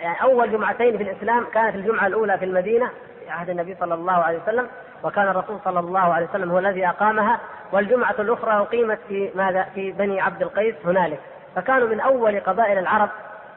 يعني 0.00 0.22
أول 0.22 0.52
جمعتين 0.52 0.96
في 0.96 1.02
الإسلام 1.02 1.46
كانت 1.54 1.74
الجمعة 1.74 2.06
الأولى 2.06 2.38
في 2.38 2.44
المدينة 2.44 2.90
عهد 3.30 3.50
النبي 3.50 3.76
صلى 3.80 3.94
الله 3.94 4.12
عليه 4.12 4.38
وسلم 4.42 4.68
وكان 5.02 5.28
الرسول 5.28 5.58
صلى 5.64 5.80
الله 5.80 6.14
عليه 6.14 6.26
وسلم 6.26 6.50
هو 6.50 6.58
الذي 6.58 6.88
أقامها 6.88 7.40
والجمعة 7.72 8.14
الأخرى 8.18 8.52
أقيمت 8.52 8.98
في 9.08 9.30
ماذا؟ 9.34 9.62
في 9.62 9.92
بني 9.92 10.20
عبد 10.20 10.42
القيس 10.42 10.74
هنالك. 10.84 11.20
فكانوا 11.56 11.88
من 11.88 12.00
أول 12.00 12.40
قبائل 12.40 12.78
العرب 12.78 13.08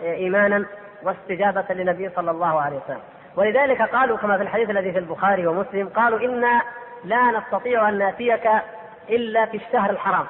إيمانا 0.02 0.66
واستجابة 1.04 1.66
للنبي 1.70 2.10
صلى 2.10 2.32
الله 2.32 2.62
عليه 2.62 2.78
وسلم. 2.78 3.02
ولذلك 3.36 3.82
قالوا 3.82 4.18
كما 4.18 4.38
في 4.38 4.44
الحديث 4.44 4.70
الذي 4.70 4.92
في 4.92 5.00
البخاري 5.00 5.48
ومسلم 5.48 5.90
قالوا 5.90 6.20
إنا 6.20 6.62
لا 7.04 7.32
نستطيع 7.32 7.90
أن 7.90 7.98
نأتيك 7.98 8.50
إلا 9.10 9.46
في 9.46 9.58
الشهر 9.58 9.90
الحرام. 9.90 10.26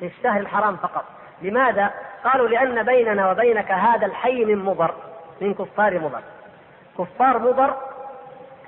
في 0.00 0.06
الشهر 0.06 0.40
الحرام 0.40 0.76
فقط. 0.76 1.04
لماذا؟ 1.42 1.90
قالوا 2.24 2.48
لأن 2.48 2.82
بيننا 2.82 3.30
وبينك 3.30 3.72
هذا 3.72 4.06
الحي 4.06 4.44
من 4.44 4.58
مضر 4.58 4.94
من 5.40 5.54
كفار 5.54 5.98
مضر. 5.98 6.20
كفار 6.98 7.38
مضر 7.38 7.74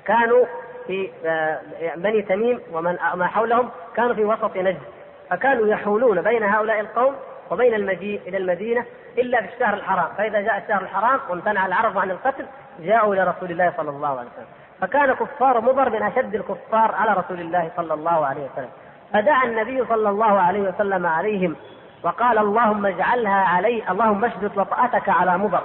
كانوا 0.07 0.45
في 0.87 1.09
آه، 1.25 1.59
بني 1.95 2.21
تميم 2.21 2.59
ومن 2.71 2.97
ما 3.13 3.27
حولهم 3.27 3.69
كانوا 3.95 4.13
في 4.13 4.25
وسط 4.25 4.57
نجد. 4.57 4.81
فكانوا 5.29 5.67
يحولون 5.67 6.21
بين 6.21 6.43
هؤلاء 6.43 6.79
القوم 6.79 7.15
وبين 7.51 7.73
المجيء 7.73 8.21
إلى 8.27 8.37
المدينة 8.37 8.85
إلا 9.17 9.41
في 9.41 9.53
الشهر 9.53 9.73
الحرام، 9.73 10.07
فإذا 10.17 10.41
جاء 10.41 10.57
الشهر 10.57 10.81
الحرام 10.81 11.19
وامتنع 11.29 11.65
العرب 11.65 11.97
عن 11.97 12.11
القتل 12.11 12.45
جاءوا 12.79 13.13
إلى 13.13 13.23
رسول 13.23 13.51
الله 13.51 13.73
صلى 13.77 13.89
الله 13.89 14.07
عليه 14.07 14.29
وسلم، 14.29 14.47
فكان 14.81 15.13
كفار 15.13 15.61
مضر 15.61 15.89
من 15.89 16.03
أشد 16.03 16.35
الكفار 16.35 16.95
على 16.95 17.13
رسول 17.13 17.39
الله 17.39 17.71
صلى 17.77 17.93
الله 17.93 18.25
عليه 18.25 18.41
وسلم، 18.51 18.69
فدعا 19.13 19.45
النبي 19.45 19.85
صلى 19.85 20.09
الله 20.09 20.39
عليه 20.39 20.59
وسلم 20.59 21.05
عليهم 21.05 21.55
وقال 22.03 22.37
اللهم 22.37 22.85
اجعلها 22.85 23.45
علي 23.45 23.83
اللهم 23.89 24.25
اشدد 24.25 24.57
وطأتك 24.57 25.09
على 25.09 25.37
مضر. 25.37 25.63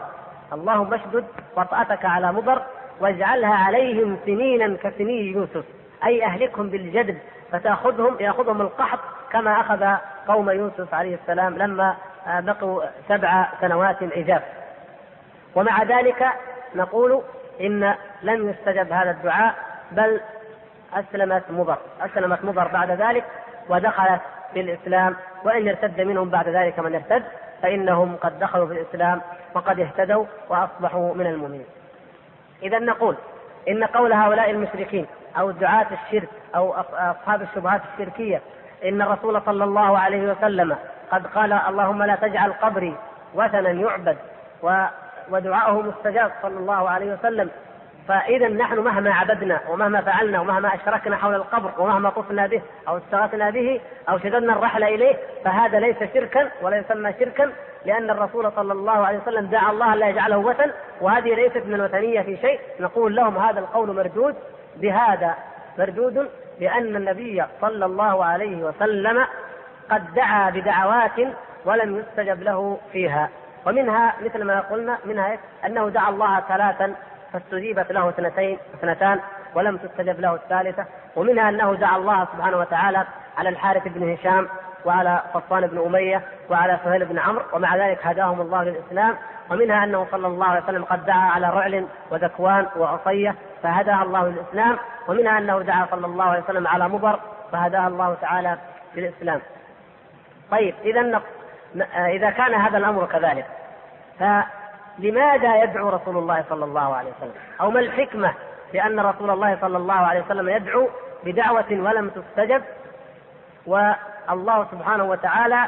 اللهم 0.53 0.95
اشدد 0.95 1.25
وطأتك 1.57 2.05
على 2.05 2.33
مضر. 2.33 2.62
واجعلها 3.01 3.55
عليهم 3.55 4.16
سنينا 4.27 4.77
كسني 4.77 5.27
يوسف. 5.27 5.64
أي 6.05 6.24
أهلكهم 6.24 6.70
بالجدب 6.70 7.18
فتاخذهم 7.52 8.16
يأخذهم 8.20 8.60
القحط 8.60 8.98
كما 9.32 9.60
أخذ 9.60 9.86
قوم 10.28 10.51
يوسف 10.51 10.94
عليه 10.94 11.14
السلام 11.14 11.59
لما 11.59 11.97
بقوا 12.27 12.82
سبع 13.09 13.48
سنوات 13.60 13.97
عجاف 14.02 14.43
ومع 15.55 15.82
ذلك 15.82 16.27
نقول 16.74 17.22
إن 17.60 17.94
لم 18.22 18.51
يستجب 18.51 18.93
هذا 18.93 19.10
الدعاء 19.10 19.55
بل 19.93 20.20
أسلمت 20.94 21.43
مضر. 21.51 21.78
أسلمت 22.01 22.44
مضر 22.44 22.68
بعد 22.68 22.90
ذلك 22.90 23.24
ودخلت 23.68 24.20
في 24.55 24.60
الإسلام. 24.60 25.16
وإن 25.44 25.68
ارتد 25.68 26.01
منهم 26.01 26.31
بعد 26.31 26.48
ذلك 26.48 26.78
من 26.78 26.94
ارتد 26.94 27.22
فإنهم 27.62 28.16
قد 28.16 28.39
دخلوا 28.39 28.66
في 28.66 28.72
الإسلام 28.72 29.20
وقد 29.55 29.81
اهتدوا 29.81 30.24
وأصبحوا 30.48 31.14
من 31.14 31.27
المؤمنين. 31.27 31.80
إذا 32.62 32.78
نقول 32.78 33.16
إن 33.69 33.85
قول 33.85 34.12
هؤلاء 34.12 34.51
المشركين 34.51 35.07
أو 35.39 35.51
دعاة 35.51 35.87
الشرك 35.93 36.28
أو 36.55 36.74
أصحاب 36.93 37.43
الشبهات 37.43 37.81
الشركية 37.95 38.41
إن 38.85 39.03
الرسول 39.03 39.43
صلى 39.47 39.65
الله 39.65 39.99
عليه 39.99 40.32
وسلم 40.32 40.77
قد 41.11 41.27
قال 41.27 41.53
اللهم 41.53 42.03
لا 42.03 42.15
تجعل 42.15 42.53
قبري 42.53 42.97
وثنا 43.35 43.70
يعبد 43.70 44.16
ودعاؤه 45.31 45.82
مستجاب 45.82 46.32
صلى 46.43 46.59
الله 46.59 46.91
عليه 46.91 47.12
وسلم 47.12 47.51
فإذا 48.09 48.48
نحن 48.48 48.78
مهما 48.78 49.14
عبدنا 49.14 49.60
ومهما 49.68 50.01
فعلنا 50.01 50.40
ومهما 50.40 50.74
أشركنا 50.74 51.16
حول 51.16 51.35
القبر 51.35 51.70
ومهما 51.78 52.10
طفنا 52.10 52.47
به 52.47 52.62
أو 52.89 52.97
استغاثنا 52.98 53.51
به 53.51 53.81
أو 54.09 54.18
شددنا 54.18 54.52
الرحل 54.52 54.85
إليه 54.85 55.16
فهذا 55.44 55.81
ليس 55.81 55.97
شركا 56.14 56.51
ولا 56.62 56.77
يسمى 56.77 57.14
شركا 57.20 57.52
لأن 57.85 58.10
الرسول 58.10 58.52
صلى 58.56 58.72
الله 58.72 59.06
عليه 59.06 59.18
وسلم 59.18 59.47
دعا 59.47 59.70
الله 59.70 59.94
لا 59.94 60.09
يجعله 60.09 60.39
وثن 60.39 60.70
وهذه 61.01 61.35
ليست 61.35 61.62
من 61.66 61.74
الوثنية 61.74 62.20
في 62.20 62.36
شيء. 62.36 62.60
نقول 62.81 63.16
لهم 63.16 63.39
هذا 63.39 63.60
القول 63.60 63.97
مردود 63.97 64.35
بهذا 64.77 65.35
مردود 65.78 66.28
لأن 66.60 66.97
النبي 66.97 67.44
صلى 67.60 67.85
الله 67.85 68.24
عليه 68.24 68.64
وسلم 68.64 69.27
قد 69.90 70.14
دعا 70.14 70.51
بدعوات 70.51 71.28
ولم 71.64 71.98
يستجب 71.98 72.43
له 72.43 72.78
فيها. 72.93 73.28
ومنها 73.66 74.14
مثل 74.24 74.44
ما 74.44 74.60
قلنا 74.60 74.98
منها 75.05 75.39
أنه 75.66 75.89
دعا 75.89 76.10
الله 76.10 76.40
ثلاثا 76.40 76.94
فاستجيبت 77.32 77.93
له 77.93 78.09
اثنتين 78.09 78.59
اثنتان 78.74 79.20
ولم 79.55 79.77
تستجب 79.77 80.20
له 80.20 80.35
الثالثة. 80.35 80.85
ومنها 81.16 81.48
أنه 81.48 81.74
دعا 81.74 81.97
الله 81.97 82.24
سبحانه 82.24 82.57
وتعالى 82.57 83.05
على 83.39 83.48
الحارث 83.48 83.89
بن 83.89 84.12
هشام 84.12 84.48
وعلى 84.85 85.23
صفوان 85.35 85.66
بن 85.66 85.78
أمية 85.86 86.23
وعلى 86.51 86.78
سهيل 86.85 87.05
بن 87.05 87.19
عمرو 87.19 87.43
ومع 87.52 87.77
ذلك 87.77 88.07
هداهم 88.07 88.40
الله 88.40 88.62
للإسلام. 88.65 89.16
ومنها 89.51 89.85
أنه 89.85 90.07
صلى 90.11 90.27
الله 90.27 90.47
عليه 90.47 90.65
وسلم 90.65 90.85
قد 90.85 91.07
دعا 91.07 91.31
على 91.31 91.51
رعل 91.51 91.86
وذكوان 92.11 92.66
وعصية 92.77 93.35
فهداها 93.62 94.02
الله 94.02 94.28
للإسلام. 94.28 94.78
ومنها 95.09 95.39
أنه 95.39 95.62
دعا 95.62 95.86
صلى 95.90 96.07
الله 96.07 96.24
عليه 96.24 96.43
وسلم 96.43 96.66
على 96.66 96.89
مضر 96.89 97.20
فهداها 97.52 97.89
الله 97.89 98.16
تعالى 98.20 98.59
للإسلام. 98.94 99.40
طيب 100.51 100.74
إذا 100.85 101.20
إذا 101.94 102.31
كان 102.31 102.55
هذا 102.55 102.78
الأمر 102.78 103.07
كذلك 103.07 103.47
لماذا 104.99 105.62
يدعو 105.62 105.89
رسول 105.89 106.17
الله 106.17 106.45
صلى 106.49 106.65
الله 106.65 106.97
عليه 106.97 107.11
وسلم؟ 107.19 107.33
أو 107.61 107.71
ما 107.71 107.81
الحكمة 107.81 108.35
لأن 108.75 109.01
رسول 109.01 109.31
الله 109.31 109.59
صلى 109.61 109.77
الله 109.77 109.95
عليه 109.95 110.21
وسلم 110.21 110.49
يدعو 110.49 110.89
بدعوة 111.25 111.67
ولم 111.71 112.11
تستجب؟ 112.11 112.62
والله 113.67 114.67
سبحانه 114.71 115.05
وتعالى 115.05 115.67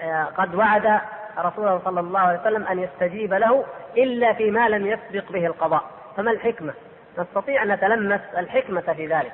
آه، 0.00 0.24
قد 0.24 0.54
وعد 0.54 1.00
رسوله 1.38 1.80
صلى 1.84 2.00
الله 2.00 2.20
عليه 2.20 2.40
وسلم 2.40 2.66
أن 2.66 2.78
يستجيب 2.78 3.34
له 3.34 3.64
إلا 3.96 4.32
فيما 4.32 4.68
لم 4.68 4.86
يسبق 4.86 5.32
به 5.32 5.46
القضاء. 5.46 5.82
فما 6.16 6.30
الحكمة؟ 6.30 6.72
نستطيع 7.18 7.62
أن 7.62 7.68
نتلمس 7.72 8.20
الحكمة 8.36 8.80
في 8.80 9.06
ذلك. 9.06 9.32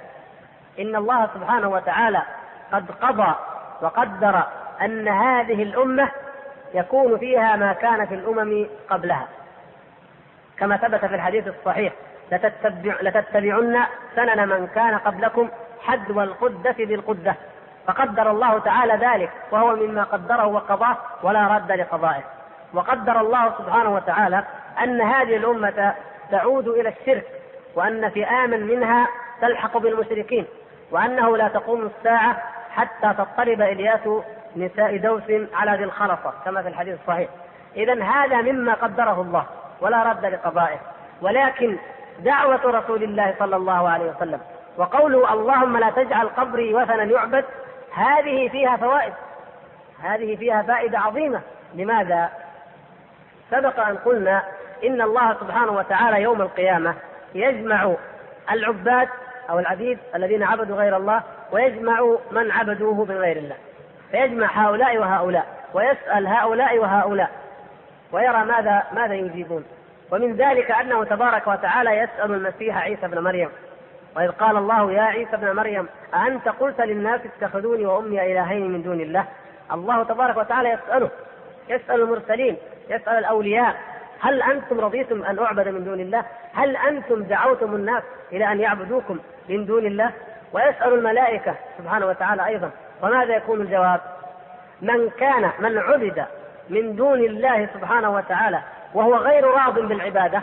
إن 0.78 0.96
الله 0.96 1.28
سبحانه 1.34 1.68
وتعالى 1.68 2.22
قد 2.72 2.90
قضى 2.90 3.34
وقدر 3.82 4.42
أن 4.82 5.08
هذه 5.08 5.62
الأمة 5.62 6.08
يكون 6.74 7.18
فيها 7.18 7.56
ما 7.56 7.72
كان 7.72 8.06
في 8.06 8.14
الأمم 8.14 8.66
قبلها. 8.90 9.28
كما 10.58 10.76
ثبت 10.76 11.04
في 11.04 11.14
الحديث 11.14 11.48
الصحيح 11.48 11.92
لتتبع 12.32 12.96
لتتبعن 13.02 13.84
سنن 14.16 14.48
من 14.48 14.66
كان 14.74 14.94
قبلكم 14.98 15.48
حدو 15.82 16.20
القدة 16.20 16.74
بالقدة 16.78 17.34
فقدر 17.86 18.30
الله 18.30 18.58
تعالى 18.58 18.94
ذلك 19.06 19.30
وهو 19.50 19.76
مما 19.76 20.04
قدره 20.04 20.46
وقضاه 20.46 20.96
ولا 21.22 21.56
رد 21.56 21.72
لقضائه. 21.72 22.22
وقدر 22.74 23.20
الله 23.20 23.52
سبحانه 23.58 23.94
وتعالى 23.94 24.44
أن 24.82 25.00
هذه 25.00 25.36
الأمة 25.36 25.94
تعود 26.30 26.68
إلى 26.68 26.88
الشرك 26.88 27.24
وأن 27.74 28.10
فئاما 28.10 28.56
منها 28.56 29.08
تلحق 29.40 29.78
بالمشركين 29.78 30.46
وأنه 30.90 31.36
لا 31.36 31.48
تقوم 31.48 31.86
الساعة 31.86 32.42
حتى 32.70 33.14
تضطرب 33.18 33.62
إلياس 33.62 34.00
نساء 34.56 34.96
دوس 34.96 35.22
على 35.54 35.78
ذي 35.78 35.84
الخلصة 35.84 36.32
كما 36.44 36.62
في 36.62 36.68
الحديث 36.68 37.00
الصحيح. 37.00 37.28
إذا 37.76 38.02
هذا 38.02 38.40
مما 38.40 38.74
قدره 38.74 39.20
الله 39.20 39.46
ولا 39.80 40.02
رد 40.02 40.26
لقضائه. 40.26 40.78
ولكن 41.22 41.76
دعوة 42.18 42.60
رسول 42.64 43.02
الله 43.02 43.34
صلى 43.38 43.56
الله 43.56 43.88
عليه 43.88 44.10
وسلم 44.10 44.40
وقوله 44.76 45.32
اللهم 45.32 45.76
لا 45.76 45.90
تجعل 45.90 46.28
قبري 46.28 46.74
وثنا 46.74 47.04
يعبد 47.04 47.44
هذه 47.94 48.48
فيها 48.48 48.76
فوائد. 48.76 49.12
هذه 50.02 50.36
فيها 50.36 50.62
فائدة 50.62 50.98
عظيمة. 50.98 51.40
لماذا؟ 51.74 52.30
سبق 53.50 53.80
أن 53.80 53.96
قلنا 53.96 54.42
إن 54.84 55.02
الله 55.02 55.34
سبحانه 55.40 55.72
وتعالى 55.72 56.22
يوم 56.22 56.42
القيامة 56.42 56.94
يجمع 57.34 57.94
العباد 58.50 59.08
أو 59.50 59.58
العبيد 59.58 59.98
الذين 60.14 60.42
عبدوا 60.42 60.76
غير 60.76 60.96
الله 60.96 61.22
ويجمع 61.52 62.16
من 62.30 62.50
عبدوه 62.50 63.04
من 63.04 63.16
غير 63.16 63.36
الله. 63.36 63.56
فيجمع 64.10 64.46
هؤلاء 64.52 64.98
وهؤلاء 64.98 65.46
ويسأل 65.74 66.26
هؤلاء 66.26 66.78
وهؤلاء 66.78 67.30
ويرى 68.12 68.44
ماذا 68.44 68.82
ماذا 68.92 69.14
يجيبون. 69.14 69.64
ومن 70.12 70.36
ذلك 70.36 70.70
أنه 70.70 71.04
تبارك 71.04 71.46
وتعالى 71.46 71.90
يسأل 71.90 72.32
المسيح 72.34 72.76
عيسى 72.76 73.08
بن 73.08 73.18
مريم 73.18 73.48
وإذ 74.16 74.30
قال 74.30 74.56
الله 74.56 74.92
يا 74.92 75.02
عيسى 75.02 75.34
ابن 75.36 75.56
مريم 75.56 75.88
أأنت 76.14 76.48
قلت 76.48 76.80
للناس 76.80 77.20
اتخذوني 77.24 77.86
وأمي 77.86 78.32
إلهين 78.32 78.70
من 78.70 78.82
دون 78.82 79.00
الله؟ 79.00 79.24
الله 79.72 80.04
تبارك 80.04 80.36
وتعالى 80.36 80.68
يسأله 80.68 81.10
يسأل 81.68 82.00
المرسلين 82.00 82.56
يسأل 82.90 83.18
الأولياء 83.18 83.76
هل 84.20 84.42
أنتم 84.42 84.80
رضيتم 84.80 85.24
أن 85.24 85.38
أعبد 85.38 85.68
من 85.68 85.84
دون 85.84 86.00
الله؟ 86.00 86.24
هل 86.54 86.76
أنتم 86.76 87.22
دعوتم 87.22 87.74
الناس 87.74 88.02
إلى 88.32 88.52
أن 88.52 88.60
يعبدوكم 88.60 89.18
من 89.48 89.66
دون 89.66 89.86
الله؟ 89.86 90.10
ويسأل 90.52 90.94
الملائكة 90.94 91.54
سبحانه 91.78 92.06
وتعالى 92.06 92.46
أيضا. 92.46 92.70
وماذا 93.02 93.36
يكون 93.36 93.60
الجواب؟ 93.60 94.00
من 94.82 95.10
كان 95.10 95.50
من 95.58 95.78
عبد 95.78 96.24
من 96.70 96.96
دون 96.96 97.18
الله 97.20 97.68
سبحانه 97.74 98.10
وتعالى 98.10 98.60
وهو 98.94 99.16
غير 99.16 99.44
راض 99.44 99.78
بالعبادة 99.78 100.42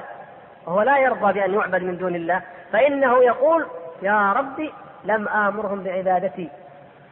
وهو 0.67 0.81
لا 0.81 0.97
يرضى 0.97 1.33
بأن 1.33 1.53
يعبد 1.53 1.83
من 1.83 1.97
دون 1.97 2.15
الله 2.15 2.41
فإنه 2.73 3.23
يقول 3.23 3.65
يا 4.01 4.33
ربي 4.33 4.73
لم 5.05 5.27
آمرهم 5.27 5.83
بعبادتي 5.83 6.49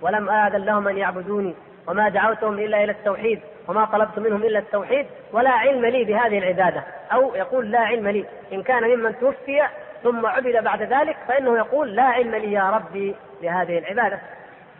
ولم 0.01 0.29
آذن 0.29 0.65
لهم 0.65 0.87
أن 0.87 0.97
يعبدوني 0.97 1.55
وما 1.87 2.09
دعوتهم 2.09 2.53
إلا 2.53 2.83
إلى 2.83 2.91
التوحيد 2.91 3.39
وما 3.67 3.85
طلبت 3.85 4.19
منهم 4.19 4.43
إلا 4.43 4.59
التوحيد 4.59 5.05
ولا 5.33 5.49
علم 5.49 5.85
لي 5.85 6.03
بهذه 6.03 6.37
العبادة. 6.37 6.83
أو 7.13 7.35
يقول 7.35 7.71
لا 7.71 7.79
علم 7.79 8.07
لي 8.07 8.25
إن 8.53 8.63
كان 8.63 8.83
ممن 8.83 9.19
توفي 9.19 9.61
ثم 10.03 10.25
عبد 10.25 10.63
بعد 10.63 10.81
ذلك 10.81 11.17
فإنه 11.27 11.57
يقول 11.57 11.95
لا 11.95 12.03
علم 12.03 12.35
لي 12.35 12.51
يا 12.51 12.69
ربي 12.69 13.15
بهذه 13.41 13.77
العبادة. 13.77 14.19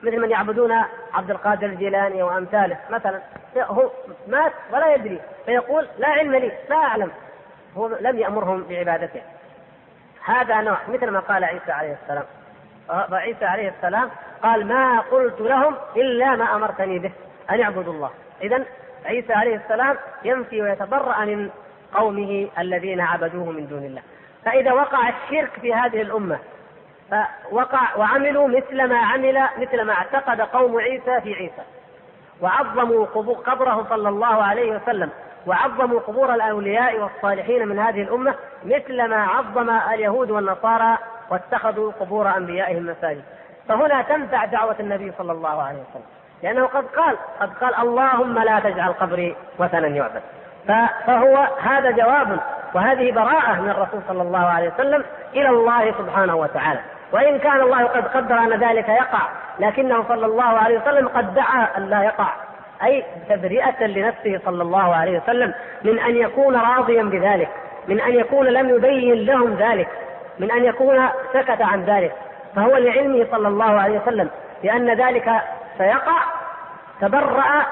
مثل 0.04 0.20
من 0.20 0.32
يعبدون 0.32 0.72
عبد 1.14 1.32
القادر 1.32 1.68
الجيلاني 1.68 2.24
وأمثاله. 2.24 2.78
مثلا 2.90 3.22
هو 3.58 3.90
مات 4.28 4.52
ولا 4.72 4.96
يدري 4.96 5.20
فيقول 5.46 5.88
لا 5.98 6.08
علم 6.08 6.36
لي 6.36 6.52
لا 6.70 6.76
أعلم. 6.76 7.12
هو 7.78 7.88
لم 7.88 8.20
يأمرهم 8.20 8.64
بعبادته. 8.64 9.22
هذا 10.26 10.62
نوع 10.62 10.78
مثل 10.88 11.10
ما 11.10 11.20
قال 11.20 11.44
عيسى 11.44 11.72
عليه 11.72 11.98
السلام. 12.04 12.24
فعيسى 13.10 13.46
عليه 13.46 13.74
السلام 13.78 14.10
قال 14.44 14.68
ما 14.68 15.00
قلت 15.00 15.42
لهم 15.42 15.76
إلا 15.96 16.36
ما 16.36 16.56
أمرتني 16.56 17.00
به 17.00 17.12
أن 17.50 17.62
اعبدوا 17.62 17.94
الله. 17.94 18.12
اذا 18.42 18.66
عيسى 19.06 19.34
عليه 19.34 19.56
السلام 19.56 19.98
ينفي 20.24 20.62
ويتبرأ 20.62 21.26
من 21.26 21.50
قومه 21.94 22.48
الذين 22.60 23.02
عبدوه 23.02 23.52
من 23.52 23.68
دون 23.68 23.84
الله. 23.86 24.02
فإذا 24.46 24.72
وقع 24.72 25.10
الشرك 25.10 25.52
في 25.62 25.74
هذه 25.74 26.02
الأمة 26.02 26.40
فوقع 27.52 27.96
وعملوا 27.98 28.48
مثل 28.48 28.88
ما 28.88 28.98
عمل 28.98 29.48
مثل 29.58 29.82
ما 29.82 29.94
اعتقد 29.94 30.42
قوم 30.42 30.80
عيسى 30.80 31.22
في 31.22 31.34
عيسى. 31.34 31.62
وعظموا 32.42 33.06
قبره 33.46 33.86
صلى 33.90 34.10
الله 34.10 34.44
عليه 34.44 34.76
وسلم. 34.76 35.10
وعظموا 35.48 36.00
قبور 36.00 36.34
الأولياء 36.34 37.00
والصالحين 37.00 37.68
من 37.68 37.80
هذه 37.80 38.02
الأمة 38.02 38.36
مثل 38.66 39.10
ما 39.10 39.24
عظم 39.24 39.70
اليهود 39.70 40.32
والنصارى 40.32 40.98
واتخذوا 41.30 41.92
قبور 42.00 42.38
أنبيائهم 42.38 42.86
مساجد. 42.86 43.24
فهنا 43.68 44.02
تنفع 44.02 44.46
دعوة 44.46 44.76
النبي 44.80 45.12
صلى 45.18 45.32
الله 45.32 45.64
عليه 45.64 45.80
وسلم. 45.80 46.06
لأنه 46.44 46.66
قد 46.66 46.86
قال 46.86 47.18
قد 47.40 47.54
قال 47.54 47.76
اللهم 47.76 48.40
لا 48.40 48.60
تجعل 48.60 48.94
قبري 48.94 49.36
وثنا 49.60 49.88
يعبد. 49.88 50.22
فهو 51.06 51.48
هذا 51.62 51.92
جواب 51.92 52.40
وهذه 52.74 53.12
براءة 53.12 53.62
من 53.62 53.70
الرسول 53.70 54.02
صلى 54.08 54.22
الله 54.22 54.46
عليه 54.46 54.70
وسلم 54.74 55.04
إلى 55.34 55.50
الله 55.50 55.92
سبحانه 55.92 56.36
وتعالى. 56.36 56.80
وإن 57.14 57.40
كان 57.40 57.62
الله 57.62 57.84
قد 57.84 58.08
قدر 58.08 58.38
أن 58.38 58.54
ذلك 58.54 58.90
يقع 58.90 59.22
لكنه 59.60 60.04
صلى 60.08 60.26
الله 60.26 60.44
عليه 60.44 60.80
وسلم 60.80 61.08
قد 61.08 61.34
دعا 61.36 61.68
أن 61.78 61.90
لا 61.90 62.04
يقع. 62.04 62.28
أي 62.84 63.04
تبرئة 63.30 63.86
لنفسه 63.88 64.40
صلى 64.46 64.64
الله 64.64 64.96
عليه 64.96 65.20
وسلم 65.20 65.54
من 65.84 66.00
أن 66.00 66.16
يكون 66.16 66.56
راضيا 66.56 67.04
بذلك 67.04 67.50
من 67.88 68.00
أن 68.02 68.14
يكون 68.14 68.48
لم 68.48 68.70
يبين 68.70 69.26
لهم 69.26 69.54
ذلك 69.54 69.88
من 70.40 70.52
أن 70.52 70.66
يكون 70.66 71.10
سكت 71.34 71.62
عن 71.62 71.84
ذلك. 71.86 72.12
فهو 72.56 72.78
لعلمه 72.78 73.28
صلى 73.32 73.48
الله 73.48 73.80
عليه 73.80 74.00
وسلم 74.00 74.30
بأن 74.64 74.94
ذلك 74.94 75.32
سيقع 75.78 76.18
تبرأ 77.02 77.66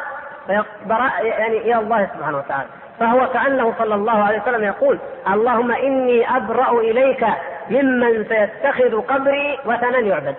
يعني 1.23 1.57
إلى 1.57 1.75
الله 1.75 2.07
سبحانه 2.17 2.37
وتعالى. 2.37 2.69
فهو 3.01 3.27
كأنه 3.27 3.73
صلى 3.79 3.95
الله 3.95 4.23
عليه 4.23 4.41
وسلم 4.41 4.63
يقول 4.63 4.99
اللهم 5.33 5.71
إني 5.71 6.37
أبرأ 6.37 6.79
إليك 6.79 7.25
ممن 7.69 8.25
سيتخذ 8.29 9.01
قبري 9.01 9.59
وثنا 9.65 9.99
يعبد. 9.99 10.35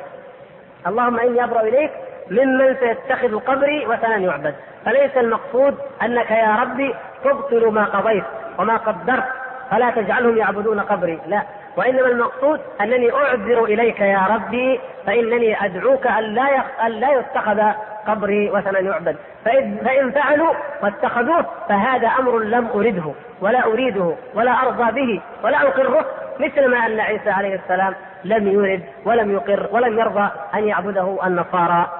اللهم 0.86 1.18
إني 1.18 1.44
أبرأ 1.44 1.60
إليك 1.60 1.90
ممن 2.30 2.76
سيتخذ 2.80 3.38
قبري 3.38 3.86
وثنا 3.86 4.16
يعبد. 4.16 4.54
فليس 4.84 5.16
المقصود 5.16 5.74
أنك 6.02 6.30
يا 6.30 6.56
ربي 6.62 6.94
تبطل 7.24 7.70
ما 7.72 7.84
قضيت 7.84 8.24
وما 8.58 8.76
قدرت 8.76 9.24
فلا 9.70 9.90
تجعلهم 9.90 10.36
يعبدون 10.36 10.80
قبري 10.80 11.18
لا. 11.26 11.42
وإنما 11.76 12.06
المقصود 12.06 12.60
أنني 12.80 13.12
أعذر 13.12 13.64
إليك 13.64 14.00
يا 14.00 14.26
ربي 14.30 14.80
فإنني 15.06 15.64
أدعوك 15.64 16.06
أن 16.06 16.24
لا 16.24 16.62
أن 16.86 16.90
لا 16.90 17.12
يتخذ 17.12 17.62
قبري 18.06 18.50
وثنا 18.50 18.78
يعبد. 18.78 19.16
فإن 19.44 20.10
فعلوا 20.14 20.54
واتخذوه 20.82 21.46
فهذا 21.68 22.08
أمر 22.08 22.38
لم 22.38 22.68
أرده 22.74 23.12
ولا 23.40 23.66
أريده 23.66 24.14
ولا 24.34 24.62
أرضى 24.62 24.92
به 24.92 25.20
ولا 25.44 25.62
أقره. 25.62 26.04
مثل 26.40 26.66
ما 26.68 26.86
أن 26.86 27.00
عيسى 27.00 27.30
عليه 27.30 27.54
السلام 27.54 27.94
لم 28.24 28.48
يرد 28.48 28.82
ولم 29.04 29.32
يقر 29.32 29.68
ولم 29.72 29.98
يرضى 29.98 30.28
أن 30.54 30.68
يعبده 30.68 31.18
النصارى 31.26 31.90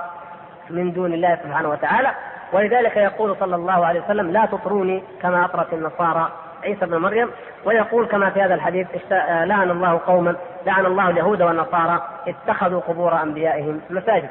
من 0.71 0.93
دون 0.93 1.13
الله 1.13 1.39
سبحانه 1.45 1.69
وتعالى. 1.69 2.11
ولذلك 2.53 2.97
يقول 2.97 3.37
صلى 3.41 3.57
الله 3.57 3.87
عليه 3.87 4.01
وسلم 4.01 4.31
لا 4.31 4.47
تطروني 4.47 5.03
كما 5.23 5.45
أطرت 5.45 5.73
النصارى 5.73 6.29
عيسى 6.65 6.87
بن 6.87 6.97
مريم. 6.97 7.31
ويقول 7.65 8.07
كما 8.07 8.31
في 8.31 8.43
هذا 8.43 8.55
الحديث 8.55 8.87
لعن 9.21 9.71
الله 9.71 10.01
قوما 10.07 10.37
لعن 10.67 10.87
الله 10.87 11.11
اليهود 11.11 11.43
والنصارى 11.43 12.03
اتخذوا 12.29 12.81
قبور 12.81 13.23
أنبيائهم 13.23 13.81
مساجد 13.91 14.29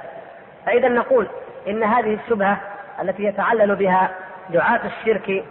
فإذا 0.65 0.87
نقول 0.87 1.27
إن 1.67 1.83
هذه 1.83 2.13
الشبهة 2.23 2.57
التي 3.01 3.23
يتعلل 3.23 3.75
بها 3.75 4.09
دعاة 4.49 4.79
الشرك 4.85 5.43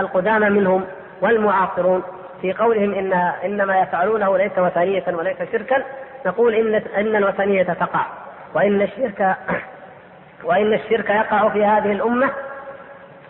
القدامى 0.00 0.50
منهم 0.50 0.84
والمعاصرون 1.20 2.02
في 2.42 2.52
قولهم 2.52 2.94
ان 2.94 3.12
إنما 3.44 3.80
يفعلونه 3.80 4.38
ليس 4.38 4.58
وثنية 4.58 5.04
وليس 5.08 5.36
شركا 5.52 5.82
نقول 6.26 6.54
ان 6.54 6.74
إن 6.74 7.16
الوثنية 7.16 7.62
تقع. 7.62 8.06
وإن 8.54 8.82
الشرك 8.82 9.36
وإن 10.44 10.72
الشرك 10.72 11.10
يقع 11.10 11.48
في 11.48 11.64
هذه 11.64 11.92
الأمة 11.92 12.30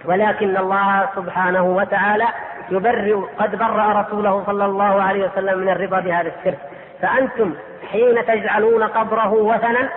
ولكن 0.05 0.57
الله 0.57 1.09
سبحانه 1.17 1.63
وتعالى 1.63 2.27
يبرئ 2.71 3.15
قد 3.39 3.57
برأ 3.57 4.01
رسوله 4.01 4.45
صلى 4.47 4.65
الله 4.65 5.03
عليه 5.03 5.29
وسلم 5.29 5.59
من 5.59 5.69
الرضا 5.69 6.01
بهذا 6.01 6.33
الشرك. 6.39 6.59
فأنتم 7.03 7.55
حين 7.93 8.27
تجعلون 8.27 8.83
قبره 8.83 9.33
وثنا 9.33 9.89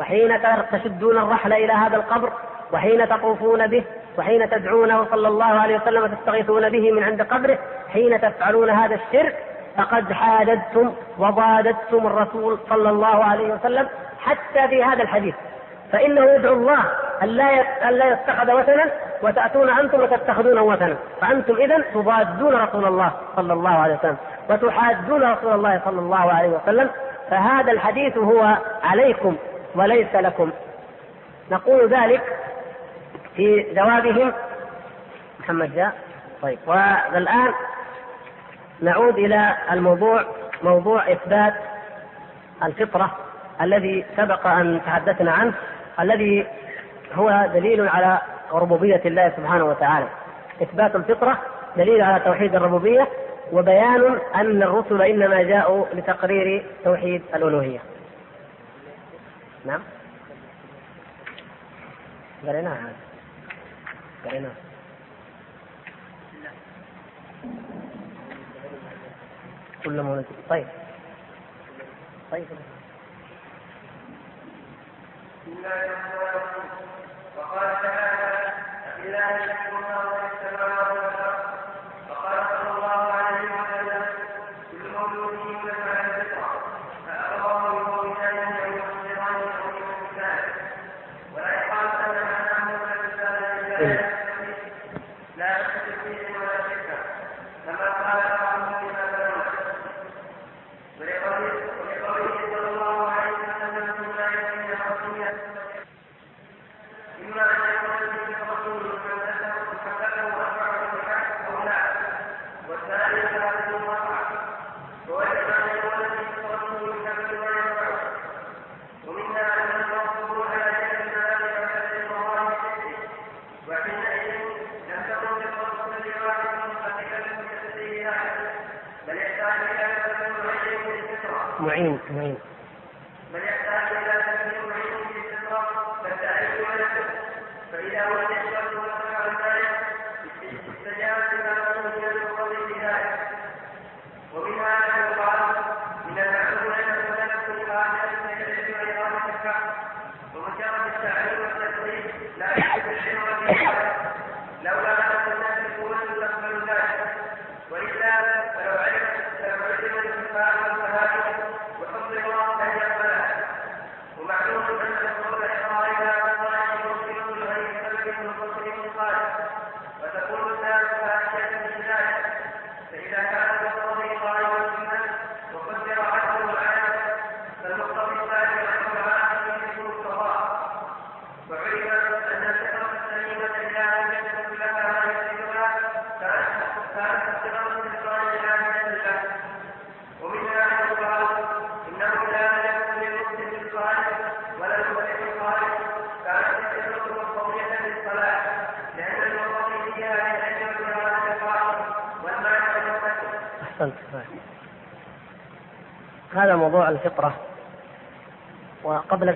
وحين 0.00 0.38
تشدون 0.72 1.18
الرحل 1.18 1.52
إلى 1.52 1.72
هذا 1.72 1.96
القبر 1.96 2.32
وحين 2.72 3.08
تطوفون 3.08 3.66
به 3.66 3.84
وحين 4.18 4.50
تدعونه 4.50 5.06
صلى 5.10 5.28
الله 5.28 5.44
عليه 5.44 5.76
وسلم 5.76 6.02
وتستغيثون 6.02 6.68
به 6.68 6.92
من 6.92 7.02
عند 7.02 7.22
قبره 7.22 7.58
حين 7.92 8.20
تفعلون 8.20 8.70
هذا 8.70 8.94
الشرك 8.94 9.36
فقد 9.76 10.12
حاددتم 10.12 10.92
وضاددتم 11.18 12.06
الرسول 12.06 12.58
صلى 12.68 12.90
الله 12.90 13.24
عليه 13.24 13.54
وسلم 13.54 13.88
حتى 14.20 14.68
في 14.68 14.84
هذا 14.84 15.02
الحديث. 15.02 15.34
فإنه 15.92 16.24
يدعو 16.24 16.52
الله 16.52 16.84
أن 17.22 17.28
لا 17.28 17.44
أن 17.88 17.94
لا 17.94 18.12
يتخذ 18.12 18.52
وثنا 18.52 18.90
وتأتون 19.22 19.70
أنتم 19.70 20.00
وتتخذون 20.00 20.58
وثنا. 20.58 20.96
فأنتم 21.20 21.54
إذا 21.54 21.84
تضادون 21.94 22.54
رسول 22.54 22.84
الله 22.84 23.12
صلى 23.36 23.52
الله 23.52 23.70
عليه 23.70 23.94
وسلم 23.94 24.16
وتحادون 24.50 25.32
رسول 25.32 25.52
الله 25.52 25.80
صلى 25.84 26.00
الله 26.00 26.32
عليه 26.32 26.48
وسلم. 26.48 26.90
فهذا 27.30 27.72
الحديث 27.72 28.18
هو 28.18 28.56
عليكم. 28.84 29.36
وليس 29.74 30.14
لكم. 30.14 30.50
نقول 31.50 31.88
ذلك 31.88 32.22
في 33.36 33.66
جوابهم. 33.74 34.32
محمد 35.40 35.74
جاء. 35.74 35.92
طيب. 36.42 36.58
والآن 36.66 37.52
نعود 38.80 39.18
إلى 39.18 39.56
الموضوع 39.72 40.24
موضوع 40.62 41.12
إثبات 41.12 41.54
الفطرة 42.64 43.16
الذي 43.60 44.04
سبق 44.16 44.46
أن 44.46 44.80
تحدثنا 44.86 45.32
عنه 45.32 45.54
الذي 46.00 46.46
هو 47.14 47.48
دليل 47.54 47.88
على 47.88 48.18
ربوبية 48.52 49.02
الله 49.06 49.32
سبحانه 49.36 49.64
وتعالى. 49.64 50.06
إثبات 50.62 50.96
الفطرة 50.96 51.38
دليل 51.76 52.02
على 52.02 52.24
توحيد 52.24 52.54
الربوبية 52.54 53.08
وبيان 53.52 54.18
أن 54.34 54.62
الرسل 54.62 55.02
إنما 55.02 55.42
جاءوا 55.42 55.84
لتقرير 55.92 56.64
توحيد 56.84 57.22
الألوهية. 57.34 57.78
نعم. 59.68 59.82
قريناها 62.46 62.80
هذا 62.80 62.96
قريناها 64.24 64.54
كل 69.84 70.02
طيب. 70.48 70.66
طيب. 72.30 72.44
بسم 75.46 75.56
الله 75.56 75.84
الرحمن 75.84 76.12
الرحيم. 76.12 76.68
وقال 77.38 77.82
تعالى 77.82 78.52
لله 79.04 79.44
الحكم 79.44 81.07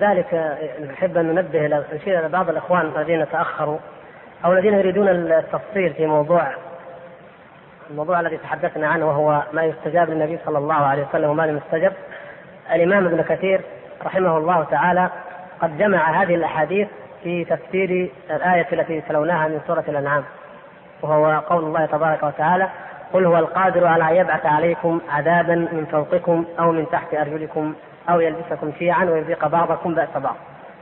وقبل 0.03 0.15
ذلك 0.15 0.57
نحب 0.89 1.17
أن 1.17 1.25
ننبه 1.25 1.83
نشير 1.93 2.19
إلى 2.19 2.29
بعض 2.29 2.49
الإخوان 2.49 2.91
الذين 2.95 3.29
تأخروا 3.29 3.77
أو 4.45 4.53
الذين 4.53 4.73
يريدون 4.73 5.09
التفصيل 5.09 5.93
في 5.93 6.05
موضوع 6.05 6.47
الموضوع 7.89 8.19
الذي 8.19 8.37
تحدثنا 8.37 8.87
عنه 8.87 9.07
وهو 9.07 9.43
ما 9.53 9.63
يستجاب 9.63 10.09
للنبي 10.09 10.39
صلى 10.45 10.57
الله 10.57 10.75
عليه 10.75 11.07
وسلم 11.09 11.29
وما 11.29 11.43
لم 11.43 11.57
يستجب. 11.57 11.93
الإمام 12.71 13.05
ابن 13.05 13.21
كثير 13.21 13.61
رحمه 14.05 14.37
الله 14.37 14.63
تعالى 14.63 15.09
قد 15.61 15.77
جمع 15.77 16.23
هذه 16.23 16.35
الأحاديث 16.35 16.87
في 17.23 17.45
تفسير 17.45 18.11
الآية 18.29 18.67
التي 18.73 19.01
تلوناها 19.01 19.47
من 19.47 19.61
سورة 19.67 19.83
الأنعام 19.87 20.23
وهو 21.01 21.39
قول 21.39 21.63
الله 21.63 21.85
تبارك 21.85 22.23
وتعالى 22.23 22.69
قل 23.13 23.25
هو 23.25 23.37
القادر 23.37 23.87
على 23.87 24.09
أن 24.11 24.15
يبعث 24.15 24.45
عليكم 24.45 25.01
عذابا 25.09 25.55
من 25.55 25.85
فوقكم 25.91 26.45
أو 26.59 26.71
من 26.71 26.89
تحت 26.91 27.13
أرجلكم 27.13 27.73
أو 28.09 28.19
يلبسكم 28.19 28.71
شيعا 28.79 29.05
ويذيق 29.05 29.47
بعضكم 29.47 29.95
بأس 29.95 30.09
بعض. 30.15 30.35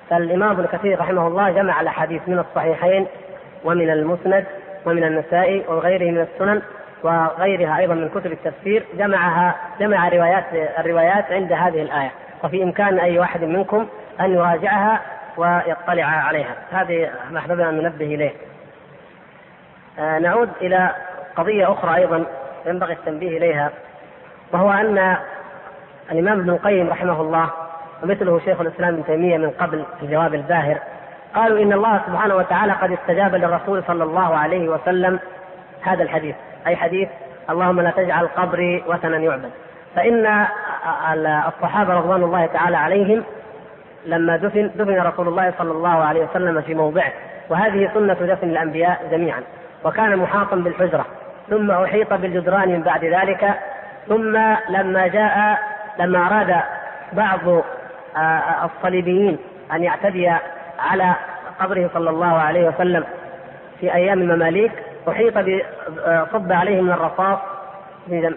فالإمام 0.09 0.51
ابن 0.51 0.65
كثير 0.65 0.99
رحمه 0.99 1.27
الله 1.27 1.51
جمع 1.51 1.81
الأحاديث 1.81 2.21
من 2.27 2.39
الصحيحين 2.39 3.07
ومن 3.63 3.89
المسند 3.89 4.45
ومن 4.85 5.03
النسائي 5.03 5.63
وغيره 5.67 6.11
من 6.11 6.21
السنن 6.21 6.61
وغيرها 7.03 7.77
أيضا 7.77 7.93
من 7.93 8.09
كتب 8.09 8.31
التفسير 8.31 8.83
جمعها 8.97 9.55
جمع 9.79 10.09
روايات 10.09 10.43
الروايات 10.79 11.31
عند 11.31 11.53
هذه 11.53 11.81
الآية 11.81 12.11
وفي 12.43 12.63
إمكان 12.63 12.99
أي 12.99 13.19
واحد 13.19 13.43
منكم 13.43 13.87
أن 14.21 14.33
يراجعها 14.33 15.01
ويطلع 15.37 16.03
عليها 16.05 16.55
هذه 16.71 17.09
ما 17.31 17.39
أحببنا 17.39 17.69
أن 17.69 17.77
ننبه 17.77 18.05
إليه. 18.05 18.31
آه 19.99 20.19
نعود 20.19 20.49
إلى 20.61 20.95
قضية 21.35 21.71
أخرى 21.71 21.95
أيضا 21.95 22.25
ينبغي 22.65 22.93
التنبيه 22.93 23.37
إليها 23.37 23.71
وهو 24.51 24.71
أن 24.71 25.17
الإمام 26.11 26.39
ابن 26.39 26.49
القيم 26.49 26.89
رحمه 26.89 27.21
الله 27.21 27.49
ومثله 28.03 28.39
شيخ 28.39 28.61
الإسلام 28.61 28.93
ابن 28.93 29.05
تيمية 29.05 29.37
من 29.37 29.49
قبل 29.49 29.85
في 29.99 30.05
الجواب 30.05 30.33
الباهر 30.33 30.77
قالوا 31.35 31.63
إن 31.63 31.73
الله 31.73 32.01
سبحانه 32.07 32.35
وتعالى 32.35 32.73
قد 32.73 32.91
استجاب 32.91 33.35
للرسول 33.35 33.83
صلى 33.87 34.03
الله 34.03 34.35
عليه 34.35 34.69
وسلم 34.69 35.19
هذا 35.81 36.03
الحديث 36.03 36.35
أي 36.67 36.75
حديث 36.75 37.09
اللهم 37.49 37.81
لا 37.81 37.91
تجعل 37.91 38.27
قبري 38.27 38.83
وثنا 38.87 39.17
يعبد. 39.17 39.51
فإن 39.95 40.45
الصحابة 41.47 41.93
رضوان 41.93 42.23
الله 42.23 42.45
تعالى 42.45 42.77
عليهم 42.77 43.23
لما 44.05 44.37
دفن 44.37 44.71
دفن 44.75 45.01
رسول 45.01 45.27
الله 45.27 45.53
صلى 45.57 45.71
الله 45.71 46.03
عليه 46.03 46.25
وسلم 46.25 46.61
في 46.61 46.73
موضعه. 46.73 47.11
وهذه 47.49 47.89
سنة 47.93 48.13
دفن 48.13 48.49
الأنبياء 48.49 49.01
جميعا. 49.11 49.41
وكان 49.83 50.17
محاطا 50.17 50.55
بالحجرة. 50.55 51.05
ثم 51.49 51.71
أحيط 51.71 52.13
بالجدران 52.13 52.69
من 52.69 52.81
بعد 52.81 53.05
ذلك. 53.05 53.53
ثم 54.07 54.37
لما 54.69 55.07
جاء 55.07 55.59
لما 55.99 56.27
أراد 56.27 56.61
بعض 57.13 57.63
آه، 58.17 58.65
الصليبيين 58.65 59.37
أن 59.73 59.83
يعتدي 59.83 60.31
على 60.79 61.15
قبره 61.59 61.89
صلى 61.93 62.09
الله 62.09 62.37
عليه 62.37 62.67
وسلم 62.67 63.03
في 63.79 63.93
أيام 63.93 64.21
المماليك 64.21 64.71
أحيط 65.09 65.33
صب 66.33 66.51
عليه 66.51 66.81
من 66.81 66.91
الرصاص 66.91 67.39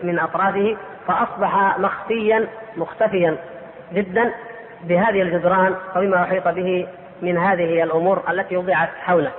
من 0.02 0.18
أطرافه 0.18 0.76
فأصبح 1.08 1.78
مخفيا 1.78 2.46
مختفيا 2.76 3.36
جدا 3.92 4.30
بهذه 4.84 5.22
الجدران 5.22 5.74
وبما 5.96 6.22
أحيط 6.22 6.48
به 6.48 6.86
من 7.22 7.38
هذه 7.38 7.82
الأمور 7.82 8.22
التي 8.30 8.56
وضعت 8.56 8.88
حوله. 9.04 9.30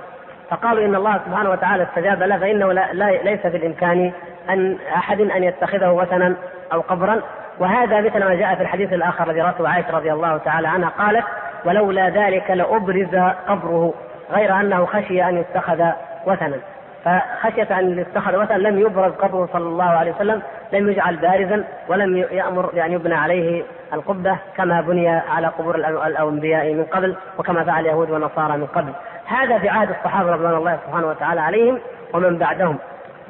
فقالوا 0.50 0.84
إن 0.84 0.94
الله 0.94 1.20
سبحانه 1.26 1.50
وتعالى 1.50 1.82
استجاب 1.82 2.22
له 2.22 2.38
فإنه 2.38 2.72
لا, 2.72 2.92
لا 2.92 3.10
ليس 3.10 3.40
في 3.40 3.56
الامكان 3.56 4.12
ان 4.50 4.78
أحد 4.96 5.20
أن 5.20 5.44
يتخذه 5.44 5.90
وثنا 5.90 6.34
أو 6.72 6.80
قبرا. 6.80 7.20
وهذا 7.58 8.00
مثل 8.00 8.24
ما 8.24 8.34
جاء 8.34 8.54
في 8.54 8.62
الحديث 8.62 8.92
الآخر 8.92 9.30
الذي 9.30 9.40
رواه 9.40 9.68
عائشة 9.68 9.90
رضي 9.90 10.12
الله 10.12 10.36
تعالى 10.36 10.68
عنها 10.68 10.88
قالت 10.88 11.24
ولولا 11.64 12.08
ذلك 12.08 12.50
لأبرز 12.50 13.14
قبره 13.48 13.94
غير 14.32 14.60
أنه 14.60 14.86
خشي 14.86 15.24
أن 15.24 15.36
يتخذ 15.36 15.84
وثنا. 16.26 16.56
فخشية 17.04 17.78
أن 17.78 17.98
يتخذ 17.98 18.36
وثنا 18.36 18.56
لم 18.56 18.78
يبرز 18.78 19.12
قبره 19.12 19.48
صلى 19.52 19.64
الله 19.64 19.84
عليه 19.84 20.12
وسلم 20.12 20.42
لم 20.72 20.90
يجعل 20.90 21.16
بارزا 21.16 21.64
ولم 21.88 22.16
يأمر 22.16 22.66
بأن 22.66 22.92
يبنى 22.92 23.14
عليه 23.14 23.62
القبة 23.92 24.36
كما 24.56 24.80
بني 24.80 25.08
على 25.08 25.46
قبور 25.46 25.74
الأنبياء 26.06 26.74
من 26.74 26.84
قبل 26.84 27.16
وكما 27.38 27.64
فعل 27.64 27.80
اليهود 27.80 28.10
والنصارى 28.10 28.56
من 28.56 28.66
قبل. 28.66 28.92
هذا 29.26 29.58
في 29.58 29.68
عهد 29.68 29.90
الصحابة 29.90 30.30
رضوان 30.30 30.54
الله 30.54 30.78
سبحانه 30.86 31.06
وتعالى 31.06 31.40
عليهم 31.40 31.78
ومن 32.14 32.38
بعدهم. 32.38 32.78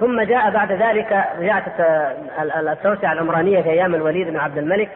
ثم 0.00 0.20
جاء 0.20 0.50
بعد 0.50 0.72
ذلك 0.72 1.24
رجعت 1.38 1.62
التوسعه 2.56 3.12
العمرانية 3.12 3.62
في 3.62 3.70
أيام 3.70 3.94
الوليد 3.94 4.28
بن 4.28 4.36
عبد 4.36 4.58
الملك 4.58 4.88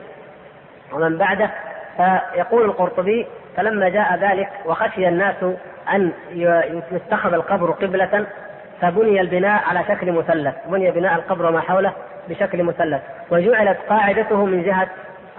ومن 0.92 1.18
بعده 1.18 1.50
فيقول 1.96 2.64
القرطبي 2.64 3.26
فلما 3.56 3.88
جاء 3.88 4.16
ذلك 4.16 4.48
وخشي 4.66 5.08
الناس 5.08 5.36
أن 5.94 6.12
يتخذ 6.92 7.34
القبر 7.34 7.70
قبلة 7.70 8.26
فبني 8.80 9.20
البناء 9.20 9.62
على 9.68 9.84
شكل 9.88 10.12
مثلث 10.12 10.54
بني 10.66 10.90
بناء 10.90 11.14
القبر 11.14 11.46
وما 11.46 11.60
حوله 11.60 11.92
بشكل 12.28 12.62
مثلث 12.62 13.02
وجعلت 13.30 13.78
قاعدته 13.88 14.44
من 14.44 14.62
جهة 14.62 14.88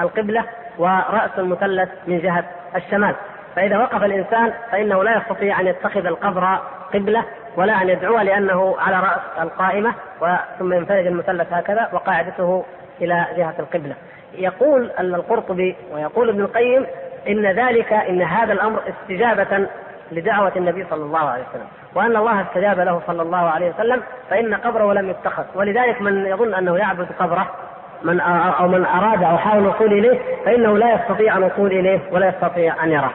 القبلة 0.02 0.44
ورأس 0.78 1.32
المثلث 1.38 1.90
من 2.08 2.20
جهة 2.20 2.44
الشمال 2.76 3.16
فإذا 3.56 3.78
وقف 3.78 4.04
الإنسان 4.04 4.54
فإنه 4.72 5.04
لا 5.04 5.18
يستطيع 5.18 5.60
أن 5.60 5.68
يتخذ 5.68 6.06
القبر 6.06 6.60
قبلة 6.94 7.24
ولا 7.58 7.82
أن 7.82 7.90
يدعو 7.90 8.18
لأنه 8.18 8.76
على 8.80 9.00
رأس 9.00 9.20
القائمة 9.42 9.94
ثم 10.60 10.74
ينفرج 10.74 11.08
المثلث 11.08 11.54
هكذا 11.54 11.90
وقاعدته 11.94 12.66
إلى 13.02 13.26
جهة 13.38 13.54
القبلة. 13.60 13.96
يقول 14.34 14.92
القرطبي 15.00 15.76
ويقول 15.94 16.30
ابن 16.30 16.42
القيم 16.42 16.86
إن 17.28 17.46
ذلك 17.46 17.94
إن 17.94 18.22
هذا 18.22 18.54
الأمر 18.54 18.80
استجابة 18.90 19.68
لدعوة 20.12 20.52
النبي 20.56 20.86
صلى 20.90 21.04
الله 21.04 21.30
عليه 21.30 21.44
وسلم. 21.50 21.68
وأن 21.96 22.16
الله 22.16 22.42
استجاب 22.42 22.80
له 22.80 23.02
صلى 23.08 23.22
الله 23.22 23.50
عليه 23.50 23.70
وسلم 23.70 24.02
فإن 24.30 24.56
قبره 24.56 24.94
لم 24.94 25.10
يتخذ. 25.10 25.44
ولذلك 25.56 26.02
من 26.02 26.26
يظن 26.26 26.54
أنه 26.54 26.78
يعبد 26.78 27.08
قبره 27.20 27.48
من 28.04 28.20
أو 28.60 28.68
من 28.68 28.86
أراد 28.86 29.24
أو 29.24 29.38
حاول 29.38 29.64
الوصول 29.64 29.94
إليه 29.94 30.20
فإنه 30.46 30.78
لا 30.78 30.94
يستطيع 30.94 31.38
الوصول 31.38 31.72
إليه 31.72 32.00
ولا 32.12 32.28
يستطيع 32.28 32.84
أن 32.84 32.92
يراه 32.92 33.12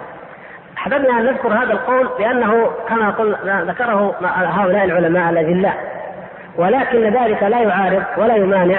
أحببنا 0.86 1.20
أن 1.20 1.24
نذكر 1.24 1.48
هذا 1.48 1.72
القول 1.72 2.08
لأنه 2.20 2.70
كما 2.88 3.10
قلنا 3.10 3.64
ذكره 3.64 4.14
هؤلاء 4.22 4.84
العلماء 4.84 5.30
الأجلاء 5.30 5.76
ولكن 6.56 7.02
ذلك 7.02 7.42
لا 7.42 7.60
يعارض 7.60 8.02
ولا 8.16 8.36
يمانع. 8.36 8.78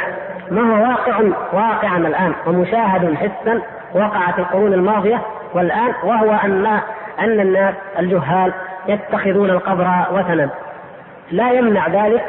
ما 0.51 0.61
هو 0.61 0.89
واقع؟ 0.89 1.21
واقعا 1.53 1.97
الآن. 1.97 2.33
ومشاهد 2.45 3.15
حسا 3.15 3.61
وقع 3.93 4.31
في 4.31 4.39
القرون 4.39 4.73
الماضية 4.73 5.21
والآن 5.53 5.93
وهو 6.03 6.31
أن 6.43 6.65
أن 7.19 7.39
الناس 7.39 7.73
الجهال 7.99 8.53
يتخذون 8.87 9.49
القبر 9.49 9.87
وثنا. 10.11 10.49
لا 11.31 11.51
يمنع 11.51 11.87
ذلك 11.87 12.23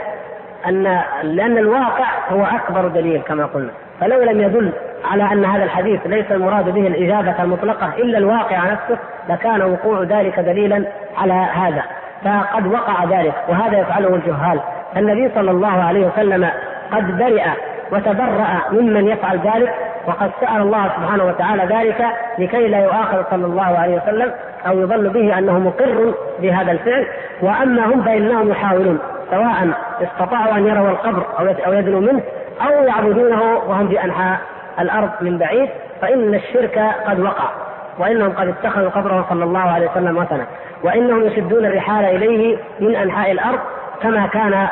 أن 0.66 1.00
لأن 1.22 1.58
الواقع 1.58 2.06
هو 2.30 2.44
أكبر 2.44 2.88
دليل 2.88 3.22
كما 3.22 3.46
قلنا. 3.46 3.70
فلو 4.00 4.22
لم 4.22 4.40
يدل 4.40 4.72
على 5.04 5.22
أن 5.32 5.44
هذا 5.44 5.64
الحديث 5.64 6.00
ليس 6.06 6.26
المراد 6.30 6.70
به 6.74 6.86
الإجابة 6.86 7.42
المطلقة 7.42 7.92
إلا 7.98 8.18
الواقع 8.18 8.58
نفسه 8.64 8.98
لكان 9.28 9.62
وقوع 9.62 10.02
ذلك 10.02 10.40
دليلا 10.40 10.84
على 11.18 11.32
هذا. 11.32 11.82
فقد 12.24 12.66
وقع 12.66 13.04
ذلك 13.04 13.34
وهذا 13.48 13.78
يفعله 13.78 14.14
الجهال. 14.14 14.60
النبي 14.96 15.30
صلى 15.34 15.50
الله 15.50 15.82
عليه 15.82 16.06
وسلم 16.06 16.50
قد 16.92 17.18
برئ 17.18 17.44
وتبرأ 17.92 18.62
ممن 18.72 19.08
يفعل 19.08 19.38
ذلك 19.38 19.74
وقد 20.06 20.30
سأل 20.40 20.62
الله 20.62 20.84
سبحانه 20.84 21.24
وتعالى 21.24 21.62
ذلك 21.62 22.06
لكي 22.38 22.68
لا 22.68 22.78
يؤاخذ 22.78 23.22
صلى 23.30 23.46
الله 23.46 23.78
عليه 23.78 23.96
وسلم 23.96 24.32
أو 24.66 24.80
يظن 24.80 25.08
به 25.08 25.38
أنه 25.38 25.58
مقر 25.58 26.14
بهذا 26.42 26.72
الفعل. 26.72 27.06
وأما 27.42 27.86
هم 27.86 28.02
فإنهم 28.02 28.50
يحاولون. 28.50 28.98
سواء 29.30 29.68
استطاعوا 30.02 30.56
أن 30.56 30.66
يروا 30.66 30.88
القبر 30.88 31.22
أو 31.66 31.72
يدنوا 31.72 32.00
منه 32.00 32.22
أو 32.60 32.84
يعبدونه 32.84 33.58
وهم 33.68 33.88
في 33.88 34.04
أنحاء 34.04 34.38
الأرض 34.80 35.10
من 35.20 35.38
بعيد 35.38 35.68
فإن 36.00 36.34
الشرك 36.34 36.78
قد 37.06 37.20
وقع 37.20 37.50
وإنهم 37.98 38.32
قد 38.32 38.48
اتخذوا 38.48 38.88
قبره 38.88 39.26
صلى 39.30 39.44
الله 39.44 39.60
عليه 39.60 39.90
وسلم 39.90 40.16
وثنا 40.16 40.46
وإنهم 40.82 41.24
يشدون 41.24 41.64
الرحال 41.64 42.04
إليه 42.04 42.56
من 42.80 42.96
أنحاء 42.96 43.32
الأرض 43.32 43.58
كما 44.02 44.26
كان 44.26 44.68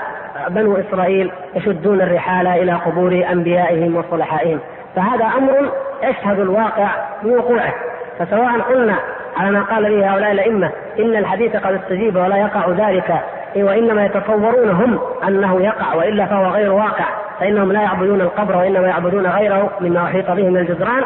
بنو 0.48 0.76
إسرائيل 0.76 1.30
يشدون 1.54 2.00
الرحال 2.00 2.46
إلى 2.46 2.72
قبور 2.72 3.24
أنبيائهم 3.32 3.96
وصلحائهم. 3.96 4.60
فهذا 4.96 5.24
أمر 5.24 5.72
يشهد 6.02 6.40
الواقع 6.40 6.88
بوقوعه 7.22 7.74
فسواء 8.18 8.60
قلنا 8.60 8.96
على 9.36 9.50
ما 9.50 9.62
قال 9.62 9.96
به 9.96 10.12
هؤلاء 10.12 10.32
الأئمة 10.32 10.70
إن 10.98 11.16
الحديث 11.16 11.56
قد 11.56 11.74
استجيب 11.74 12.16
ولا 12.16 12.36
يقع 12.36 12.68
ذلك 12.68 13.20
وإنما 13.56 14.04
يتصورون 14.04 14.70
هم 14.70 14.98
أنه 15.28 15.60
يقع 15.60 15.94
وإلا 15.94 16.26
فهو 16.26 16.46
غير 16.46 16.72
واقع 16.72 17.04
فإنهم 17.40 17.72
لا 17.72 17.82
يعبدون 17.82 18.20
القبر 18.20 18.56
وإنما 18.56 18.88
يعبدون 18.88 19.26
غيره 19.26 19.70
مما 19.80 20.04
أحيط 20.04 20.30
به 20.30 20.48
من 20.48 20.56
الجدران 20.56 21.02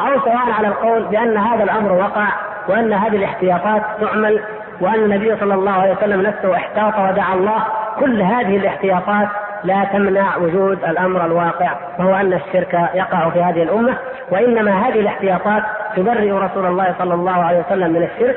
أو 0.00 0.20
سواء 0.20 0.50
على 0.58 0.68
القول 0.68 1.02
بأن 1.02 1.36
هذا 1.36 1.64
الأمر 1.64 1.92
وقع 1.92 2.26
وأن 2.68 2.92
هذه 2.92 3.16
الاحتياطات 3.16 3.82
تعمل 4.00 4.40
وأن 4.80 4.94
النبي 4.94 5.36
صلى 5.36 5.54
الله 5.54 5.72
عليه 5.72 5.92
وسلم 5.92 6.22
نفسه 6.22 6.56
احتاط 6.56 6.94
ودعا 6.98 7.34
الله 7.34 7.64
كل 8.00 8.22
هذه 8.22 8.56
الاحتياطات 8.56 9.28
لا 9.64 9.84
تمنع 9.84 10.36
وجود 10.36 10.84
الأمر 10.84 11.26
الواقع 11.26 11.72
وهو 11.98 12.14
أن 12.14 12.32
الشرك 12.32 12.74
يقع 12.94 13.30
في 13.30 13.42
هذه 13.42 13.62
الأمة 13.62 13.96
وإنما 14.30 14.88
هذه 14.88 15.00
الاحتياطات 15.00 15.62
تبرئ 15.96 16.30
رسول 16.30 16.66
الله 16.66 16.94
صلى 16.98 17.14
الله 17.14 17.44
عليه 17.44 17.58
وسلم 17.58 17.92
من 17.92 18.02
الشرك 18.02 18.36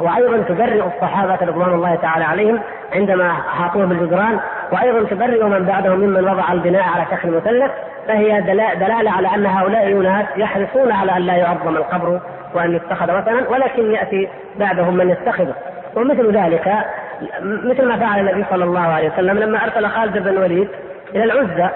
وأيضا 0.00 0.38
تبرئ 0.38 0.86
الصحابة 0.86 1.38
رضوان 1.42 1.74
الله 1.74 1.94
تعالى 1.94 2.24
عليهم 2.24 2.60
عندما 2.94 3.30
احاطوه 3.30 3.84
بالجدران 3.86 4.40
وأيضا 4.72 5.08
تبرئ 5.08 5.44
من 5.44 5.64
بعدهم 5.64 6.00
ممن 6.00 6.24
وضع 6.24 6.52
البناء 6.52 6.82
على 6.82 7.04
شكل 7.10 7.30
مثلث 7.30 7.70
فهي 8.08 8.40
دلالة 8.76 9.10
على 9.10 9.28
أن 9.34 9.46
هؤلاء 9.46 9.86
الناس 9.86 10.26
يحرصون 10.36 10.92
على 10.92 11.16
أن 11.16 11.22
لا 11.22 11.36
يعظم 11.36 11.76
القبر 11.76 12.20
وأن 12.54 12.74
يتخذ 12.74 13.18
وثنا 13.18 13.48
ولكن 13.48 13.92
يأتي 13.92 14.28
بعدهم 14.58 14.96
من 14.96 15.10
يتخذه. 15.10 15.54
ومثل 15.96 16.36
ذلك 16.36 16.72
مثل 17.42 17.88
ما 17.88 17.96
فعل 17.96 18.20
النبي 18.20 18.44
صلى 18.50 18.64
الله 18.64 18.80
عليه 18.80 19.10
وسلم 19.12 19.38
لما 19.38 19.64
أرسل 19.64 19.88
خالد 19.88 20.18
بن 20.18 20.28
الوليد 20.28 20.68
إلى 21.14 21.24
العزى 21.24 21.68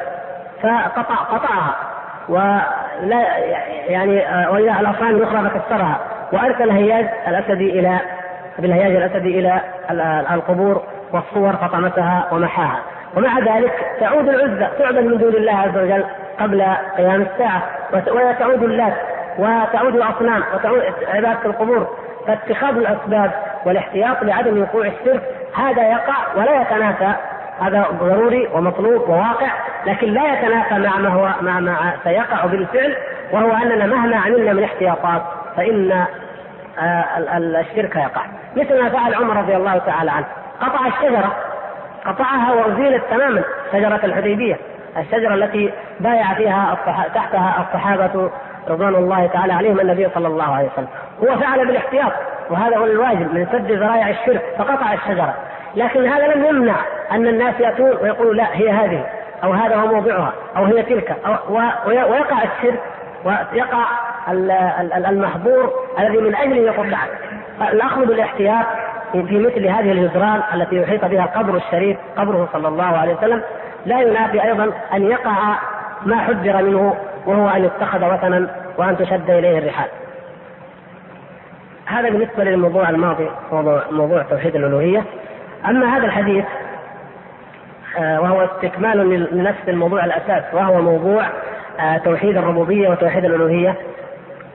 فقطع 0.63 1.15
قطعها. 1.15 1.75
ولا 2.29 3.39
يعني 3.89 4.25
وإلى 4.49 4.81
الأصنام 4.81 5.17
الأخرى 5.17 5.51
فكسرها. 5.51 5.99
وأرسل 6.33 6.71
هياج 6.71 7.07
الأسدي 7.29 7.81
إلى 7.81 7.99
بالهياج 8.59 8.97
الأسدي 8.97 9.39
إلى 9.39 9.61
القبور 10.31 10.83
والصور 11.13 11.53
فطمسها 11.53 12.29
ومحاها. 12.33 12.79
ومع 13.17 13.39
ذلك 13.39 13.73
تعود 14.01 14.29
العزى 14.29 14.69
تعبد 14.79 15.05
من 15.05 15.19
دون 15.19 15.35
الله 15.35 15.53
عز 15.53 15.79
وجل 15.79 16.05
قبل 16.41 16.63
قيام 16.97 17.23
الساعة 17.23 17.63
وتعود 17.93 18.63
اللات 18.63 18.95
وتعود 19.39 19.95
الأصنام 19.95 20.43
وتعود 20.55 20.83
عبادة 21.15 21.39
القبور. 21.45 21.97
فاتخاذ 22.27 22.77
الأسباب 22.77 23.31
والاحتياط 23.67 24.23
لعدم 24.23 24.63
وقوع 24.63 24.87
الشرك 24.87 25.23
هذا 25.57 25.83
يقع 25.83 26.17
ولا 26.37 26.63
يتنافى. 26.63 27.15
هذا 27.61 27.87
ضروري 28.01 28.49
ومطلوب 28.53 29.09
وواقع 29.09 29.49
لكن 29.87 30.07
لا 30.07 30.33
يتنافى 30.33 30.75
مع 30.75 30.99
ما 30.99 31.09
هو 31.09 31.31
مع 31.41 31.61
ما 31.61 31.93
سيقع 32.05 32.47
بالفعل 32.47 32.97
وهو 33.33 33.53
أننا 33.53 33.87
مهما 33.87 34.17
عملنا 34.17 34.53
من 34.53 34.65
احتياطات 34.65 35.23
فإن 35.57 36.07
آه، 36.79 37.05
الشرك 37.61 37.97
يقع. 37.97 38.23
مثل 38.57 38.83
ما 38.83 38.89
فعل 38.89 39.15
عمر 39.15 39.37
رضي 39.37 39.57
الله 39.57 39.79
تعالى 39.79 40.11
عنه. 40.11 40.27
قطع 40.61 40.87
الشجرة. 40.87 41.37
قطعها 42.07 42.53
وأزيلت 42.53 43.03
تماما 43.11 43.43
شجرة 43.73 44.01
الحديبية. 44.05 44.57
الشجرة 44.97 45.35
التي 45.35 45.73
بايع 46.01 46.35
فيها 46.35 46.79
تحتها 47.15 47.67
الصحابة 47.69 48.31
رضوان 48.69 48.95
الله 48.95 49.27
تعالى 49.27 49.53
عليهم 49.53 49.81
النبي 49.81 50.09
صلى 50.15 50.29
الله 50.29 50.55
عليه 50.55 50.69
وسلم. 50.73 50.89
هو 51.23 51.39
فعل 51.39 51.67
بالاحتياط 51.67 52.13
وهذا 52.51 52.77
هو 52.77 52.85
الواجب 52.85 53.35
من 53.35 53.47
سد 53.53 53.73
ذرائع 53.73 54.09
الشرك 54.11 54.43
فقطع 54.59 54.93
الشجرة. 54.93 55.35
لكن 55.77 56.07
هذا 56.07 56.35
لم 56.35 56.45
يمنع 56.45 56.75
أن 57.13 57.27
الناس 57.27 57.61
يأتون 57.61 57.91
ويقولوا 58.03 58.35
لا 58.35 58.47
هي 58.53 58.71
هذه 58.71 59.07
أو 59.45 59.53
هذا 59.53 59.77
هو 59.77 59.87
موضعها 59.87 60.33
أو 60.57 60.65
هي 60.65 60.83
تلك 60.83 61.17
أو 61.27 61.55
ويقع 61.87 62.39
الشرك 62.43 62.81
ويقع 63.25 63.85
المحظور 65.09 65.73
الذي 65.99 66.19
من 66.19 66.35
اجله 66.35 66.57
يقطع. 66.57 66.99
الاخذ 67.73 68.07
بالاحتياط 68.07 68.67
في 69.13 69.39
مثل 69.39 69.67
هذه 69.67 69.93
الجدران 69.93 70.43
التي 70.55 70.83
يحيط 70.83 71.05
بها 71.05 71.27
قبر 71.27 71.57
الشريف 71.57 71.97
قبره 72.17 72.49
صلى 72.53 72.69
الله 72.69 72.99
عليه 72.99 73.15
وسلم 73.15 73.43
لا 73.87 74.01
ينافي 74.01 74.45
أيضا 74.45 74.73
أن 74.95 75.03
يقع 75.03 75.33
ما 76.05 76.17
حذر 76.17 76.63
منه 76.63 76.95
وهو 77.27 77.49
أن 77.49 77.65
يتخذ 77.65 78.15
وثنا 78.15 78.49
وأن 78.79 78.97
تشد 78.97 79.31
إليه 79.31 79.59
الرحال. 79.59 79.89
هذا 81.87 82.11
بالنسبة 82.11 82.45
للموضوع 82.45 82.91
الماضي 82.91 83.31
موضوع, 83.93 84.23
توحيد 84.23 84.57
الألوهية. 84.57 85.05
أما 85.69 85.97
هذا 85.97 86.07
الحديث 86.07 86.45
آه، 87.99 88.21
وهو 88.21 88.45
استكمال 88.45 88.99
لنفس 89.33 89.69
الموضوع 89.69 90.05
الأساس 90.05 90.43
وهو 90.53 90.83
موضوع 90.83 91.27
آه، 91.81 91.99
توحيد 91.99 92.37
الربوبية 92.37 92.89
وتوحيد 92.89 93.25
الألوهية 93.25 93.75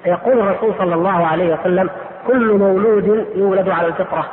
يقول 0.05 0.39
الرسول 0.39 0.73
صلى 0.77 0.95
الله 0.95 1.27
عليه 1.27 1.53
وسلم 1.53 1.89
كل 2.27 2.53
مولود 2.53 3.27
يولد 3.35 3.69
على 3.69 3.87
الفطرة 3.87 4.25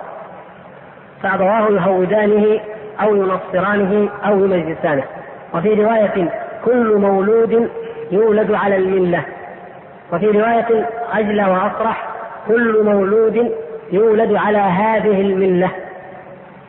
فأبواه 1.23 1.69
يهودانه 1.71 2.61
أو 3.03 3.17
ينصرانه 3.17 4.09
أو 4.25 4.45
يمجسانه 4.45 5.05
وفي 5.55 5.75
رواية 5.75 6.29
كل 6.67 6.97
مولود 6.97 7.71
يولد 8.13 8.53
على 8.53 8.77
الملة. 8.77 9.23
وفي 10.13 10.27
رواية 10.27 10.87
اجلى 11.13 11.43
واصرح 11.43 12.09
كل 12.49 12.83
مولود 12.85 13.53
يولد 13.93 14.35
على 14.35 14.59
هذه 14.59 15.21
الملة. 15.21 15.71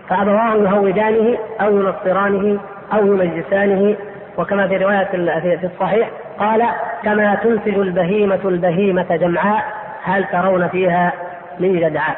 فأبواه 0.09 0.55
يهودانه 0.55 1.37
أو 1.61 1.77
ينصرانه 1.77 2.59
أو 2.93 3.05
يمجسانه. 3.05 3.95
وكما 4.37 4.67
في 4.67 4.77
رواية 4.77 5.03
في 5.39 5.69
الصحيح 5.73 6.09
قال 6.39 6.63
كما 7.03 7.35
تنتج 7.35 7.77
البهيمة 7.77 8.39
البهيمة 8.45 9.15
جمعاء 9.15 9.63
هل 10.03 10.25
ترون 10.31 10.67
فيها 10.67 11.13
من 11.59 11.79
جدعاء. 11.79 12.17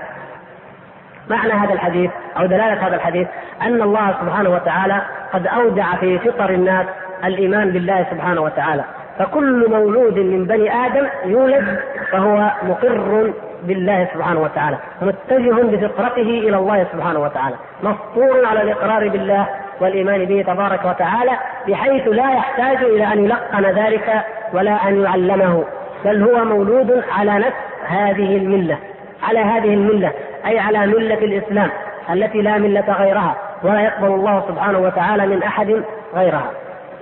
معنى 1.30 1.54
هذا 1.54 1.74
الحديث 1.74 2.12
أو 2.38 2.46
دلالة 2.46 2.88
هذا 2.88 2.96
الحديث 2.96 3.28
أن 3.62 3.82
الله 3.82 4.16
سبحانه 4.22 4.50
وتعالى 4.50 5.02
قد 5.34 5.48
أودع 5.48 5.96
في 5.96 6.20
فطر 6.20 6.50
الناس 6.50 6.86
الإيمان 7.26 7.72
بالله 7.72 8.06
سبحانه 8.12 8.42
وتعالى. 8.42 8.84
فكل 9.20 9.70
مولود 9.70 10.20
من 10.20 10.46
بني 10.46 10.86
آدم 10.86 11.08
يولد 11.26 11.80
فهو 12.12 12.52
مقر 12.64 13.32
بالله 13.64 14.08
سبحانه 14.14 14.40
وتعالى 14.40 14.78
متجه 15.02 15.62
بفطرته 15.62 16.22
إلى 16.22 16.58
الله 16.58 16.88
سبحانه 16.94 17.20
وتعالى 17.20 17.56
مفطور 17.84 18.46
على 18.46 18.62
الإقرار 18.62 19.10
بالله 19.10 19.48
والإيمان 19.82 20.26
به 20.26 20.42
تبارك 20.42 20.86
وتعالى 20.86 21.32
بحيث 21.68 22.08
لا 22.08 22.32
يحتاج 22.32 22.78
إلى 22.78 23.14
أن 23.14 23.26
يلقن 23.26 23.66
ذلك 23.66 24.24
ولا 24.54 24.88
أن 24.88 25.04
يعلمه 25.04 25.64
بل 26.06 26.24
هو 26.24 26.46
مولود 26.46 27.04
على 27.18 27.34
نفس 27.40 27.58
هذه 27.88 28.38
الملة 28.38 28.78
على 29.24 29.40
هذه 29.40 29.74
الملة 29.74 30.12
أي 30.46 30.60
على 30.60 30.88
ملة 30.88 31.18
الإسلام 31.18 31.70
التي 32.14 32.42
لا 32.42 32.58
ملة 32.58 32.94
غيرها 33.00 33.36
ولا 33.64 33.82
يقبل 33.82 34.08
الله 34.08 34.44
سبحانه 34.48 34.80
وتعالى 34.80 35.28
من 35.28 35.44
أحد 35.44 35.84
غيرها. 36.16 36.52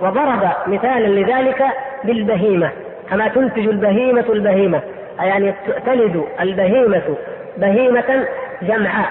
وضرب 0.00 0.50
مثالا 0.66 1.06
لذلك 1.06 1.64
بالبهيمة 2.04 2.70
كما 3.10 3.28
تنتج 3.28 3.68
البهيمة 3.68 4.24
البهيمة 4.28 4.80
يعني 5.20 5.54
تلد 5.86 6.24
البهيمة 6.40 7.16
بهيمة 7.56 8.26
جمعاء 8.62 9.08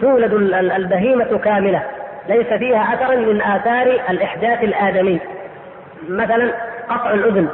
تولد 0.00 0.32
البهيمة 0.54 1.40
كاملة 1.44 1.82
ليس 2.28 2.46
فيها 2.46 2.94
أثر 2.94 3.16
من 3.16 3.42
آثار 3.42 4.00
الإحداث 4.10 4.64
الآدمي 4.64 5.20
مثلا 6.08 6.50
قطع 6.88 7.10
الأذن 7.10 7.48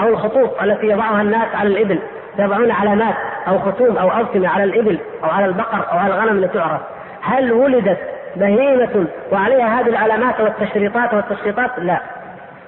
أو 0.00 0.08
الخطوط 0.08 0.62
التي 0.62 0.86
يضعها 0.86 1.22
الناس 1.22 1.48
على 1.54 1.68
الإبل 1.68 1.98
يضعون 2.38 2.70
علامات 2.70 3.14
أو 3.48 3.58
ختوم 3.58 3.96
أو 3.96 4.10
أرسمة 4.10 4.48
على 4.48 4.64
الإبل 4.64 4.98
أو 5.24 5.30
على 5.30 5.46
البقر 5.46 5.92
أو 5.92 5.98
على 5.98 6.14
الغنم 6.14 6.40
لتعرف 6.40 6.80
هل 7.22 7.52
ولدت 7.52 7.98
بهيمة 8.36 9.06
وعليها 9.32 9.80
هذه 9.80 9.88
العلامات 9.88 10.40
والتشريطات 10.40 11.14
والتشريطات؟ 11.14 11.70
لا. 11.78 12.00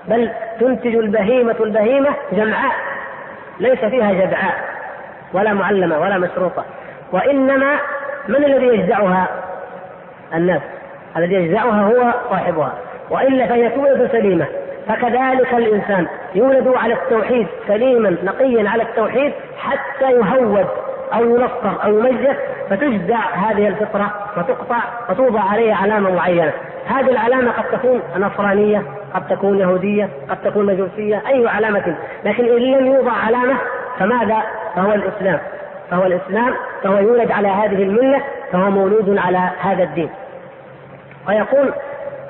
بل 0.09 0.31
تنتج 0.61 0.97
البهيمة 0.97 1.57
البهيمة 1.61 2.11
جمعاء 2.33 2.75
ليس 3.61 3.79
فيها 3.79 4.13
جدعاء 4.13 4.55
ولا 5.33 5.53
معلمة 5.53 5.99
ولا 5.99 6.19
مشروطة. 6.19 6.65
وإنما 7.13 7.77
من 8.29 8.45
الذي 8.45 8.67
يجزعها؟ 8.67 9.29
الناس. 10.35 10.63
الذي 11.17 11.35
يجزعها 11.35 11.83
هو 11.83 12.15
صاحبها. 12.31 12.73
وإلا 13.11 13.47
فهي 13.47 13.69
تولد 13.69 14.09
سليمة. 14.13 14.47
فكذلك 14.89 15.55
الإنسان 15.55 16.07
يولد 16.35 16.69
على 16.77 16.95
التوحيد 16.95 17.47
سليما 17.69 18.17
نقيا 18.23 18.71
على 18.71 18.83
التوحيد 18.83 19.33
حتى 19.59 20.13
يهود. 20.13 20.67
أو 21.15 21.25
ينصر 21.25 21.85
أو 21.85 21.99
يمجد 21.99 22.37
فتجزع 22.71 23.35
هذه 23.35 23.69
الفطرة 23.69 24.11
وتقطع 24.37 24.79
وتوضع 25.11 25.41
عليها 25.41 25.75
علامة 25.75 26.11
معينة. 26.11 26.53
هذه 26.87 27.11
العلامة 27.11 27.53
قد 27.53 27.65
تكون 27.65 28.03
نصرانية 28.17 28.83
قد 29.15 29.29
تكون 29.29 29.59
يهودية 29.59 30.09
قد 30.31 30.37
تكون 30.45 30.67
مجوسية 30.67 31.23
أي 31.29 31.49
علامة. 31.49 31.97
لكن 32.25 32.45
إن 32.45 32.63
لم 32.63 32.87
يوضع 32.87 33.13
علامة 33.13 33.55
فماذا؟ 33.99 34.43
فهو 34.77 34.93
الإسلام. 34.93 35.39
فهو 35.91 36.07
الإسلام 36.07 36.55
فهو 36.83 36.99
يولد 36.99 37.31
على 37.31 37.49
هذه 37.49 37.83
الملة 37.83 38.21
فهو 38.53 38.71
مولود 38.71 39.19
على 39.19 39.51
هذا 39.61 39.83
الدين. 39.83 40.11
ويقول 41.29 41.73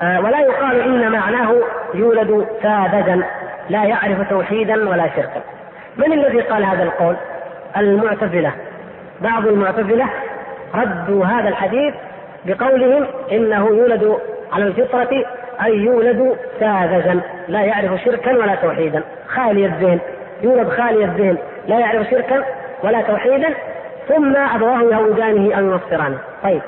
آه 0.01 0.21
ولا 0.21 0.39
يقال 0.39 0.81
إن 0.81 1.11
معناه 1.11 1.55
يولد 1.93 2.47
ساذجا 2.63 3.23
لا 3.69 3.83
يعرف 3.83 4.29
توحيدا 4.29 4.89
ولا 4.89 5.07
شركا. 5.15 5.41
من 5.97 6.13
الذي 6.13 6.41
قال 6.41 6.65
هذا 6.65 6.83
القول؟ 6.83 7.15
المعتزلة. 7.77 8.51
بعض 9.21 9.47
المعتزلة 9.47 10.05
ردوا 10.75 11.25
هذا 11.25 11.49
الحديث 11.49 11.93
بقولهم 12.45 13.05
إنه 13.31 13.67
يولد 13.67 14.17
على 14.53 14.63
الفطرة 14.63 15.25
أي 15.65 15.77
يولد 15.77 16.37
ساذجا 16.59 17.19
لا 17.47 17.61
يعرف 17.61 18.01
شركا 18.05 18.31
ولا 18.31 18.55
توحيدا. 18.55 19.03
خالي 19.27 19.65
الذهن 19.65 19.99
يولد 20.43 20.69
خالي 20.69 21.05
الذهن 21.05 21.37
لا 21.67 21.79
يعرف 21.79 22.09
شركا 22.09 22.43
ولا 22.83 23.01
توحيدا 23.01 23.53
ثم 24.07 24.35
أبواه 24.35 24.81
يهودانه 24.81 25.55
أو 25.55 25.63
ينصرانه 25.63 26.17
طيب 26.43 26.61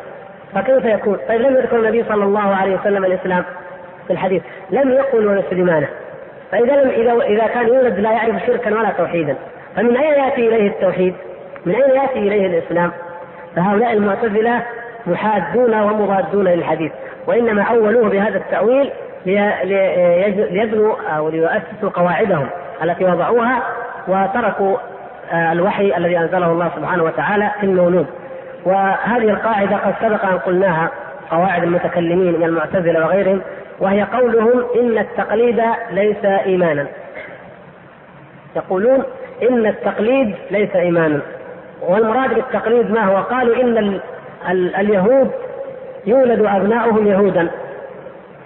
فكيف 0.55 0.85
يكون؟ 0.85 1.17
طيب 1.29 1.41
لم 1.41 1.55
يذكر 1.55 1.79
النبي 1.79 2.03
صلى 2.09 2.23
الله 2.23 2.55
عليه 2.55 2.79
وسلم 2.79 3.05
الإسلام 3.05 3.43
في 4.07 4.13
الحديث. 4.13 4.43
لم 4.69 4.91
يقل 4.91 5.27
ونسلمانه 5.27 5.87
فإذا 6.51 6.83
لم 6.83 6.89
إذا 6.89 7.25
إذا 7.25 7.47
كان 7.47 7.67
يولد 7.67 7.99
لا 7.99 8.11
يعرف 8.11 8.45
شركا 8.47 8.79
ولا 8.79 8.89
توحيدا. 8.89 9.35
فمن 9.77 9.97
أين 9.97 10.23
يأتي 10.23 10.47
إليه 10.47 10.67
التوحيد؟ 10.67 11.13
من 11.65 11.75
أين 11.75 11.95
يأتي 11.95 12.19
إليه 12.19 12.47
الإسلام؟ 12.47 12.91
فهؤلاء 13.55 13.93
المعتزلة 13.93 14.63
محادون 15.07 15.73
ومضادون 15.73 16.47
للحديث 16.47 16.91
وإنما 17.27 17.61
أولوه 17.61 18.09
بهذا 18.09 18.37
التأويل 18.37 18.91
ليبنوا 20.51 20.95
أو 21.17 21.29
ليؤسسوا 21.29 21.89
قواعدهم 21.93 22.47
التي 22.83 23.05
وضعوها 23.05 23.63
وتركوا 24.07 24.77
آه، 25.31 25.51
الوحي 25.51 25.97
الذي 25.97 26.17
أنزله 26.17 26.51
الله 26.51 26.71
سبحانه 26.75 27.03
وتعالى 27.03 27.51
في 27.59 27.65
المولود 27.65 28.05
وهذه 28.65 29.29
القاعدة 29.29 29.77
قد 29.77 29.93
سبق 30.01 30.25
أن 30.25 30.37
قلناها 30.37 30.89
قواعد 31.31 31.63
المتكلمين 31.63 32.33
من 32.33 32.43
المعتزلة 32.43 33.05
وغيرهم 33.05 33.41
وهي 33.79 34.03
قولهم 34.03 34.63
إن 34.75 34.97
التقليد 34.97 35.61
ليس 35.91 36.25
إيمانا 36.25 36.87
يقولون 38.55 39.03
إن 39.43 39.65
التقليد 39.65 40.35
ليس 40.51 40.75
إيمانا. 40.75 41.19
والمراد 41.81 42.33
بالتقليد 42.33 42.91
ما 42.91 43.03
هو؟ 43.03 43.17
قالوا 43.17 43.55
إن 43.61 43.77
ال 43.77 44.01
ال 44.49 44.75
اليهود 44.75 45.31
يولد 46.05 46.39
أبناؤهم 46.45 47.07
يهودا 47.07 47.47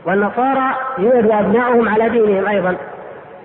والنصارى 0.06 0.76
يولد 1.00 1.32
أبناؤهم 1.32 1.90
على 1.90 2.10
دينهم 2.10 2.48
أيضا 2.48 2.76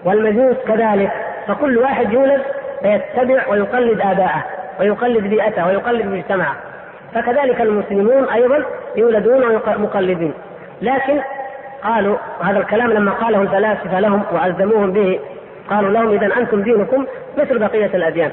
والمجوس 0.05 0.57
كذلك. 0.69 1.11
فكل 1.49 1.79
واحد 1.79 2.13
يولد 2.13 2.43
فيتبع 2.83 3.49
ويقلد 3.49 4.01
آباءه 4.01 4.45
ويقلد 4.81 5.23
بيئته 5.27 5.67
ويقلد 5.67 6.07
مجتمعه. 6.07 6.57
فكذلك 7.15 7.61
المسلمون 7.61 8.25
أيضا 8.29 8.63
يولدون 8.97 9.61
مقلدين 9.67 10.33
لكن 10.83 11.21
قالوا 11.85 12.17
هذا 12.43 12.59
الكلام 12.59 12.93
لما 12.93 13.13
قاله 13.13 13.43
الفلاسفة 13.43 14.01
لهم 14.01 14.23
وألزموهم 14.33 14.93
به 14.93 15.21
قالوا 15.71 15.91
لهم 15.91 16.13
إذا 16.13 16.37
أنتم 16.37 16.63
دينكم 16.63 17.07
مثل 17.39 17.59
بقية 17.59 17.91
الأديان. 17.95 18.31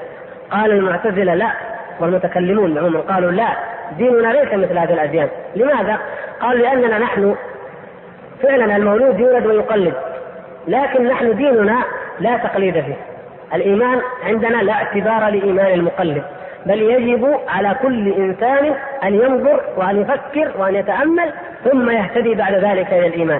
قال 0.51 0.71
المعتزلة 0.71 1.33
لا 1.33 1.51
والمتكلمون 1.99 2.77
عموما 2.77 2.99
قالوا 2.99 3.31
لا 3.31 3.47
ديننا 3.97 4.27
ليس 4.27 4.53
مثل 4.53 4.77
هذه 4.77 4.93
الأديان. 4.93 5.27
لماذا؟ 5.55 5.97
قالوا 6.41 6.61
لأننا 6.61 6.97
نحن 6.97 7.35
فعلا 8.43 8.75
المولود 8.75 9.19
يولد 9.19 9.45
ويقلد 9.45 9.93
لكن 10.67 11.07
نحن 11.07 11.35
ديننا 11.35 11.83
لا 12.19 12.37
تقليد 12.37 12.73
فيه. 12.73 12.95
الإيمان 13.53 14.01
عندنا 14.25 14.57
لا 14.57 14.73
اعتبار 14.73 15.29
لإيمان 15.29 15.73
المقلد 15.73 16.23
بل 16.65 16.81
يجب 16.81 17.39
على 17.47 17.75
كل 17.81 18.13
إنسان 18.13 18.73
أن 19.03 19.13
ينظر 19.13 19.61
وأن 19.77 20.01
يفكر 20.01 20.51
وأن 20.57 20.75
يتأمل 20.75 21.29
ثم 21.63 21.89
يهتدي 21.89 22.35
بعد 22.35 22.53
ذلك 22.53 22.93
إلى 22.93 23.07
الإيمان. 23.07 23.39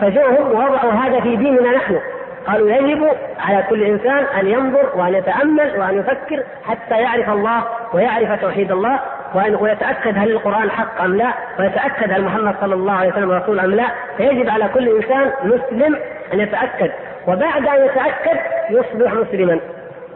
فجاءهم 0.00 0.52
ووضعوا 0.52 0.92
هذا 0.92 1.20
في 1.20 1.36
ديننا 1.36 1.76
نحن. 1.76 1.98
قالوا 2.46 2.70
يجب 2.70 3.08
على 3.38 3.64
كل 3.70 3.82
إنسان 3.82 4.24
أن 4.40 4.46
ينظر 4.46 4.90
وأن 4.96 5.14
يتأمل 5.14 5.78
وأن 5.78 5.98
يفكر 5.98 6.42
حتى 6.64 6.94
يعرف 6.94 7.30
الله 7.30 7.62
ويعرف 7.92 8.40
توحيد 8.40 8.72
الله 8.72 9.00
ويتأكد 9.34 10.18
هل 10.18 10.30
القرآن 10.30 10.70
حق 10.70 11.02
أم 11.02 11.16
لا 11.16 11.32
ويتأكد 11.58 12.10
هل 12.12 12.24
محمد 12.24 12.54
صلى 12.60 12.74
الله 12.74 12.92
عليه 12.92 13.12
وسلم 13.12 13.30
رسول 13.30 13.60
أم 13.60 13.70
لا 13.70 13.86
فيجب 14.16 14.48
على 14.48 14.68
كل 14.74 14.88
إنسان 14.96 15.32
مسلم 15.44 15.96
أن 16.32 16.40
يتأكد 16.40 16.90
وبعد 17.26 17.66
أن 17.66 17.84
يتأكد 17.84 18.40
يصبح 18.70 19.12
مسلما 19.12 19.60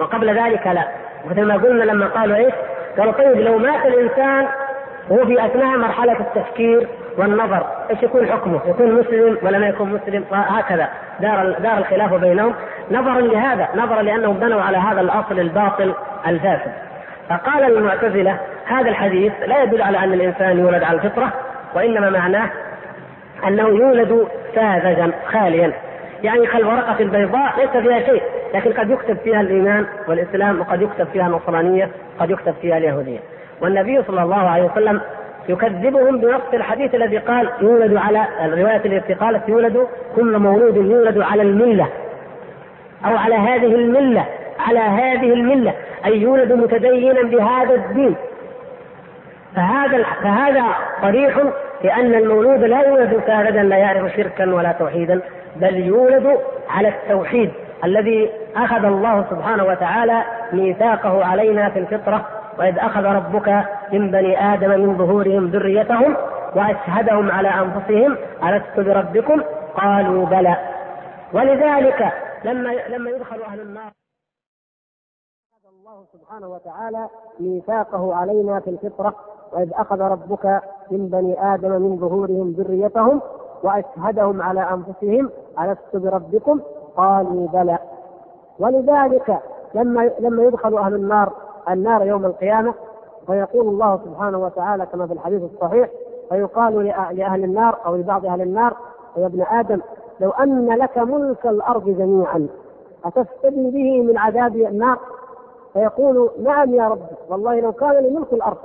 وقبل 0.01 0.39
ذلك 0.39 0.67
لا 0.67 0.89
مثل 1.31 1.43
ما 1.43 1.57
قلنا 1.57 1.85
لما 1.85 2.07
قالوا 2.07 2.37
إيش؟ 2.37 2.55
قالوا 2.99 3.13
طيب 3.13 3.41
لو 3.41 3.59
مات 3.59 3.87
الإنسان 3.87 4.47
وهو 5.11 5.27
في 5.27 5.47
أثناء 5.47 5.79
مرحلة 5.79 6.17
التفكير 6.21 6.89
والنظر 7.19 7.67
إيش 7.91 8.03
يكون 8.03 8.27
حكمه؟ 8.27 8.61
يكون 8.67 8.95
مسلم 8.95 9.39
ولا 9.43 9.59
ما 9.59 9.69
يكون 9.69 9.93
مسلم؟ 9.93 10.25
وهكذا 10.31 10.89
دار 11.21 11.57
دار 11.59 11.79
الخلاف 11.79 12.15
بينهم 12.15 12.55
نظرا 12.91 13.21
لهذا، 13.21 13.69
نظرا 13.75 14.03
لأنهم 14.03 14.37
بنوا 14.37 14.63
على 14.63 14.77
هذا 14.79 15.01
الأصل 15.01 15.41
الباطل 15.41 15.95
الفاسد. 16.27 16.73
فقال 17.29 17.77
المعتزلة 17.77 18.39
هذا 18.67 18.89
الحديث 18.89 19.33
لا 19.47 19.63
يدل 19.63 19.83
على 19.83 19.99
أن 19.99 20.13
الإنسان 20.13 20.59
يولد 20.59 20.83
على 20.83 20.97
الفطرة 20.99 21.33
وإنما 21.75 22.11
معناه 22.11 22.51
أنه 23.49 23.69
يولد 23.69 24.29
ساذجا 24.55 25.13
خاليا 25.33 25.73
يعني 26.23 26.47
كالورقة 26.47 26.97
البيضاء 27.01 27.53
ليس 27.59 27.71
فيها 27.71 28.01
شيء 28.01 28.23
لكن 28.55 28.73
قد 28.73 28.91
يكتب 28.91 29.17
فيها 29.17 29.41
الإيمان 29.41 29.87
والإسلام 30.09 30.61
وقد 30.61 30.83
يكتب 30.83 31.07
فيها 31.13 31.27
النصرانية 31.27 31.89
قد 32.21 32.31
يكتب 32.31 32.55
فيها 32.63 32.79
اليهودية 32.79 33.19
والنبي 33.61 34.03
صلى 34.03 34.23
الله 34.23 34.51
عليه 34.51 34.65
وسلم 34.65 35.01
يكذبهم 35.49 36.19
بنص 36.19 36.41
الحديث 36.55 36.95
الذي 36.95 37.19
قال 37.19 37.49
يولد 37.61 37.97
على 37.97 38.25
الرواية 38.45 38.83
التي 38.85 39.15
قالت 39.15 39.49
يولد 39.49 39.87
كل 40.17 40.39
مولود 40.39 40.77
يولد 40.77 41.19
على 41.21 41.43
الملة. 41.43 41.89
أو 43.05 43.17
على 43.17 43.35
هذه 43.35 43.75
الملة 43.75 44.25
على 44.69 44.79
هذه 44.79 45.33
الملة 45.33 45.75
أي 46.07 46.21
يولد 46.21 46.53
متدينا 46.53 47.23
بهذا 47.23 47.75
الدين. 47.75 48.15
فهذا 49.57 50.05
فهذا 50.23 50.65
صريح 51.03 51.39
بأن 51.83 52.15
المولود 52.15 52.65
لا 52.65 52.81
يولد 52.83 53.23
ساردا 53.27 53.63
لا 53.63 53.77
يعرف 53.77 54.17
شركا 54.17 54.55
ولا 54.55 54.73
توحيدا 54.73 55.21
بل 55.57 55.77
يولد 55.77 56.39
على 56.71 56.89
التوحيد 56.89 57.51
الذي 57.85 58.31
أخذ 58.57 58.85
الله 58.85 59.25
سبحانه 59.31 59.65
وتعالى 59.65 60.23
ميثاقه 60.53 61.25
علينا 61.25 61.71
في 61.71 61.79
الفطرة. 61.79 62.27
وإذ 62.59 62.79
أخذ 62.79 63.05
ربك 63.05 63.65
من 63.93 64.11
بني 64.11 64.55
آدم 64.55 64.71
من 64.71 64.99
ظهورهم 64.99 65.47
ذريتهم 65.51 66.17
وأشهدهم 66.57 67.31
على 67.31 67.49
أنفسهم 67.49 68.17
ألست 68.45 68.81
بربكم؟ 68.81 69.43
قالوا 69.75 70.27
بلى. 70.27 70.57
ولذلك 71.35 72.13
لما 72.45 72.71
لما 72.89 73.11
يدخل 73.11 73.43
أهل 73.43 73.61
النار 73.61 73.93
الله 75.89 76.05
سبحانه 76.13 76.49
وتعالى 76.49 77.09
ميثاقه 77.41 78.15
علينا 78.15 78.61
في 78.61 78.71
الفطرة 78.71 79.15
وإذ 79.53 79.71
أخذ 79.75 80.01
ربك 80.01 80.63
من 80.91 81.09
بني 81.09 81.55
آدم 81.55 81.71
من 81.71 81.97
ظهورهم 81.97 82.51
ذريتهم 82.59 83.21
وأشهدهم 83.63 84.43
على 84.43 84.61
أنفسهم 84.61 85.31
ألست 85.61 85.97
بربكم؟ 85.97 86.61
قالوا 86.97 87.49
بلى. 87.49 87.79
ولذلك 88.59 89.39
لما 89.75 90.11
لما 90.19 90.43
يدخل 90.43 90.79
أهل 90.79 90.95
النار 90.95 91.33
النار 91.73 92.07
يوم 92.07 92.25
القيامة 92.27 92.75
فيقول 93.27 93.67
الله 93.67 94.01
سبحانه 94.05 94.39
وتعالى 94.39 94.87
كما 94.87 95.07
في 95.07 95.13
الحديث 95.13 95.43
الصحيح 95.43 95.89
فيقال 96.29 96.85
لأهل 97.13 97.45
النار 97.45 97.79
أو 97.87 97.97
لبعض 97.97 98.27
أهل 98.27 98.41
النار 98.43 98.77
يا 99.17 99.27
ابن 99.27 99.43
آدم 99.43 99.81
لو 100.21 100.31
أن 100.31 100.69
لك 100.69 100.99
ملك 100.99 101.47
الأرض 101.47 101.85
جميعا 101.89 102.49
أتفتدي 103.05 103.71
به 103.71 104.03
من 104.03 104.19
عذاب 104.19 104.57
النار؟ 104.57 104.99
فيقول 105.73 106.31
نعم 106.43 106.75
يا 106.75 106.89
رب 106.89 107.03
والله 107.29 107.61
لو 107.61 107.73
كان 107.73 107.91
لي 107.93 108.11
ملك 108.11 108.33
الأرض 108.33 108.57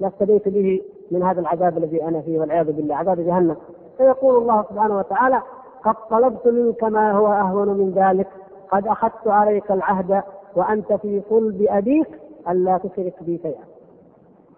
لافتديت 0.00 0.48
به 0.48 0.82
من 1.10 1.22
هذا 1.22 1.40
العذاب 1.40 1.78
الذي 1.78 2.04
أنا 2.04 2.20
فيه 2.20 2.40
والعياذ 2.40 2.72
بالله 2.72 2.96
عذاب 2.96 3.20
جهنم. 3.20 3.56
فيقول 3.98 4.36
الله 4.36 4.64
سبحانه 4.70 4.98
وتعالى 4.98 5.42
قد 5.84 5.94
طلبت 6.10 6.46
منك 6.46 6.84
ما 6.84 7.12
هو 7.12 7.26
أهون 7.26 7.68
من 7.68 7.90
ذلك 7.90 8.26
قد 8.70 8.86
أخذت 8.86 9.26
عليك 9.28 9.70
العهد 9.70 10.22
وأنت 10.56 10.92
في 10.92 11.22
صلب 11.30 11.66
أبيك 11.68 12.08
ألا 12.48 12.78
تشرك 12.78 13.14
بي 13.20 13.38
شيئا. 13.38 13.64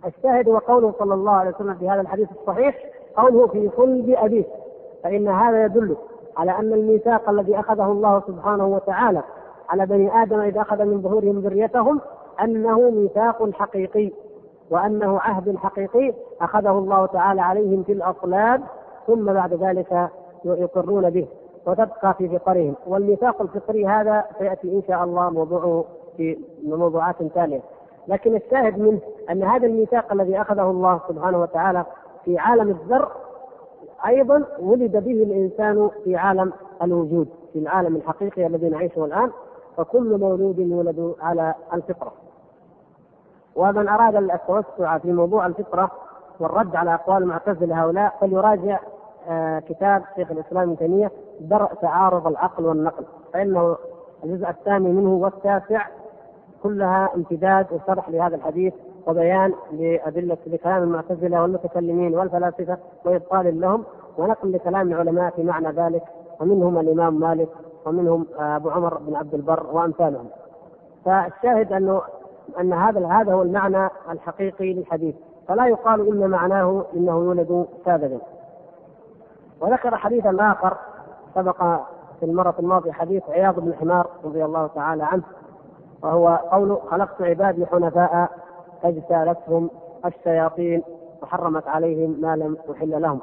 الشاهد 0.07 0.49
هو 0.49 0.59
قوله 0.59 0.95
صلى 0.99 1.15
الله 1.15 1.33
عليه 1.33 1.51
وسلم 1.51 1.75
في 1.75 1.89
هذا 1.89 2.01
الحديث 2.01 2.29
الصحيح 2.41 2.79
قوله 3.17 3.47
في 3.47 3.71
صلب 3.77 4.11
أبيك. 4.11 4.47
فإن 5.03 5.29
هذا 5.29 5.65
يدل 5.65 5.97
على 6.37 6.51
أن 6.51 6.73
الميثاق 6.73 7.29
الذي 7.29 7.61
أخذه 7.61 7.93
الله 7.93 8.23
سبحانه 8.27 8.67
وتعالى 8.67 9.23
على 9.69 9.87
بني 9.87 10.23
آدم 10.23 10.41
إذا 10.41 10.61
أخذ 10.61 10.85
من 10.85 11.03
ظهورهم 11.03 11.39
ذريتهم 11.41 12.01
أنه 12.43 12.91
ميثاق 12.91 13.51
حقيقي 13.53 14.11
وأنه 14.71 15.21
عهد 15.21 15.57
حقيقي 15.57 16.15
أخذه 16.41 16.71
الله 16.71 17.07
تعالى 17.07 17.41
عليهم 17.41 17.83
في 17.83 17.93
الأصلاب 17.93 18.63
ثم 19.07 19.33
بعد 19.33 19.55
ذلك 19.55 20.09
يقرون 20.45 21.11
به. 21.11 21.27
وتبقى 21.67 22.15
في 22.15 22.39
فطرهم 22.39 22.75
والميثاق 22.87 23.43
الفطري 23.43 23.87
هذا 23.87 24.25
سيأتي 24.39 24.69
إن 24.73 24.83
شاء 24.89 25.05
الله 25.05 25.31
موضوعه 25.31 25.85
في 26.17 26.39
موضوعات 26.65 27.23
تالية 27.35 27.61
لكن 28.09 28.37
الشاهد 28.37 28.79
منه 28.79 29.01
أن 29.31 29.43
هذا 29.43 29.67
الميثاق 29.67 30.13
الذي 30.13 30.41
أخذه 30.41 30.71
الله 30.71 31.01
سبحانه 31.09 31.41
وتعالى 31.41 31.85
في 32.25 32.39
عالم 32.39 32.69
الذر 32.69 33.09
أيضا 34.07 34.45
ولد 34.59 34.93
به 34.97 35.23
الإنسان 35.23 35.91
في 36.05 36.17
عالم 36.17 36.53
الوجود 36.83 37.29
في 37.53 37.59
العالم 37.59 37.97
الحقيقي 37.97 38.47
الذي 38.47 38.69
نعيشه 38.69 39.05
الآن 39.05 39.31
فكل 39.77 40.19
مولود 40.19 40.59
يولد 40.59 41.15
على 41.21 41.55
الفطرة. 41.75 42.13
ومن 43.57 43.89
أراد 43.89 44.17
التوسع 44.17 44.99
في 44.99 45.13
موضوع 45.13 45.47
الفطرة 45.47 45.91
والرد 46.41 46.77
على 46.77 46.95
أقوال 46.95 47.23
المعتزلة 47.23 47.85
هؤلاء 47.85 48.17
فليراجع 48.21 48.79
كتاب 49.69 50.03
شيخ 50.17 50.31
الإسلام 50.31 50.63
ابن 50.63 50.77
تيمية 50.77 51.11
درء 51.41 51.75
تعارض 51.75 52.27
العقل 52.27 52.67
والنقل. 52.67 53.05
فإنه 53.33 53.77
الجزء 54.25 54.49
الثاني 54.49 54.89
منه 54.89 55.15
والتاسع 55.15 55.87
كلها 56.63 57.11
امتداد 57.15 57.67
وشرح 57.73 58.09
لهذا 58.09 58.37
الحديث 58.37 58.75
وبيان 59.07 59.53
لأدلة 59.73 60.37
لكلام 60.47 60.83
المعتزلة 60.83 61.43
والمتكلمين 61.43 62.15
والفلاسفة 62.15 62.79
وإبطال 63.05 63.61
لهم 63.61 63.85
ونقل 64.19 64.53
لكلام 64.53 64.89
العلماء 64.89 65.31
في 65.31 65.43
معنى 65.43 65.69
ذلك 65.69 66.03
ومنهم 66.41 66.79
الإمام 66.79 67.21
مالك 67.21 67.49
ومنهم 67.87 68.27
أبو 68.39 68.71
عمر 68.71 68.99
بن 68.99 69.17
عبد 69.17 69.35
البر 69.35 69.67
وأمثالهم. 69.73 70.27
فالشاهد 71.05 71.73
أنه 71.73 72.03
أن 72.61 72.73
هذا 72.73 73.07
هذا 73.07 73.33
هو 73.33 73.43
المعنى 73.43 73.89
الحقيقي 74.11 74.73
للحديث. 74.73 75.15
فلا 75.49 75.67
يقال 75.67 76.09
إن 76.09 76.31
معناه 76.31 76.85
إنه 76.97 77.13
يولد 77.13 77.67
ساذجا. 77.85 78.19
وذكر 79.61 79.97
حديثا 79.97 80.37
آخر 80.41 80.77
سبق 81.35 81.63
في 82.21 82.27
المرة 82.27 82.55
الماضية 82.59 82.93
حديث 82.93 83.23
عياض 83.31 83.61
بن 83.61 83.75
حمار 83.75 84.07
رضي 84.25 84.45
الله 84.45 84.67
تعالى 84.67 85.05
عنه 85.05 85.23
وهو 86.03 86.29
قول 86.53 86.79
خلقت 86.91 87.23
عبادي 87.23 87.67
حنفاء 87.67 88.31
فاجتالتهم 88.83 89.71
الشياطين 90.05 90.83
وحرمت 91.23 91.69
عليهم 91.69 92.17
ما 92.21 92.37
لم 92.37 92.57
أحل 92.73 93.03
لهم. 93.03 93.21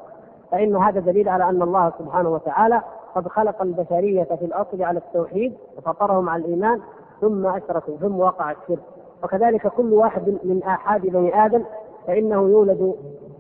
فإن 0.52 0.76
هذا 0.76 1.00
دليل 1.00 1.30
على 1.30 1.50
أن 1.50 1.62
الله 1.62 1.94
سبحانه 2.00 2.30
وتعالى 2.30 2.82
قد 3.16 3.28
خلق 3.28 3.62
البشرية 3.62 4.24
في 4.24 4.46
الأصل 4.46 4.84
على 4.84 5.00
التوحيد 5.00 5.58
وفطرهم 5.78 6.30
على 6.30 6.46
الإيمان 6.46 6.82
ثم 7.22 7.46
أشركوا 7.46 7.98
ثم 7.98 8.20
وقع 8.20 8.52
الشرك. 8.52 8.84
وكذلك 9.24 9.68
كل 9.68 9.94
واحد 9.94 10.38
من 10.44 10.64
آحاد 10.64 11.02
بني 11.02 11.46
آدم 11.46 11.64
فإنه 12.08 12.36
يولد 12.36 12.96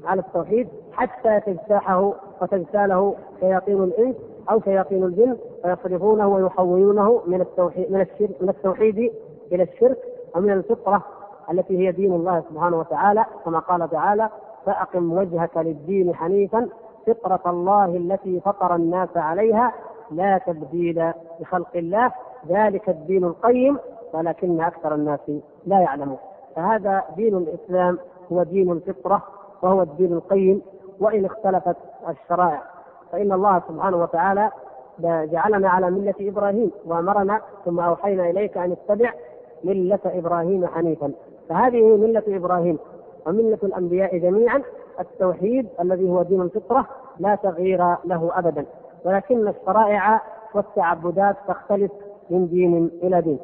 على 0.05 0.21
التوحيد 0.21 0.67
حتى 0.97 1.39
تجتاحه 1.39 2.13
وتجتاله 2.41 3.15
شياطين 3.39 3.83
الإنس 3.83 4.15
أو 4.51 4.61
شياطين 4.61 5.03
الجن 5.03 5.37
فيصرفونه 5.63 6.27
ويحولونه 6.27 7.21
من 7.27 7.41
التوحيد 7.41 7.91
من 7.91 8.01
الشرك 8.01 8.41
من 8.41 8.49
التوحيد 8.49 9.11
إلى 9.51 9.63
الشرك 9.63 9.97
ومن 10.35 10.51
الفطرة 10.51 11.03
التي 11.51 11.77
هي 11.87 11.91
دين 11.91 12.13
الله 12.13 12.43
سبحانه 12.49 12.79
وتعالى 12.79 13.25
كما 13.45 13.59
قال 13.59 13.89
تعالى 13.89 14.29
فأقم 14.65 15.13
وجهك 15.13 15.57
للدين 15.57 16.15
حنيفا 16.15 16.69
فطرة 17.07 17.41
الله 17.51 17.85
التي 17.85 18.39
فطر 18.39 18.75
الناس 18.75 19.09
عليها 19.17 19.73
لا 20.11 20.37
تبديل 20.37 21.11
لخلق 21.39 21.69
الله 21.75 22.11
ذلك 22.49 22.89
الدين 22.89 23.23
القيم 23.23 23.77
ولكن 24.13 24.61
أكثر 24.61 24.95
الناس 24.95 25.19
لا 25.65 25.79
يعلمون 25.79 26.17
فهذا 26.55 27.03
دين 27.15 27.37
الإسلام 27.37 27.97
هو 28.31 28.43
دين 28.43 28.71
الفطرة 28.71 29.23
وهو 29.61 29.81
الدين 29.81 30.13
القيم 30.13 30.61
وإن 30.99 31.25
اختلفت 31.25 31.75
الشرائع. 32.09 32.61
فإن 33.11 33.31
الله 33.31 33.61
سبحانه 33.67 33.97
وتعالى 33.97 34.51
جعلنا 34.99 35.69
على 35.69 35.91
ملة 35.91 36.13
إبراهيم 36.21 36.71
وأمرنا 36.85 37.41
ثم 37.65 37.79
أوحينا 37.79 38.29
إليك 38.29 38.57
أن 38.57 38.71
اتبع 38.71 39.13
ملة 39.63 39.99
إبراهيم 40.05 40.67
حنيفا. 40.67 41.11
فهذه 41.49 41.97
ملة 41.97 42.23
إبراهيم 42.27 42.79
وملة 43.27 43.59
الأنبياء 43.63 44.17
جميعا 44.17 44.61
التوحيد 44.99 45.67
الذي 45.81 46.09
هو 46.09 46.23
دين 46.23 46.41
الفطرة 46.41 46.87
لا 47.19 47.35
تغيير 47.35 47.95
له 48.05 48.31
أبدا. 48.33 48.65
ولكن 49.05 49.47
الشرائع 49.47 50.21
والتعبدات 50.53 51.35
تختلف 51.47 51.91
من 52.29 52.47
دين 52.47 52.91
إلى 53.03 53.21
دين. 53.21 53.39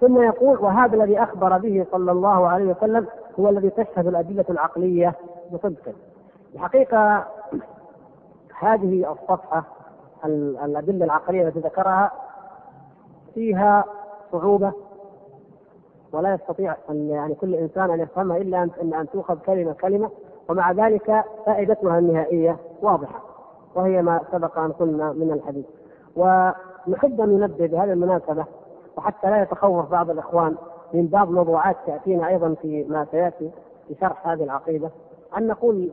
ثم 0.00 0.22
يقول 0.22 0.58
وهذا 0.58 0.96
الذي 0.96 1.22
أخبر 1.22 1.58
به 1.58 1.86
صلى 1.92 2.12
الله 2.12 2.48
عليه 2.48 2.64
وسلم 2.64 3.06
هو 3.40 3.48
الذي 3.48 3.70
تشهد 3.70 4.06
الأدلة 4.06 4.44
العقلية 4.50 5.14
بصدقه 5.52 5.92
الحقيقة 6.54 7.26
هذه 8.58 9.12
الصفحة 9.12 9.64
الأدلة 10.64 11.04
العقلية 11.04 11.48
التي 11.48 11.58
ذكرها 11.60 12.12
فيها 13.34 13.84
صعوبة 14.32 14.72
ولا 16.12 16.34
يستطيع 16.34 16.76
أن 16.90 17.08
يعني 17.10 17.34
كل 17.34 17.54
إنسان 17.54 17.90
أن 17.90 18.00
يفهمها 18.00 18.36
إلا 18.36 18.62
أن 18.82 18.94
أن 18.94 19.08
تؤخذ 19.12 19.38
كلمة 19.38 19.72
كلمة 19.72 20.10
ومع 20.48 20.72
ذلك 20.72 21.24
فائدتها 21.46 21.98
النهائية 21.98 22.56
واضحة 22.82 23.22
وهي 23.74 24.02
ما 24.02 24.20
سبق 24.32 24.58
أن 24.58 24.72
قلنا 24.72 25.12
من 25.12 25.32
الحديث. 25.32 25.64
ونحب 26.16 27.20
أن 27.20 27.28
ننبه 27.28 27.66
بهذه 27.66 27.92
المناسبة 27.92 28.44
وحتى 28.96 29.30
لا 29.30 29.42
يتخوف 29.42 29.90
بعض 29.90 30.10
الإخوان 30.10 30.56
من 30.92 31.06
بعض 31.06 31.30
موضوعات 31.30 31.76
تأتينا 31.86 32.28
أيضا 32.28 32.54
في 32.62 32.84
ما 32.88 33.06
سيأتي 33.10 33.50
في 33.88 33.94
شرح 34.00 34.28
هذه 34.28 34.44
العقيدة 34.44 34.90
أن 35.38 35.46
نقول 35.46 35.90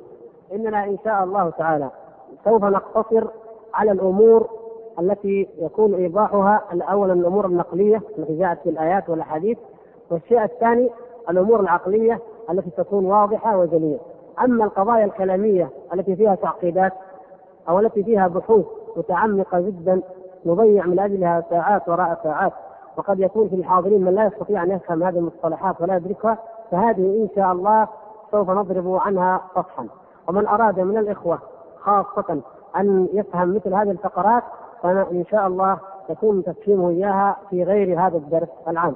إننا 0.53 0.83
إن 0.83 0.97
شاء 1.03 1.23
الله 1.23 1.49
تعالى 1.49 1.89
سوف 2.45 2.63
نقتصر 2.63 3.27
على 3.73 3.91
الأمور 3.91 4.49
التي 4.99 5.47
يكون 5.57 5.93
إيضاحها 5.93 6.63
أولا 6.81 7.13
الأمور 7.13 7.45
النقلية 7.45 8.01
التي 8.17 8.37
جاءت 8.39 8.59
في 8.63 8.69
الآيات 8.69 9.09
والأحاديث 9.09 9.57
والشيء 10.11 10.43
الثاني 10.43 10.89
الأمور 11.29 11.59
العقلية 11.59 12.19
التي 12.49 12.69
تكون 12.69 13.05
واضحة 13.05 13.57
وجلية. 13.57 13.97
أما 14.41 14.65
القضايا 14.65 15.05
الكلامية 15.05 15.69
التي 15.93 16.15
فيها 16.15 16.35
تعقيدات 16.35 16.93
أو 17.69 17.79
التي 17.79 18.03
فيها 18.03 18.27
بحوث 18.27 18.65
متعمقة 18.97 19.59
جدا 19.59 20.01
نضيع 20.45 20.85
من 20.85 20.99
أجلها 20.99 21.43
ساعات 21.49 21.89
وراء 21.89 22.19
ساعات. 22.23 22.53
وقد 22.97 23.19
يكون 23.19 23.49
في 23.49 23.55
الحاضرين 23.55 24.01
من 24.01 24.15
لا 24.15 24.25
يستطيع 24.25 24.63
أن 24.63 24.71
يفهم 24.71 25.03
هذه 25.03 25.17
المصطلحات 25.17 25.81
ولا 25.81 25.95
يدركها 25.95 26.37
فهذه 26.71 27.23
إن 27.23 27.29
شاء 27.35 27.51
الله 27.51 27.87
سوف 28.31 28.49
نضرب 28.49 28.95
عنها 28.95 29.41
سطحا. 29.55 29.87
ومن 30.27 30.47
أراد 30.47 30.79
من 30.79 30.97
الإخوة 30.97 31.39
خاصة 31.79 32.41
أن 32.77 33.07
يفهم 33.13 33.55
مثل 33.55 33.73
هذه 33.73 33.91
الفقرات 33.91 34.43
فإن 34.83 35.25
شاء 35.31 35.47
الله 35.47 35.77
يكون 36.09 36.43
تفهيمه 36.43 36.89
إياها 36.89 37.37
في 37.49 37.63
غير 37.63 37.99
هذا 38.07 38.17
الدرس 38.17 38.49
العام. 38.67 38.95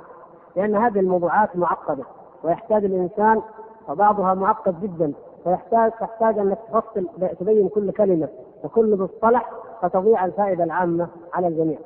لأن 0.56 0.76
هذه 0.76 1.00
الموضوعات 1.00 1.56
معقدة 1.56 2.03
ويحتاج 2.44 2.86
الإنسان 2.86 3.42
وبعضها 3.90 4.34
معقد 4.34 4.82
جدا 4.82 5.14
ويحتاج 5.45 5.92
تحتاج 5.92 6.40
أنك 6.40 6.58
تفصل 6.69 7.08
تبين 7.40 7.69
كل 7.69 7.92
كلمة 7.92 8.28
وكل 8.64 8.98
مصطلح 9.00 9.50
فتضيع 9.82 10.26
الفائدة 10.26 10.64
العامة 10.64 11.08
على 11.34 11.48
الجميع. 11.48 11.80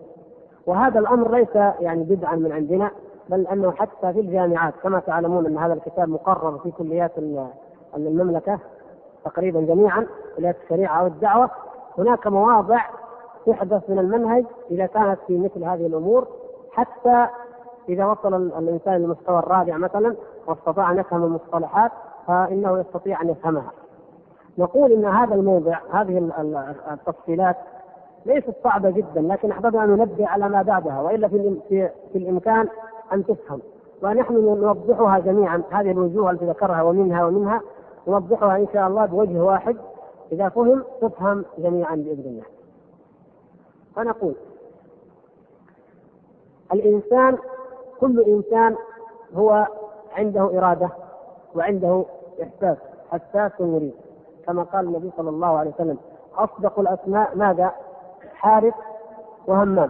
وهذا 0.65 0.99
الأمر 0.99 1.31
ليس 1.31 1.55
يعني 1.55 2.03
بدعا 2.03 2.35
من 2.35 2.51
عندنا 2.51 2.91
بل 3.29 3.47
أنه 3.47 3.71
حتى 3.71 4.13
في 4.13 4.19
الجامعات 4.19 4.73
كما 4.83 4.99
تعلمون 4.99 5.45
أن 5.45 5.57
هذا 5.57 5.73
الكتاب 5.73 6.09
مقرر 6.09 6.57
في 6.57 6.71
كليات 6.71 7.11
المملكة 7.97 8.59
تقريبا 9.25 9.61
جميعا 9.61 10.07
كليات 10.37 10.55
الشريعة 10.63 11.03
والدعوة 11.03 11.49
هناك 11.97 12.27
مواضع 12.27 12.81
تحدث 13.45 13.89
من 13.89 13.99
المنهج 13.99 14.45
إذا 14.71 14.85
كانت 14.85 15.19
في 15.27 15.37
مثل 15.37 15.63
هذه 15.63 15.85
الأمور 15.87 16.27
حتى 16.71 17.27
إذا 17.89 18.05
وصل 18.05 18.33
الإنسان 18.33 18.93
للمستوى 18.93 19.39
الرابع 19.39 19.77
مثلا 19.77 20.15
واستطاع 20.47 20.91
أن 20.91 20.97
يفهم 20.97 21.23
المصطلحات 21.23 21.91
فإنه 22.27 22.79
يستطيع 22.79 23.21
أن 23.21 23.29
يفهمها. 23.29 23.71
نقول 24.57 24.91
إن 24.91 25.05
هذا 25.05 25.35
الموضع 25.35 25.77
هذه 25.91 26.31
التفصيلات 26.91 27.55
ليست 28.25 28.53
صعبة 28.63 28.89
جدا 28.89 29.21
لكن 29.21 29.51
أحببنا 29.51 29.83
أن 29.83 29.89
ننبه 29.89 30.27
على 30.27 30.49
ما 30.49 30.61
بعدها 30.61 31.01
وإلا 31.01 31.27
في, 31.27 31.57
في, 31.69 31.89
الإمكان 32.17 32.67
أن 33.13 33.25
تفهم 33.25 33.59
ونحن 34.03 34.33
نوضحها 34.33 35.19
جميعا 35.19 35.63
هذه 35.71 35.91
الوجوه 35.91 36.31
التي 36.31 36.45
ذكرها 36.45 36.81
ومنها 36.81 37.25
ومنها 37.25 37.61
نوضحها 38.07 38.57
إن 38.57 38.67
شاء 38.73 38.87
الله 38.87 39.05
بوجه 39.05 39.43
واحد 39.43 39.77
إذا 40.31 40.49
فهم 40.49 40.83
تفهم 41.01 41.45
جميعا 41.57 41.95
بإذن 41.95 42.23
الله. 42.25 42.43
فنقول 43.95 44.35
الإنسان 46.73 47.37
كل 47.99 48.21
إنسان 48.21 48.75
هو 49.35 49.67
عنده 50.17 50.41
إرادة 50.57 50.89
وعنده 51.55 52.05
إحساس 52.43 52.77
حساس 53.11 53.51
مريد 53.61 53.93
كما 54.47 54.63
قال 54.63 54.85
النبي 54.85 55.11
صلى 55.17 55.29
الله 55.29 55.57
عليه 55.57 55.71
وسلم 55.71 55.97
أصدق 56.35 56.79
الأسماء 56.79 57.35
ماذا؟ 57.37 57.71
حارث 58.43 58.73
وهمام. 59.47 59.89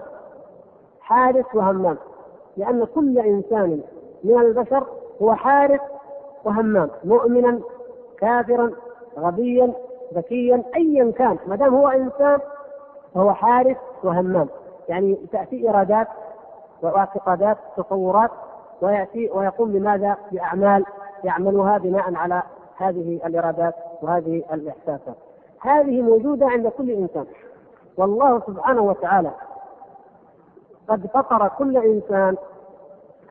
حارث 1.01 1.55
وهمام. 1.55 1.97
لأن 2.57 2.85
كل 2.95 3.19
إنسان 3.19 3.81
من 4.23 4.37
البشر 4.39 4.83
هو 5.21 5.35
حارث 5.35 5.81
وهمام. 6.45 6.89
مؤمنا 7.03 7.59
كافرا 8.17 8.71
غبيا 9.19 9.73
ذكيا 10.13 10.63
أيا 10.75 11.11
كان. 11.11 11.37
ما 11.47 11.55
دام 11.55 11.75
هو 11.75 11.87
إنسان 11.87 12.39
فهو 13.15 13.33
حارث 13.33 13.77
وهمام. 14.03 14.47
يعني 14.89 15.17
تأتي 15.31 15.69
إرادات 15.69 16.07
واعتقادات 16.81 17.57
تصورات 17.77 18.31
ويأتي 18.81 19.29
ويقوم 19.33 19.71
بماذا؟ 19.71 20.17
بأعمال 20.31 20.85
يعملها 21.23 21.77
بناء 21.77 22.15
على 22.15 22.43
هذه 22.77 23.19
الإرادات 23.25 23.75
وهذه 24.01 24.43
الإحساسات. 24.53 25.15
هذه 25.61 26.01
موجودة 26.01 26.45
عند 26.45 26.67
كل 26.67 26.91
إنسان. 26.91 27.25
والله 27.97 28.39
سبحانه 28.39 28.81
وتعالى 28.81 29.31
قد 30.87 31.07
فطر 31.07 31.47
كل 31.47 31.77
إنسان 31.77 32.37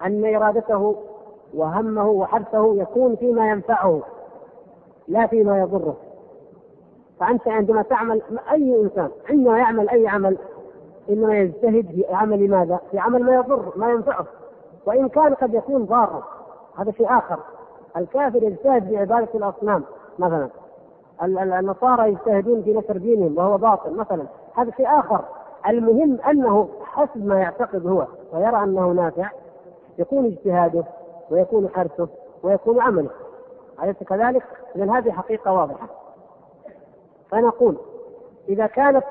ان 0.06 0.34
إرادته 0.34 0.96
وهمه 1.54 2.08
وحرثه 2.08 2.74
يكون 2.76 3.16
فيما 3.16 3.50
ينفعه 3.50 4.00
لا 5.08 5.26
فيما 5.26 5.60
يضره. 5.60 5.96
فأنت 7.20 7.48
عندما 7.48 7.82
تعمل 7.82 8.22
أي 8.52 8.80
إنسان 8.82 9.10
عندما 9.30 9.58
يعمل 9.58 9.88
أي 9.88 10.08
عمل 10.08 10.38
إنما 11.10 11.38
يجتهد 11.38 11.86
في 11.86 12.04
عمل 12.14 12.50
ماذا؟ 12.50 12.80
في 12.90 12.98
عمل 12.98 13.22
ما 13.22 13.34
يضر 13.34 13.72
ما 13.76 13.90
ينفعه. 13.90 14.26
وإن 14.86 15.08
كان 15.08 15.34
قد 15.34 15.54
يكون 15.54 15.84
ضارا 15.84 16.22
هذا 16.76 16.92
شيء 16.92 17.18
آخر. 17.18 17.38
الكافر 17.96 18.42
يجتهد 18.42 18.88
في 18.88 18.96
عبادة 18.96 19.28
الأصنام 19.34 19.84
مثلا. 20.18 20.48
النصارى 21.22 22.08
يجتهدون 22.08 22.62
في 22.62 22.72
نشر 22.72 22.96
دينهم 22.96 23.38
وهو 23.38 23.58
باطل 23.58 23.96
مثلا. 23.96 24.26
هذا 24.56 24.70
شيء 24.76 24.98
آخر. 24.98 25.24
المهم 25.68 26.20
أنه 26.20 26.68
حسب 26.84 27.26
ما 27.26 27.40
يعتقد 27.40 27.86
هو 27.86 28.06
ويرى 28.32 28.62
أنه 28.62 28.92
نافع 28.92 29.30
يكون 29.98 30.26
اجتهاده 30.26 30.84
ويكون 31.30 31.68
حرصه 31.68 32.08
ويكون 32.42 32.80
عمله. 32.80 33.10
أليس 33.82 33.96
كذلك؟ 33.96 34.42
إذا 34.76 34.92
هذه 34.92 35.10
حقيقة 35.10 35.52
واضحة. 35.52 35.86
فنقول 37.30 37.76
إذا 38.48 38.66
كانت 38.66 39.04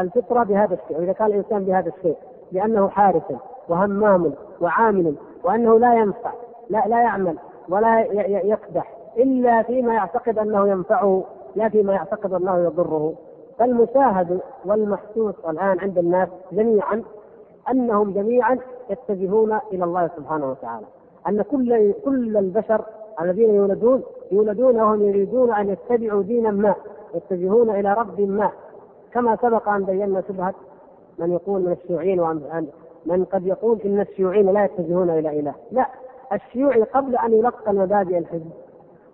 الفطرة 0.00 0.42
بهذا 0.44 0.74
الشيء 0.74 0.98
وإذا 0.98 1.12
كان 1.12 1.26
الإنسان 1.26 1.64
بهذا 1.64 1.92
الشيء 1.96 2.16
لأنه 2.52 2.88
حارس 2.88 3.22
وهمام 3.68 4.32
وعامل 4.60 5.14
وأنه 5.44 5.78
لا 5.78 5.94
ينفع 5.94 6.32
لا 6.70 6.84
لا 6.86 7.02
يعمل 7.02 7.38
ولا 7.68 8.00
يقدح 8.26 8.92
إلا 9.16 9.62
فيما 9.62 9.94
يعتقد 9.94 10.38
أنه 10.38 10.68
ينفعه 10.68 11.24
لا 11.56 11.68
فيما 11.68 11.92
يعتقد 11.92 12.32
أنه 12.32 12.58
يضره. 12.58 13.14
فالمشاهد 13.58 14.40
والمحسوس 14.64 15.34
الآن 15.48 15.78
عند 15.80 15.98
الناس 15.98 16.28
جميعا 16.52 17.02
أنهم 17.70 18.12
جميعا 18.12 18.58
يتجهون 18.90 19.58
إلى 19.72 19.84
الله 19.84 20.10
سبحانه 20.16 20.50
وتعالى. 20.50 20.86
أن 21.28 21.42
كل 21.42 21.92
كل 22.04 22.36
البشر 22.36 22.84
الذين 23.20 23.54
يولدون 23.54 24.02
يولدون 24.32 24.80
وهم 24.80 25.02
يريدون 25.02 25.52
أن 25.54 25.68
يتبعوا 25.68 26.22
دينا 26.22 26.50
ما 26.50 26.74
يتجهون 27.14 27.70
إلى 27.70 27.94
رب 27.94 28.20
ما. 28.20 28.50
كما 29.12 29.36
سبق 29.36 29.68
أن 29.68 29.84
بينا 29.84 30.22
شبهة 30.28 30.54
من 31.18 31.32
يقول 31.32 31.60
من 31.62 31.72
الشيوعيين 31.72 32.20
وأن 32.20 32.66
من 33.06 33.24
قد 33.24 33.46
يقول 33.46 33.80
إن 33.84 34.00
الشيوعيين 34.00 34.52
لا 34.52 34.64
يتجهون 34.64 35.10
إلى 35.10 35.40
إله. 35.40 35.54
لا 35.72 35.86
الشيوعي 36.32 36.82
قبل 36.82 37.16
أن 37.16 37.32
يلقن 37.32 37.76
مبادئ 37.76 38.18
الحزب 38.18 38.50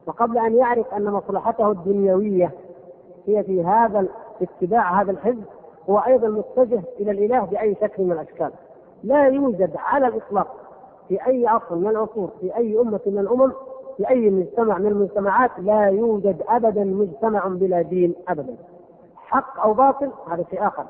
وقبل 0.07 0.39
أن 0.39 0.57
يعرف 0.57 0.95
أن 0.95 1.05
مصلحته 1.05 1.71
الدنيوية 1.71 2.51
هي 3.27 3.43
في 3.45 3.65
هذا 3.65 4.07
اتباع 4.43 5.01
هذا 5.03 5.11
الحزب 5.11 5.45
هو 5.91 5.99
أيضا 5.99 6.29
متجه 6.29 6.83
إلى 7.01 7.11
الإله 7.11 7.41
بأي 7.45 7.77
شكل 7.81 8.03
من 8.03 8.13
الأشكال. 8.13 8.51
لا 9.05 9.27
يوجد 9.27 9.77
على 9.77 10.07
الإطلاق 10.07 10.57
في 11.09 11.27
أي 11.27 11.47
عصر 11.47 11.75
من 11.75 11.87
العصور 11.87 12.31
في 12.41 12.57
أي 12.57 12.81
أمة 12.81 13.01
من 13.07 13.19
الأمم 13.19 13.53
في 13.97 14.09
أي 14.09 14.31
مجتمع 14.31 14.79
من 14.79 14.87
المجتمعات 14.87 15.51
لا 15.59 15.87
يوجد 15.87 16.43
أبدا 16.49 16.85
مجتمع 16.85 17.47
بلا 17.47 17.83
دين 17.83 18.15
أبدا. 18.29 18.57
حق 19.17 19.61
أو 19.61 19.75
باطل 19.75 20.11
هذا 20.31 20.45
شيء 20.51 20.67
آخر. 20.67 20.85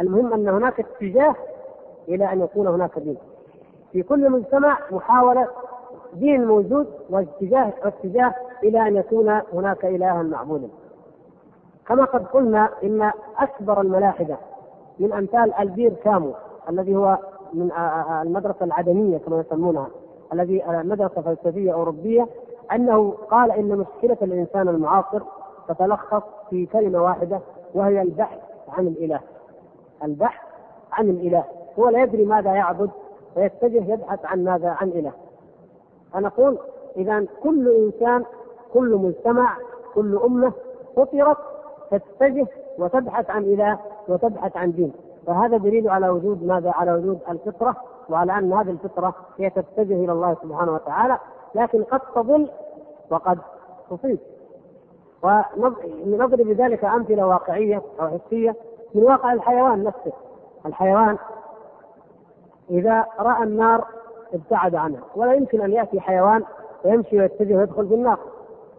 المهم 0.00 0.32
أن 0.32 0.48
هناك 0.48 0.80
اتجاه 0.80 1.34
إلى 2.08 2.32
أن 2.32 2.40
يكون 2.40 2.66
هناك 2.66 2.98
دين. 2.98 3.16
في 3.92 4.02
كل 4.02 4.30
مجتمع 4.30 4.78
محاولة 4.90 5.48
دين 6.14 6.44
موجود 6.46 6.86
واتجاه 7.10 7.72
اتجاه 7.82 8.34
إلى 8.64 8.88
أن 8.88 8.96
يكون 8.96 9.40
هناك 9.52 9.84
الها 9.84 10.22
معبودا. 10.22 10.68
كما 11.88 12.04
قد 12.04 12.26
قلنا 12.26 12.70
إن 12.82 13.10
أكبر 13.38 13.80
الملاحدة 13.80 14.36
من 14.98 15.12
أمثال 15.12 15.54
البير 15.54 15.92
كامو 16.04 16.32
الذي 16.68 16.96
هو 16.96 17.18
من 17.54 17.72
المدرسة 18.22 18.64
العدميه 18.64 19.18
كما 19.18 19.40
يسمونها 19.40 19.88
الذي 20.32 20.62
مدرسة 20.68 21.22
فلسفية 21.22 21.72
أوروبية 21.72 22.26
أنه 22.72 23.14
قال 23.30 23.52
إن 23.52 23.78
مشكلة 23.78 24.16
الإنسان 24.22 24.68
المعاصر 24.68 25.20
تتلخص 25.68 26.22
في 26.50 26.66
كلمة 26.66 27.02
واحدة 27.02 27.40
وهي 27.74 28.02
البحث 28.02 28.38
عن 28.68 28.86
الإله. 28.86 29.20
البحث 30.04 30.42
عن 30.92 31.08
الإله، 31.10 31.44
هو 31.78 31.88
لا 31.88 32.02
يدري 32.02 32.24
ماذا 32.24 32.52
يعبد 32.54 32.90
ويتجه 33.36 33.92
يبحث 33.92 34.24
عن 34.24 34.44
ماذا؟ 34.44 34.68
عن 34.80 34.88
إله. 34.88 35.12
فنقول 36.12 36.58
اذا 36.96 37.26
كل 37.42 37.68
إنسان 37.76 38.24
كل 38.74 38.94
مجتمع 38.94 39.56
كل 39.94 40.20
أمة 40.24 40.52
فطرت 40.96 41.36
تتجه 41.90 42.46
وتبحث 42.78 43.30
عن 43.30 43.42
إله 43.42 43.78
وتبحث 44.08 44.56
عن 44.56 44.72
دين. 44.72 44.92
فهذا 45.26 45.56
دليل 45.56 45.88
على 45.88 46.08
وجود 46.08 46.42
ماذا؟ 46.42 46.70
على 46.70 46.92
وجود 46.92 47.18
الفطرة 47.28 47.76
وعلى 48.08 48.38
أن 48.38 48.52
هذه 48.52 48.70
الفطرة 48.70 49.14
هي 49.38 49.50
تتجه 49.50 50.04
إلى 50.04 50.12
الله 50.12 50.36
سبحانه 50.42 50.72
وتعالى 50.72 51.18
لكن 51.54 51.82
قد 51.84 52.00
تضل 52.14 52.48
وقد 53.10 53.38
تصيب 53.90 54.18
ونضرب 55.22 56.40
بذلك 56.40 56.84
أمثلة 56.84 57.26
واقعية 57.26 57.82
أو 58.00 58.08
حسية 58.08 58.56
من 58.94 59.02
واقع 59.02 59.32
الحيوان 59.32 59.84
نفسه. 59.84 60.12
الحيوان 60.66 61.18
إذا 62.70 63.06
رأى 63.18 63.42
النار 63.42 63.84
ابتعد 64.34 64.74
عنها 64.74 65.00
ولا 65.16 65.34
يمكن 65.34 65.60
أن 65.60 65.72
يأتي 65.72 66.00
حيوان 66.00 66.44
ويمشي 66.84 67.18
ويتجه 67.20 67.56
ويدخل 67.56 67.88
في 67.88 67.94
النار 67.94 68.18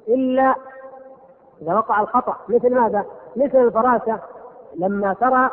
إلا 0.07 0.55
إذا 1.65 1.73
وقع 1.73 2.01
الخطأ 2.01 2.35
مثل 2.49 2.75
ماذا؟ 2.75 3.05
مثل 3.35 3.57
الفراشة 3.57 4.19
لما 4.75 5.13
ترى 5.13 5.49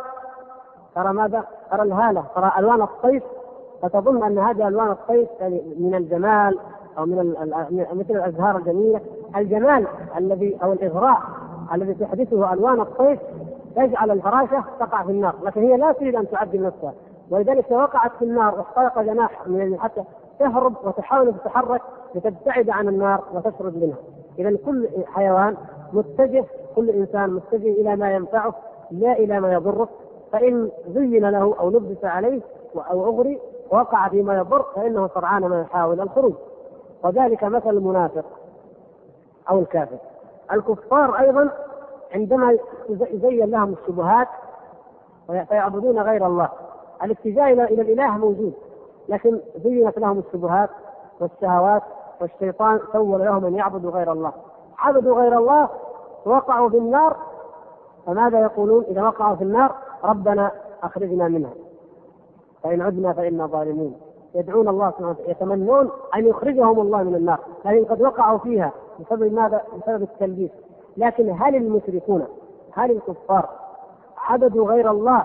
ترى 0.94 1.12
ماذا؟ 1.12 1.44
ترى 1.70 1.82
الهالة 1.82 2.24
ترى 2.34 2.52
ألوان 2.58 2.82
الصيف 2.82 3.22
فتظن 3.82 4.22
أن 4.22 4.38
هذه 4.38 4.68
ألوان 4.68 4.90
الصيف 4.90 5.28
يعني 5.40 5.62
من 5.78 5.94
الجمال 5.94 6.58
أو 6.98 7.06
من 7.06 7.34
مثل 7.92 8.10
الأزهار 8.10 8.56
الجميلة 8.56 9.00
الجمال 9.36 9.86
الذي 10.16 10.58
أو 10.62 10.72
الإغراء 10.72 11.20
الذي 11.74 11.94
تحدثه 11.94 12.52
ألوان 12.52 12.80
الصيف 12.80 13.20
يجعل 13.76 14.10
الفراشة 14.10 14.64
تقع 14.80 15.02
في 15.02 15.10
النار 15.10 15.34
لكن 15.42 15.62
هي 15.62 15.76
لا 15.76 15.92
تريد 15.92 16.16
أن 16.16 16.30
تعدل 16.30 16.62
نفسها 16.62 16.92
ولذلك 17.30 17.70
وقعت 17.70 18.10
في 18.18 18.24
النار 18.24 18.54
واخترق 18.54 19.02
جناح 19.02 19.46
من 19.46 19.80
حتى 19.80 20.04
تهرب 20.38 20.74
وتحاول 20.84 21.34
تتحرك 21.34 21.82
لتبتعد 22.14 22.70
عن 22.70 22.88
النار 22.88 23.22
وتشرد 23.34 23.76
منها 23.76 23.96
إذا 24.38 24.56
كل 24.66 24.88
حيوان 25.06 25.56
متجه 25.92 26.44
كل 26.76 26.90
إنسان 26.90 27.30
متجه 27.30 27.72
إلى 27.72 27.96
ما 27.96 28.12
ينفعه 28.12 28.54
لا 28.90 29.12
إلى 29.12 29.40
ما 29.40 29.52
يضره. 29.52 29.88
فإن 30.32 30.70
زين 30.88 31.30
له 31.30 31.54
أو 31.60 31.70
لبس 31.70 32.04
عليه 32.04 32.40
أو 32.76 33.04
اغري 33.04 33.40
وقع 33.70 34.08
فيما 34.08 34.36
يضر 34.36 34.62
فإنه 34.74 35.08
سرعان 35.14 35.42
ما 35.42 35.60
يحاول 35.60 36.00
الخروج. 36.00 36.34
وذلك 37.04 37.44
مثل 37.44 37.70
المنافق 37.70 38.24
أو 39.50 39.58
الكافر. 39.58 39.98
الكفار 40.52 41.18
أيضا 41.18 41.50
عندما 42.14 42.56
يزين 42.88 43.50
لهم 43.50 43.72
الشبهات 43.72 44.28
فيعبدون 45.48 45.98
غير 45.98 46.26
الله. 46.26 46.48
الاتجاه 47.04 47.52
إلى 47.52 47.82
الإله 47.82 48.18
موجود 48.18 48.52
لكن 49.08 49.40
زينت 49.64 49.98
لهم 49.98 50.18
الشبهات 50.18 50.70
والشهوات 51.20 51.82
والشيطان 52.20 52.80
سول 52.92 53.20
لهم 53.20 53.44
أن 53.44 53.54
يعبدوا 53.54 53.90
غير 53.90 54.12
الله. 54.12 54.32
عبدوا 54.78 55.20
غير 55.20 55.38
الله 55.38 55.68
وقعوا 56.24 56.68
في 56.68 56.78
النار. 56.78 57.16
فماذا 58.06 58.40
يقولون؟ 58.40 58.84
إذا 58.84 59.02
وقعوا 59.02 59.36
في 59.36 59.44
النار 59.44 59.74
ربنا 60.04 60.50
أخرجنا 60.82 61.28
منها. 61.28 61.52
فإن 62.62 62.80
عدنا 62.80 63.12
فإنا 63.12 63.46
ظالمون. 63.46 64.00
يدعون 64.34 64.68
الله 64.68 64.90
سبحانه 64.90 65.10
وتعالى 65.10 65.30
يتمنون 65.30 65.90
أن 66.14 66.26
يخرجهم 66.26 66.80
الله 66.80 67.02
من 67.02 67.14
النار. 67.14 67.38
لكن 67.64 67.84
قد 67.84 68.02
وقعوا 68.02 68.38
فيها 68.38 68.72
بسبب 69.00 69.32
ماذا؟ 69.32 69.60
بسبب 69.82 70.02
التلبيس. 70.02 70.50
لكن 70.96 71.30
هل 71.30 71.56
المشركون 71.56 72.26
هل 72.72 72.90
الكفار 72.90 73.48
عبدوا 74.18 74.66
غير 74.66 74.90
الله 74.90 75.24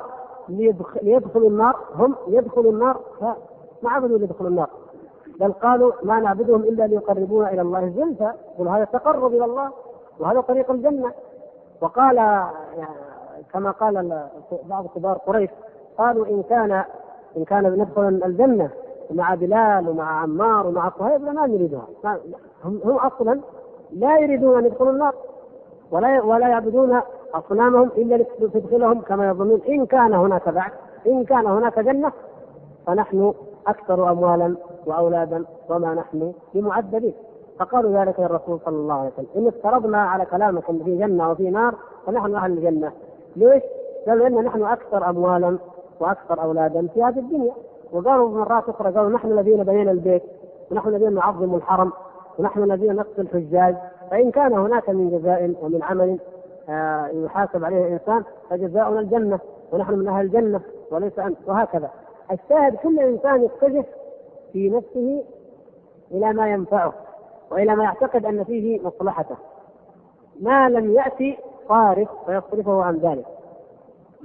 ليدخلوا 1.01 1.49
النار؟ 1.49 1.75
هم 1.95 2.15
يدخلوا 2.27 2.71
النار؟ 2.71 2.97
ما 3.83 3.89
عبدوا 3.89 4.17
ليدخلوا 4.17 4.49
النار. 4.49 4.69
بل 5.39 5.51
قالوا 5.51 5.91
ما 6.03 6.19
نعبدهم 6.19 6.61
إلا 6.61 6.87
ليقربونا 6.87 7.51
إلى 7.51 7.61
الله 7.61 7.89
زلفى. 7.89 8.31
قل 8.59 8.67
هذا 8.67 8.83
تقرب 8.83 9.33
إلى 9.33 9.45
الله 9.45 9.71
وهذا 10.19 10.41
طريق 10.41 10.71
الجنة. 10.71 11.11
وقال 11.81 12.15
يعني 12.17 13.43
كما 13.53 13.71
قال 13.71 14.27
بعض 14.69 14.85
كبار 14.95 15.17
قريش 15.17 15.49
قالوا 15.97 16.25
إن 16.25 16.43
كان 16.43 16.83
إن 17.37 17.43
كان 17.43 17.63
ندخل 17.63 18.21
الجنة 18.25 18.69
مع 19.11 19.35
بلال 19.35 19.89
ومع 19.89 20.21
عمار 20.21 20.67
ومع 20.67 20.91
صهيب 20.99 21.21
ما 21.21 21.47
نريدها. 21.47 21.87
هم 22.65 22.97
أصلا 22.97 23.39
لا 23.91 24.17
يريدون 24.17 24.57
أن 24.57 24.65
يدخلوا 24.65 24.91
النار. 24.91 25.13
ولا 25.91 26.21
ولا 26.23 26.47
يعبدون 26.47 27.01
أصنامهم 27.33 27.89
إلا 27.97 28.15
لتدخلهم 28.15 29.01
كما 29.01 29.29
يظنون. 29.29 29.61
إن 29.69 29.85
كان 29.85 30.13
هناك 30.13 30.49
بعد 30.49 30.71
إن 31.07 31.25
كان 31.25 31.45
هناك 31.45 31.79
جنة 31.79 32.11
فنحن 32.87 33.33
أكثر 33.67 34.11
اموالا 34.11 34.55
وأولادا 34.87 35.45
وما 35.69 35.93
نحن 35.93 36.33
بمعذبين 36.53 37.13
فقالوا 37.59 38.03
ذلك 38.03 38.19
للرسول 38.19 38.59
صلى 38.65 38.75
الله 38.75 38.93
عليه 38.93 39.11
وسلم 39.13 39.27
إن 39.35 39.47
افترضنا 39.47 39.97
على 39.97 40.25
كلامك 40.25 40.69
ان 40.69 40.83
في 40.83 40.97
جنة 40.97 41.31
وفي 41.31 41.49
نار 41.49 41.75
فنحن 42.05 42.35
أهل 42.35 42.51
الجنة. 42.51 42.91
ليش؟ 43.35 43.63
قالوا 44.07 44.27
إن 44.27 44.43
نحن 44.43 44.63
أكثر 44.63 45.09
أموالا 45.09 45.57
وأكثر 45.99 46.43
أولادا 46.43 46.87
في 46.87 47.03
هذه 47.03 47.19
الدنيا. 47.19 47.53
وقالوا 47.91 48.29
مرات 48.29 48.69
أخرى 48.69 48.91
قالوا 48.91 49.09
نحن 49.09 49.31
الذين 49.31 49.63
بنينا 49.63 49.91
البيت 49.91 50.23
ونحن 50.71 50.89
الذين 50.89 51.13
نعظم 51.13 51.55
الحرم 51.55 51.91
ونحن 52.39 52.63
الذين 52.63 52.95
نقتل 52.95 53.21
الحجاج. 53.21 53.75
فإن 54.11 54.31
كان 54.31 54.53
هناك 54.53 54.89
من 54.89 55.19
جزاء 55.19 55.55
ومن 55.61 55.83
عمل 55.83 56.19
آه، 56.69 57.07
يحاسب 57.07 57.65
عليه 57.65 57.87
الإنسان 57.87 58.23
فجزاؤنا 58.49 58.99
الجنة 58.99 59.39
ونحن 59.71 59.93
من 59.93 60.07
أهل 60.07 60.25
الجنة 60.25 60.61
وليس 60.91 61.19
أنت. 61.19 61.37
وهكذا. 61.47 61.89
الشاهد 62.31 62.75
كل 62.75 62.99
إنسان 62.99 63.43
يتجه 63.43 63.85
في 64.53 64.69
نفسه 64.69 65.23
إلى 66.11 66.33
ما 66.33 66.51
ينفعه 66.51 66.93
وإلى 67.51 67.75
ما 67.75 67.83
يعتقد 67.83 68.25
أن 68.25 68.43
فيه 68.43 68.79
مصلحته. 68.81 69.35
ما 70.41 70.69
لم 70.69 70.91
يأتي 70.91 71.37
صارف 71.69 72.09
فيصرفه 72.25 72.83
عن 72.83 72.95
ذلك. 72.95 73.25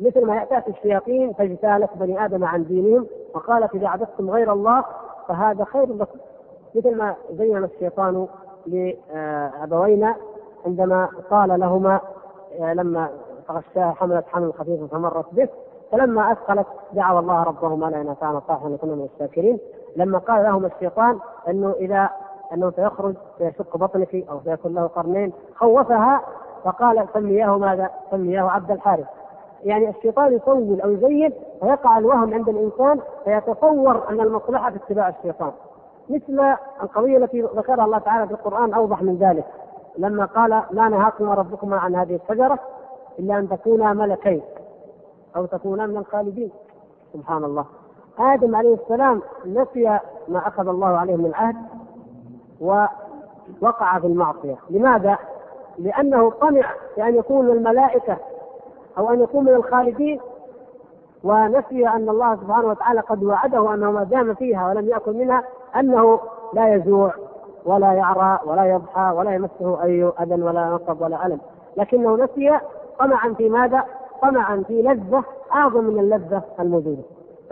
مثل 0.00 0.26
ما 0.26 0.36
يأتي 0.36 0.70
الشياطين 0.70 1.32
فاجتالت 1.32 1.90
بني 1.94 2.24
آدم 2.24 2.44
عن 2.44 2.64
دينهم 2.64 3.06
وقالت 3.34 3.74
إذا 3.74 3.88
عبدتم 3.88 4.30
غير 4.30 4.52
الله 4.52 4.84
فهذا 5.28 5.64
خير 5.64 5.94
لكم. 5.94 6.18
مثل 6.74 6.96
ما 6.96 7.14
زين 7.30 7.64
الشيطان 7.64 8.26
لأبوينا 8.66 10.16
عندما 10.66 11.08
قال 11.30 11.60
لهما 11.60 12.00
لما 12.60 13.10
تغشاها 13.48 13.92
حملت 13.92 14.26
حمل 14.26 14.54
خفيف 14.54 14.84
فمرت 14.84 15.34
به 15.34 15.48
فلما 15.92 16.32
أثقلت 16.32 16.66
دعوا 16.92 17.20
الله 17.20 17.42
ربهما 17.42 17.86
لئن 17.86 18.08
اتانا 18.08 18.38
طاعه 18.38 18.68
لنكون 18.68 18.90
من 18.90 19.08
الشاكرين. 19.14 19.58
لما 19.96 20.18
قال 20.18 20.42
لهما 20.42 20.66
الشيطان 20.66 21.18
أنه 21.48 21.72
إذا 21.72 22.10
أنه 22.52 22.70
سيخرج 22.70 23.14
سيشق 23.38 23.76
بطنك 23.76 24.14
أو 24.30 24.40
سيكون 24.44 24.74
له 24.74 24.86
قرنين 24.86 25.32
خوفها 25.56 26.20
فقال 26.64 27.06
سمياه 27.14 27.58
ماذا؟ 27.58 27.90
سمياه 28.10 28.50
عبد 28.50 28.70
الحارث. 28.70 29.06
يعني 29.62 29.88
الشيطان 29.88 30.32
يصول 30.32 30.80
أو 30.80 30.90
يزين 30.90 31.32
فيقع 31.60 31.98
الوهم 31.98 32.34
عند 32.34 32.48
الإنسان 32.48 33.00
فيتصور 33.24 34.08
أن 34.08 34.20
المصلحة 34.20 34.70
في 34.70 34.76
اتباع 34.76 35.08
الشيطان. 35.08 35.52
مثل 36.10 36.56
القضية 36.82 37.16
التي 37.16 37.42
ذكرها 37.42 37.84
الله 37.84 37.98
تعالى 37.98 38.26
في 38.26 38.32
القرآن 38.32 38.74
أوضح 38.74 39.02
من 39.02 39.16
ذلك. 39.16 39.44
لما 39.98 40.24
قال 40.24 40.62
ما 40.70 40.88
نهاكما 40.88 41.34
ربكما 41.34 41.76
عن 41.76 41.94
هذه 41.94 42.14
الشجرة 42.22 42.58
إلا 43.18 43.38
أن 43.38 43.48
تكونا 43.48 43.92
ملكين 43.92 44.42
أو 45.36 45.46
تكونا 45.46 45.86
من 45.86 45.96
الخالدين. 45.96 46.50
سبحان 47.12 47.44
الله. 47.44 47.64
آدم 48.18 48.56
عليه 48.56 48.74
السلام 48.74 49.22
نسي 49.46 49.98
ما 50.28 50.48
أخذ 50.48 50.68
الله 50.68 50.86
عليه 50.86 51.16
من 51.16 51.26
العهد 51.26 51.56
ووقع 52.60 53.98
في 53.98 54.06
المعصية 54.06 54.56
لماذا؟ 54.70 55.18
لأنه 55.78 56.30
طمع 56.30 56.64
بان 56.96 57.14
يكون 57.14 57.44
من 57.44 57.50
الملائكة 57.50 58.16
أو 58.98 59.10
أن 59.10 59.20
يكون 59.22 59.44
من 59.44 59.54
الخالدين 59.54 60.20
ونسي 61.24 61.88
أن 61.88 62.08
الله 62.08 62.36
سبحانه 62.36 62.68
وتعالى 62.68 63.00
قد 63.00 63.24
وعده 63.24 63.74
أنه 63.74 63.90
ما 63.90 64.04
دام 64.04 64.34
فيها 64.34 64.68
ولم 64.68 64.88
يأكل 64.88 65.12
منها 65.12 65.44
أنه 65.76 66.20
لا 66.52 66.74
يجوع 66.74 67.14
ولا 67.64 67.92
يعرى 67.92 68.38
ولا 68.46 68.64
يضحى 68.64 69.12
ولا 69.16 69.34
يمسه 69.34 69.82
أي 69.82 70.12
أذى 70.20 70.42
ولا 70.42 70.64
نصب 70.64 71.02
ولا 71.02 71.26
ألم 71.26 71.40
لكنه 71.76 72.16
نسي 72.16 72.58
طمعا 72.98 73.34
في 73.38 73.48
ماذا؟ 73.48 73.84
طمعا 74.22 74.62
في 74.68 74.82
لذة 74.82 75.24
أعظم 75.54 75.84
من 75.84 75.98
اللذة 75.98 76.42
الموجودة 76.60 77.02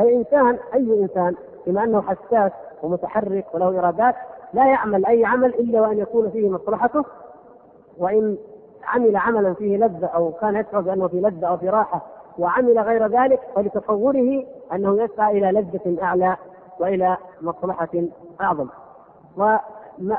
فالانسان 0.01 0.59
أي 0.75 1.03
إنسان 1.03 1.35
بما 1.67 1.85
أنه 1.85 2.03
حساس 2.03 2.53
ومتحرك 2.83 3.45
وله 3.55 3.79
إرادات 3.79 4.15
لا 4.53 4.67
يعمل 4.67 5.07
أي 5.07 5.25
عمل 5.25 5.55
إلا 5.55 5.81
وأن 5.81 5.99
يكون 5.99 6.31
فيه 6.31 6.49
مصلحته. 6.49 7.05
وإن 7.99 8.37
عمل 8.85 9.17
عملا 9.17 9.55
فيه 9.55 9.77
لذة 9.77 10.07
أو 10.07 10.33
كان 10.33 10.57
يشعر 10.57 10.81
بأنه 10.81 11.09
في 11.09 11.21
لذة 11.21 11.47
أو 11.47 11.57
في 11.57 11.69
راحة 11.69 12.03
وعمل 12.39 12.79
غير 12.79 13.07
ذلك 13.07 13.41
فلتصوره 13.57 14.45
أنه 14.73 15.03
يسعى 15.03 15.39
إلى 15.39 15.61
لذة 15.61 16.03
أعلى 16.03 16.37
وإلى 16.79 17.17
مصلحة 17.43 17.89
أعظم. 18.41 18.69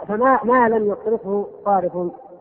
فما 0.08 0.40
ما 0.44 0.70
لم 0.70 0.92
يصرفه 0.92 1.48
صارف 1.66 1.98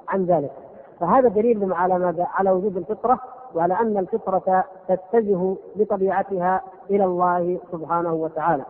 عن 0.09 0.25
ذلك. 0.25 0.53
فهذا 1.01 1.29
دليل 1.29 1.73
على 1.73 1.99
ماذا؟ 1.99 2.27
على 2.35 2.51
وجود 2.51 2.77
الفطرة 2.77 3.21
وعلى 3.55 3.75
أن 3.81 3.99
الفطرة 3.99 4.65
تتجه 4.89 5.55
بطبيعتها 5.77 6.63
إلى 6.91 7.05
الله 7.05 7.59
سبحانه 7.73 8.13
وتعالى. 8.15 8.65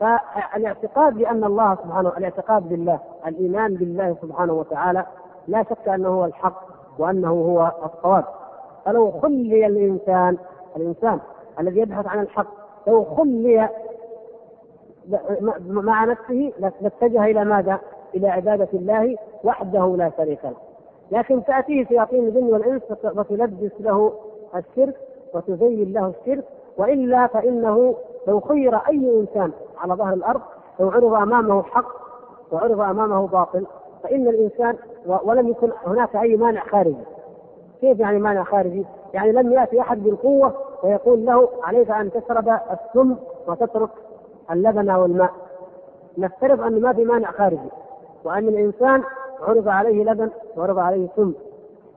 فالاعتقاد 0.00 1.14
بأن 1.14 1.44
الله 1.44 1.74
سبحانه 1.74 2.08
الاعتقاد 2.08 2.68
بالله 2.68 2.98
الإيمان 3.26 3.74
بالله 3.74 4.16
سبحانه 4.22 4.52
وتعالى 4.52 5.06
لا 5.48 5.62
شك 5.62 5.88
أنه 5.88 6.08
هو 6.08 6.24
الحق 6.24 6.62
وأنه 6.98 7.30
هو 7.30 7.72
الصواب 7.84 8.24
فلو 8.84 9.10
خلي 9.10 9.66
الانسان 9.66 10.36
الإنسان 10.76 11.20
الذي 11.60 11.80
يبحث 11.80 12.06
عن 12.06 12.20
الحق 12.20 12.46
لو 12.86 13.04
خلي 13.04 13.68
مع 15.66 16.04
نفسه 16.04 16.52
لاتجه 16.58 17.24
إلى 17.24 17.44
ماذا؟ 17.44 17.78
إلى 18.14 18.28
عبادة 18.28 18.68
الله 18.74 19.16
وحده 19.44 19.96
لا 19.96 20.10
شريك 20.16 20.44
له. 20.44 20.69
لكن 21.10 21.44
تأتيه 21.44 21.84
شياطين 21.84 22.28
الجن 22.28 22.44
والإنس 22.44 22.82
وتلبس 23.04 23.72
له 23.80 24.12
الشرك 24.56 24.96
وتزين 25.34 25.92
له 25.92 26.12
الشرك 26.20 26.44
وإلا 26.76 27.26
فإنه 27.26 27.94
لو 28.28 28.40
خير 28.40 28.76
أي 28.76 29.20
إنسان 29.20 29.52
على 29.78 29.94
ظهر 29.94 30.12
الأرض 30.14 30.40
لو 30.80 30.90
عرض 30.90 31.14
أمامه 31.14 31.62
حق 31.62 31.86
وعرض 32.52 32.80
أمامه 32.80 33.26
باطل 33.26 33.66
فإن 34.02 34.28
الإنسان 34.28 34.76
ولم 35.24 35.48
يكن 35.48 35.70
هناك 35.86 36.16
أي 36.16 36.36
مانع 36.36 36.64
خارجي. 36.64 37.04
كيف 37.80 38.00
يعني 38.00 38.18
مانع 38.18 38.44
خارجي؟ 38.44 38.84
يعني 39.14 39.32
لم 39.32 39.52
يأتي 39.52 39.80
أحد 39.80 40.02
بالقوة 40.04 40.52
ويقول 40.82 41.26
له 41.26 41.48
عليك 41.62 41.90
أن 41.90 42.10
تشرب 42.12 42.48
السم 42.48 43.16
وتترك 43.46 43.90
اللبن 44.50 44.90
والماء. 44.90 45.30
نفترض 46.18 46.60
أن 46.60 46.80
ما 46.80 46.92
في 46.92 47.04
مانع 47.04 47.30
خارجي 47.30 47.70
وأن 48.24 48.48
الإنسان 48.48 49.02
عرض 49.42 49.68
عليه 49.68 50.04
لبن 50.04 50.30
وعرض 50.56 50.78
عليه 50.78 51.08
سم 51.16 51.32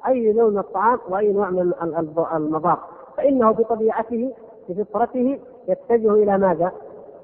أي 0.07 0.33
نوع 0.33 0.49
من 0.49 0.57
الطعام 0.57 0.99
وأي 1.09 1.33
نوع 1.33 1.49
من 1.49 1.73
المضار 2.35 2.79
فإنه 3.17 3.51
بطبيعته 3.51 4.33
بفطرته 4.69 5.39
يتجه 5.67 6.13
إلى 6.13 6.37
ماذا؟ 6.37 6.71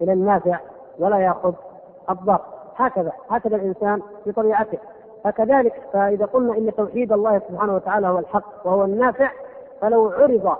إلى 0.02 0.14
النافع 0.14 0.60
ولا 1.00 1.18
يأخذ 1.20 1.54
الضار 2.10 2.42
هكذا 2.76 3.12
هكذا 3.30 3.56
الإنسان 3.56 4.02
بطبيعته 4.26 4.78
فكذلك 5.24 5.74
فإذا 5.94 6.26
قلنا 6.26 6.58
إن 6.58 6.76
توحيد 6.76 7.12
الله 7.14 7.42
سبحانه 7.50 7.76
وتعالى 7.76 8.08
هو 8.08 8.20
الحق 8.20 8.66
وهو 8.66 8.84
النافع 8.84 9.32
فلو 9.82 10.08
عرض 10.10 10.56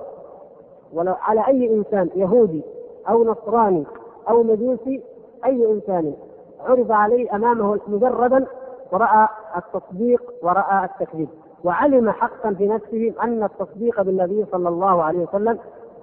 ولو 0.94 1.14
على 1.22 1.48
أي 1.48 1.74
إنسان 1.74 2.10
يهودي 2.16 2.64
أو 3.10 3.24
نصراني 3.24 3.84
أو 4.30 4.44
مجوسي 4.44 5.04
أي 5.46 5.72
إنسان 5.72 6.14
عرض 6.66 6.92
عليه 6.92 7.36
أمامه 7.36 7.80
مجردا 7.88 8.46
ورأى 8.92 9.28
التصديق 9.58 10.22
ورأى 10.44 10.86
التكذيب 10.86 11.30
وعلم 11.64 12.10
حقا 12.12 12.54
في 12.54 12.68
نفسه 12.68 13.14
أن 13.24 13.44
التصديق 13.44 14.02
بالنبي 14.02 14.46
صلى 14.52 14.70
الله 14.70 15.04
عليه 15.04 15.20
وسلم 15.20 15.60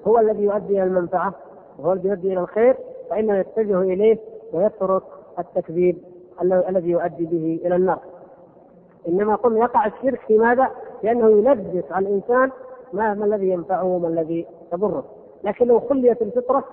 هو 0.06 0.18
الذي 0.18 0.42
يؤدي 0.42 0.72
إلى 0.72 0.82
المنفعة 0.82 1.32
وهو 1.78 1.92
الذي 1.92 2.08
يؤدي 2.08 2.32
إلى 2.32 2.40
الخير 2.40 2.76
فإنه 3.10 3.36
يتجه 3.38 3.80
إليه 3.80 4.18
ويترك 4.52 5.02
التكذيب 5.38 5.96
الذي 6.42 6.90
يؤدي 6.90 7.24
به 7.24 7.60
إلى 7.66 7.76
النار. 7.76 7.98
إنما 9.08 9.34
قلنا 9.34 9.58
يقع 9.58 9.86
الشرك 9.86 10.20
في 10.20 10.38
ماذا؟ 10.38 10.70
لأنه 11.02 11.30
يلبس 11.30 11.92
على 11.92 12.08
الإنسان 12.08 12.50
ما, 12.92 13.14
ما 13.14 13.24
الذي 13.24 13.48
ينفعه 13.48 13.84
وما 13.84 14.08
الذي 14.08 14.46
يضره. 14.72 15.04
لكن 15.44 15.66
لو 15.66 15.80
خليت 15.80 16.22
الفطرة 16.22 16.64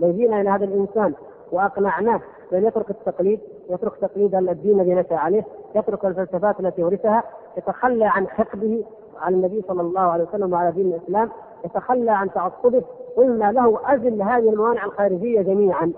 لو 0.00 0.12
جينا 0.12 0.40
إلى 0.40 0.50
هذا 0.50 0.64
الإنسان 0.64 1.14
واقنعناه 1.52 2.20
بأن 2.52 2.64
يترك 2.64 2.90
التقليد 2.90 3.40
يترك 3.70 3.96
تقليد 3.96 4.34
الدين 4.34 4.80
الذي 4.80 4.94
نشا 4.94 5.16
عليه 5.16 5.44
يترك 5.74 6.04
الفلسفات 6.04 6.60
التي 6.60 6.82
ورثها 6.82 7.22
يتخلى 7.56 8.04
عن 8.04 8.28
حقده 8.28 8.84
على 9.20 9.34
النبي 9.36 9.62
صلى 9.68 9.80
الله 9.80 10.00
عليه 10.00 10.24
وسلم 10.24 10.52
وعلى 10.52 10.72
دين 10.72 10.86
الإسلام 10.86 11.30
يتخلى 11.64 12.10
عن 12.10 12.30
تعصبه 12.32 12.82
قلنا 13.16 13.52
له 13.52 13.94
أزل 13.94 14.22
هذه 14.22 14.50
الموانع 14.50 14.84
الخارجية 14.84 15.42
جميعا. 15.42 15.92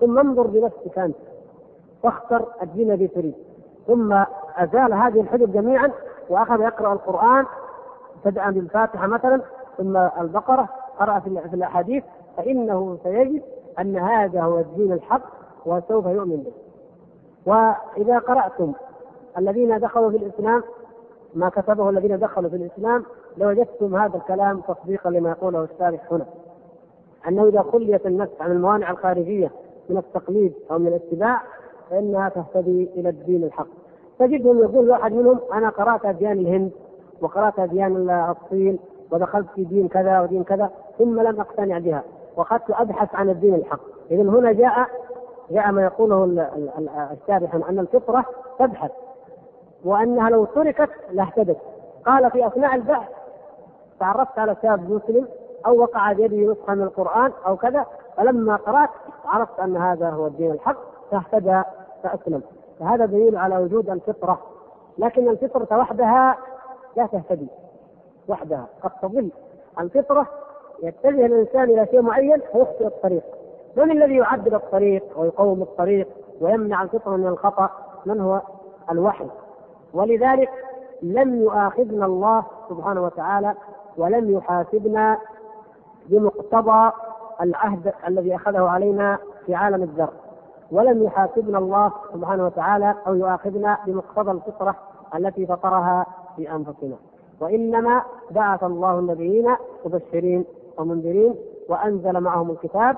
ثم 0.00 0.18
انظر 0.18 0.46
بنفسك 0.46 0.98
أنت 0.98 1.16
واختر 2.02 2.44
الدين 2.62 2.90
الذي 2.90 3.08
تريد. 3.08 3.34
ثم 3.86 4.12
أزال 4.56 4.94
هذه 4.94 5.20
الحجب 5.20 5.52
جميعا 5.52 5.90
وأخذ 6.30 6.60
يقرأ 6.60 6.92
القرآن 6.92 7.44
بدءا 8.24 8.50
بالفاتحة 8.50 9.06
مثلا 9.06 9.40
ثم 9.78 9.96
البقرة 9.96 10.68
قرأ 10.98 11.18
في 11.18 11.54
الأحاديث 11.54 12.04
فإنه 12.36 12.98
سيجد 13.02 13.42
أن 13.80 13.96
هذا 13.96 14.42
هو 14.42 14.58
الدين 14.58 14.92
الحق 14.92 15.22
وسوف 15.66 16.06
يؤمن 16.06 16.36
به. 16.36 16.52
وإذا 17.46 18.18
قرأتم 18.18 18.72
الذين 19.38 19.80
دخلوا 19.80 20.10
في 20.10 20.16
الإسلام 20.16 20.62
ما 21.34 21.48
كتبه 21.48 21.90
الذين 21.90 22.18
دخلوا 22.18 22.50
في 22.50 22.56
الإسلام 22.56 23.04
لوجدتم 23.36 23.96
هذا 23.96 24.16
الكلام 24.16 24.60
تصديقا 24.60 25.10
لما 25.10 25.30
يقوله 25.30 25.64
الشارح 25.64 26.12
هنا. 26.12 26.26
أنه 27.28 27.48
إذا 27.48 27.62
خليت 27.62 28.06
النفس 28.06 28.32
عن 28.40 28.52
الموانع 28.52 28.90
الخارجية 28.90 29.50
من 29.88 29.96
التقليد 29.96 30.52
أو 30.70 30.78
من 30.78 30.86
الاتباع 30.86 31.42
فإنها 31.90 32.28
تهتدي 32.28 32.90
إلى 32.96 33.08
الدين 33.08 33.44
الحق. 33.44 33.66
تجدهم 34.18 34.58
يقول 34.58 34.90
واحد 34.90 35.12
منهم 35.12 35.40
أنا 35.52 35.68
قرأت 35.68 36.04
أديان 36.04 36.38
الهند 36.38 36.70
وقرأت 37.20 37.58
أديان 37.58 38.10
الصين 38.10 38.78
ودخلت 39.10 39.46
في 39.54 39.64
دين 39.64 39.88
كذا 39.88 40.20
ودين 40.20 40.44
كذا 40.44 40.70
ثم 40.98 41.20
لم 41.20 41.40
أقتنع 41.40 41.78
بها 41.78 42.04
واخذت 42.36 42.70
أبحث 42.70 43.14
عن 43.14 43.30
الدين 43.30 43.54
الحق. 43.54 43.80
اذا 44.10 44.22
هنا 44.22 44.52
جاء 44.52 44.88
جاء 45.50 45.72
ما 45.72 45.82
يقوله 45.84 46.24
الشارح 47.12 47.54
أن 47.54 47.78
الفطرة 47.78 48.24
تبحث 48.58 48.90
وأنها 49.84 50.30
لو 50.30 50.44
تركت 50.44 50.90
لاهتدت. 51.10 51.58
قال 52.06 52.30
في 52.30 52.46
أثناء 52.46 52.74
البحث 52.74 53.08
تعرفت 54.00 54.38
على 54.38 54.56
شاب 54.62 54.90
مسلم 54.90 55.28
أو 55.66 55.80
وقع 55.80 56.12
بيده 56.12 56.52
نسخة 56.52 56.74
من 56.74 56.82
القرآن 56.82 57.32
أو 57.46 57.56
كذا 57.56 57.86
فلما 58.16 58.56
قرأت 58.56 58.90
عرفت 59.24 59.60
أن 59.60 59.76
هذا 59.76 60.10
هو 60.10 60.26
الدين 60.26 60.50
الحق 60.50 60.76
فاهتدى 61.10 61.62
فأسلم. 62.02 62.42
فهذا 62.80 63.06
دليل 63.06 63.36
على 63.36 63.58
وجود 63.58 63.90
الفطرة. 63.90 64.38
لكن 64.98 65.28
الفطرة 65.28 65.78
وحدها 65.78 66.36
لا 66.96 67.06
تهتدي. 67.06 67.48
وحدها 68.28 68.66
قد 68.82 68.90
تضل. 69.02 69.30
الفطرة 69.80 70.26
يتجه 70.82 71.26
الإنسان 71.26 71.62
إلى 71.62 71.86
شيء 71.86 72.02
معين 72.02 72.40
فيخطئ 72.52 72.86
الطريق. 72.86 73.22
من 73.76 73.90
الذي 73.90 74.16
يعدل 74.16 74.54
الطريق 74.54 75.02
ويقوم 75.16 75.62
الطريق 75.62 76.08
ويمنع 76.40 76.82
الفطره 76.82 77.16
من 77.16 77.26
الخطأ؟ 77.26 77.70
من 78.06 78.20
هو؟ 78.20 78.40
الوحي. 78.90 79.26
ولذلك 79.94 80.50
لم 81.02 81.42
يؤاخذنا 81.42 82.06
الله 82.06 82.44
سبحانه 82.68 83.02
وتعالى 83.04 83.54
ولم 83.96 84.30
يحاسبنا 84.30 85.18
بمقتضى 86.06 86.92
العهد 87.40 87.92
الذي 88.08 88.36
أخذه 88.36 88.62
علينا 88.62 89.18
في 89.46 89.54
عالم 89.54 89.82
الذر. 89.82 90.10
ولم 90.72 91.02
يحاسبنا 91.02 91.58
الله 91.58 91.92
سبحانه 92.12 92.46
وتعالى 92.46 92.94
أو 93.06 93.14
يؤاخذنا 93.14 93.78
بمقتضى 93.86 94.30
الفطرة 94.30 94.76
التي 95.14 95.46
فطرها 95.46 96.06
في 96.36 96.52
أنفسنا. 96.52 96.96
وإنما 97.40 98.02
بعث 98.30 98.64
الله 98.64 98.98
النبيين 98.98 99.54
مبشرين 99.84 100.44
ومنذرين 100.78 101.34
وأنزل 101.68 102.20
معهم 102.20 102.50
الكتاب 102.50 102.96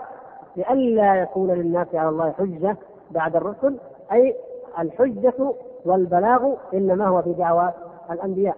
لئلا 0.56 1.14
يكون 1.22 1.50
للناس 1.50 1.86
على 1.94 2.08
الله 2.08 2.30
حجة 2.32 2.76
بعد 3.10 3.36
الرسل 3.36 3.76
أي 4.12 4.36
الحجة 4.78 5.52
والبلاغ 5.84 6.52
إنما 6.74 7.06
هو 7.08 7.22
في 7.22 7.32
دعوى 7.32 7.72
الأنبياء. 8.10 8.56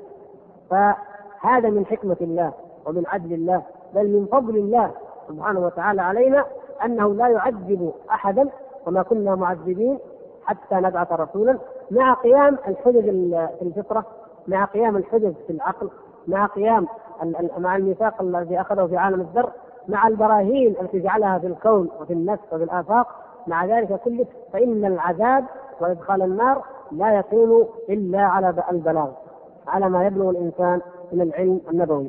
فهذا 0.70 1.70
من 1.70 1.86
حكمة 1.86 2.16
الله 2.20 2.52
ومن 2.86 3.06
عدل 3.06 3.32
الله 3.32 3.62
بل 3.94 4.08
من 4.08 4.26
فضل 4.26 4.56
الله 4.56 4.90
سبحانه 5.28 5.60
وتعالى 5.60 6.02
علينا 6.02 6.44
أنه 6.84 7.14
لا 7.14 7.28
يعذب 7.28 7.92
أحدا 8.10 8.48
وما 8.86 9.02
كنا 9.02 9.34
معذبين 9.34 9.98
حتى 10.44 10.74
نبعث 10.74 11.12
رسولا 11.12 11.58
مع 11.90 12.14
قيام 12.14 12.58
الحجج 12.68 13.04
في 13.58 13.62
الفطرة 13.62 14.04
مع 14.48 14.64
قيام 14.64 14.96
الحجج 14.96 15.32
في 15.46 15.52
العقل. 15.52 15.90
مع 16.28 16.46
قيام 16.46 16.86
مع 17.58 17.76
الميثاق 17.76 18.22
الذي 18.22 18.60
أخذه 18.60 18.86
في 18.86 18.96
عالم 18.96 19.20
الذر 19.20 19.50
مع 19.88 20.08
البراهين 20.08 20.74
التي 20.80 21.00
جعلها 21.00 21.38
في 21.38 21.46
الكون 21.46 21.88
وفي 22.00 22.12
النفس 22.12 22.42
وفي 22.52 22.64
الآفاق 22.64 23.06
مع 23.46 23.64
ذلك 23.64 24.00
كله 24.04 24.26
فإن 24.52 24.84
العذاب 24.84 25.44
وإدخال 25.80 26.22
النار 26.22 26.64
لا 26.92 27.18
يكون 27.18 27.64
إلا 27.88 28.20
على 28.22 28.54
البلاغ 28.70 29.08
على 29.68 29.88
ما 29.88 30.06
يبلغ 30.06 30.30
الإنسان 30.30 30.80
من 31.12 31.20
العلم 31.20 31.60
النبوي. 31.70 32.08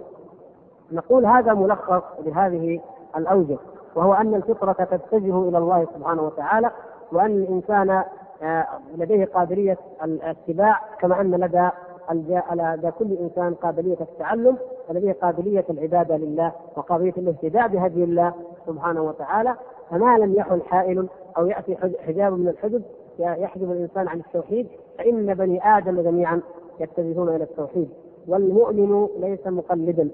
نقول 0.91 1.25
هذا 1.25 1.53
ملخص 1.53 2.03
لهذه 2.19 2.79
الأوجه 3.17 3.57
وهو 3.95 4.13
أن 4.13 4.35
الفطرة 4.35 4.71
تتجه 4.73 5.49
إلى 5.49 5.57
الله 5.57 5.87
سبحانه 5.95 6.21
وتعالى 6.21 6.71
وأن 7.11 7.31
الإنسان 7.31 8.03
آه، 8.43 8.67
لديه 8.97 9.25
قادريه 9.25 9.77
الاتباع 10.03 10.79
كما 10.99 11.21
أن 11.21 11.31
لدى 11.31 11.69
لدى 12.11 12.91
كل 12.99 13.13
إنسان 13.13 13.53
قابلية 13.53 13.97
التعلم 14.01 14.57
ولديه 14.89 15.11
قابلية 15.21 15.65
العبادة 15.69 16.17
لله 16.17 16.51
وقابلية 16.77 17.13
الاهتداء 17.17 17.67
بهدي 17.67 18.03
الله 18.03 18.33
سبحانه 18.67 19.01
وتعالى. 19.01 19.55
فما 19.89 20.17
لم 20.17 20.33
يحل 20.33 20.61
حائل 20.61 21.07
أو 21.37 21.45
يأتي 21.45 21.77
حجاب 21.99 22.33
من 22.33 22.47
الحجب 22.47 22.81
يحجب 23.19 23.71
الإنسان 23.71 24.07
عن 24.07 24.19
التوحيد 24.19 24.67
فإن 24.97 25.33
بني 25.33 25.77
آدم 25.77 26.01
جميعا 26.01 26.41
يتجهون 26.79 27.29
إلى 27.35 27.43
التوحيد. 27.43 27.89
والمؤمن 28.27 29.07
ليس 29.19 29.47
مقلدا. 29.47 30.09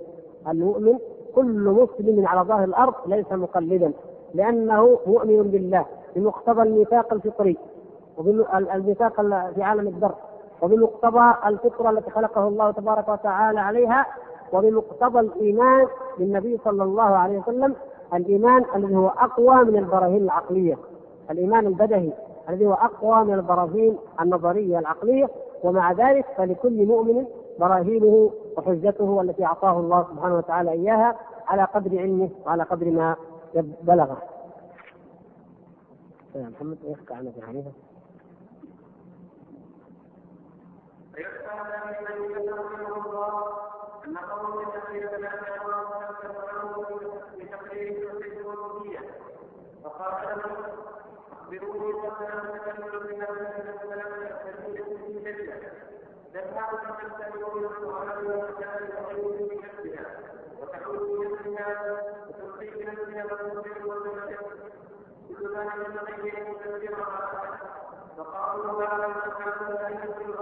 المؤمن 0.48 0.98
كل 1.36 1.70
مسلم 1.70 2.28
على 2.28 2.42
ظهر 2.48 2.64
الأرض 2.64 2.94
ليس 3.06 3.32
مقلدا 3.32 3.92
لأنه 4.34 5.00
مؤمن 5.08 5.44
بالله 5.44 5.86
بمقتضى 6.16 6.62
الميثاق 6.62 7.14
الفطري 7.14 7.58
وبالميثاق 8.18 9.22
في 9.56 9.64
عالم 9.64 9.88
الذر 9.88 10.16
وبمقتضى 10.62 11.34
الفطرة 11.46 11.90
التي 11.90 12.12
خلقه 12.12 12.48
الله 12.48 12.72
تبارك 12.72 13.10
وتعالى 13.10 13.60
عليها 13.60 14.06
وبمقتضى 14.54 15.20
الإيمان 15.20 15.88
بالنبي 16.18 16.60
صلى 16.66 16.84
الله 16.84 17.04
عليه 17.04 17.40
وسلم 17.40 17.76
الإيمان 18.14 18.66
الذي 18.76 18.96
هو 18.96 19.08
أقوى 19.08 19.64
من 19.64 19.78
البراهين 19.78 20.24
العقلية 20.24 20.78
الإيمان 21.32 21.68
البدهي 21.68 22.14
الذي 22.50 22.66
هو 22.68 22.74
أقوى 22.74 23.24
من 23.26 23.34
البراهين 23.34 23.98
النظرية 24.22 24.80
العقلية 24.80 25.30
ومع 25.64 25.92
ذلك 25.92 26.26
فلكل 26.38 26.86
مؤمن 26.86 27.26
براهينه 27.60 28.32
وحجته 28.58 29.22
التي 29.22 29.46
أعطاه 29.46 29.80
الله 29.80 30.04
سبحانه 30.04 30.36
وتعالى 30.38 30.72
إياها 30.72 31.16
على 31.48 31.64
قدر 31.64 32.00
علمه 32.00 32.30
وعلى 32.46 32.64
قدر 32.64 32.92
ما 32.92 33.16
بلغه. 33.82 34.18
يا 36.36 36.50
محمد 36.50 36.78
يحكي 36.84 37.14
عن 37.14 37.28
ابي 37.28 37.42
حنيفه. 37.42 37.72
أن 44.08 44.18
قوم 44.18 44.60
الذين 44.60 45.04
لا 45.22 45.32
بتقرير 47.38 48.12
الربوبية 48.42 49.00
فقال 49.84 50.38
لهم 50.38 50.56
أخبروني 51.32 51.94
قبل 51.94 52.26
أن 52.26 52.60
تكملوا 52.60 53.04
من 53.04 53.26
في 55.06 55.20
تنهى 56.34 56.68
من 56.72 56.94
تستمع 56.98 57.48
القران 57.58 58.26
والكتاب 58.26 58.82
وغيره 58.98 59.50
بنفسها 59.50 60.06
وتحول 60.62 61.28
بنفسها 61.28 61.70
وتلقي 62.28 62.70
بنفسها 62.70 63.24
وتنزل 63.26 63.86
وتنزل 63.86 64.38
كل 65.28 65.56
ذلك 65.56 65.74
تغير 65.96 66.46
مكبرا 66.50 67.58
فقالوا 68.18 68.84
هذا 68.84 69.08
مكان 69.08 69.74
لا 69.74 69.88
يمكن 69.90 70.34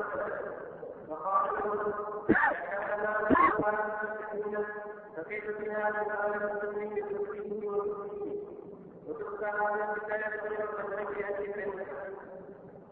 فقالوا 1.09 1.83
كان 2.27 2.99
لا 3.03 3.15
بهذا 5.75 6.11
على 6.11 6.35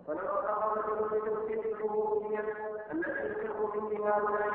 ولو 0.07 0.19
أخذ 0.19 0.77
رجل 0.77 1.19
بتوحيد 1.19 1.59
الربوبية 1.65 2.39
التي 2.91 3.45
يفرق 3.45 3.73
به 3.89 4.09
هؤلاء 4.09 4.53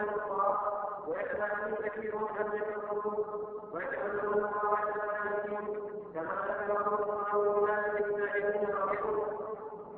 كثير 1.85 2.17
من 2.17 2.53
يكفرون 2.55 3.25
ويتبعون 3.73 4.45
قواعد 4.45 4.95
السالكين 4.97 5.67
كما 6.15 6.35
ذكره 6.49 6.95
الله 7.03 7.55
أولئك 7.55 8.07
السائلين 8.07 8.69
ربهم 8.69 9.29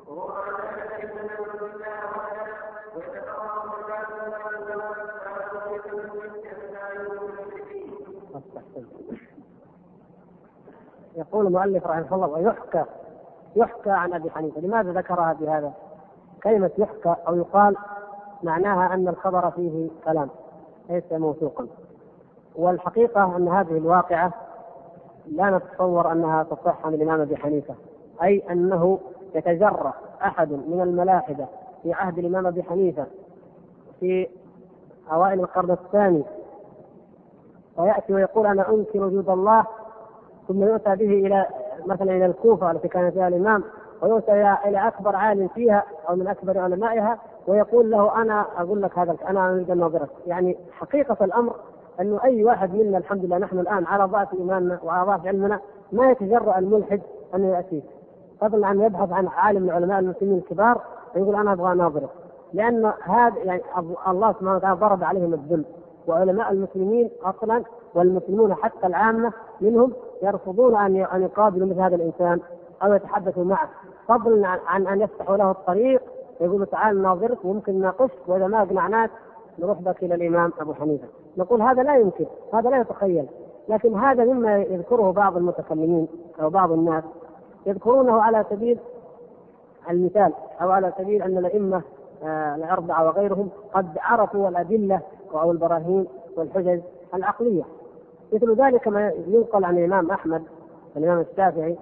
وهو 0.07 0.31
على 0.31 0.57
ذلك 0.57 1.03
إن 1.03 1.15
من 1.15 1.59
بالله 1.59 2.05
وحده 2.05 2.53
ويتفرق 2.95 3.65
مرجات 3.65 4.07
الله 4.11 4.49
الزمان 4.49 5.09
على 5.25 5.43
توحيد 5.51 5.85
المشرك 5.93 6.51
يقول 11.31 11.47
المؤلف 11.47 11.87
رحمه 11.87 12.15
الله 12.15 12.27
ويحكى 12.27 12.83
يحكى 13.55 13.89
عن 13.89 14.13
أبي 14.13 14.31
حنيفة، 14.31 14.61
لماذا 14.61 14.91
ذكرها 14.91 15.33
بهذا؟ 15.33 15.73
كلمة 16.43 16.71
يحكى 16.77 17.15
أو 17.27 17.35
يقال 17.35 17.75
معناها 18.43 18.93
أن 18.93 19.07
الخبر 19.07 19.51
فيه 19.51 19.89
كلام 20.05 20.29
ليس 20.89 21.11
موثوقا. 21.11 21.67
والحقيقة 22.55 23.37
أن 23.37 23.47
هذه 23.47 23.77
الواقعة 23.77 24.33
لا 25.27 25.49
نتصور 25.57 26.11
أنها 26.11 26.43
تصح 26.43 26.85
عن 26.85 26.93
الإمام 26.93 27.21
أبي 27.21 27.37
حنيفة، 27.37 27.75
أي 28.23 28.43
أنه 28.51 28.99
يتجرأ 29.35 29.93
أحد 30.21 30.51
من 30.51 30.81
الملاحدة 30.81 31.47
في 31.83 31.93
عهد 31.93 32.19
الإمام 32.19 32.47
أبي 32.47 32.63
حنيفة 32.63 33.05
في 33.99 34.27
أوائل 35.11 35.39
القرن 35.39 35.71
الثاني 35.71 36.23
ويأتي 37.77 38.13
ويقول 38.13 38.47
أنا 38.47 38.69
أنكر 38.69 39.03
وجود 39.03 39.29
الله 39.29 39.65
ثم 40.51 40.63
يؤتى 40.63 40.95
به 40.95 41.27
إلى 41.27 41.45
مثلا 41.85 42.11
إلى 42.11 42.25
الكوفة 42.25 42.71
التي 42.71 42.87
كان 42.87 43.11
فيها 43.11 43.27
الإمام 43.27 43.63
ويؤتى 44.01 44.31
إلى 44.65 44.87
أكبر 44.87 45.15
عالم 45.15 45.47
فيها 45.47 45.83
أو 46.09 46.15
من 46.15 46.27
أكبر 46.27 46.57
علمائها 46.59 47.17
ويقول 47.47 47.91
له 47.91 48.21
أنا 48.21 48.45
أقول 48.57 48.81
لك 48.81 48.97
هذا 48.97 49.15
أنا 49.29 49.51
أريد 49.51 49.71
أن 49.71 50.07
يعني 50.27 50.57
حقيقة 50.71 51.25
الأمر 51.25 51.55
أنه 51.99 52.23
أي 52.23 52.43
واحد 52.43 52.75
منا 52.75 52.97
الحمد 52.97 53.25
لله 53.25 53.37
نحن 53.37 53.59
الآن 53.59 53.85
على 53.85 54.03
ضعف 54.03 54.33
إيماننا 54.33 54.79
وعلى 54.83 55.05
ضعف 55.05 55.27
علمنا 55.27 55.59
ما 55.91 56.11
يتجرأ 56.11 56.57
الملحد 56.57 57.01
انه 57.35 57.47
ياتي 57.55 57.83
فضلا 58.41 58.67
عن 58.67 58.81
يبحث 58.81 59.11
عن 59.11 59.27
عالم 59.27 59.63
من 59.63 59.69
علماء 59.69 59.99
المسلمين 59.99 60.37
الكبار 60.37 60.81
ويقول 61.15 61.35
أنا 61.35 61.53
أبغى 61.53 61.71
اناظره 61.71 62.09
لأن 62.53 62.91
هذا 63.03 63.37
يعني 63.43 63.61
الله 64.07 64.31
سبحانه 64.31 64.55
وتعالى 64.55 64.79
ضرب 64.79 65.03
عليهم 65.03 65.33
الذل. 65.33 65.65
وعلماء 66.07 66.51
المسلمين 66.51 67.09
أصلا 67.23 67.63
والمسلمون 67.95 68.55
حتى 68.55 68.87
العامة 68.87 69.33
منهم 69.61 69.93
يرفضون 70.21 70.75
أن 70.75 70.95
أن 70.95 71.21
يقابلوا 71.21 71.67
مثل 71.67 71.79
هذا 71.79 71.95
الإنسان 71.95 72.39
أو 72.83 72.93
يتحدثوا 72.93 73.43
معه. 73.43 73.69
فضلا 74.07 74.47
عن 74.47 74.87
أن 74.87 75.01
يفتحوا 75.01 75.37
له 75.37 75.51
الطريق 75.51 76.01
يقولوا 76.41 76.65
تعال 76.65 77.01
ناظرك 77.01 77.45
وممكن 77.45 77.81
ناقشك 77.81 78.19
وإذا 78.27 78.47
ما 78.47 78.61
اقنعناك 78.61 79.09
نروح 79.59 79.81
بك 79.81 80.03
إلى 80.03 80.15
الإمام 80.15 80.53
أبو 80.59 80.73
حنيفة. 80.73 81.07
نقول 81.37 81.61
هذا 81.61 81.83
لا 81.83 81.97
يمكن 81.97 82.25
هذا 82.53 82.69
لا 82.69 82.81
يتخيل. 82.81 83.25
لكن 83.69 83.95
هذا 83.95 84.25
مما 84.25 84.57
يذكره 84.57 85.11
بعض 85.11 85.37
المتكلمين 85.37 86.07
أو 86.41 86.49
بعض 86.49 86.71
الناس 86.71 87.03
يذكرونه 87.65 88.21
على 88.21 88.45
سبيل 88.49 88.79
المثال 89.89 90.33
أو 90.61 90.71
على 90.71 90.93
سبيل 90.97 91.21
أن 91.21 91.37
الأئمة 91.37 91.81
آه، 92.23 92.55
الأربعة 92.55 93.05
وغيرهم 93.05 93.49
قد 93.73 93.97
عرفوا 93.97 94.49
الأدلة 94.49 95.01
أو 95.33 95.51
البراهين 95.51 96.07
والحجج 96.37 96.81
العقلية. 97.13 97.63
مثل 98.31 98.55
ذلك 98.55 98.87
ما 98.87 99.11
ينقل 99.27 99.63
عن 99.65 99.77
الإمام 99.77 100.11
أحمد 100.11 100.43
الإمام 100.97 101.19
الشافعي 101.19 101.77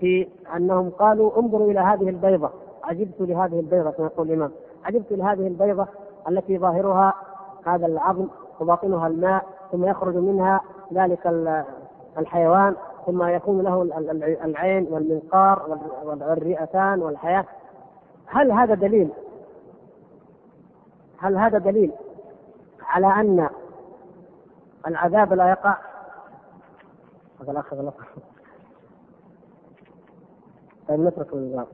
في 0.00 0.28
أنهم 0.56 0.90
قالوا 0.90 1.38
انظروا 1.38 1.70
إلى 1.70 1.80
هذه 1.80 2.08
البيضة. 2.08 2.50
عجبت 2.84 3.20
لهذه 3.20 3.60
البيضة 3.60 3.90
كما 3.90 4.06
يقول 4.06 4.28
الإمام. 4.28 4.50
عجبت 4.84 5.12
لهذه 5.12 5.46
البيضة 5.46 5.86
التي 6.28 6.58
ظاهرها 6.58 7.14
هذا 7.66 7.86
العظم 7.86 8.26
وباطنها 8.60 9.06
الماء 9.06 9.44
ثم 9.72 9.84
يخرج 9.84 10.16
منها 10.16 10.60
ذلك 10.92 11.26
الحيوان 12.18 12.74
ثم 13.06 13.22
يكون 13.22 13.60
له 13.60 13.82
العين 14.44 14.86
والمنقار 14.90 15.78
والرئتان 16.04 17.02
والحياة. 17.02 17.44
هل 18.26 18.52
هذا 18.52 18.74
دليل؟ 18.74 19.08
هل 21.18 21.36
هذا 21.36 21.58
دليل 21.58 21.92
على 22.82 23.06
أن 23.06 23.48
العذاب 24.86 25.32
لا 25.32 25.48
يقع؟ 25.50 25.76
هذا 27.42 27.50
الاخ 27.52 27.74
غلط 27.74 27.94
طيب 30.88 31.00
نترك 31.00 31.32
النظام 31.32 31.66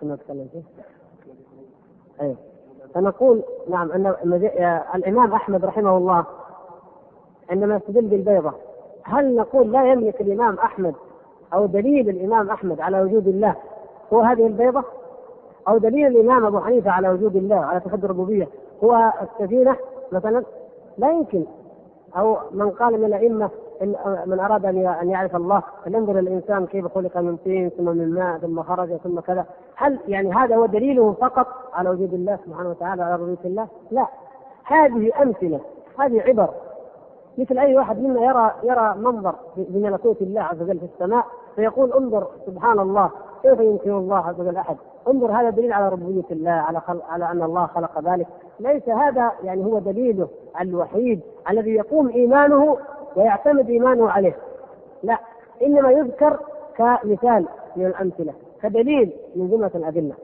كنا 0.00 0.14
نتكلم 0.14 0.48
فيه. 0.52 0.62
أيوه. 2.20 2.36
فنقول 2.94 3.42
نعم 3.68 3.92
أن 3.92 4.06
الإمام 4.94 5.32
أحمد 5.32 5.64
رحمه 5.64 5.96
الله 5.96 6.24
عندما 7.50 7.76
يستدل 7.76 8.06
بالبيضة 8.06 8.52
هل 9.02 9.36
نقول 9.36 9.72
لا 9.72 9.92
يملك 9.92 10.20
الإمام 10.20 10.58
أحمد 10.58 10.94
أو 11.54 11.66
دليل 11.66 12.08
الإمام 12.08 12.50
أحمد 12.50 12.80
على 12.80 13.02
وجود 13.02 13.28
الله 13.28 13.56
هو 14.12 14.20
هذه 14.20 14.46
البيضة؟ 14.46 14.84
أو 15.68 15.78
دليل 15.78 16.06
الإمام 16.06 16.46
أبو 16.46 16.60
حنيفة 16.60 16.90
على 16.90 17.08
وجود 17.08 17.36
الله 17.36 17.56
على 17.56 17.80
توحيد 17.80 18.04
الربوبية 18.04 18.48
هو 18.84 19.12
السفينة 19.22 19.76
مثلا؟ 20.12 20.44
لا 20.98 21.10
يمكن. 21.10 21.44
أو 22.16 22.36
من 22.52 22.70
قال 22.70 22.98
من 22.98 23.04
الأئمة 23.04 23.50
من 24.26 24.40
أراد 24.40 24.66
أن 24.66 24.86
أن 24.86 25.10
يعرف 25.10 25.36
الله 25.36 25.62
فلينظر 25.84 26.18
الإنسان 26.18 26.66
كيف 26.66 26.86
خلق 26.94 27.16
من 27.16 27.36
طين 27.36 27.68
ثم 27.68 27.84
من 27.84 28.14
ماء 28.14 28.38
ثم 28.38 28.62
خرج 28.62 28.96
ثم 28.96 29.20
كذا. 29.20 29.46
هل 29.76 29.98
يعني 30.08 30.32
هذا 30.32 30.56
هو 30.56 30.66
دليله 30.66 31.12
فقط 31.12 31.46
على 31.72 31.90
وجود 31.90 32.14
الله 32.14 32.38
سبحانه 32.46 32.70
وتعالى 32.70 33.02
على 33.02 33.14
ربوبيه 33.14 33.44
الله؟ 33.44 33.68
لا. 33.90 34.06
هذه 34.64 35.22
أمثلة 35.22 35.60
هذه 35.98 36.20
عبر. 36.20 36.48
مثل 37.38 37.58
أي 37.58 37.76
واحد 37.76 37.98
منا 37.98 38.20
يرى 38.20 38.52
يرى 38.62 38.94
منظر 38.98 39.34
بملكوت 39.56 40.22
الله 40.22 40.40
عز 40.40 40.62
وجل 40.62 40.78
في 40.78 40.84
السماء 40.84 41.26
فيقول 41.56 41.92
انظر 41.92 42.26
سبحان 42.46 42.78
الله 42.78 43.10
كيف 43.42 43.60
يمكن 43.60 43.90
الله 43.90 44.28
عز 44.28 44.40
وجل 44.40 44.56
أحد؟ 44.56 44.76
انظر 45.08 45.32
هذا 45.32 45.50
دليل 45.50 45.72
على 45.72 45.88
ربوبية 45.88 46.24
الله 46.30 46.50
على 46.50 46.80
على 47.08 47.24
أن 47.24 47.42
الله 47.42 47.66
خلق 47.66 48.00
ذلك. 48.00 48.26
ليس 48.60 48.88
هذا 48.88 49.32
يعني 49.42 49.64
هو 49.64 49.78
دليله 49.78 50.28
الوحيد 50.60 51.20
الذي 51.50 51.70
يقوم 51.70 52.08
إيمانه 52.08 52.76
ويعتمد 53.16 53.70
إيمانه 53.70 54.10
عليه. 54.10 54.36
لا 55.02 55.18
إنما 55.62 55.90
يذكر 55.90 56.38
كمثال 56.76 57.46
من 57.76 57.86
الأمثلة 57.86 58.32
كدليل 58.62 59.12
من 59.36 59.50
جملة 59.50 59.70
الأدلة. 59.74 60.14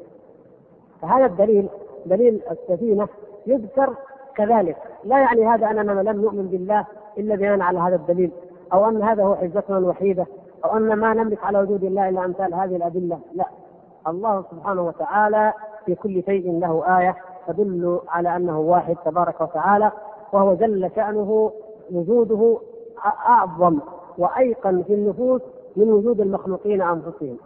فهذا 1.03 1.27
الدليل 1.27 1.69
دليل 2.07 2.41
السفينة 2.51 3.09
يذكر 3.47 3.95
كذلك. 4.35 4.77
لا 5.05 5.19
يعني 5.19 5.47
هذا 5.47 5.71
أننا 5.71 6.11
لم 6.11 6.23
نؤمن 6.23 6.47
بالله 6.47 6.85
إلا 7.19 7.35
بناء 7.35 7.61
على 7.61 7.79
هذا 7.79 7.97
الدليل 7.97 8.31
أو 8.73 8.89
أن 8.89 9.03
هذا 9.03 9.25
هو 9.25 9.35
حجتنا 9.35 9.79
الوحيدة 9.79 10.27
أو 10.65 10.77
أن 10.77 10.93
ما 10.93 11.15
نملك 11.15 11.45
على 11.45 11.59
وجود 11.59 11.85
الله 11.85 12.09
إلا 12.09 12.25
أمثال 12.25 12.55
هذه 12.55 12.77
الأدلة. 12.77 13.19
لا. 13.35 13.45
الله 14.07 14.45
سبحانه 14.51 14.83
وتعالى 14.87 15.53
في 15.87 15.95
كل 15.95 16.23
شيء 16.23 16.59
له 16.61 16.99
آية 16.99 17.17
تدل 17.49 18.01
على 18.09 18.37
أنه 18.37 18.61
واحد 18.61 18.97
تبارك 19.05 19.41
وتعالى 19.41 19.93
وهو 20.33 20.55
جل 20.55 20.91
شأنه 20.97 21.53
وجوده 21.93 22.59
أعظم 23.05 23.79
وأيقن 24.19 24.83
في 24.83 24.95
النفوس 24.95 25.43
من 25.77 25.93
وجود 25.93 26.21
المخلوقين 26.21 26.83
أنفسهم 26.83 27.37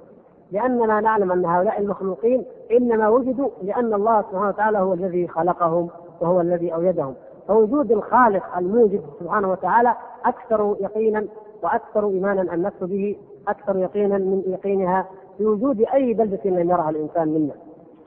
لأننا 0.53 1.01
نعلم 1.01 1.33
أن 1.33 1.45
هؤلاء 1.45 1.81
المخلوقين 1.81 2.45
إنما 2.73 3.09
وجدوا 3.09 3.49
لأن 3.63 3.95
الله 3.95 4.23
سبحانه 4.23 4.49
وتعالى 4.49 4.79
هو 4.79 4.93
الذي 4.95 5.29
خلقهم 5.29 5.89
وهو 6.21 6.41
الذي 6.41 6.75
اوجدهم 6.75 7.15
فوجود 7.49 7.93
الخالق 7.93 8.57
الموجد 8.59 9.03
سبحانه 9.21 9.51
وتعالى 9.51 9.95
أكثر 10.25 10.77
يقينا 10.81 11.27
وأكثر 11.63 12.07
إيمانا 12.09 12.55
النفس 12.55 12.83
به 12.83 13.17
أكثر 13.49 13.77
يقينا 13.77 14.19
من 14.19 14.43
يقينها 14.47 15.07
في 15.39 15.47
وجود 15.47 15.81
أي 15.95 16.15
بلدة 16.15 16.41
لم 16.51 16.71
يرها 16.71 16.91
الإنسان 16.91 17.29
منا. 17.29 17.55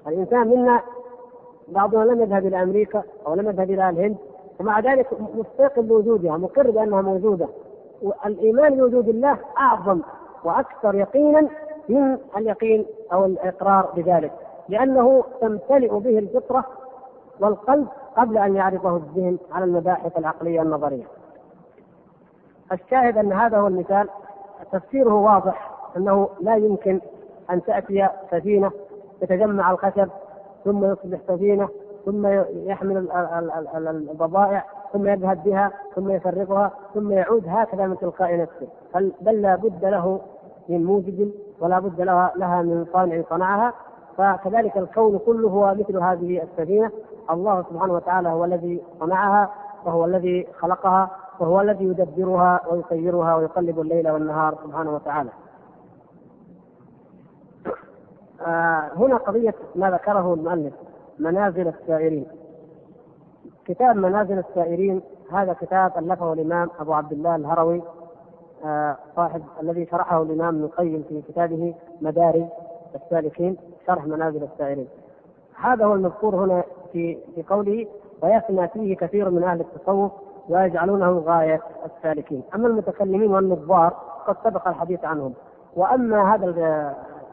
الإنسان 0.08 0.48
منا 0.48 0.82
بعضنا 1.68 2.04
لم 2.04 2.22
يذهب 2.22 2.46
إلى 2.46 2.64
أمريكا 2.64 3.04
أو 3.28 3.34
لم 3.34 3.48
يذهب 3.50 3.72
إلى 3.72 3.90
الهند 3.90 4.16
ومع 4.60 4.80
ذلك 4.80 5.08
مستيقن 5.36 5.82
بوجودها 5.82 6.38
مقر 6.38 6.72
بأنها 6.72 7.02
موجودة. 7.02 7.48
والإيمان 8.02 8.76
بوجود 8.76 9.10
الله 9.10 9.38
أعظم 9.58 10.02
وأكثر 10.44 10.96
يقينا 10.96 11.48
من 11.90 12.18
اليقين 12.38 12.86
أو 13.14 13.26
الإقرار 13.26 13.90
بذلك 13.96 14.32
لأنه 14.70 15.24
تمتلئ 15.42 16.00
به 16.00 16.20
الفطرة 16.20 16.66
والقلب 17.40 17.88
قبل 18.18 18.38
أن 18.38 18.56
يعرضه 18.56 18.96
الذهن 18.98 19.38
على 19.52 19.66
المباحث 19.66 20.18
العقلية 20.18 20.62
النظرية. 20.62 21.04
الشاهد 22.72 23.18
أن 23.18 23.34
هذا 23.34 23.58
هو 23.58 23.68
المثال. 23.68 24.10
تفسيره 24.72 25.14
واضح 25.14 25.72
أنه 25.98 26.30
لا 26.42 26.56
يمكن 26.56 27.02
أن 27.50 27.64
تأتي 27.64 28.08
سفينة 28.32 28.72
يتجمع 29.22 29.72
الخشب 29.72 30.10
ثم 30.66 30.86
يصبح 30.86 31.18
سفينة 31.28 31.70
ثم 32.06 32.28
يحمل 32.68 33.10
البضائع 33.88 34.66
ثم 34.94 35.08
يذهب 35.08 35.44
بها 35.44 35.72
ثم 35.96 36.12
يفرقها 36.12 36.72
ثم 36.94 37.12
يعود 37.12 37.44
هكذا 37.48 37.88
من 37.88 37.98
تلقاء 37.98 38.38
نفسه. 38.38 38.68
بل 39.22 39.42
لا 39.42 39.56
بد 39.56 39.86
له 39.86 40.22
من 40.70 40.84
موجد 40.84 41.32
ولا 41.60 41.80
بد 41.80 42.02
لها, 42.02 42.34
لها 42.36 42.62
من 42.62 42.86
صانع 42.94 43.22
صنعها. 43.30 43.74
فكذلك 44.18 44.78
الكون 44.78 45.20
كله 45.26 45.50
هو 45.50 45.76
مثل 45.76 45.98
هذه 45.98 46.44
السفينة. 46.44 46.92
الله 47.32 47.64
سبحانه 47.70 47.94
وتعالى 47.94 48.30
هو 48.30 48.46
الذي 48.46 48.84
صنعها 49.00 49.52
وهو 49.86 50.06
الذي 50.06 50.48
خلقها 50.60 51.12
وهو 51.40 51.62
الذي 51.62 51.86
يدبرها 51.86 52.62
ويسيرها 52.72 53.36
ويقلب 53.36 53.80
الليل 53.80 54.10
والنهار 54.10 54.58
سبحانه 54.64 54.96
وتعالى. 54.96 55.30
آه 58.48 58.92
هنا 58.96 59.18
قضية 59.18 59.56
ما 59.76 59.92
ذكره 59.92 60.34
المؤلف. 60.34 60.74
منازل 61.20 61.68
السائرين. 61.68 62.26
كتاب 63.66 63.96
منازل 63.96 64.40
السائرين 64.40 65.02
هذا 65.32 65.54
كتاب 65.54 65.92
ألفه 65.98 66.34
الإمام 66.34 66.70
أبو 66.80 66.94
عبد 66.94 67.12
الله 67.12 67.36
الهروي 67.36 67.82
آه 68.66 68.98
صاحب 69.16 69.42
الذي 69.62 69.86
شرحه 69.86 70.22
الإمام 70.22 70.56
ابن 70.56 70.64
القيم 70.64 71.04
في 71.10 71.22
كتابه 71.22 71.76
مدارج 72.02 72.46
السالكين 72.96 73.58
شرح 73.88 74.06
منازل 74.06 74.44
السائرين. 74.44 74.88
هذا 75.62 75.86
هو 75.86 75.94
المذكور 75.94 76.36
هنا 76.36 76.64
في 76.94 77.18
في 77.36 77.44
قوله 77.44 77.88
ويثنى 78.24 78.68
فيه 78.68 78.96
كثير 78.96 79.30
من 79.30 79.44
أهل 79.44 79.62
التصوف 79.62 80.12
ويجعلونه 80.50 81.20
غاية 81.20 81.62
السالكين 81.86 82.44
أما 82.56 82.68
المتكلمين 82.68 83.32
والنظار 83.32 83.94
قد 84.28 84.36
سبق 84.44 84.68
الحديث 84.68 85.06
عنهم. 85.06 85.34
وأما 85.76 86.36
هذا 86.36 86.46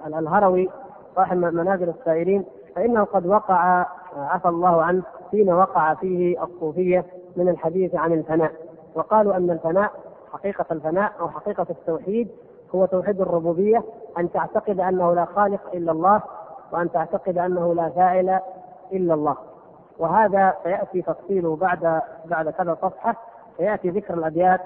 الهروي 0.07 0.69
صاحب 1.17 1.37
منازل 1.37 1.89
السائرين 1.89 2.45
فإنه 2.77 3.05
قد 3.05 3.27
وقع 3.27 3.87
عفى 4.17 4.49
الله 4.49 4.83
عنه 4.83 5.03
حين 5.31 5.53
وقع 5.53 5.95
فيه 5.95 6.43
الصوفية 6.45 7.05
من 7.37 7.49
الحديث 7.49 7.95
عن 7.95 8.13
الفناء. 8.13 8.53
وقالوا 8.95 9.37
أن 9.37 9.51
الفناء 9.51 9.91
حقيقة 10.33 10.65
الفناء 10.71 11.13
أو 11.21 11.29
حقيقة 11.29 11.67
التوحيد 11.71 12.29
هو 12.75 12.87
توحيد 12.87 13.21
الربوبية 13.21 13.83
أن 14.19 14.33
تعتقد 14.33 14.81
أنه 14.81 15.15
لا 15.15 15.25
خالق 15.25 15.61
إلا 15.75 15.93
الله 15.93 16.23
وأن 16.73 16.93
تعتقد 16.93 17.39
أنه 17.39 17.75
لا 17.75 17.89
فاعل 17.89 18.41
إلا 18.93 19.15
الله. 19.15 19.37
وهذا 19.99 20.55
سيأتي 20.65 21.03
تفصيله 21.03 21.57
بعد 21.57 22.01
بعد 22.25 22.49
كذا 22.49 22.77
صفحة 22.83 23.17
سيأتي 23.57 23.91
ذكر 23.91 24.15
الأبيات 24.15 24.61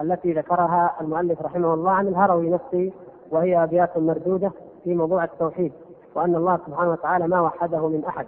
التي 0.00 0.32
ذكرها 0.32 0.96
المؤلف 1.00 1.42
رحمه 1.42 1.74
الله 1.74 1.90
عن 1.90 2.08
الهروي 2.08 2.50
نفسه 2.50 2.92
وهي 3.30 3.62
أبيات 3.64 3.98
مردودة 3.98 4.50
في 4.84 4.94
موضوع 4.94 5.24
التوحيد. 5.24 5.72
وأن 6.14 6.34
الله 6.34 6.58
سبحانه 6.66 6.90
وتعالى 6.90 7.28
ما 7.28 7.40
وحده 7.40 7.88
من 7.88 8.04
أحد. 8.04 8.26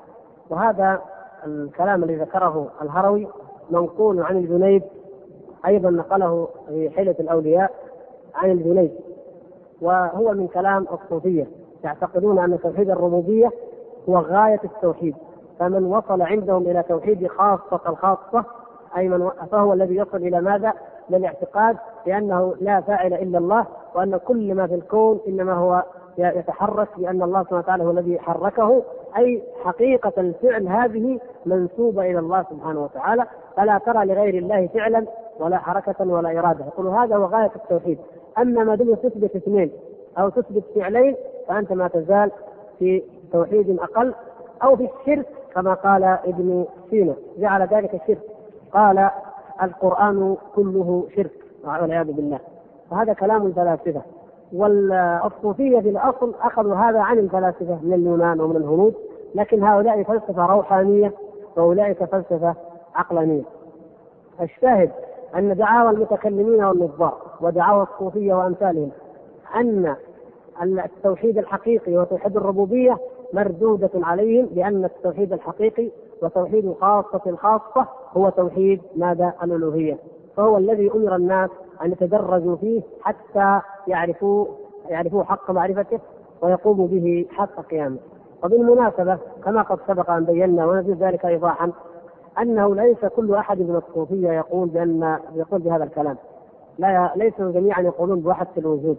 وهذا 0.51 1.01
الكلام 1.47 2.02
الذي 2.05 2.17
ذكره 2.17 2.67
الهروي 2.83 3.28
منقول 3.70 4.23
عن 4.23 4.36
الجنيد 4.36 4.83
أيضا 5.67 5.91
نقله 5.91 6.49
في 6.69 6.91
حيلة 6.91 7.15
الأولياء 7.20 7.70
عن 8.35 8.51
الجنيد. 8.51 8.93
وهو 9.81 10.33
من 10.33 10.47
كلام 10.49 10.86
الصوفية. 10.93 11.47
يعتقدون 11.85 12.39
أن 12.39 12.59
توحيد 12.61 12.91
الربوبية 12.91 13.51
هو 14.09 14.19
غاية 14.19 14.61
التوحيد. 14.65 15.15
فمن 15.59 15.85
وصل 15.85 16.23
عندهم 16.23 16.62
إلى 16.62 16.83
توحيد 16.83 17.27
خاصة 17.27 17.81
الخاصة 17.89 18.44
أي 18.97 19.09
من 19.09 19.31
فهو 19.51 19.73
الذي 19.73 19.97
يصل 19.97 20.17
إلى 20.17 20.41
ماذا؟ 20.41 20.73
إلى 21.11 21.17
الاعتقاد 21.17 21.77
بأنه 22.07 22.55
لا 22.61 22.81
فاعل 22.81 23.15
إلا 23.15 23.39
الله 23.39 23.67
وأن 23.94 24.17
كل 24.17 24.55
ما 24.55 24.67
في 24.67 24.75
الكون 24.75 25.20
إنما 25.28 25.52
هو 25.52 25.83
يتحرك 26.18 26.89
بأن 26.97 27.23
الله 27.23 27.42
سبحانه 27.42 27.58
وتعالى 27.58 27.84
هو 27.84 27.91
الذي 27.91 28.18
حركه 28.18 28.82
أي 29.16 29.42
حقيقة 29.65 30.12
الفعل 30.18 30.68
هذه 30.68 31.18
منسوبة 31.47 32.02
إلى 32.02 32.18
الله 32.18 32.44
سبحانه 32.50 32.82
وتعالى 32.82 33.26
فلا 33.57 33.78
ترى 33.78 34.05
لغير 34.05 34.34
الله 34.34 34.66
فعلا 34.66 35.07
ولا 35.41 35.58
حركة 35.58 36.12
ولا 36.12 36.39
إرادة. 36.39 36.65
يقول 36.65 36.86
هذا 36.86 37.16
هو 37.16 37.24
غاية 37.24 37.50
التوحيد. 37.57 37.99
أما 38.39 38.65
ما 38.65 38.74
دمت 38.74 39.07
تثبت 39.07 39.36
اثنين 39.36 39.73
أو 40.18 40.28
تثبت 40.28 40.65
فعلين 40.74 41.16
فأنت 41.49 41.73
ما 41.73 41.89
تزال 41.89 42.31
في 42.78 43.02
توحيد 43.32 43.78
أقل 43.81 44.15
أو 44.62 44.76
في 44.76 44.89
الشرك 45.00 45.26
كما 45.55 45.74
قال 45.74 46.05
ابن 46.05 46.66
سينا. 46.91 47.15
جعل 47.39 47.62
ذلك 47.62 47.94
الشرك. 47.94 48.23
قال 48.73 49.10
القرآن 49.62 50.36
كله 50.57 51.07
شرك 51.16 51.32
والعياذ 51.65 52.12
بالله. 52.12 52.39
وهذا 52.91 53.12
كلام 53.12 53.47
الفلاسفة. 53.47 54.02
والصوفية 54.53 55.81
في 55.81 55.89
الأصل 55.89 56.35
أخذوا 56.43 56.75
هذا 56.75 57.01
عن 57.01 57.19
الفلاسفة 57.19 57.79
من 57.83 57.93
اليونان 57.93 58.41
ومن 58.41 58.57
الهنود 58.57 58.95
لكن 59.35 59.63
هؤلاء 59.63 60.03
فلسفة 60.03 60.47
روحانية 60.47 61.13
وأولئك 61.57 62.05
فلسفة 62.05 62.55
عقلانية 62.95 63.43
الشاهد 64.41 64.91
أن 65.37 65.57
دعاوى 65.57 65.91
المتكلمين 65.91 66.65
والنظار 66.65 67.17
ودعاوى 67.41 67.83
الصوفية 67.83 68.35
وأمثالهم 68.35 68.91
أن 69.57 69.95
التوحيد 70.63 71.39
الحقيقي 71.39 71.97
وتوحيد 71.97 72.37
الربوبية 72.37 72.99
مردودة 73.33 73.91
عليهم 73.95 74.49
لأن 74.55 74.85
التوحيد 74.85 75.33
الحقيقي 75.33 75.91
وتوحيد 76.23 76.65
الخاصة 76.65 77.21
الخاصة 77.27 77.87
هو 78.17 78.29
توحيد 78.29 78.81
ماذا؟ 78.97 79.33
الألوهية 79.43 79.99
فهو 80.37 80.59
الذي 80.59 80.91
أمر 80.95 81.17
الناس 81.17 81.51
أن 81.83 81.92
يتدرجوا 81.92 82.57
فيه 82.57 82.83
حتى 83.02 83.60
يعرفوا 83.86 84.47
يعرفوا 84.89 85.25
حق 85.25 85.51
معرفته 85.51 86.01
ويقوموا 86.42 86.86
به 86.89 87.26
حق 87.31 87.60
قيامه. 87.70 87.97
وبالمناسبة 88.44 89.18
كما 89.44 89.62
قد 89.62 89.78
سبق 89.89 90.10
أن 90.10 90.25
بينا 90.25 90.67
ونزيد 90.67 91.02
ذلك 91.02 91.26
إيضاحا 91.26 91.73
أنه 92.41 92.75
ليس 92.75 93.05
كل 93.17 93.34
أحد 93.34 93.59
من 93.59 93.76
الصوفية 93.76 94.33
يقول 94.33 94.68
بأن 94.68 95.18
يقول 95.34 95.60
بهذا 95.60 95.84
الكلام. 95.84 96.17
لا 96.78 97.12
ليسوا 97.17 97.51
جميعا 97.52 97.81
يقولون 97.81 98.20
بوحدة 98.20 98.49
الوجود 98.59 98.97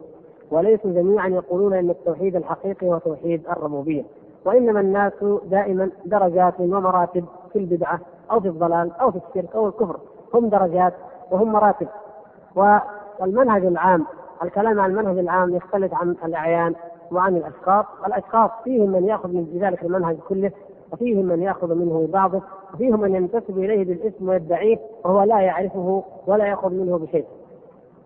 وليسوا 0.52 0.92
جميعا 0.92 1.28
يقولون 1.28 1.74
إن 1.74 1.90
التوحيد 1.90 2.36
الحقيقي 2.36 2.88
هو 2.88 2.98
توحيد 2.98 3.42
الربوبية. 3.50 4.04
وإنما 4.46 4.80
الناس 4.80 5.14
دائما 5.46 5.90
درجات 6.06 6.54
ومراتب 6.60 7.26
في 7.54 7.60
البدعة 7.60 8.00
أو 8.32 8.40
في 8.40 8.48
الضلال 8.48 8.92
أو 9.02 9.12
في 9.12 9.20
الشرك 9.30 9.56
أو 9.56 9.68
الكفر. 9.68 9.98
هم 10.34 10.50
درجات 10.50 10.94
وهم 11.32 11.52
مراتب. 11.52 11.88
والمنهج 12.56 13.66
العام 13.66 14.06
الكلام 14.44 14.80
عن 14.80 14.90
المنهج 14.90 15.18
العام 15.18 15.56
يختلف 15.56 15.94
عن 15.94 16.16
الأعيان 16.26 16.76
وعن 17.12 17.36
الأشخاص، 17.36 17.86
الاشخاص 18.08 18.52
فيهم 18.64 18.90
من 18.90 19.06
يأخذ 19.08 19.30
من 19.30 19.60
ذلك 19.62 19.84
المنهج 19.84 20.18
كله 20.30 20.52
وفيهم 20.92 21.26
من 21.26 21.42
يأخذ 21.42 21.76
منه 21.76 22.08
بعضه 22.14 22.42
وفيهم 22.74 23.02
من 23.02 23.16
ينتسب 23.16 23.58
إليه 23.58 23.86
بالاسم 23.86 24.30
ويدعيه 24.30 24.78
وهو 25.06 25.24
لا 25.24 25.40
يعرفه 25.40 26.04
ولا 26.28 26.46
يأخذ 26.46 26.70
منه 26.70 26.98
بشيء. 26.98 27.26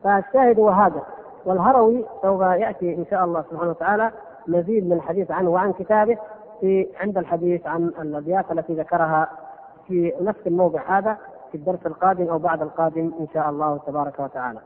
فالشاهد 0.03 0.59
هو 0.59 0.69
هذا. 0.69 1.01
والهروي 1.45 2.06
سوف 2.22 2.42
يأتي 2.42 2.95
إن 2.95 3.06
شاء 3.09 3.24
الله 3.26 3.45
سبحانه 3.51 3.69
وتعالى 3.69 4.11
مزيد 4.48 4.85
من 4.85 4.93
الحديث 4.93 5.32
عنه 5.32 5.50
وعن 5.50 5.74
كتابه 5.74 6.17
في 6.61 6.88
عند 7.00 7.17
الحديث 7.17 7.67
عن 7.67 7.84
الأبيات 7.84 8.51
التي 8.51 8.74
ذكرها 8.74 9.30
في 9.88 10.14
نفس 10.22 10.48
الموضع 10.48 10.98
هذا. 10.98 11.17
في 11.51 11.58
الدرس 11.58 11.85
القادم 11.85 12.27
أو 12.30 12.38
بعد 12.38 12.61
القادم 12.61 13.11
إن 13.19 13.27
شاء 13.34 13.50
الله 13.50 13.77
تبارك 13.77 14.19
وتعالى. 14.19 14.59